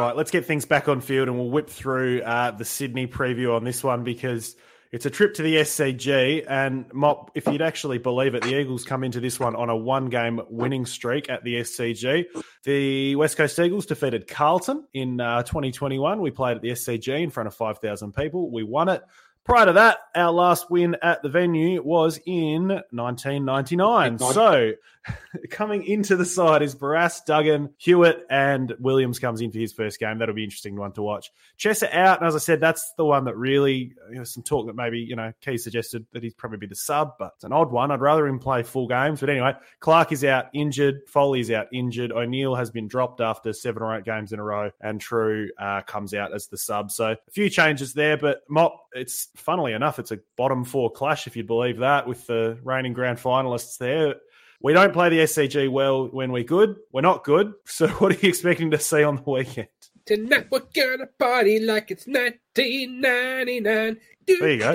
Right, 0.00 0.16
let's 0.16 0.30
get 0.30 0.46
things 0.46 0.64
back 0.64 0.88
on 0.88 1.02
field 1.02 1.28
and 1.28 1.36
we'll 1.36 1.50
whip 1.50 1.68
through 1.68 2.22
uh, 2.22 2.52
the 2.52 2.64
Sydney 2.64 3.06
preview 3.06 3.54
on 3.54 3.64
this 3.64 3.84
one 3.84 4.02
because 4.02 4.56
it's 4.92 5.04
a 5.04 5.10
trip 5.10 5.34
to 5.34 5.42
the 5.42 5.56
SCG. 5.56 6.46
And 6.48 6.90
Mop, 6.94 7.32
if 7.34 7.46
you'd 7.46 7.60
actually 7.60 7.98
believe 7.98 8.34
it, 8.34 8.42
the 8.42 8.58
Eagles 8.58 8.82
come 8.82 9.04
into 9.04 9.20
this 9.20 9.38
one 9.38 9.54
on 9.54 9.68
a 9.68 9.76
one 9.76 10.08
game 10.08 10.40
winning 10.48 10.86
streak 10.86 11.28
at 11.28 11.44
the 11.44 11.56
SCG. 11.56 12.24
The 12.64 13.14
West 13.16 13.36
Coast 13.36 13.58
Eagles 13.58 13.84
defeated 13.84 14.26
Carlton 14.26 14.86
in 14.94 15.20
uh, 15.20 15.42
2021. 15.42 16.22
We 16.22 16.30
played 16.30 16.56
at 16.56 16.62
the 16.62 16.70
SCG 16.70 17.22
in 17.22 17.28
front 17.28 17.48
of 17.48 17.54
5,000 17.54 18.14
people. 18.14 18.50
We 18.50 18.62
won 18.62 18.88
it. 18.88 19.02
Prior 19.44 19.66
to 19.66 19.72
that, 19.74 19.98
our 20.14 20.32
last 20.32 20.70
win 20.70 20.96
at 21.02 21.22
the 21.22 21.28
venue 21.28 21.82
was 21.82 22.18
in 22.24 22.68
1999. 22.68 24.18
So, 24.18 24.72
coming 25.50 25.84
into 25.84 26.16
the 26.16 26.24
side 26.24 26.62
is 26.62 26.74
Barrass, 26.74 27.24
Duggan, 27.24 27.70
Hewitt, 27.78 28.26
and 28.30 28.74
Williams 28.78 29.18
comes 29.18 29.40
in 29.40 29.50
for 29.52 29.58
his 29.58 29.72
first 29.72 29.98
game. 29.98 30.18
That'll 30.18 30.34
be 30.34 30.44
interesting 30.44 30.76
one 30.76 30.92
to 30.92 31.02
watch. 31.02 31.30
Chesser 31.58 31.92
out, 31.94 32.18
and 32.18 32.28
as 32.28 32.34
I 32.34 32.38
said, 32.38 32.60
that's 32.60 32.92
the 32.96 33.04
one 33.04 33.24
that 33.24 33.36
really, 33.36 33.94
you 34.10 34.18
know, 34.18 34.24
some 34.24 34.42
talk 34.42 34.66
that 34.66 34.76
maybe, 34.76 34.98
you 34.98 35.16
know, 35.16 35.32
Key 35.40 35.58
suggested 35.58 36.06
that 36.12 36.22
he'd 36.22 36.36
probably 36.36 36.58
be 36.58 36.66
the 36.66 36.74
sub, 36.74 37.12
but 37.18 37.32
it's 37.36 37.44
an 37.44 37.52
odd 37.52 37.70
one. 37.70 37.90
I'd 37.90 38.00
rather 38.00 38.26
him 38.26 38.38
play 38.38 38.62
full 38.62 38.88
games. 38.88 39.20
But 39.20 39.30
anyway, 39.30 39.54
Clark 39.80 40.12
is 40.12 40.24
out 40.24 40.46
injured, 40.52 41.02
Foley's 41.08 41.50
out 41.50 41.68
injured, 41.72 42.12
O'Neill 42.12 42.54
has 42.54 42.70
been 42.70 42.88
dropped 42.88 43.20
after 43.20 43.52
seven 43.52 43.82
or 43.82 43.96
eight 43.96 44.04
games 44.04 44.32
in 44.32 44.38
a 44.38 44.44
row, 44.44 44.70
and 44.80 45.00
Trew 45.00 45.48
uh, 45.58 45.82
comes 45.82 46.14
out 46.14 46.34
as 46.34 46.48
the 46.48 46.58
sub. 46.58 46.90
So, 46.90 47.12
a 47.12 47.30
few 47.30 47.48
changes 47.50 47.94
there, 47.94 48.16
but 48.16 48.42
Mop, 48.48 48.76
it's 48.92 49.28
funnily 49.36 49.72
enough, 49.72 49.98
it's 49.98 50.12
a 50.12 50.18
bottom 50.36 50.64
four 50.64 50.90
clash, 50.90 51.26
if 51.26 51.36
you 51.36 51.44
believe 51.44 51.78
that, 51.78 52.06
with 52.06 52.26
the 52.26 52.58
reigning 52.62 52.92
grand 52.92 53.18
finalists 53.18 53.78
there. 53.78 54.16
We 54.62 54.74
don't 54.74 54.92
play 54.92 55.08
the 55.08 55.20
SCG 55.20 55.70
well 55.70 56.08
when 56.08 56.32
we're 56.32 56.44
good. 56.44 56.76
We're 56.92 57.00
not 57.00 57.24
good. 57.24 57.54
So, 57.64 57.88
what 57.98 58.12
are 58.12 58.18
you 58.20 58.28
expecting 58.28 58.70
to 58.72 58.78
see 58.78 59.02
on 59.02 59.16
the 59.16 59.30
weekend? 59.30 59.68
Tonight 60.06 60.48
we're 60.50 60.62
gonna 60.74 61.06
party 61.18 61.60
like 61.60 61.90
it's 61.90 62.06
night 62.06 62.40
1999. 62.56 64.00
There 64.26 64.50
you 64.52 64.58
go. 64.60 64.72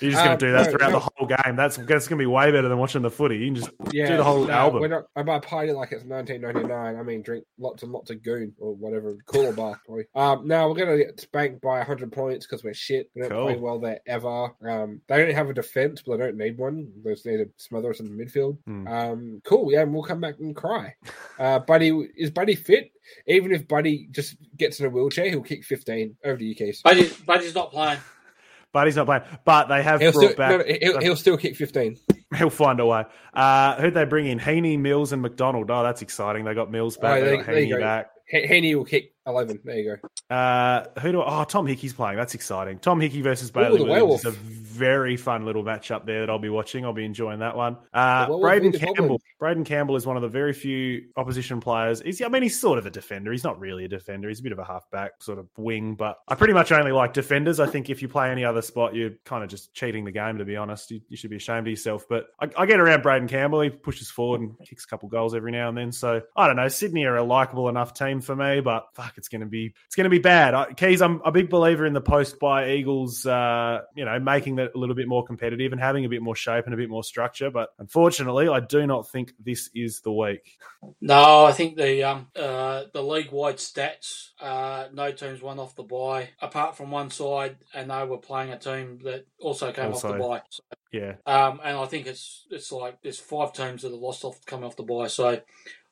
You're 0.00 0.10
just 0.12 0.24
going 0.24 0.38
to 0.38 0.46
do 0.46 0.52
that 0.52 0.70
throughout 0.70 0.92
the 0.92 1.00
whole 1.00 1.26
game. 1.26 1.56
That's 1.56 1.76
that's 1.76 2.08
going 2.08 2.18
to 2.18 2.22
be 2.22 2.26
way 2.26 2.50
better 2.50 2.68
than 2.68 2.78
watching 2.78 3.02
the 3.02 3.10
footy. 3.10 3.36
You 3.36 3.46
can 3.46 3.54
just 3.56 3.70
Yeah, 3.92 4.08
do 4.08 4.16
the 4.16 4.24
whole 4.24 4.44
no, 4.46 4.52
album. 4.52 4.80
We're 4.80 4.88
not, 4.88 5.04
and 5.16 5.26
by 5.26 5.38
party 5.40 5.72
like 5.72 5.92
it's 5.92 6.04
1999, 6.04 6.96
I 6.96 7.02
mean 7.02 7.20
drink 7.20 7.44
lots 7.58 7.82
and 7.82 7.92
lots 7.92 8.10
of 8.10 8.22
goon 8.22 8.54
or 8.58 8.74
whatever, 8.74 9.16
cooler 9.26 9.52
bar. 9.52 9.78
Um, 10.14 10.46
now 10.46 10.68
we're 10.68 10.74
going 10.74 10.98
to 10.98 11.04
get 11.04 11.20
spanked 11.20 11.60
by 11.60 11.78
100 11.78 12.10
points 12.12 12.46
because 12.46 12.62
we're 12.64 12.72
shit. 12.74 13.10
We 13.14 13.22
don't 13.22 13.30
Cool. 13.30 13.46
play 13.46 13.56
well 13.56 13.78
there 13.78 14.00
ever. 14.06 14.50
Um, 14.66 15.00
they 15.08 15.18
don't 15.18 15.34
have 15.34 15.50
a 15.50 15.54
defense, 15.54 16.02
but 16.04 16.16
they 16.16 16.24
don't 16.26 16.36
need 16.38 16.56
one. 16.58 16.90
They 17.04 17.12
just 17.12 17.26
need 17.26 17.38
to 17.38 17.50
smother 17.56 17.90
us 17.90 18.00
in 18.00 18.06
the 18.16 18.24
midfield. 18.24 18.58
Hmm. 18.66 18.86
Um, 18.88 19.42
cool. 19.44 19.70
Yeah, 19.72 19.82
and 19.82 19.92
we'll 19.92 20.02
come 20.02 20.20
back 20.20 20.38
and 20.38 20.54
cry. 20.56 20.94
Uh, 21.38 21.58
Buddy 21.60 21.90
is 22.16 22.30
Buddy 22.30 22.54
fit? 22.54 22.90
Even 23.26 23.52
if 23.52 23.66
Buddy 23.68 24.08
just 24.10 24.36
gets 24.56 24.80
in 24.80 24.86
a 24.86 24.90
wheelchair, 24.90 25.28
he'll 25.30 25.40
kick 25.42 25.64
15 25.78 26.16
over 26.24 26.36
to 26.36 26.44
you, 26.44 26.54
Keith. 26.54 26.80
Buddy, 26.84 27.08
Buddy's 27.26 27.54
not 27.54 27.70
playing. 27.72 27.98
Buddy's 28.72 28.96
not 28.96 29.06
playing. 29.06 29.22
But 29.44 29.68
they 29.68 29.82
have 29.82 30.00
He'll 30.00 30.12
brought 30.12 30.24
still, 30.24 30.36
back. 30.36 30.50
no, 30.50 30.56
no, 30.58 30.64
he'll, 30.80 31.00
he'll 31.00 31.16
still 31.16 31.36
kick 31.38 31.56
15. 31.56 31.96
He'll 32.36 32.50
find 32.50 32.78
a 32.80 32.86
way. 32.86 33.04
Uh, 33.32 33.80
who'd 33.80 33.94
they 33.94 34.04
bring 34.04 34.26
in? 34.26 34.38
Heaney, 34.38 34.78
Mills, 34.78 35.12
and 35.12 35.22
McDonald. 35.22 35.70
Oh, 35.70 35.82
that's 35.82 36.02
exciting. 36.02 36.44
They 36.44 36.52
got 36.54 36.70
Mills 36.70 36.98
back. 36.98 37.22
Oh, 37.22 37.24
they 37.24 37.36
there- 37.36 37.36
got 37.38 37.46
Heaney 37.54 37.80
back. 37.80 38.10
Heaney 38.30 38.74
will 38.74 38.84
kick 38.84 39.14
11. 39.26 39.60
There 39.64 39.76
you 39.78 39.96
go. 40.28 40.34
Uh, 40.36 40.84
who 41.00 41.12
do? 41.12 41.22
I, 41.22 41.40
oh, 41.40 41.44
Tom 41.44 41.66
Hickey's 41.66 41.94
playing. 41.94 42.18
That's 42.18 42.34
exciting. 42.34 42.78
Tom 42.78 43.00
Hickey 43.00 43.22
versus 43.22 43.50
Bailey 43.50 43.78
the 43.78 43.84
Williams 43.84 44.24
werewolf. 44.24 44.26
is 44.26 44.26
a 44.26 44.36
very 44.78 45.16
fun 45.16 45.44
little 45.44 45.64
matchup 45.64 46.06
there 46.06 46.20
that 46.20 46.30
I'll 46.30 46.38
be 46.38 46.48
watching. 46.48 46.84
I'll 46.84 46.92
be 46.92 47.04
enjoying 47.04 47.40
that 47.40 47.56
one. 47.56 47.76
Uh, 47.92 48.26
Braeden 48.26 48.72
Campbell. 48.72 48.94
goblin. 48.94 49.18
Braeden 49.38 49.64
Campbell 49.64 49.96
is 49.96 50.06
one 50.06 50.16
of 50.16 50.22
the 50.22 50.28
very 50.28 50.52
few 50.52 51.08
opposition 51.16 51.60
players. 51.60 52.00
He's, 52.00 52.22
I 52.22 52.28
mean, 52.28 52.42
he's 52.42 52.58
sort 52.58 52.78
of 52.78 52.86
a 52.86 52.90
defender. 52.90 53.32
He's 53.32 53.44
not 53.44 53.58
really 53.58 53.84
a 53.84 53.88
defender. 53.88 54.28
He's 54.28 54.40
a 54.40 54.42
bit 54.42 54.52
of 54.52 54.58
a 54.58 54.64
halfback 54.64 55.22
sort 55.22 55.38
of 55.38 55.48
wing. 55.56 55.94
But 55.94 56.18
I 56.28 56.34
pretty 56.34 56.54
much 56.54 56.72
only 56.72 56.92
like 56.92 57.12
defenders. 57.12 57.60
I 57.60 57.66
think 57.66 57.90
if 57.90 58.02
you 58.02 58.08
play 58.08 58.30
any 58.30 58.44
other 58.44 58.62
spot, 58.62 58.94
you're 58.94 59.12
kind 59.24 59.42
of 59.42 59.50
just 59.50 59.74
cheating 59.74 60.04
the 60.04 60.12
game. 60.12 60.38
To 60.38 60.44
be 60.44 60.56
honest, 60.56 60.90
you, 60.90 61.00
you 61.08 61.16
should 61.16 61.30
be 61.30 61.36
ashamed 61.36 61.66
of 61.66 61.70
yourself. 61.70 62.06
But 62.08 62.26
I, 62.40 62.48
I 62.56 62.66
get 62.66 62.80
around 62.80 63.02
Braeden 63.02 63.28
Campbell. 63.28 63.60
He 63.60 63.70
pushes 63.70 64.10
forward 64.10 64.40
and 64.40 64.54
kicks 64.64 64.84
a 64.84 64.88
couple 64.88 65.08
goals 65.08 65.34
every 65.34 65.52
now 65.52 65.68
and 65.68 65.76
then. 65.76 65.92
So 65.92 66.22
I 66.36 66.46
don't 66.46 66.56
know. 66.56 66.68
Sydney 66.68 67.04
are 67.04 67.16
a 67.16 67.24
likable 67.24 67.68
enough 67.68 67.94
team 67.94 68.20
for 68.20 68.36
me, 68.36 68.60
but 68.60 68.86
fuck, 68.94 69.14
it's 69.16 69.28
going 69.28 69.40
to 69.40 69.46
be 69.46 69.74
it's 69.86 69.96
going 69.96 70.04
to 70.04 70.10
be 70.10 70.18
bad. 70.18 70.54
I, 70.54 70.72
Keys, 70.72 71.02
I'm 71.02 71.20
a 71.24 71.32
big 71.32 71.50
believer 71.50 71.86
in 71.86 71.92
the 71.92 72.00
post 72.00 72.38
by 72.38 72.70
Eagles. 72.70 73.26
Uh, 73.26 73.80
you 73.94 74.04
know, 74.04 74.18
making 74.18 74.56
that 74.56 74.67
a 74.74 74.78
little 74.78 74.94
bit 74.94 75.08
more 75.08 75.24
competitive 75.24 75.72
and 75.72 75.80
having 75.80 76.04
a 76.04 76.08
bit 76.08 76.22
more 76.22 76.36
shape 76.36 76.64
and 76.64 76.74
a 76.74 76.76
bit 76.76 76.88
more 76.88 77.04
structure. 77.04 77.50
But 77.50 77.70
unfortunately, 77.78 78.48
I 78.48 78.60
do 78.60 78.86
not 78.86 79.08
think 79.10 79.32
this 79.38 79.70
is 79.74 80.00
the 80.00 80.12
week. 80.12 80.58
No, 81.00 81.44
I 81.44 81.52
think 81.52 81.76
the 81.76 82.04
um 82.04 82.28
uh 82.36 82.84
the 82.92 83.02
league 83.02 83.32
wide 83.32 83.56
stats, 83.56 84.30
uh 84.40 84.88
no 84.92 85.12
teams 85.12 85.42
won 85.42 85.58
off 85.58 85.74
the 85.76 85.82
bye, 85.82 86.30
apart 86.40 86.76
from 86.76 86.90
one 86.90 87.10
side, 87.10 87.56
and 87.74 87.90
they 87.90 88.04
were 88.04 88.18
playing 88.18 88.50
a 88.52 88.58
team 88.58 89.00
that 89.04 89.26
also 89.40 89.72
came 89.72 89.92
off 89.92 90.02
the 90.02 90.14
bye. 90.14 90.42
So, 90.50 90.62
Yeah, 90.92 91.14
um, 91.26 91.60
and 91.64 91.76
I 91.76 91.86
think 91.86 92.06
it's 92.06 92.46
it's 92.50 92.72
like 92.72 93.02
there's 93.02 93.18
five 93.18 93.52
teams 93.52 93.82
that 93.82 93.90
have 93.90 94.00
lost 94.00 94.24
off 94.24 94.44
coming 94.46 94.64
off 94.64 94.76
the 94.76 94.82
bye. 94.84 95.08
So 95.08 95.40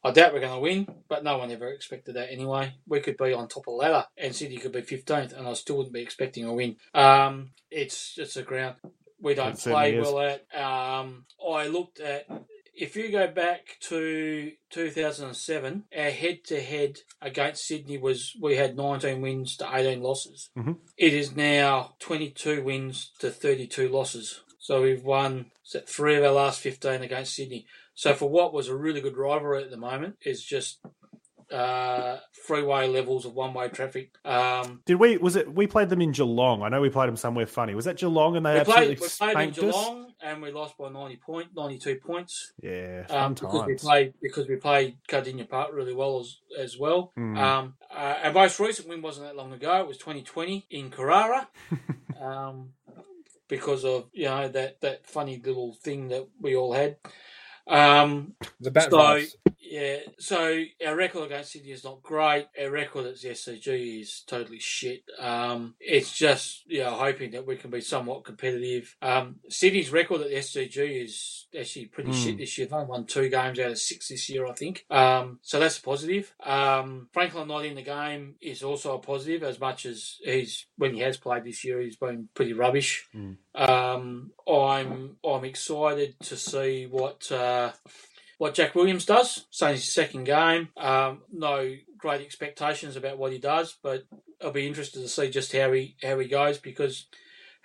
I 0.04 0.12
doubt 0.12 0.32
we're 0.32 0.40
going 0.40 0.52
to 0.52 0.60
win, 0.60 0.86
but 1.08 1.24
no 1.24 1.38
one 1.38 1.50
ever 1.50 1.68
expected 1.68 2.14
that 2.14 2.30
anyway. 2.32 2.74
We 2.86 3.00
could 3.00 3.16
be 3.16 3.32
on 3.32 3.48
top 3.48 3.66
of 3.66 3.72
the 3.72 3.78
ladder, 3.78 4.06
and 4.16 4.34
City 4.34 4.56
could 4.56 4.72
be 4.72 4.82
15th, 4.82 5.36
and 5.36 5.48
I 5.48 5.52
still 5.54 5.78
wouldn't 5.78 5.94
be 5.94 6.02
expecting 6.02 6.44
a 6.44 6.52
win. 6.52 6.76
Um, 6.94 7.50
it's 7.70 8.14
it's 8.16 8.36
a 8.36 8.42
ground 8.42 8.76
we 9.20 9.34
don't 9.34 9.58
play 9.58 9.96
is. 9.96 10.04
well 10.06 10.20
at. 10.20 10.46
Um, 10.54 11.24
I 11.44 11.66
looked 11.66 12.00
at 12.00 12.26
if 12.78 12.94
you 12.94 13.10
go 13.10 13.26
back 13.26 13.78
to 13.80 14.52
2007, 14.70 15.84
our 15.96 16.10
head-to-head 16.10 16.98
against 17.22 17.66
Sydney 17.66 17.96
was 17.98 18.36
we 18.40 18.56
had 18.56 18.76
19 18.76 19.22
wins 19.22 19.56
to 19.56 19.68
18 19.72 20.02
losses. 20.02 20.50
Mhm. 20.56 20.76
It 20.98 21.14
is 21.14 21.34
now 21.34 21.94
22 22.00 22.62
wins 22.62 23.12
to 23.20 23.30
32 23.30 23.88
losses. 23.88 24.42
So 24.58 24.82
we've 24.82 25.04
won 25.04 25.52
three 25.86 26.16
of 26.16 26.24
our 26.24 26.32
last 26.32 26.60
15 26.60 27.02
against 27.02 27.34
Sydney. 27.34 27.66
So 27.96 28.14
for 28.14 28.28
what 28.28 28.52
was 28.52 28.68
a 28.68 28.76
really 28.76 29.00
good 29.00 29.16
rivalry 29.16 29.64
at 29.64 29.70
the 29.70 29.78
moment 29.78 30.16
is 30.24 30.44
just 30.44 30.80
uh, 31.50 32.18
freeway 32.44 32.88
levels 32.88 33.24
of 33.24 33.32
one-way 33.32 33.68
traffic. 33.68 34.10
Um, 34.24 34.82
did 34.84 34.96
we? 34.96 35.16
Was 35.16 35.34
it? 35.34 35.52
We 35.52 35.66
played 35.66 35.88
them 35.88 36.02
in 36.02 36.12
Geelong. 36.12 36.62
I 36.62 36.68
know 36.68 36.80
we 36.80 36.90
played 36.90 37.08
them 37.08 37.16
somewhere 37.16 37.46
funny. 37.46 37.74
Was 37.74 37.86
that 37.86 37.96
Geelong? 37.96 38.36
And 38.36 38.44
they 38.44 38.54
we 38.54 38.60
absolutely 38.60 38.96
played, 38.96 39.00
we 39.00 39.16
played 39.16 39.28
in 39.28 39.54
spanked 39.54 39.58
us. 39.58 39.64
Geelong 39.64 40.12
and 40.20 40.42
we 40.42 40.50
lost 40.50 40.76
by 40.76 40.88
90 40.90 41.16
point, 41.16 41.48
92 41.54 41.96
points. 41.96 42.52
Yeah, 42.60 43.06
um, 43.08 43.34
because 43.34 43.66
we 43.66 43.74
played 43.76 44.14
because 44.20 44.48
we 44.48 44.56
played 44.56 44.98
Kardinia 45.08 45.48
Park 45.48 45.70
really 45.72 45.94
well 45.94 46.20
as 46.20 46.38
as 46.58 46.78
well. 46.78 47.12
Hmm. 47.16 47.36
Um, 47.36 47.74
uh, 47.90 48.14
our 48.24 48.32
most 48.32 48.60
recent 48.60 48.88
win 48.88 49.02
wasn't 49.02 49.26
that 49.26 49.36
long 49.36 49.52
ago. 49.52 49.80
It 49.80 49.86
was 49.86 49.98
2020 49.98 50.66
in 50.70 50.90
Carrara, 50.90 51.48
um, 52.20 52.70
because 53.48 53.84
of 53.84 54.08
you 54.12 54.26
know 54.26 54.48
that 54.48 54.80
that 54.80 55.06
funny 55.06 55.40
little 55.44 55.74
thing 55.74 56.08
that 56.08 56.26
we 56.40 56.56
all 56.56 56.72
had. 56.72 56.96
Um, 57.66 58.34
The 58.60 58.70
bat 58.70 58.90
so 58.90 59.20
yeah, 59.68 59.96
so 60.20 60.62
our 60.86 60.94
record 60.94 61.24
against 61.26 61.50
Sydney 61.52 61.72
is 61.72 61.82
not 61.82 62.00
great. 62.00 62.46
Our 62.60 62.70
record 62.70 63.06
at 63.06 63.20
the 63.20 63.30
SCG 63.30 64.00
is 64.00 64.22
totally 64.26 64.60
shit. 64.60 65.02
Um, 65.18 65.74
it's 65.80 66.12
just 66.16 66.62
you 66.66 66.84
know 66.84 66.90
hoping 66.92 67.32
that 67.32 67.46
we 67.46 67.56
can 67.56 67.70
be 67.70 67.80
somewhat 67.80 68.24
competitive. 68.24 68.94
Um, 69.02 69.36
Sydney's 69.50 69.90
record 69.90 70.20
at 70.20 70.28
the 70.30 70.36
SCG 70.36 71.04
is 71.04 71.46
actually 71.58 71.86
pretty 71.86 72.10
Hmm. 72.10 72.16
shit 72.16 72.38
this 72.38 72.56
year. 72.56 72.66
They've 72.68 72.74
only 72.74 72.86
won 72.86 73.06
two 73.06 73.28
games 73.28 73.58
out 73.58 73.72
of 73.72 73.78
six 73.78 74.08
this 74.08 74.28
year, 74.30 74.46
I 74.46 74.52
think. 74.52 74.84
Um, 74.88 75.40
so 75.42 75.58
that's 75.58 75.78
a 75.78 75.82
positive. 75.82 76.32
Um, 76.44 77.08
Franklin 77.12 77.48
not 77.48 77.64
in 77.64 77.74
the 77.74 77.82
game 77.82 78.36
is 78.40 78.62
also 78.62 78.94
a 78.94 78.98
positive, 79.00 79.42
as 79.42 79.58
much 79.58 79.84
as 79.86 80.18
he's 80.24 80.66
when 80.76 80.94
he 80.94 81.00
has 81.00 81.16
played 81.16 81.42
this 81.44 81.64
year, 81.64 81.80
he's 81.80 81.96
been 81.96 82.28
pretty 82.34 82.52
rubbish. 82.52 83.08
Um, 83.54 84.30
I'm 84.48 85.16
I'm 85.24 85.44
excited 85.44 86.14
to 86.20 86.36
see 86.36 86.86
what 86.86 87.32
uh, 87.32 87.55
what 88.38 88.54
Jack 88.54 88.74
Williams 88.74 89.04
does. 89.06 89.46
So 89.50 89.72
his 89.72 89.92
second 89.92 90.24
game. 90.24 90.68
Um, 90.76 91.22
no 91.32 91.74
great 91.98 92.20
expectations 92.20 92.96
about 92.96 93.18
what 93.18 93.32
he 93.32 93.38
does, 93.38 93.76
but 93.82 94.04
I'll 94.42 94.50
be 94.52 94.66
interested 94.66 95.00
to 95.00 95.08
see 95.08 95.30
just 95.30 95.52
how 95.52 95.72
he 95.72 95.96
how 96.02 96.18
he 96.18 96.28
goes 96.28 96.58
because 96.58 97.06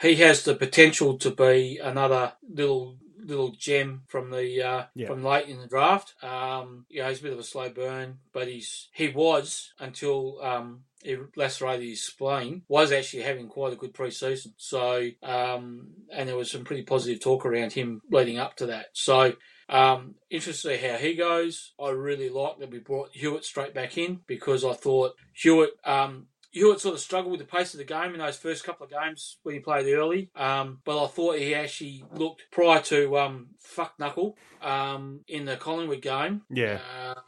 he 0.02 0.16
has 0.16 0.44
the 0.44 0.56
potential 0.56 1.18
to 1.20 1.32
be 1.32 1.80
another 1.82 2.34
little 2.50 2.98
little 3.24 3.52
gem 3.52 4.02
from 4.08 4.32
the 4.32 4.64
uh, 4.64 4.84
Yeah. 4.96 5.08
from 5.08 5.24
late 5.24 5.48
in 5.48 5.60
the 5.60 5.68
draft. 5.68 6.16
Um, 6.24 6.86
yeah, 6.90 7.08
he's 7.10 7.20
a 7.20 7.24
bit 7.24 7.34
of 7.34 7.40
a 7.40 7.44
slow 7.44 7.70
burn, 7.70 8.20
but 8.34 8.48
he's 8.48 8.90
he 8.94 9.10
was 9.10 9.74
until 9.80 10.42
um, 10.42 10.86
he 11.04 11.18
lacerated 11.36 11.88
his 11.88 12.04
spleen, 12.04 12.64
was 12.68 12.92
actually 12.92 13.24
having 13.24 13.48
quite 13.48 13.74
a 13.74 13.76
good 13.76 13.94
pre-season. 13.94 14.54
So, 14.58 15.10
um, 15.24 15.90
and 16.12 16.28
there 16.30 16.36
was 16.38 16.50
some 16.52 16.64
pretty 16.64 16.84
positive 16.84 17.20
talk 17.22 17.46
around 17.46 17.74
him 17.74 18.02
leading 18.10 18.38
up 18.40 18.56
to 18.58 18.68
that. 18.68 18.88
So, 18.94 19.34
um, 19.72 20.16
interested 20.30 20.70
to 20.70 20.78
see 20.78 20.88
how 20.88 20.98
he 20.98 21.16
goes. 21.16 21.74
I 21.82 21.90
really 21.90 22.30
like 22.30 22.60
that 22.60 22.70
we 22.70 22.80
brought 22.80 23.12
Hewitt 23.14 23.46
straight 23.46 23.74
back 23.74 23.98
in 23.98 24.20
because 24.28 24.66
I 24.66 24.74
thought 24.74 25.16
Hewitt, 25.34 25.72
um, 25.86 26.28
Hewitt 26.52 26.80
sort 26.82 26.94
of 26.96 27.00
struggled 27.02 27.32
with 27.32 27.40
the 27.40 27.48
pace 27.58 27.74
of 27.74 27.78
the 27.78 27.84
game 27.86 28.14
in 28.14 28.20
those 28.20 28.38
first 28.38 28.64
couple 28.64 28.86
of 28.86 28.92
games 28.92 29.38
when 29.44 29.56
he 29.56 29.62
played 29.62 29.88
early. 29.94 30.30
Um, 30.36 30.80
but 30.84 31.02
I 31.04 31.08
thought 31.08 31.38
he 31.38 31.56
actually 31.56 32.04
looked 32.14 32.44
prior 32.52 32.82
to 32.84 33.18
um, 33.18 33.48
fuck 33.60 33.94
knuckle 34.00 34.38
um, 34.62 35.22
in 35.28 35.46
the 35.46 35.56
Collingwood 35.58 36.02
game. 36.02 36.42
Yeah, 36.50 36.80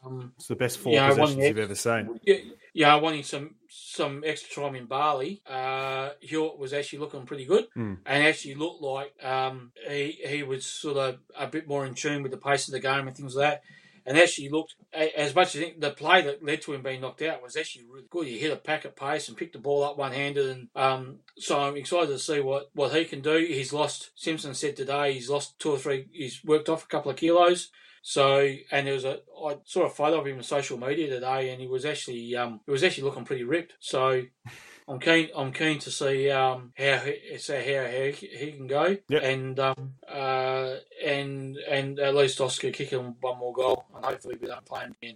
Um, 0.06 0.34
it's 0.36 0.48
the 0.48 0.56
best 0.56 0.78
four 0.80 1.00
I 1.00 1.08
won 1.10 1.18
possessions 1.20 1.46
you've 1.48 1.58
ever 1.58 1.76
seen. 1.76 2.20
yeah, 2.24 2.36
yeah, 2.74 2.96
wanting 2.96 3.24
some 3.24 3.56
some 3.76 4.24
extra 4.26 4.64
time 4.64 4.76
in 4.76 4.86
Bali, 4.86 5.42
uh, 5.50 6.10
Hewitt 6.20 6.60
was 6.60 6.74
actually 6.74 7.00
looking 7.00 7.26
pretty 7.26 7.46
good, 7.46 7.66
Hmm. 7.74 7.96
and 8.06 8.24
actually 8.26 8.56
looked 8.56 8.82
like 8.82 9.14
um, 9.24 9.72
he 9.90 10.20
he 10.28 10.44
was 10.44 10.66
sort 10.66 10.98
of 10.98 11.20
a 11.38 11.48
bit 11.48 11.68
more 11.68 11.86
in 11.86 11.96
tune 11.96 12.22
with 12.24 12.32
the 12.32 12.38
pace 12.38 12.68
of 12.68 12.74
the 12.74 12.80
game 12.80 13.08
and 13.08 13.16
things 13.16 13.36
like 13.36 13.50
that. 13.50 13.64
And 14.06 14.18
actually 14.18 14.50
looked 14.50 14.76
as 14.94 15.34
much 15.34 15.56
as 15.56 15.66
the 15.78 15.92
play 15.92 16.22
that 16.22 16.44
led 16.44 16.62
to 16.64 16.74
him 16.74 16.82
being 16.84 17.02
knocked 17.02 17.22
out 17.22 17.42
was 17.42 17.56
actually 17.56 17.86
really 17.90 18.06
good. 18.10 18.28
He 18.28 18.38
hit 18.38 18.52
a 18.52 18.58
pack 18.58 18.86
at 18.86 18.96
pace 18.96 19.28
and 19.28 19.38
picked 19.38 19.54
the 19.54 19.60
ball 19.60 19.84
up 19.84 19.98
one 19.98 20.12
handed, 20.12 20.50
and 20.50 20.68
um, 20.76 21.20
so 21.38 21.60
I'm 21.60 21.78
excited 21.78 22.08
to 22.08 22.20
see 22.20 22.40
what, 22.42 22.70
what 22.74 22.94
he 22.94 23.06
can 23.06 23.22
do. 23.22 23.38
He's 23.38 23.72
lost. 23.74 24.12
Simpson 24.16 24.54
said 24.54 24.76
today 24.76 25.14
he's 25.14 25.30
lost 25.30 25.58
two 25.60 25.72
or 25.72 25.78
three. 25.78 26.08
He's 26.12 26.44
worked 26.44 26.70
off 26.70 26.84
a 26.84 26.88
couple 26.88 27.12
of 27.12 27.18
kilos. 27.18 27.72
So, 28.06 28.54
and 28.70 28.86
there 28.86 28.94
was 28.96 29.06
a, 29.06 29.20
I 29.48 29.56
saw 29.64 29.84
a 29.86 29.90
photo 29.90 30.20
of 30.20 30.28
him 30.28 30.36
on 30.38 30.44
social 30.44 30.78
media 30.78 31.10
today, 31.10 31.52
and 31.52 31.62
he 31.62 31.68
was 31.68 31.86
actually, 31.86 32.36
um, 32.36 32.60
he 32.66 32.72
was 32.72 32.84
actually 32.84 33.06
looking 33.06 33.24
pretty 33.24 33.46
ripped. 33.46 33.76
So, 33.80 34.24
I'm 34.90 35.00
keen, 35.00 35.30
I'm 35.34 35.54
keen 35.54 35.80
to 35.80 35.90
see 35.90 36.30
um, 36.30 36.74
how 36.78 36.98
he, 36.98 37.38
so 37.38 37.56
how, 37.56 37.86
how 37.86 38.04
he, 38.12 38.28
he 38.28 38.52
can 38.52 38.68
go, 38.68 38.98
Yep. 39.08 39.24
and 39.24 39.58
um, 39.62 39.94
uh, 40.06 40.76
and 41.02 41.56
and 41.56 42.00
at 42.00 42.14
least 42.14 42.42
Oscar 42.42 42.72
kick 42.72 42.90
him 42.90 43.16
one 43.22 43.33
goal, 43.54 43.86
and 43.96 44.06
hopefully 44.06 44.38
we 44.42 44.48
don't 44.48 44.66
play 44.66 44.82
him 44.82 44.96
again. 45.02 45.16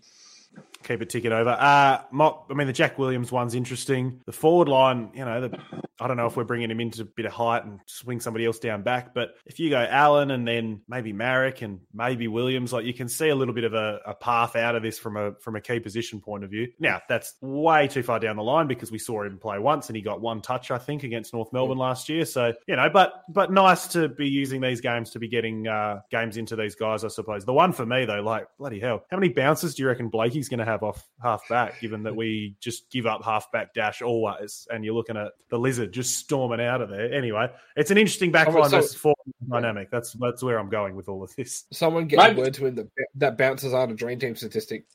Keep 0.83 1.01
it 1.01 1.09
ticking 1.09 1.31
over. 1.31 1.49
Uh, 1.49 2.01
Mop, 2.11 2.47
I 2.49 2.53
mean, 2.53 2.67
the 2.67 2.73
Jack 2.73 2.97
Williams 2.97 3.31
one's 3.31 3.53
interesting. 3.53 4.21
The 4.25 4.31
forward 4.31 4.67
line, 4.67 5.11
you 5.13 5.25
know, 5.25 5.41
the 5.41 5.59
I 5.99 6.07
don't 6.07 6.17
know 6.17 6.27
if 6.27 6.37
we're 6.37 6.43
bringing 6.43 6.69
him 6.69 6.79
into 6.79 7.01
a 7.01 7.05
bit 7.05 7.25
of 7.25 7.31
height 7.31 7.65
and 7.65 7.79
swing 7.85 8.19
somebody 8.19 8.45
else 8.45 8.59
down 8.59 8.83
back. 8.83 9.13
But 9.13 9.35
if 9.45 9.59
you 9.59 9.69
go 9.69 9.85
Allen 9.89 10.31
and 10.31 10.47
then 10.47 10.81
maybe 10.87 11.11
Maric 11.11 11.61
and 11.61 11.79
maybe 11.93 12.27
Williams, 12.27 12.71
like 12.71 12.85
you 12.85 12.93
can 12.93 13.09
see 13.09 13.29
a 13.29 13.35
little 13.35 13.53
bit 13.53 13.63
of 13.63 13.73
a, 13.73 13.99
a 14.05 14.13
path 14.13 14.55
out 14.55 14.75
of 14.75 14.83
this 14.83 14.99
from 14.99 15.17
a 15.17 15.33
from 15.35 15.55
a 15.55 15.61
key 15.61 15.79
position 15.79 16.21
point 16.21 16.43
of 16.43 16.51
view. 16.51 16.71
Now 16.79 17.01
that's 17.09 17.33
way 17.41 17.87
too 17.87 18.03
far 18.03 18.19
down 18.19 18.35
the 18.35 18.43
line 18.43 18.67
because 18.67 18.91
we 18.91 18.99
saw 18.99 19.23
him 19.23 19.39
play 19.39 19.57
once 19.59 19.89
and 19.89 19.95
he 19.95 20.01
got 20.01 20.21
one 20.21 20.41
touch, 20.41 20.69
I 20.69 20.77
think, 20.77 21.03
against 21.03 21.33
North 21.33 21.51
Melbourne 21.51 21.77
last 21.77 22.09
year. 22.09 22.25
So 22.25 22.53
you 22.67 22.75
know, 22.75 22.89
but 22.89 23.23
but 23.29 23.51
nice 23.51 23.87
to 23.89 24.07
be 24.07 24.27
using 24.27 24.61
these 24.61 24.81
games 24.81 25.11
to 25.11 25.19
be 25.19 25.27
getting 25.27 25.67
uh, 25.67 26.01
games 26.11 26.37
into 26.37 26.55
these 26.55 26.75
guys, 26.75 27.03
I 27.03 27.07
suppose. 27.07 27.45
The 27.45 27.53
one 27.53 27.73
for 27.73 27.85
me 27.85 28.05
though, 28.05 28.21
like 28.21 28.47
bloody 28.59 28.79
hell, 28.79 29.03
how 29.09 29.17
many 29.17 29.33
bounces 29.33 29.73
do 29.75 29.83
you 29.83 29.87
reckon 29.87 30.09
Blakey's 30.09 30.49
going 30.49 30.59
to 30.59 30.65
have 30.65 30.83
off 30.83 31.07
half 31.23 31.47
back? 31.49 31.79
Given 31.81 32.03
that 32.03 32.15
we 32.15 32.55
just 32.59 32.91
give 32.91 33.07
up 33.07 33.23
half 33.23 33.51
back 33.51 33.73
dash 33.73 34.01
always, 34.01 34.67
and 34.69 34.85
you're 34.85 34.93
looking 34.93 35.17
at 35.17 35.31
the 35.49 35.57
lizard 35.57 35.86
just 35.87 36.17
storming 36.17 36.61
out 36.61 36.81
of 36.81 36.89
there. 36.89 37.13
Anyway, 37.13 37.49
it's 37.75 37.91
an 37.91 37.97
interesting 37.97 38.31
backline 38.31 38.65
Oh, 38.65 38.67
so- 38.67 38.77
versus 38.77 38.95
forward 38.95 39.17
dynamic. 39.49 39.89
That's 39.91 40.13
that's 40.13 40.43
where 40.43 40.59
I'm 40.59 40.69
going 40.69 40.95
with 40.95 41.09
all 41.09 41.23
of 41.23 41.35
this. 41.35 41.65
Someone 41.71 42.07
get 42.07 42.17
Maybe- 42.17 42.41
a 42.41 42.43
word 42.45 42.53
to 42.55 42.65
him 42.67 42.75
that 42.75 42.87
that 43.15 43.37
bounces 43.37 43.73
out 43.73 43.89
a 43.91 43.93
dream 43.93 44.19
team 44.19 44.35
statistic. 44.35 44.85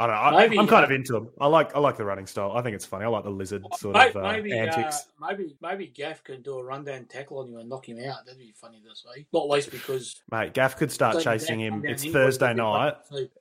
I 0.00 0.06
don't 0.06 0.14
know. 0.14 0.22
I, 0.22 0.42
Maybe, 0.42 0.58
I'm 0.58 0.66
kind 0.66 0.82
uh, 0.82 0.86
of 0.86 0.90
into 0.92 1.12
them. 1.12 1.28
I 1.40 1.46
like 1.46 1.74
I 1.74 1.80
like 1.80 1.96
the 1.96 2.04
running 2.04 2.26
style. 2.26 2.52
I 2.52 2.62
think 2.62 2.76
it's 2.76 2.84
funny. 2.84 3.04
I 3.04 3.08
like 3.08 3.24
the 3.24 3.30
lizard 3.30 3.64
sort 3.76 3.94
May- 3.94 4.10
of 4.10 4.16
uh, 4.16 4.22
maybe, 4.22 4.52
uh, 4.52 4.56
antics. 4.56 5.06
maybe, 5.20 5.56
maybe 5.60 5.86
Gaff 5.88 6.22
can 6.22 6.42
do 6.42 6.58
a 6.58 6.64
rundown 6.64 7.06
tackle 7.06 7.38
on 7.38 7.48
you 7.48 7.58
and 7.58 7.68
knock 7.68 7.88
him 7.88 7.98
out. 7.98 8.24
That'd 8.24 8.38
be 8.38 8.52
funny 8.54 8.80
this 8.86 9.04
way. 9.06 9.26
Not 9.32 9.48
least 9.48 9.70
because 9.70 10.22
Mate, 10.30 10.54
Gaff 10.54 10.76
could 10.76 10.92
start 10.92 11.20
chasing 11.22 11.60
him. 11.60 11.84
It's 11.84 12.04
Thursday 12.04 12.54
night. 12.54 12.94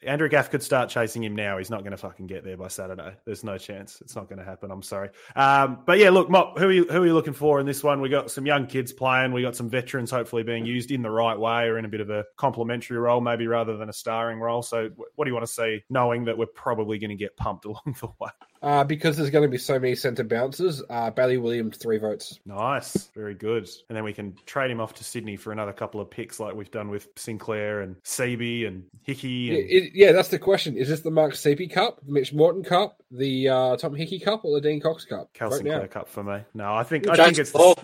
Andrew 0.04 0.30
Gaff 0.30 0.50
could 0.50 0.64
start 0.64 0.90
chasing 0.90 1.24
him 1.24 1.36
now. 1.36 1.58
He's 1.58 1.70
not 1.70 1.82
going 1.82 1.92
to 1.92 1.98
fucking 1.98 2.28
get 2.28 2.44
there 2.44 2.58
by 2.58 2.70
Saturday. 2.70 3.14
There's 3.26 3.44
no 3.44 3.58
chance. 3.58 4.02
It's 4.02 4.16
not 4.16 4.28
going 4.28 4.40
to 4.40 4.46
happen. 4.46 4.72
I'm 4.72 4.82
sorry. 4.82 5.10
Um, 5.36 5.80
but 5.86 6.00
yeah, 6.00 6.10
look, 6.10 6.30
Mop, 6.30 6.58
who 6.58 6.66
are, 6.66 6.72
you, 6.72 6.86
who 6.86 7.04
are 7.04 7.06
you 7.06 7.14
looking 7.14 7.34
for 7.34 7.60
in 7.60 7.66
this 7.66 7.84
one? 7.84 8.02
We 8.02 8.10
got 8.10 8.32
some 8.32 8.46
young 8.46 8.66
kids 8.68 8.92
playing. 8.92 9.32
We 9.32 9.42
got 9.42 9.56
some 9.56 9.70
veterans 9.70 10.10
hopefully 10.10 10.44
being 10.44 10.66
used 10.66 10.92
in 10.92 11.02
the 11.02 11.12
right 11.12 11.38
way 11.38 11.66
or 11.66 11.78
in 11.78 11.86
a 11.86 11.90
bit 11.90 12.02
of 12.02 12.10
a 12.10 12.26
complementary 12.36 12.98
role, 12.98 13.22
maybe 13.22 13.48
rather 13.48 13.78
than 13.78 13.90
a 13.90 13.94
starring 13.94 14.40
role. 14.40 14.64
So, 14.64 14.90
what 15.16 15.26
do 15.26 15.30
you 15.30 15.36
want 15.36 15.46
to 15.46 15.52
see, 15.52 15.84
knowing 15.90 16.26
that 16.26 16.38
we're 16.38 16.47
probably 16.48 16.98
going 17.00 17.10
to 17.10 17.16
get 17.16 17.36
pumped 17.38 17.66
along 17.66 17.96
the 18.00 18.08
way? 18.20 18.30
Uh, 18.62 18.84
because 18.84 19.16
there's 19.16 19.30
going 19.30 19.44
to 19.44 19.50
be 19.50 19.58
so 19.58 19.80
many 19.80 19.94
centre 19.94 20.24
bounces. 20.24 20.82
Uh, 20.90 21.12
Bailey 21.12 21.38
Williams, 21.38 21.78
three 21.78 22.00
votes. 22.00 22.40
Nice, 22.46 23.08
very 23.16 23.36
good. 23.36 23.70
And 23.90 23.96
then 23.96 24.04
we 24.04 24.14
can 24.14 24.36
trade 24.48 24.72
him 24.72 24.82
off 24.82 24.96
to 24.96 25.04
Sydney 25.04 25.36
for 25.36 25.52
another 25.52 25.74
couple 25.74 26.02
of 26.02 26.10
picks, 26.10 26.40
like 26.40 26.56
we've 26.56 26.72
done 26.72 26.90
with 26.90 27.08
Sinclair 27.16 27.82
and 27.82 27.96
Seaby 28.04 28.68
and 28.68 28.84
Hickey. 29.04 29.30
Yeah, 29.30 29.54
it- 29.58 29.92
yeah, 29.94 30.12
that's 30.12 30.30
the 30.30 30.40
question. 30.40 30.76
Is 30.76 30.90
this 30.90 31.02
the 31.02 31.12
Mark 31.12 31.34
Seaby 31.34 31.72
Cup, 31.72 32.00
Mitch 32.08 32.34
Morton 32.34 32.64
Cup, 32.64 33.02
the 33.12 33.48
uh, 33.50 33.78
Tom 33.78 33.94
Hickey 33.94 34.20
Cup, 34.20 34.44
or 34.44 34.60
the 34.60 34.68
Dean 34.68 34.82
Cox 34.82 35.06
Cup? 35.06 35.32
Cal 35.34 35.50
Right 35.50 35.58
Sinclair 35.58 35.82
now. 35.82 35.88
Cup 35.88 36.10
for 36.10 36.24
me. 36.24 36.40
No, 36.56 36.74
I 36.74 36.84
think 36.84 37.08
I 37.08 37.16
think 37.16 37.38
it's 37.38 37.52
the, 37.52 37.60
Ball. 37.60 37.76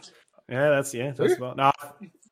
yeah. 0.50 0.70
That's 0.70 0.94
yeah. 0.94 1.12
That's 1.12 1.34
Who? 1.34 1.46
about, 1.46 1.58
no. 1.58 1.72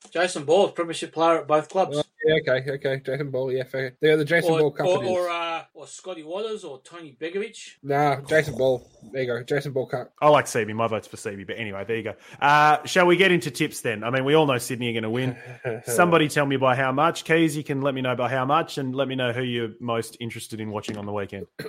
Jason 0.10 0.44
Ball, 0.44 0.70
Premiership 0.70 1.14
player 1.14 1.40
at 1.40 1.48
both 1.48 1.70
clubs. 1.70 1.98
Uh, 1.98 2.04
yeah, 2.26 2.54
okay, 2.56 2.72
okay. 2.72 3.02
Jason 3.04 3.32
Ball, 3.32 3.52
yeah, 3.52 3.64
fair. 3.64 3.96
Yeah, 4.02 4.16
the 4.16 4.26
Jason 4.26 4.52
or, 4.52 4.60
Ball 4.60 4.72
Cup. 4.72 4.88
or, 4.88 5.04
or, 5.04 5.30
uh, 5.30 5.64
or 5.74 5.88
Scotty 5.88 6.24
Waters 6.24 6.64
or 6.64 6.82
Tony 6.84 7.16
Begovic. 7.20 7.76
Nah, 7.84 8.22
Jason 8.22 8.58
Ball. 8.58 8.88
There 9.12 9.22
you 9.22 9.28
go. 9.28 9.44
Jason 9.44 9.72
Ball 9.72 9.86
Cup. 9.86 10.14
I 10.22 10.30
like 10.30 10.46
Seaby. 10.46 10.74
My 10.74 10.88
vote's 10.88 11.08
for 11.08 11.18
Seaby. 11.18 11.48
But 11.48 11.58
anyway, 11.58 11.84
there 11.88 11.98
you 11.98 12.04
go. 12.04 12.16
Uh, 12.40 12.84
shall 12.86 13.06
we 13.06 13.16
get 13.16 13.32
into 13.32 13.52
tips 13.52 13.82
then? 13.82 14.04
I 14.04 14.10
mean, 14.10 14.26
we 14.26 14.36
all 14.36 14.46
know 14.46 14.58
Sydney 14.58 14.90
are 14.90 14.94
going 14.94 15.04
to 15.04 15.10
win. 15.10 15.36
Somebody 15.86 16.28
tell 16.28 16.46
me 16.46 16.58
by 16.58 16.76
how 16.76 16.92
much. 16.92 17.24
Keys, 17.24 17.56
you 17.56 17.64
can 17.64 17.82
let 17.82 17.94
me 17.94 18.02
know 18.02 18.16
by 18.16 18.30
how 18.30 18.46
much 18.46 18.78
and 18.78 18.96
let 18.96 19.08
me 19.08 19.16
know 19.16 19.32
who 19.32 19.44
you're 19.44 19.72
most 19.80 20.18
interested 20.20 20.60
in 20.60 20.70
watching 20.70 20.98
on 20.98 21.06
the 21.06 21.14
weekend. 21.14 21.48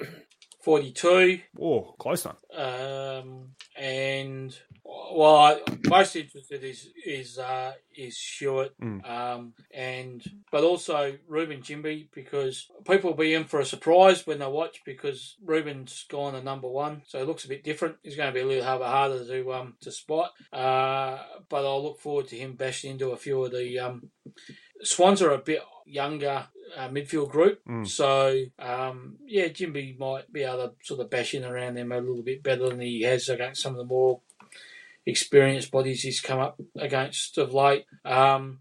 42. 0.63 1.41
Oh, 1.61 1.95
close 1.99 2.25
one. 2.25 2.37
Um, 2.55 3.49
and 3.77 4.57
well, 4.85 5.37
I, 5.37 5.61
most 5.87 6.15
interested 6.17 6.63
is 6.65 6.89
is 7.05 7.39
uh, 7.39 7.73
is 7.97 8.17
Stewart, 8.19 8.71
Mm. 8.81 9.09
um, 9.09 9.55
and 9.73 10.23
but 10.51 10.65
also 10.65 11.17
Reuben 11.29 11.63
Ginbey 11.63 12.09
because 12.15 12.69
people 12.89 13.11
will 13.11 13.17
be 13.17 13.35
in 13.35 13.45
for 13.45 13.61
a 13.61 13.65
surprise 13.65 14.27
when 14.27 14.39
they 14.39 14.47
watch 14.47 14.81
because 14.85 15.37
Reuben's 15.45 16.05
gone 16.11 16.35
to 16.35 16.43
number 16.43 16.69
one, 16.69 17.03
so 17.07 17.19
it 17.21 17.27
looks 17.27 17.45
a 17.45 17.49
bit 17.49 17.65
different. 17.65 17.97
He's 18.03 18.17
going 18.17 18.29
to 18.33 18.35
be 18.35 18.41
a 18.41 18.47
little 18.47 18.79
bit 18.79 18.87
harder 18.87 19.25
to 19.25 19.53
um 19.53 19.75
to 19.81 19.91
spot, 19.91 20.31
uh, 20.53 21.19
but 21.49 21.65
I'll 21.65 21.83
look 21.83 22.01
forward 22.01 22.29
to 22.29 22.37
him 22.37 22.55
bashing 22.55 22.93
into 22.93 23.11
a 23.11 23.17
few 23.17 23.43
of 23.45 23.53
the 23.53 23.79
um. 23.79 24.11
Swans 24.83 25.23
are 25.23 25.31
a 25.33 25.39
bit 25.39 25.63
younger 25.87 26.47
uh, 26.77 26.89
midfield 26.89 27.31
group, 27.31 27.61
Mm. 27.69 27.87
so 27.87 28.45
um, 28.59 29.17
yeah, 29.27 29.49
Ginbey 29.49 29.99
might 29.99 30.33
be 30.33 30.43
able 30.43 30.69
to 30.69 30.73
sort 30.83 31.01
of 31.01 31.11
bash 31.11 31.35
in 31.35 31.45
around 31.45 31.75
them 31.75 31.93
a 31.93 31.99
little 32.01 32.23
bit 32.23 32.43
better 32.43 32.69
than 32.69 32.81
he 32.81 33.03
has 33.03 33.29
against 33.29 33.63
some 33.63 33.73
of 33.73 33.79
the 33.79 33.85
more 33.85 34.21
experienced 35.05 35.71
bodies 35.71 36.03
he's 36.03 36.21
come 36.21 36.39
up 36.39 36.61
against 36.79 37.37
of 37.39 37.53
late. 37.53 37.85
Um, 38.05 38.61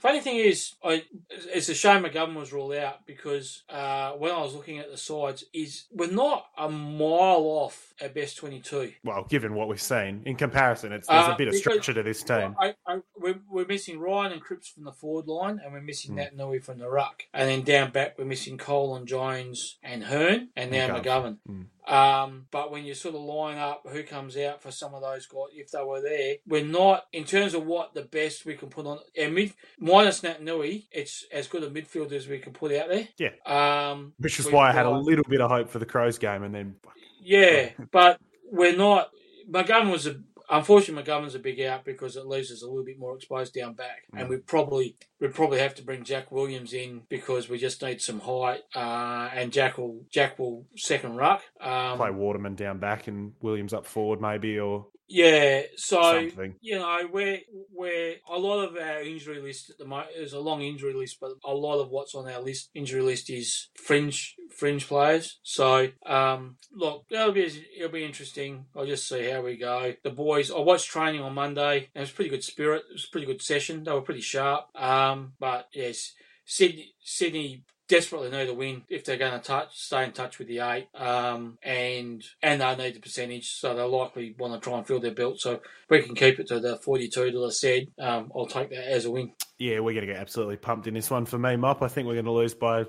funny 0.00 0.20
thing 0.20 0.36
is, 0.36 0.74
I, 0.82 1.04
it's 1.28 1.68
a 1.68 1.74
shame 1.74 2.04
McGovern 2.04 2.34
was 2.34 2.52
ruled 2.52 2.74
out 2.74 3.06
because 3.06 3.62
uh, 3.68 4.12
when 4.12 4.30
I 4.32 4.40
was 4.40 4.54
looking 4.54 4.78
at 4.78 4.90
the 4.90 4.96
sides, 4.96 5.44
is 5.52 5.84
we're 5.92 6.10
not 6.10 6.46
a 6.56 6.68
mile 6.68 7.44
off 7.44 7.94
at 8.00 8.14
best 8.14 8.36
twenty 8.38 8.60
two. 8.60 8.92
Well, 9.04 9.24
given 9.28 9.54
what 9.54 9.68
we've 9.68 9.80
seen 9.80 10.22
in 10.26 10.36
comparison, 10.36 10.92
it's 10.92 11.06
there's 11.08 11.28
Uh, 11.28 11.32
a 11.32 11.36
bit 11.36 11.48
of 11.48 11.54
structure 11.54 11.92
to 11.92 12.02
this 12.02 12.22
team. 12.22 12.56
I, 12.58 12.74
I, 12.86 13.00
we're, 13.16 13.40
we're 13.50 13.66
missing 13.66 13.98
Ryan 14.00 14.32
and 14.32 14.42
Cripps 14.42 14.68
from 14.68 14.84
the 14.84 14.92
forward 14.92 15.26
line, 15.28 15.60
and 15.62 15.72
we're 15.72 15.80
missing 15.80 16.12
Hmm. 16.14 16.20
Naitanui 16.20 16.62
from 16.64 16.78
the 16.78 16.88
ruck. 16.88 17.24
And 17.34 17.48
then 17.48 17.62
down 17.62 17.90
back, 17.90 18.18
we're 18.18 18.24
missing 18.24 18.58
Cole 18.58 18.96
and 18.96 19.06
Jones 19.06 19.78
and 19.82 20.04
Hurn, 20.04 20.48
and 20.56 20.70
now 20.70 20.88
McGovern. 20.88 21.02
McGovern. 21.02 21.36
Hmm. 21.46 21.62
Um, 21.90 22.46
but 22.52 22.70
when 22.70 22.84
you 22.84 22.94
sort 22.94 23.16
of 23.16 23.22
line 23.22 23.58
up 23.58 23.82
who 23.90 24.04
comes 24.04 24.36
out 24.36 24.62
for 24.62 24.70
some 24.70 24.94
of 24.94 25.02
those 25.02 25.26
guys, 25.26 25.48
if 25.54 25.72
they 25.72 25.82
were 25.82 26.00
there, 26.00 26.36
we're 26.46 26.64
not 26.64 27.06
in 27.12 27.24
terms 27.24 27.52
of 27.52 27.66
what 27.66 27.94
the 27.94 28.02
best 28.02 28.46
we 28.46 28.54
can 28.54 28.68
put 28.68 28.86
on. 28.86 29.00
And 29.18 29.34
mid, 29.34 29.54
minus 29.78 30.20
Naitanui, 30.20 30.86
it's 30.92 31.26
as 31.32 31.48
good 31.48 31.64
a 31.64 31.70
midfield 31.70 32.12
as 32.12 32.28
we 32.28 32.38
can 32.38 32.52
put 32.52 32.72
out 32.72 32.88
there. 32.88 33.08
Yeah. 33.18 33.30
Um, 33.44 34.12
Which 34.18 34.38
is 34.38 34.50
why 34.50 34.68
I 34.68 34.72
had 34.72 34.86
a 34.86 34.90
little 34.90 35.24
bit 35.28 35.40
of 35.40 35.50
hope 35.50 35.68
for 35.68 35.80
the 35.80 35.86
Crows 35.86 36.18
game, 36.18 36.44
and 36.44 36.54
then 36.54 36.76
yeah, 37.20 37.70
but 37.90 38.20
we're 38.50 38.76
not. 38.76 39.10
McGovern 39.50 39.90
was 39.90 40.06
a. 40.06 40.20
Unfortunately, 40.50 41.02
McGovern's 41.02 41.36
a 41.36 41.38
big 41.38 41.60
out 41.60 41.84
because 41.84 42.16
it 42.16 42.26
leaves 42.26 42.50
us 42.50 42.62
a 42.62 42.66
little 42.66 42.84
bit 42.84 42.98
more 42.98 43.14
exposed 43.14 43.54
down 43.54 43.74
back, 43.74 44.02
and 44.14 44.28
we 44.28 44.38
probably 44.38 44.96
we 45.20 45.28
probably 45.28 45.60
have 45.60 45.76
to 45.76 45.82
bring 45.82 46.02
Jack 46.02 46.32
Williams 46.32 46.72
in 46.72 47.02
because 47.08 47.48
we 47.48 47.56
just 47.56 47.82
need 47.82 48.00
some 48.00 48.20
height, 48.20 48.62
uh, 48.74 49.30
and 49.32 49.52
Jack 49.52 49.78
will 49.78 50.04
Jack 50.10 50.38
will 50.38 50.66
second 50.76 51.16
ruck. 51.16 51.42
Um, 51.60 51.98
play 51.98 52.10
Waterman 52.10 52.56
down 52.56 52.78
back 52.78 53.06
and 53.06 53.32
Williams 53.40 53.72
up 53.72 53.86
forward, 53.86 54.20
maybe, 54.20 54.58
or 54.58 54.86
yeah, 55.10 55.62
so 55.76 56.00
something. 56.00 56.54
you 56.60 56.78
know 56.78 57.00
we're 57.12 57.40
we're 57.72 58.14
a 58.28 58.38
lot 58.38 58.62
of 58.62 58.76
our 58.76 59.02
injury 59.02 59.40
list 59.40 59.68
at 59.70 59.76
the 59.76 59.84
moment 59.84 60.10
is 60.16 60.32
a 60.32 60.40
long 60.40 60.62
injury 60.62 60.94
list, 60.94 61.18
but 61.20 61.32
a 61.44 61.52
lot 61.52 61.80
of 61.80 61.90
what's 61.90 62.14
on 62.14 62.28
our 62.30 62.40
list 62.40 62.70
injury 62.74 63.02
list 63.02 63.28
is 63.28 63.70
fringe 63.74 64.36
fringe 64.60 64.86
players. 64.86 65.38
So 65.42 65.88
um, 66.06 66.56
look, 66.72 67.06
it'll 67.10 67.32
be 67.32 67.50
it'll 67.76 67.90
be 67.90 68.04
interesting. 68.04 68.66
I'll 68.76 68.86
just 68.86 69.08
see 69.08 69.28
how 69.30 69.40
we 69.42 69.56
go. 69.56 69.94
The 70.04 70.10
boys, 70.10 70.50
I 70.50 70.60
watched 70.60 70.90
training 70.90 71.22
on 71.22 71.34
Monday. 71.34 71.88
and 71.94 72.02
It 72.02 72.06
was 72.06 72.10
pretty 72.10 72.30
good 72.30 72.44
spirit. 72.44 72.84
It 72.90 72.94
was 72.94 73.06
pretty 73.06 73.26
good 73.26 73.42
session. 73.42 73.82
They 73.82 73.92
were 73.92 74.02
pretty 74.02 74.20
sharp. 74.20 74.66
Um, 74.74 75.32
but 75.40 75.66
yes, 75.72 76.12
Sydney 76.44 76.94
Sydney 77.02 77.64
desperately 77.88 78.30
need 78.30 78.48
a 78.48 78.54
win 78.54 78.82
if 78.88 79.04
they're 79.04 79.16
going 79.16 79.32
to 79.32 79.44
touch, 79.44 79.76
stay 79.76 80.04
in 80.04 80.12
touch 80.12 80.38
with 80.38 80.46
the 80.46 80.60
eight, 80.60 80.86
um, 80.94 81.58
and 81.62 82.22
and 82.40 82.60
they 82.60 82.76
need 82.76 82.94
the 82.94 83.00
percentage, 83.00 83.48
so 83.50 83.74
they'll 83.74 83.88
likely 83.88 84.32
want 84.38 84.54
to 84.54 84.60
try 84.60 84.78
and 84.78 84.86
fill 84.86 85.00
their 85.00 85.10
belt. 85.10 85.40
So 85.40 85.60
we 85.88 86.00
can 86.02 86.14
keep 86.14 86.38
it 86.38 86.46
to 86.48 86.60
the 86.60 86.76
forty-two 86.76 87.32
that 87.32 87.46
I 87.46 87.50
said, 87.50 87.86
um, 87.98 88.30
I'll 88.36 88.46
take 88.46 88.70
that 88.70 88.92
as 88.92 89.06
a 89.06 89.10
win. 89.10 89.32
Yeah, 89.58 89.80
we're 89.80 89.94
going 89.94 90.06
to 90.06 90.12
get 90.12 90.20
absolutely 90.20 90.56
pumped 90.56 90.86
in 90.86 90.94
this 90.94 91.10
one 91.10 91.26
for 91.26 91.38
me, 91.38 91.56
Mop. 91.56 91.82
I 91.82 91.88
think 91.88 92.06
we're 92.06 92.14
going 92.14 92.24
to 92.26 92.30
lose 92.32 92.54
by 92.54 92.84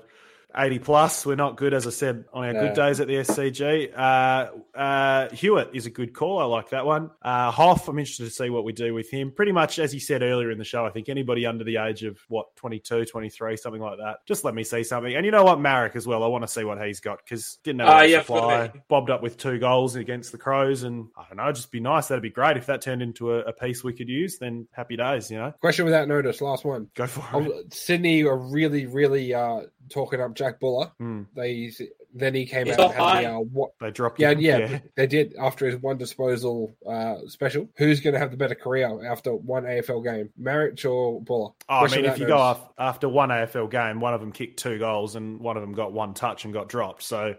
80 0.56 0.78
plus. 0.80 1.24
We're 1.26 1.34
not 1.36 1.56
good, 1.56 1.74
as 1.74 1.86
I 1.86 1.90
said, 1.90 2.24
on 2.32 2.44
our 2.44 2.52
No. 2.52 2.60
good 2.60 2.74
days 2.74 3.00
at 3.00 3.08
the 3.08 3.16
SCG. 3.16 3.90
Uh, 3.96 4.50
uh, 4.78 5.28
Hewitt 5.30 5.70
is 5.74 5.86
a 5.86 5.90
good 5.90 6.12
call. 6.14 6.38
I 6.38 6.44
like 6.44 6.70
that 6.70 6.84
one. 6.86 7.10
Uh, 7.22 7.50
Hough, 7.50 7.88
I'm 7.88 7.98
interested 7.98 8.24
to 8.24 8.30
see 8.30 8.50
what 8.50 8.64
we 8.64 8.72
do 8.72 8.94
with 8.94 9.10
him. 9.10 9.30
Pretty 9.32 9.52
much, 9.52 9.78
as 9.78 9.92
he 9.92 9.98
said 9.98 10.22
earlier 10.22 10.50
in 10.50 10.58
the 10.58 10.64
show, 10.64 10.84
I 10.84 10.90
think 10.90 11.08
anybody 11.08 11.46
under 11.46 11.64
the 11.64 11.76
age 11.78 12.04
of, 12.04 12.18
what, 12.28 12.54
22, 12.56 13.04
23, 13.06 13.56
something 13.56 13.80
like 13.80 13.98
that, 13.98 14.18
just 14.26 14.44
let 14.44 14.54
me 14.54 14.64
see 14.64 14.82
something. 14.84 15.14
And 15.14 15.24
you 15.24 15.32
know 15.32 15.44
what, 15.44 15.58
Maric 15.58 15.96
as 15.96 16.06
well. 16.06 16.22
I 16.22 16.26
want 16.26 16.42
to 16.42 16.48
see 16.48 16.64
what 16.64 16.82
he's 16.84 17.00
got 17.00 17.18
because 17.24 17.58
didn't 17.64 17.80
have 17.80 17.88
Ah, 17.88 18.00
a 18.00 18.06
yeah, 18.06 18.20
about 18.20 18.88
Bobbed 18.88 19.10
up 19.10 19.22
with 19.22 19.36
two 19.36 19.58
goals 19.58 19.96
against 19.96 20.32
the 20.32 20.38
Crows. 20.38 20.82
And 20.82 21.08
I 21.16 21.24
don't 21.28 21.36
know, 21.36 21.52
just 21.52 21.70
be 21.70 21.80
nice. 21.80 22.08
That'd 22.08 22.22
be 22.22 22.30
great. 22.30 22.56
If 22.56 22.66
that 22.66 22.82
turned 22.82 23.02
into 23.02 23.32
a, 23.32 23.38
a 23.40 23.52
piece 23.52 23.82
we 23.84 23.92
could 23.92 24.08
use, 24.08 24.38
then 24.38 24.68
happy 24.72 24.96
days, 24.96 25.30
you 25.30 25.38
know? 25.38 25.52
Question 25.60 25.84
without 25.84 26.08
notice. 26.08 26.40
Last 26.40 26.64
one. 26.64 26.88
Go 26.94 27.06
for 27.06 27.20
it. 27.20 27.48
Oh, 27.52 27.62
Sydney 27.70 28.22
are 28.24 28.36
really, 28.36 28.86
really 28.86 29.32
uh, 29.34 29.62
talking 29.92 30.20
up 30.20 30.34
Jack 30.34 30.58
Buller. 30.60 30.90
Hmm. 30.98 31.22
They 31.36 31.70
then 32.14 32.34
he 32.34 32.44
came 32.44 32.66
He's 32.66 32.78
out 32.78 32.90
and 32.90 32.98
not 32.98 33.14
had 33.16 33.24
the 33.24 33.34
uh, 33.34 33.38
what? 33.38 33.70
They 33.80 33.90
dropped 33.90 34.20
Yeah, 34.20 34.30
him. 34.32 34.40
yeah, 34.40 34.78
they 34.96 35.06
did 35.06 35.34
after 35.36 35.66
his 35.66 35.76
one 35.76 35.96
disposal 35.98 36.74
uh, 36.86 37.16
special. 37.28 37.68
Who's 37.76 38.00
going 38.00 38.14
to 38.14 38.20
have 38.20 38.30
the 38.30 38.36
better 38.36 38.54
career 38.54 39.06
after 39.06 39.34
one 39.34 39.64
AFL 39.64 40.04
game, 40.04 40.30
Maric 40.40 40.84
or 40.84 41.20
Buller? 41.22 41.52
Oh, 41.68 41.74
I 41.76 41.82
mean, 41.88 42.04
if 42.04 42.12
without 42.12 42.18
you 42.18 42.26
go 42.26 42.36
off 42.36 42.68
after 42.78 43.08
one 43.08 43.30
AFL 43.30 43.70
game, 43.70 44.00
one 44.00 44.14
of 44.14 44.20
them 44.20 44.32
kicked 44.32 44.58
two 44.58 44.78
goals 44.78 45.16
and 45.16 45.40
one 45.40 45.56
of 45.56 45.62
them 45.62 45.72
got 45.72 45.92
one 45.92 46.14
touch 46.14 46.44
and 46.44 46.52
got 46.52 46.68
dropped. 46.68 47.02
So 47.02 47.34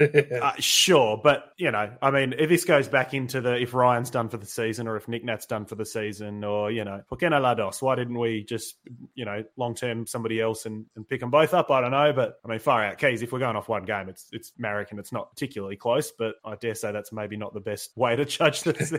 uh, 0.42 0.52
sure, 0.58 1.20
but 1.22 1.52
you 1.56 1.70
know, 1.70 1.90
I 2.00 2.10
mean, 2.10 2.34
if 2.38 2.48
this 2.48 2.64
goes 2.64 2.88
back 2.88 3.14
into 3.14 3.40
the 3.40 3.60
if 3.60 3.74
Ryan's 3.74 4.10
done 4.10 4.28
for 4.28 4.38
the 4.38 4.46
season, 4.46 4.88
or 4.88 4.96
if 4.96 5.08
Nick 5.08 5.24
Nat's 5.24 5.46
done 5.46 5.66
for 5.66 5.74
the 5.74 5.84
season, 5.84 6.42
or 6.44 6.70
you 6.70 6.84
know, 6.84 7.02
Pokeno 7.10 7.40
Lados, 7.40 7.82
why 7.82 7.94
didn't 7.96 8.18
we 8.18 8.44
just 8.44 8.76
you 9.14 9.24
know 9.24 9.44
long 9.56 9.74
term 9.74 10.06
somebody 10.06 10.40
else 10.40 10.66
and, 10.66 10.86
and 10.96 11.06
pick 11.08 11.20
them 11.20 11.30
both 11.30 11.54
up? 11.54 11.70
I 11.70 11.80
don't 11.80 11.90
know, 11.90 12.12
but 12.12 12.40
I 12.44 12.48
mean, 12.48 12.58
far 12.58 12.84
out 12.84 12.98
keys. 12.98 13.22
If 13.22 13.32
we're 13.32 13.38
going 13.38 13.56
off 13.56 13.68
one 13.68 13.84
game, 13.84 14.08
it's 14.08 14.28
it's 14.32 14.52
Maric 14.60 14.90
and 14.90 14.98
it's 14.98 15.12
not 15.12 15.30
particularly 15.30 15.76
close, 15.76 16.10
but 16.10 16.36
I 16.44 16.56
dare 16.56 16.74
say 16.74 16.92
that's 16.92 17.12
maybe 17.12 17.36
not 17.36 17.54
the 17.54 17.60
best 17.60 17.96
way 17.96 18.16
to 18.16 18.24
judge 18.24 18.62
this. 18.64 18.90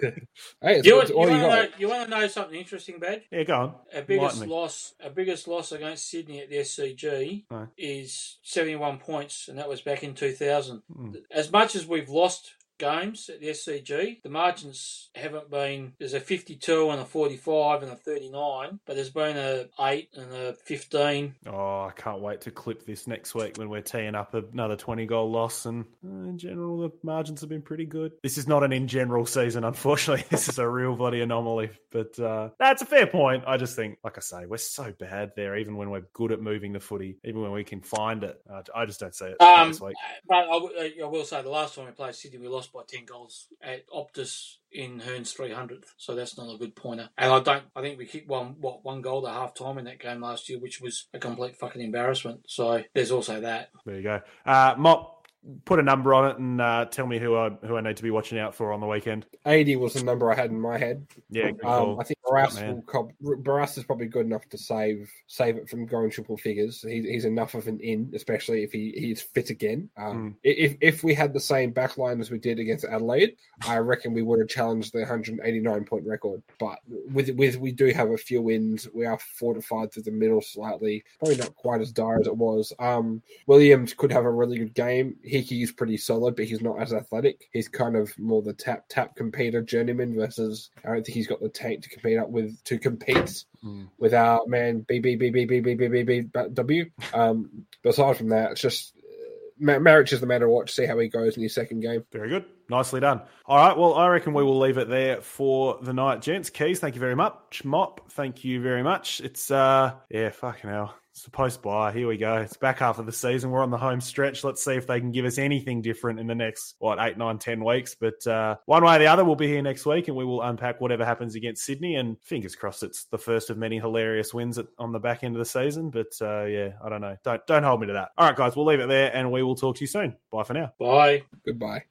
hey, 0.61 0.81
you, 0.83 0.95
want, 0.95 1.09
you, 1.09 1.15
want 1.15 1.31
know, 1.31 1.67
you, 1.77 1.89
want, 1.89 2.09
to 2.09 2.09
know, 2.09 2.27
something 2.27 2.57
interesting, 2.57 2.99
Badge? 2.99 3.23
Yeah, 3.31 3.43
go 3.43 3.55
on. 3.55 3.75
Our 3.95 4.01
biggest 4.03 4.45
loss, 4.45 4.93
our 5.03 5.09
biggest 5.09 5.47
loss 5.47 5.71
against 5.71 6.09
Sydney 6.09 6.39
at 6.39 6.49
the 6.49 6.57
SCG 6.57 7.45
no. 7.49 7.67
is 7.77 8.37
seventy 8.43 8.75
one 8.75 8.97
points, 8.97 9.47
and 9.47 9.57
that 9.57 9.67
was 9.67 9.81
back 9.81 10.03
in 10.03 10.13
two 10.13 10.31
thousand. 10.31 10.81
Mm. 10.97 11.21
As 11.31 11.51
much 11.51 11.75
as 11.75 11.85
we've 11.85 12.09
lost 12.09 12.53
games 12.81 13.29
at 13.29 13.39
the 13.39 13.47
SCG. 13.47 14.23
The 14.23 14.29
margins 14.29 15.09
haven't 15.13 15.51
been 15.51 15.93
there's 15.99 16.15
a 16.15 16.19
52 16.19 16.89
and 16.89 16.99
a 16.99 17.05
45 17.05 17.83
and 17.83 17.91
a 17.91 17.95
39, 17.95 18.79
but 18.85 18.95
there's 18.95 19.11
been 19.11 19.37
a 19.37 19.67
8 19.79 20.09
and 20.15 20.33
a 20.33 20.53
15. 20.53 21.35
Oh, 21.47 21.83
I 21.83 21.91
can't 21.95 22.21
wait 22.21 22.41
to 22.41 22.51
clip 22.51 22.85
this 22.85 23.05
next 23.07 23.35
week 23.35 23.57
when 23.57 23.69
we're 23.69 23.81
teeing 23.81 24.15
up 24.15 24.33
another 24.33 24.75
20 24.75 25.05
goal 25.05 25.31
loss. 25.31 25.67
And 25.67 25.85
uh, 26.03 26.29
in 26.29 26.37
general, 26.39 26.79
the 26.79 26.89
margins 27.03 27.41
have 27.41 27.49
been 27.49 27.61
pretty 27.61 27.85
good. 27.85 28.13
This 28.23 28.39
is 28.39 28.47
not 28.47 28.63
an 28.63 28.73
in 28.73 28.87
general 28.87 29.27
season, 29.27 29.63
unfortunately. 29.63 30.25
this 30.29 30.49
is 30.49 30.57
a 30.57 30.67
real 30.67 30.95
bloody 30.95 31.21
anomaly. 31.21 31.69
But 31.91 32.17
uh, 32.19 32.49
that's 32.57 32.81
a 32.81 32.85
fair 32.85 33.05
point. 33.05 33.43
I 33.45 33.57
just 33.57 33.75
think, 33.75 33.99
like 34.03 34.17
I 34.17 34.21
say, 34.21 34.45
we're 34.47 34.57
so 34.57 34.91
bad 34.99 35.33
there, 35.35 35.57
even 35.57 35.77
when 35.77 35.91
we're 35.91 36.07
good 36.13 36.31
at 36.31 36.41
moving 36.41 36.73
the 36.73 36.79
footy, 36.79 37.17
even 37.23 37.41
when 37.41 37.51
we 37.51 37.63
can 37.63 37.81
find 37.81 38.23
it. 38.23 38.41
Uh, 38.51 38.63
I 38.73 38.85
just 38.85 38.99
don't 38.99 39.13
see 39.13 39.25
it 39.25 39.41
um, 39.41 39.69
this 39.69 39.81
week. 39.81 39.95
But 40.27 40.47
I, 40.49 40.93
I 41.03 41.05
will 41.05 41.25
say, 41.25 41.41
the 41.43 41.49
last 41.49 41.75
time 41.75 41.85
we 41.85 41.91
played 41.91 42.15
Sydney, 42.15 42.39
we 42.39 42.47
lost 42.47 42.70
by 42.73 42.81
10 42.87 43.05
goals 43.05 43.47
at 43.61 43.87
Optus 43.89 44.57
in 44.71 44.99
Hurn's 44.99 45.33
300th. 45.33 45.85
So 45.97 46.15
that's 46.15 46.37
not 46.37 46.53
a 46.53 46.57
good 46.57 46.75
pointer. 46.75 47.09
And 47.17 47.31
I 47.31 47.39
don't, 47.39 47.63
I 47.75 47.81
think 47.81 47.97
we 47.97 48.05
kicked 48.05 48.27
one, 48.27 48.55
what, 48.59 48.83
one 48.83 49.01
goal 49.01 49.27
at 49.27 49.33
half 49.33 49.53
time 49.53 49.77
in 49.77 49.85
that 49.85 49.99
game 49.99 50.21
last 50.21 50.49
year, 50.49 50.59
which 50.59 50.81
was 50.81 51.07
a 51.13 51.19
complete 51.19 51.57
fucking 51.57 51.81
embarrassment. 51.81 52.41
So 52.47 52.83
there's 52.93 53.11
also 53.11 53.41
that. 53.41 53.69
There 53.85 53.95
you 53.95 54.03
go. 54.03 54.21
Uh, 54.45 54.75
Mop, 54.77 55.20
put 55.65 55.79
a 55.79 55.83
number 55.83 56.13
on 56.13 56.29
it 56.29 56.37
and 56.37 56.61
uh, 56.61 56.85
tell 56.85 57.07
me 57.07 57.17
who 57.17 57.35
I 57.35 57.49
who 57.65 57.75
I 57.75 57.81
need 57.81 57.97
to 57.97 58.03
be 58.03 58.11
watching 58.11 58.37
out 58.37 58.53
for 58.53 58.71
on 58.71 58.79
the 58.79 58.87
weekend. 58.87 59.25
Eighty 59.45 59.75
was 59.75 59.93
the 59.93 60.03
number 60.03 60.31
I 60.31 60.35
had 60.35 60.51
in 60.51 60.59
my 60.59 60.77
head. 60.77 61.05
Yeah, 61.29 61.51
um, 61.63 61.99
I 61.99 62.03
think 62.03 62.19
Barrass, 62.25 62.83
will, 63.21 63.37
Barrass 63.37 63.77
is 63.77 63.83
probably 63.83 64.07
good 64.07 64.25
enough 64.25 64.47
to 64.49 64.57
save 64.57 65.11
save 65.27 65.57
it 65.57 65.69
from 65.69 65.85
going 65.85 66.11
triple 66.11 66.37
figures. 66.37 66.81
He, 66.81 67.01
he's 67.01 67.25
enough 67.25 67.55
of 67.55 67.67
an 67.67 67.79
in, 67.79 68.11
especially 68.13 68.63
if 68.63 68.71
he 68.71 68.93
he's 68.95 69.21
fit 69.21 69.49
again. 69.49 69.89
Um, 69.97 70.31
mm. 70.31 70.35
If 70.43 70.77
if 70.79 71.03
we 71.03 71.13
had 71.13 71.33
the 71.33 71.39
same 71.39 71.73
backline 71.73 72.21
as 72.21 72.29
we 72.29 72.37
did 72.37 72.59
against 72.59 72.85
Adelaide, 72.85 73.35
I 73.67 73.77
reckon 73.77 74.13
we 74.13 74.21
would 74.21 74.39
have 74.39 74.49
challenged 74.49 74.93
the 74.93 74.99
189 74.99 75.85
point 75.85 76.05
record. 76.05 76.43
But 76.59 76.79
with 77.11 77.29
with 77.31 77.57
we 77.57 77.71
do 77.71 77.87
have 77.87 78.11
a 78.11 78.17
few 78.17 78.41
wins. 78.41 78.87
We 78.93 79.05
are 79.05 79.19
fortified 79.19 79.91
through 79.91 80.03
the 80.03 80.11
middle 80.11 80.41
slightly. 80.41 81.03
Probably 81.19 81.37
not 81.37 81.55
quite 81.55 81.81
as 81.81 81.91
dire 81.91 82.19
as 82.19 82.27
it 82.27 82.37
was. 82.37 82.73
Um, 82.77 83.23
Williams 83.47 83.93
could 83.93 84.11
have 84.11 84.25
a 84.25 84.31
really 84.31 84.57
good 84.59 84.75
game 84.75 85.15
is 85.31 85.71
pretty 85.71 85.97
solid, 85.97 86.35
but 86.35 86.45
he's 86.45 86.61
not 86.61 86.81
as 86.81 86.93
athletic. 86.93 87.49
He's 87.51 87.67
kind 87.67 87.95
of 87.95 88.17
more 88.17 88.41
the 88.41 88.53
tap 88.53 88.85
tap 88.89 89.15
competitor 89.15 89.61
journeyman 89.61 90.15
versus 90.15 90.69
I 90.83 90.89
don't 90.89 91.05
think 91.05 91.15
he's 91.15 91.27
got 91.27 91.41
the 91.41 91.49
tank 91.49 91.83
to 91.83 91.89
compete 91.89 92.17
up 92.17 92.29
with 92.29 92.61
to 92.65 92.77
compete 92.77 93.43
mm. 93.63 93.87
with 93.97 94.13
our 94.13 94.45
man 94.47 94.85
B 94.87 94.99
B 94.99 95.15
B 95.15 95.29
B 95.29 95.45
B 95.45 95.59
B 95.59 95.73
B 95.73 95.87
B 95.87 96.03
B 96.03 96.21
W. 96.53 96.89
Um, 97.13 97.65
but 97.83 97.91
aside 97.91 98.17
from 98.17 98.29
that, 98.29 98.51
it's 98.51 98.61
just 98.61 98.93
uh, 98.97 99.63
Maric 99.63 100.11
is 100.11 100.19
the 100.19 100.27
matter 100.27 100.45
to 100.45 100.51
watch. 100.51 100.71
See 100.71 100.85
how 100.85 100.99
he 100.99 101.07
goes 101.07 101.37
in 101.37 101.43
his 101.43 101.55
second 101.55 101.81
game. 101.81 102.03
Very 102.11 102.29
good. 102.29 102.45
Nicely 102.69 102.99
done. 102.99 103.21
All 103.45 103.57
right. 103.57 103.77
Well, 103.77 103.95
I 103.95 104.07
reckon 104.07 104.33
we 104.33 104.43
will 104.43 104.59
leave 104.59 104.77
it 104.77 104.87
there 104.87 105.21
for 105.21 105.77
the 105.81 105.93
night, 105.93 106.21
gents. 106.21 106.49
Keys, 106.49 106.79
thank 106.79 106.95
you 106.95 107.01
very 107.01 107.15
much. 107.15 107.63
Mop, 107.65 108.11
thank 108.11 108.45
you 108.45 108.61
very 108.61 108.83
much. 108.83 109.19
It's 109.21 109.51
uh, 109.51 109.93
yeah, 110.09 110.29
fucking 110.29 110.69
hell. 110.69 110.95
It's 111.11 111.23
the 111.23 111.31
post 111.31 111.61
bye. 111.61 111.91
Here 111.91 112.07
we 112.07 112.15
go. 112.15 112.37
It's 112.37 112.55
back 112.55 112.79
half 112.79 112.97
of 112.97 113.05
the 113.05 113.11
season. 113.11 113.51
We're 113.51 113.61
on 113.61 113.69
the 113.69 113.77
home 113.77 113.99
stretch. 113.99 114.45
Let's 114.45 114.63
see 114.63 114.75
if 114.75 114.87
they 114.87 114.99
can 115.01 115.11
give 115.11 115.25
us 115.25 115.37
anything 115.37 115.81
different 115.81 116.19
in 116.19 116.27
the 116.27 116.35
next, 116.35 116.75
what, 116.79 116.99
eight, 116.99 117.17
nine, 117.17 117.37
ten 117.37 117.63
weeks. 117.63 117.95
But 117.95 118.25
uh, 118.25 118.55
one 118.65 118.83
way 118.85 118.95
or 118.95 118.99
the 118.99 119.07
other, 119.07 119.25
we'll 119.25 119.35
be 119.35 119.47
here 119.47 119.61
next 119.61 119.85
week 119.85 120.07
and 120.07 120.15
we 120.15 120.23
will 120.23 120.41
unpack 120.41 120.79
whatever 120.79 121.03
happens 121.03 121.35
against 121.35 121.65
Sydney. 121.65 121.95
And 121.95 122.15
fingers 122.23 122.55
crossed 122.55 122.83
it's 122.83 123.03
the 123.05 123.17
first 123.17 123.49
of 123.49 123.57
many 123.57 123.77
hilarious 123.77 124.33
wins 124.33 124.57
at, 124.57 124.67
on 124.79 124.93
the 124.93 124.99
back 124.99 125.23
end 125.23 125.35
of 125.35 125.39
the 125.39 125.45
season. 125.45 125.89
But 125.89 126.13
uh, 126.21 126.45
yeah, 126.45 126.69
I 126.83 126.87
don't 126.87 127.01
know. 127.01 127.17
Don't, 127.23 127.45
don't 127.45 127.63
hold 127.63 127.81
me 127.81 127.87
to 127.87 127.93
that. 127.93 128.11
All 128.17 128.27
right, 128.27 128.35
guys, 128.35 128.55
we'll 128.55 128.65
leave 128.65 128.79
it 128.79 128.87
there 128.87 129.13
and 129.13 129.31
we 129.31 129.43
will 129.43 129.55
talk 129.55 129.75
to 129.75 129.81
you 129.81 129.87
soon. 129.87 130.15
Bye 130.31 130.43
for 130.43 130.53
now. 130.53 130.71
Bye. 130.79 131.23
Goodbye. 131.45 131.83